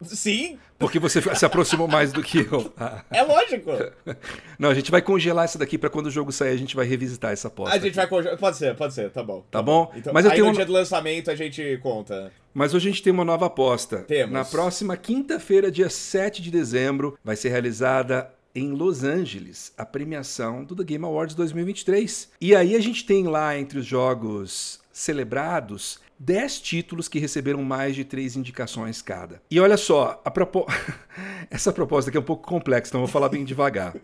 Sim. 0.03 0.59
Porque 0.78 0.99
você 0.99 1.21
se 1.36 1.45
aproximou 1.45 1.88
mais 1.88 2.11
do 2.11 2.21
que 2.21 2.39
eu. 2.39 2.71
É 3.11 3.23
lógico. 3.23 3.71
Não, 4.59 4.69
a 4.69 4.73
gente 4.73 4.91
vai 4.91 5.01
congelar 5.01 5.45
isso 5.45 5.57
daqui 5.57 5.78
para 5.78 5.89
quando 5.89 6.07
o 6.07 6.11
jogo 6.11 6.32
sair 6.32 6.49
a 6.49 6.57
gente 6.57 6.75
vai 6.75 6.86
revisitar 6.86 7.32
essa 7.32 7.47
aposta. 7.47 7.75
A 7.75 7.80
gente 7.80 7.88
aqui. 7.88 7.95
vai 7.97 8.07
congelar. 8.07 8.38
Pode 8.38 8.57
ser, 8.57 8.75
pode 8.75 8.93
ser, 8.93 9.09
tá 9.09 9.23
bom. 9.23 9.39
Tá, 9.41 9.59
tá 9.59 9.61
bom? 9.61 9.86
bom? 9.86 9.93
Então, 9.95 10.13
Mas 10.13 10.25
eu 10.25 10.32
aí 10.32 10.38
tenho 10.38 10.47
no 10.49 10.53
dia 10.55 10.65
do 10.65 10.73
lançamento 10.73 11.32
a 11.32 11.36
gente 11.36 11.78
conta. 11.82 12.32
Mas 12.53 12.73
hoje 12.73 12.89
a 12.89 12.91
gente 12.91 13.03
tem 13.03 13.13
uma 13.13 13.25
nova 13.25 13.47
aposta. 13.47 13.99
Temos. 13.99 14.34
Na 14.34 14.43
próxima 14.43 14.97
quinta-feira, 14.97 15.71
dia 15.71 15.89
7 15.89 16.41
de 16.41 16.51
dezembro, 16.51 17.17
vai 17.23 17.36
ser 17.36 17.49
realizada 17.49 18.32
em 18.53 18.71
Los 18.71 19.03
Angeles 19.03 19.71
a 19.78 19.86
premiação 19.86 20.63
do 20.63 20.75
The 20.75 20.84
Game 20.84 21.05
Awards 21.05 21.36
2023. 21.36 22.32
E 22.41 22.55
aí 22.55 22.75
a 22.75 22.80
gente 22.80 23.05
tem 23.05 23.28
lá 23.28 23.57
entre 23.57 23.80
os 23.80 23.86
jogos 23.86 24.80
celebrados 24.91 25.99
10 26.20 26.59
títulos 26.61 27.07
que 27.07 27.20
receberam 27.20 27.63
mais 27.63 27.95
de 27.95 28.03
3 28.03 28.36
indicações 28.38 29.01
cada. 29.01 29.41
E 29.49 29.59
olha 29.59 29.78
só, 29.78 30.22
propo... 30.34 30.65
essa 31.49 31.72
proposta 31.72 32.09
aqui 32.09 32.18
é 32.18 32.22
um 32.22 32.24
pouco 32.24 32.47
complexa, 32.47 32.89
então 32.89 33.01
vou 33.01 33.07
falar 33.07 33.30
bem 33.30 33.43
devagar. 33.43 33.95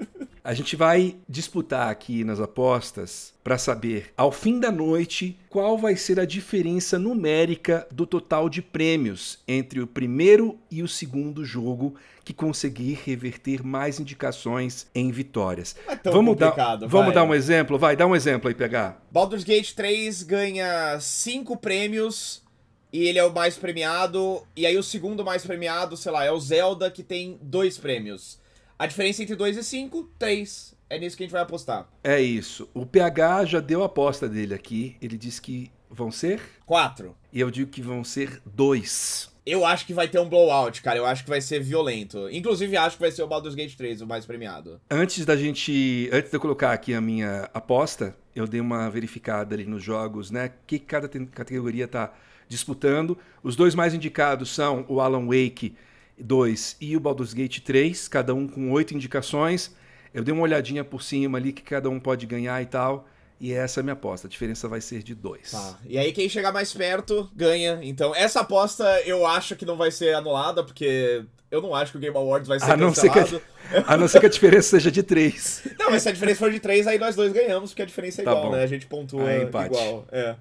A 0.46 0.54
gente 0.54 0.76
vai 0.76 1.16
disputar 1.28 1.90
aqui 1.90 2.26
nas 2.26 2.38
apostas 2.42 3.34
para 3.42 3.58
saber, 3.58 4.12
ao 4.18 4.30
fim 4.30 4.60
da 4.60 4.70
noite, 4.70 5.40
qual 5.48 5.78
vai 5.78 5.96
ser 5.96 6.20
a 6.20 6.26
diferença 6.26 7.00
numérica 7.00 7.88
do 7.90 8.06
total 8.06 8.50
de 8.50 8.62
prêmios 8.62 9.40
entre 9.48 9.80
o 9.80 9.88
primeiro 9.88 10.60
e 10.70 10.84
o 10.84 10.88
segundo 10.88 11.46
jogo 11.46 11.96
que 12.26 12.34
conseguir 12.34 13.00
reverter 13.06 13.66
mais 13.66 14.02
indicações 14.02 14.86
em 14.94 15.12
vitórias. 15.12 15.78
É 15.88 16.12
vamos 16.12 16.36
dar, 16.36 16.78
vamos 16.88 17.14
dar 17.14 17.24
um 17.24 17.34
exemplo? 17.34 17.80
Vai, 17.80 17.96
dá 17.96 18.06
um 18.06 18.14
exemplo 18.14 18.50
aí, 18.50 18.54
pegar. 18.54 19.02
Baldur's 19.10 19.46
Gate 19.46 19.72
3 19.72 20.24
ganha 20.24 21.00
5 21.00 21.56
prêmios 21.56 22.44
e 22.92 23.08
ele 23.08 23.18
é 23.18 23.24
o 23.24 23.34
mais 23.34 23.56
premiado. 23.56 24.44
E 24.58 24.66
aí 24.66 24.78
o 24.78 24.84
segundo 24.84 25.24
mais 25.24 25.46
premiado, 25.46 25.96
sei 25.96 26.12
lá, 26.12 26.26
é 26.26 26.32
o 26.34 26.40
Zelda, 26.40 26.92
que 26.92 27.02
tem 27.02 27.40
dois 27.42 27.78
prêmios. 27.78 28.43
A 28.78 28.88
diferença 28.88 29.24
entre 29.24 29.36
2 29.36 29.58
e 29.58 29.64
5, 29.64 30.10
3. 30.18 30.76
É 30.90 31.00
nisso 31.00 31.18
que 31.18 31.24
a 31.24 31.26
gente 31.26 31.34
vai 31.34 31.42
apostar. 31.42 31.88
É 32.04 32.22
isso. 32.22 32.70
O 32.74 32.86
PH 32.86 33.46
já 33.46 33.60
deu 33.60 33.82
a 33.82 33.88
aposta 33.88 34.28
dele 34.28 34.54
aqui. 34.54 34.96
Ele 35.02 35.18
disse 35.18 35.42
que 35.42 35.72
vão 35.90 36.12
ser? 36.12 36.40
Quatro. 36.66 37.16
E 37.32 37.40
eu 37.40 37.50
digo 37.50 37.72
que 37.72 37.82
vão 37.82 38.04
ser 38.04 38.42
dois. 38.46 39.32
Eu 39.46 39.66
acho 39.66 39.86
que 39.86 39.94
vai 39.94 40.08
ter 40.08 40.20
um 40.20 40.30
blowout, 40.30 40.82
cara. 40.82 40.98
Eu 40.98 41.06
acho 41.06 41.24
que 41.24 41.30
vai 41.30 41.42
ser 41.42 41.60
violento. 41.60 42.30
Inclusive, 42.32 42.78
acho 42.78 42.96
que 42.96 43.02
vai 43.02 43.12
ser 43.12 43.24
o 43.24 43.28
Baldur's 43.28 43.56
Gate 43.56 43.76
3, 43.76 44.02
o 44.02 44.08
mais 44.08 44.26
premiado. 44.26 44.80
Antes 44.90 45.26
da 45.26 45.36
gente. 45.36 46.10
Antes 46.14 46.30
de 46.30 46.38
eu 46.38 46.40
colocar 46.40 46.72
aqui 46.72 46.94
a 46.94 47.02
minha 47.02 47.50
aposta, 47.54 48.16
eu 48.36 48.48
dei 48.48 48.62
uma 48.62 48.90
verificada 48.90 49.54
ali 49.56 49.66
nos 49.66 49.84
jogos, 49.84 50.32
né? 50.32 50.52
Que 50.66 50.80
cada 50.80 51.10
categoria 51.10 51.88
tá 51.88 52.14
disputando. 52.48 53.18
Os 53.42 53.56
dois 53.56 53.76
mais 53.76 53.94
indicados 53.94 54.50
são 54.50 54.86
o 54.88 55.02
Alan 55.02 55.26
Wake 55.26 55.76
2 56.20 56.78
e 56.80 56.96
o 56.96 57.00
Baldur's 57.00 57.34
Gate 57.34 57.60
3, 57.60 58.08
cada 58.08 58.34
um 58.34 58.48
com 58.48 58.72
oito 58.72 58.94
indicações. 58.94 59.76
Eu 60.14 60.24
dei 60.24 60.34
uma 60.34 60.44
olhadinha 60.44 60.84
por 60.84 61.02
cima 61.02 61.38
ali 61.38 61.52
que 61.52 61.64
cada 61.64 61.90
um 61.90 62.00
pode 62.00 62.26
ganhar 62.26 62.62
e 62.62 62.66
tal. 62.66 63.08
E 63.40 63.52
essa 63.52 63.80
é 63.80 63.82
a 63.82 63.84
minha 63.84 63.94
aposta. 63.94 64.28
A 64.28 64.30
diferença 64.30 64.68
vai 64.70 64.80
ser 64.80 65.04
de 65.04 65.14
dois. 65.14 65.52
Tá. 65.52 65.78
E 65.86 65.98
aí, 65.98 66.14
quem 66.14 66.30
chegar 66.30 66.54
mais 66.54 66.72
perto 66.72 67.30
ganha. 67.36 67.80
Então, 67.82 68.16
essa 68.16 68.40
aposta 68.42 69.02
eu 69.02 69.26
acho 69.26 69.56
que 69.56 69.66
não 69.66 69.76
vai 69.76 69.92
ser 69.92 70.16
anulada, 70.16 70.64
porque 70.64 71.26
eu 71.52 71.62
não 71.62 71.76
acho 71.76 71.92
que 71.92 71.98
o 71.98 72.02
Game 72.02 72.16
Awards 72.16 72.48
vai 72.48 72.60
ser 72.60 72.72
a 72.72 72.78
não 72.78 72.88
cancelado. 72.94 73.28
Ser 73.28 73.42
a, 73.86 73.94
a, 73.94 73.98
não 73.98 74.08
ser 74.08 74.20
que 74.20 74.28
a 74.28 74.30
diferença 74.30 74.70
seja 74.70 74.90
de 74.90 75.04
três. 75.04 75.64
Não, 75.80 75.92
mas 75.92 76.04
se 76.04 76.10
a 76.10 76.12
diferença 76.12 76.40
for 76.40 76.52
de 76.52 76.60
três, 76.60 76.88
aí 76.88 76.98
nós 77.00 77.16
dois 77.16 77.32
ganhamos, 77.34 77.72
porque 77.72 77.82
a 77.82 77.86
diferença 77.86 78.22
é 78.22 78.26
tá 78.26 78.32
igual, 78.32 78.46
bom. 78.46 78.56
né? 78.56 78.64
A 78.64 78.68
gente 78.68 78.86
pontua 78.86 79.32
é, 79.32 79.44
igual. 79.44 80.06
É. 80.12 80.36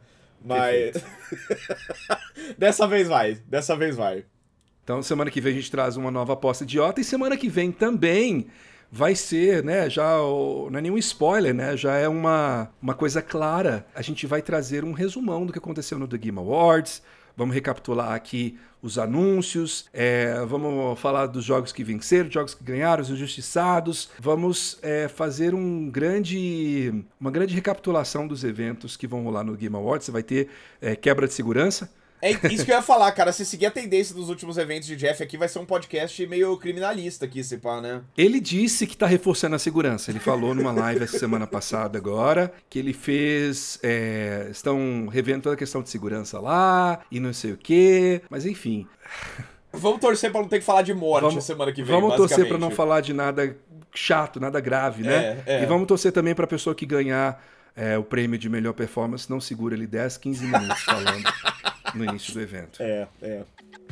Mas. 0.44 0.96
Dessa 2.58 2.86
vez 2.86 3.08
vai. 3.08 3.34
Dessa 3.46 3.76
vez 3.76 3.96
vai. 3.96 4.24
Então, 4.84 5.02
semana 5.02 5.30
que 5.30 5.40
vem 5.40 5.52
a 5.52 5.56
gente 5.56 5.70
traz 5.70 5.96
uma 5.96 6.10
nova 6.10 6.32
aposta 6.32 6.64
idiota. 6.64 7.00
E 7.00 7.04
semana 7.04 7.36
que 7.36 7.48
vem 7.48 7.70
também 7.70 8.46
vai 8.90 9.14
ser, 9.14 9.64
né, 9.64 9.88
já 9.88 10.18
não 10.18 10.78
é 10.78 10.82
nenhum 10.82 10.98
spoiler, 10.98 11.54
né, 11.54 11.74
já 11.76 11.94
é 11.94 12.06
uma, 12.06 12.68
uma 12.80 12.94
coisa 12.94 13.22
clara. 13.22 13.86
A 13.94 14.02
gente 14.02 14.26
vai 14.26 14.42
trazer 14.42 14.84
um 14.84 14.92
resumão 14.92 15.46
do 15.46 15.52
que 15.52 15.58
aconteceu 15.58 15.98
no 15.98 16.06
The 16.06 16.18
Game 16.18 16.38
Awards, 16.38 17.02
vamos 17.34 17.54
recapitular 17.54 18.12
aqui 18.12 18.58
os 18.82 18.98
anúncios, 18.98 19.86
é, 19.94 20.44
vamos 20.44 20.98
falar 20.98 21.26
dos 21.26 21.44
jogos 21.44 21.72
que 21.72 21.84
venceram, 21.84 22.28
jogos 22.30 22.52
que 22.52 22.64
ganharam, 22.64 23.00
os 23.00 23.08
injustiçados, 23.08 24.10
vamos 24.18 24.78
é, 24.82 25.06
fazer 25.06 25.54
um 25.54 25.88
grande, 25.88 26.92
uma 27.18 27.30
grande 27.30 27.54
recapitulação 27.54 28.26
dos 28.26 28.42
eventos 28.42 28.96
que 28.96 29.06
vão 29.06 29.22
rolar 29.22 29.44
no 29.44 29.56
Game 29.56 29.74
Awards. 29.74 30.10
Vai 30.10 30.24
ter 30.24 30.48
é, 30.80 30.96
quebra 30.96 31.28
de 31.28 31.32
segurança, 31.32 31.88
é 32.22 32.30
isso 32.52 32.64
que 32.64 32.70
eu 32.70 32.76
ia 32.76 32.82
falar, 32.82 33.10
cara. 33.12 33.32
Se 33.32 33.44
seguir 33.44 33.66
a 33.66 33.70
tendência 33.70 34.14
dos 34.14 34.28
últimos 34.28 34.56
eventos 34.56 34.86
de 34.86 34.94
Jeff 34.94 35.20
aqui, 35.22 35.36
vai 35.36 35.48
ser 35.48 35.58
um 35.58 35.66
podcast 35.66 36.24
meio 36.26 36.56
criminalista 36.56 37.24
aqui, 37.24 37.42
se 37.42 37.58
pá, 37.58 37.80
né? 37.80 38.00
Ele 38.16 38.40
disse 38.40 38.86
que 38.86 38.96
tá 38.96 39.06
reforçando 39.06 39.56
a 39.56 39.58
segurança. 39.58 40.10
Ele 40.10 40.20
falou 40.20 40.54
numa 40.54 40.70
live 40.70 41.02
essa 41.02 41.18
semana 41.18 41.46
passada 41.46 41.98
agora 41.98 42.52
que 42.70 42.78
ele 42.78 42.92
fez. 42.92 43.78
É, 43.82 44.46
estão 44.50 45.08
revendo 45.10 45.42
toda 45.42 45.56
a 45.56 45.58
questão 45.58 45.82
de 45.82 45.90
segurança 45.90 46.38
lá 46.38 47.00
e 47.10 47.18
não 47.18 47.32
sei 47.32 47.52
o 47.52 47.56
quê. 47.56 48.22
Mas 48.30 48.46
enfim. 48.46 48.86
Vamos 49.72 50.00
torcer 50.00 50.30
pra 50.30 50.40
não 50.40 50.48
ter 50.48 50.60
que 50.60 50.64
falar 50.64 50.82
de 50.82 50.94
morte 50.94 51.24
vamos, 51.24 51.44
semana 51.44 51.72
que 51.72 51.82
vem. 51.82 51.98
Vamos 51.98 52.14
torcer 52.14 52.46
pra 52.46 52.58
não 52.58 52.70
falar 52.70 53.00
de 53.00 53.12
nada 53.12 53.56
chato, 53.94 54.38
nada 54.38 54.60
grave, 54.60 55.02
né? 55.02 55.42
É, 55.46 55.56
é. 55.56 55.62
E 55.62 55.66
vamos 55.66 55.86
torcer 55.86 56.12
também 56.12 56.34
pra 56.34 56.46
pessoa 56.46 56.74
que 56.74 56.86
ganhar 56.86 57.42
é, 57.74 57.96
o 57.96 58.04
prêmio 58.04 58.38
de 58.38 58.48
melhor 58.48 58.74
performance 58.74 59.28
não 59.30 59.40
segura 59.40 59.74
ele 59.74 59.86
10, 59.86 60.18
15 60.18 60.44
minutos 60.44 60.82
falando. 60.82 61.24
No 61.95 62.05
início 62.05 62.32
do 62.34 62.40
evento. 62.40 62.82
É, 62.82 63.07
é. 63.22 63.43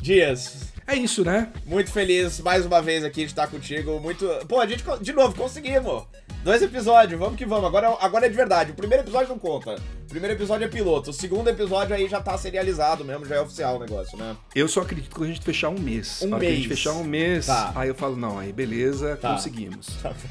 Dias, 0.01 0.71
É 0.87 0.95
isso, 0.95 1.23
né? 1.23 1.51
muito 1.65 1.91
feliz 1.91 2.39
mais 2.39 2.65
uma 2.65 2.81
vez 2.81 3.03
aqui 3.03 3.21
de 3.21 3.27
estar 3.31 3.47
contigo. 3.47 3.99
Muito. 3.99 4.27
Pô, 4.47 4.59
a 4.59 4.65
gente, 4.65 4.83
de 5.01 5.13
novo, 5.13 5.35
conseguimos. 5.35 6.03
Dois 6.43 6.59
episódios, 6.63 7.19
vamos 7.19 7.37
que 7.37 7.45
vamos. 7.45 7.65
Agora, 7.65 7.95
agora 7.99 8.25
é 8.25 8.29
de 8.29 8.35
verdade. 8.35 8.71
O 8.71 8.75
primeiro 8.75 9.03
episódio 9.03 9.29
não 9.29 9.37
conta. 9.37 9.75
O 9.75 10.09
primeiro 10.09 10.35
episódio 10.35 10.65
é 10.65 10.67
piloto. 10.67 11.11
O 11.11 11.13
segundo 11.13 11.47
episódio 11.49 11.95
aí 11.95 12.07
já 12.09 12.19
tá 12.19 12.35
serializado 12.35 13.05
mesmo, 13.05 13.25
já 13.27 13.35
é 13.35 13.41
oficial 13.41 13.75
o 13.75 13.79
negócio, 13.79 14.17
né? 14.17 14.35
Eu 14.55 14.67
só 14.67 14.81
acredito 14.81 15.13
quando 15.15 15.29
a 15.29 15.33
gente 15.33 15.45
fechar 15.45 15.69
um 15.69 15.77
mês. 15.79 16.19
Um 16.23 16.29
que 16.39 16.45
a 16.47 16.49
gente 16.49 16.67
mês. 16.67 16.79
fechar 16.79 16.93
um 16.93 17.03
mês, 17.03 17.45
Tá. 17.45 17.71
aí 17.75 17.89
eu 17.89 17.95
falo, 17.95 18.15
não, 18.17 18.39
aí 18.39 18.51
beleza, 18.51 19.17
Tá. 19.17 19.33
conseguimos. 19.33 19.87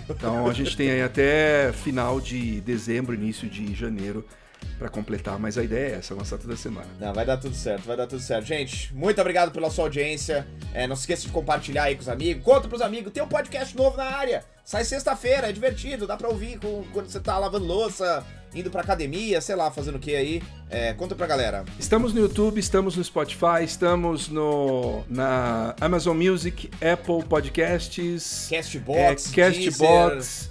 Então 0.09 0.49
a 0.49 0.53
gente 0.53 0.77
tem 0.77 0.91
aí 0.91 1.03
até 1.03 1.73
final 1.73 2.21
de 2.21 2.61
dezembro, 2.61 3.15
início 3.15 3.49
de 3.49 3.73
janeiro 3.73 4.27
pra 4.79 4.89
completar, 4.89 5.39
mas 5.39 5.59
a 5.59 5.63
ideia 5.65 5.95
é 5.95 5.99
essa, 5.99 6.15
lançar 6.15 6.39
toda 6.39 6.57
semana. 6.57 6.87
Não, 6.99 7.13
vai 7.13 7.25
dar 7.27 7.37
tudo 7.37 7.55
certo, 7.55 7.85
vai 7.87 7.97
dar 7.97 8.07
tudo 8.07 8.23
certo. 8.23 8.47
Gente, 8.47 8.95
muito 8.95 9.21
obrigado 9.21 9.51
pela 9.53 9.71
sua 9.71 9.85
audiência. 9.85 10.47
É, 10.73 10.87
não 10.87 10.97
se 10.97 11.03
esqueça 11.03 11.23
de 11.27 11.29
compartilhar 11.29 11.85
aí 11.85 11.95
com 11.95 12.03
os 12.03 12.09
amigos. 12.09 12.43
Conta 12.45 12.67
pros 12.69 12.81
amigos, 12.83 13.13
tem 13.13 13.23
um 13.23 13.29
podcast 13.29 13.77
novo 13.77 13.97
na 13.97 14.05
área. 14.05 14.45
Sai 14.65 14.85
sexta-feira, 14.85 15.49
é 15.49 15.53
divertido, 15.53 16.07
dá 16.07 16.17
pra 16.17 16.29
ouvir 16.29 16.59
com- 16.59 16.85
quando 16.93 17.09
você 17.09 17.19
tá 17.19 17.37
lavando 17.39 17.65
louça, 17.67 18.25
indo 18.55 18.71
pra 18.71 18.83
academia, 18.83 19.41
sei 19.41 19.57
lá, 19.57 19.71
fazendo 19.71 19.97
o 19.97 19.99
que 19.99 20.15
aí. 20.15 20.43
É, 20.71 20.93
conta 20.95 21.15
pra 21.17 21.27
galera. 21.27 21.65
Estamos 21.79 22.13
no 22.15 22.21
YouTube, 22.21 22.59
estamos 22.61 22.97
no 22.97 23.03
Spotify, 23.03 23.65
estamos 23.65 24.29
no 24.29 25.03
na 25.09 25.75
Amazon 25.81 26.17
Music, 26.17 26.71
Apple 26.77 27.25
Podcasts, 27.29 28.47
Castbox, 28.49 29.33
é, 29.33 29.35
Castbox, 29.37 30.49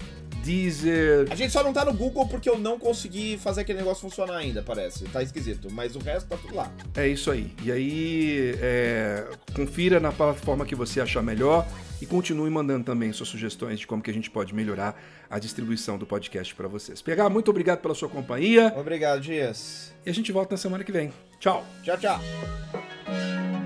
Deezer. 0.49 1.27
A 1.29 1.35
gente 1.35 1.51
só 1.53 1.63
não 1.63 1.71
tá 1.71 1.85
no 1.85 1.93
Google 1.93 2.27
porque 2.27 2.49
eu 2.49 2.57
não 2.57 2.79
consegui 2.79 3.37
fazer 3.37 3.61
aquele 3.61 3.77
negócio 3.77 4.01
funcionar 4.01 4.37
ainda, 4.37 4.63
parece. 4.63 5.05
Tá 5.05 5.21
esquisito. 5.21 5.71
Mas 5.71 5.95
o 5.95 5.99
resto 5.99 6.27
tá 6.27 6.37
tudo 6.37 6.55
lá. 6.55 6.71
É 6.95 7.07
isso 7.07 7.29
aí. 7.29 7.53
E 7.63 7.71
aí, 7.71 8.55
é, 8.59 9.27
confira 9.55 9.99
na 9.99 10.11
plataforma 10.11 10.65
que 10.65 10.73
você 10.73 10.99
achar 10.99 11.21
melhor 11.21 11.67
e 12.01 12.05
continue 12.07 12.49
mandando 12.49 12.83
também 12.83 13.13
suas 13.13 13.29
sugestões 13.29 13.79
de 13.79 13.85
como 13.85 14.01
que 14.01 14.09
a 14.09 14.13
gente 14.13 14.31
pode 14.31 14.55
melhorar 14.55 14.99
a 15.29 15.37
distribuição 15.37 15.99
do 15.99 16.07
podcast 16.07 16.55
para 16.55 16.67
vocês. 16.67 16.99
PH, 16.99 17.29
muito 17.29 17.51
obrigado 17.51 17.79
pela 17.79 17.93
sua 17.93 18.09
companhia 18.09 18.73
Obrigado, 18.75 19.21
Dias. 19.21 19.93
e 20.03 20.09
a 20.09 20.13
gente 20.13 20.31
volta 20.31 20.53
na 20.55 20.57
semana 20.57 20.83
que 20.83 20.91
vem. 20.91 21.13
Tchau! 21.39 21.63
Tchau, 21.83 21.97
tchau. 21.97 23.58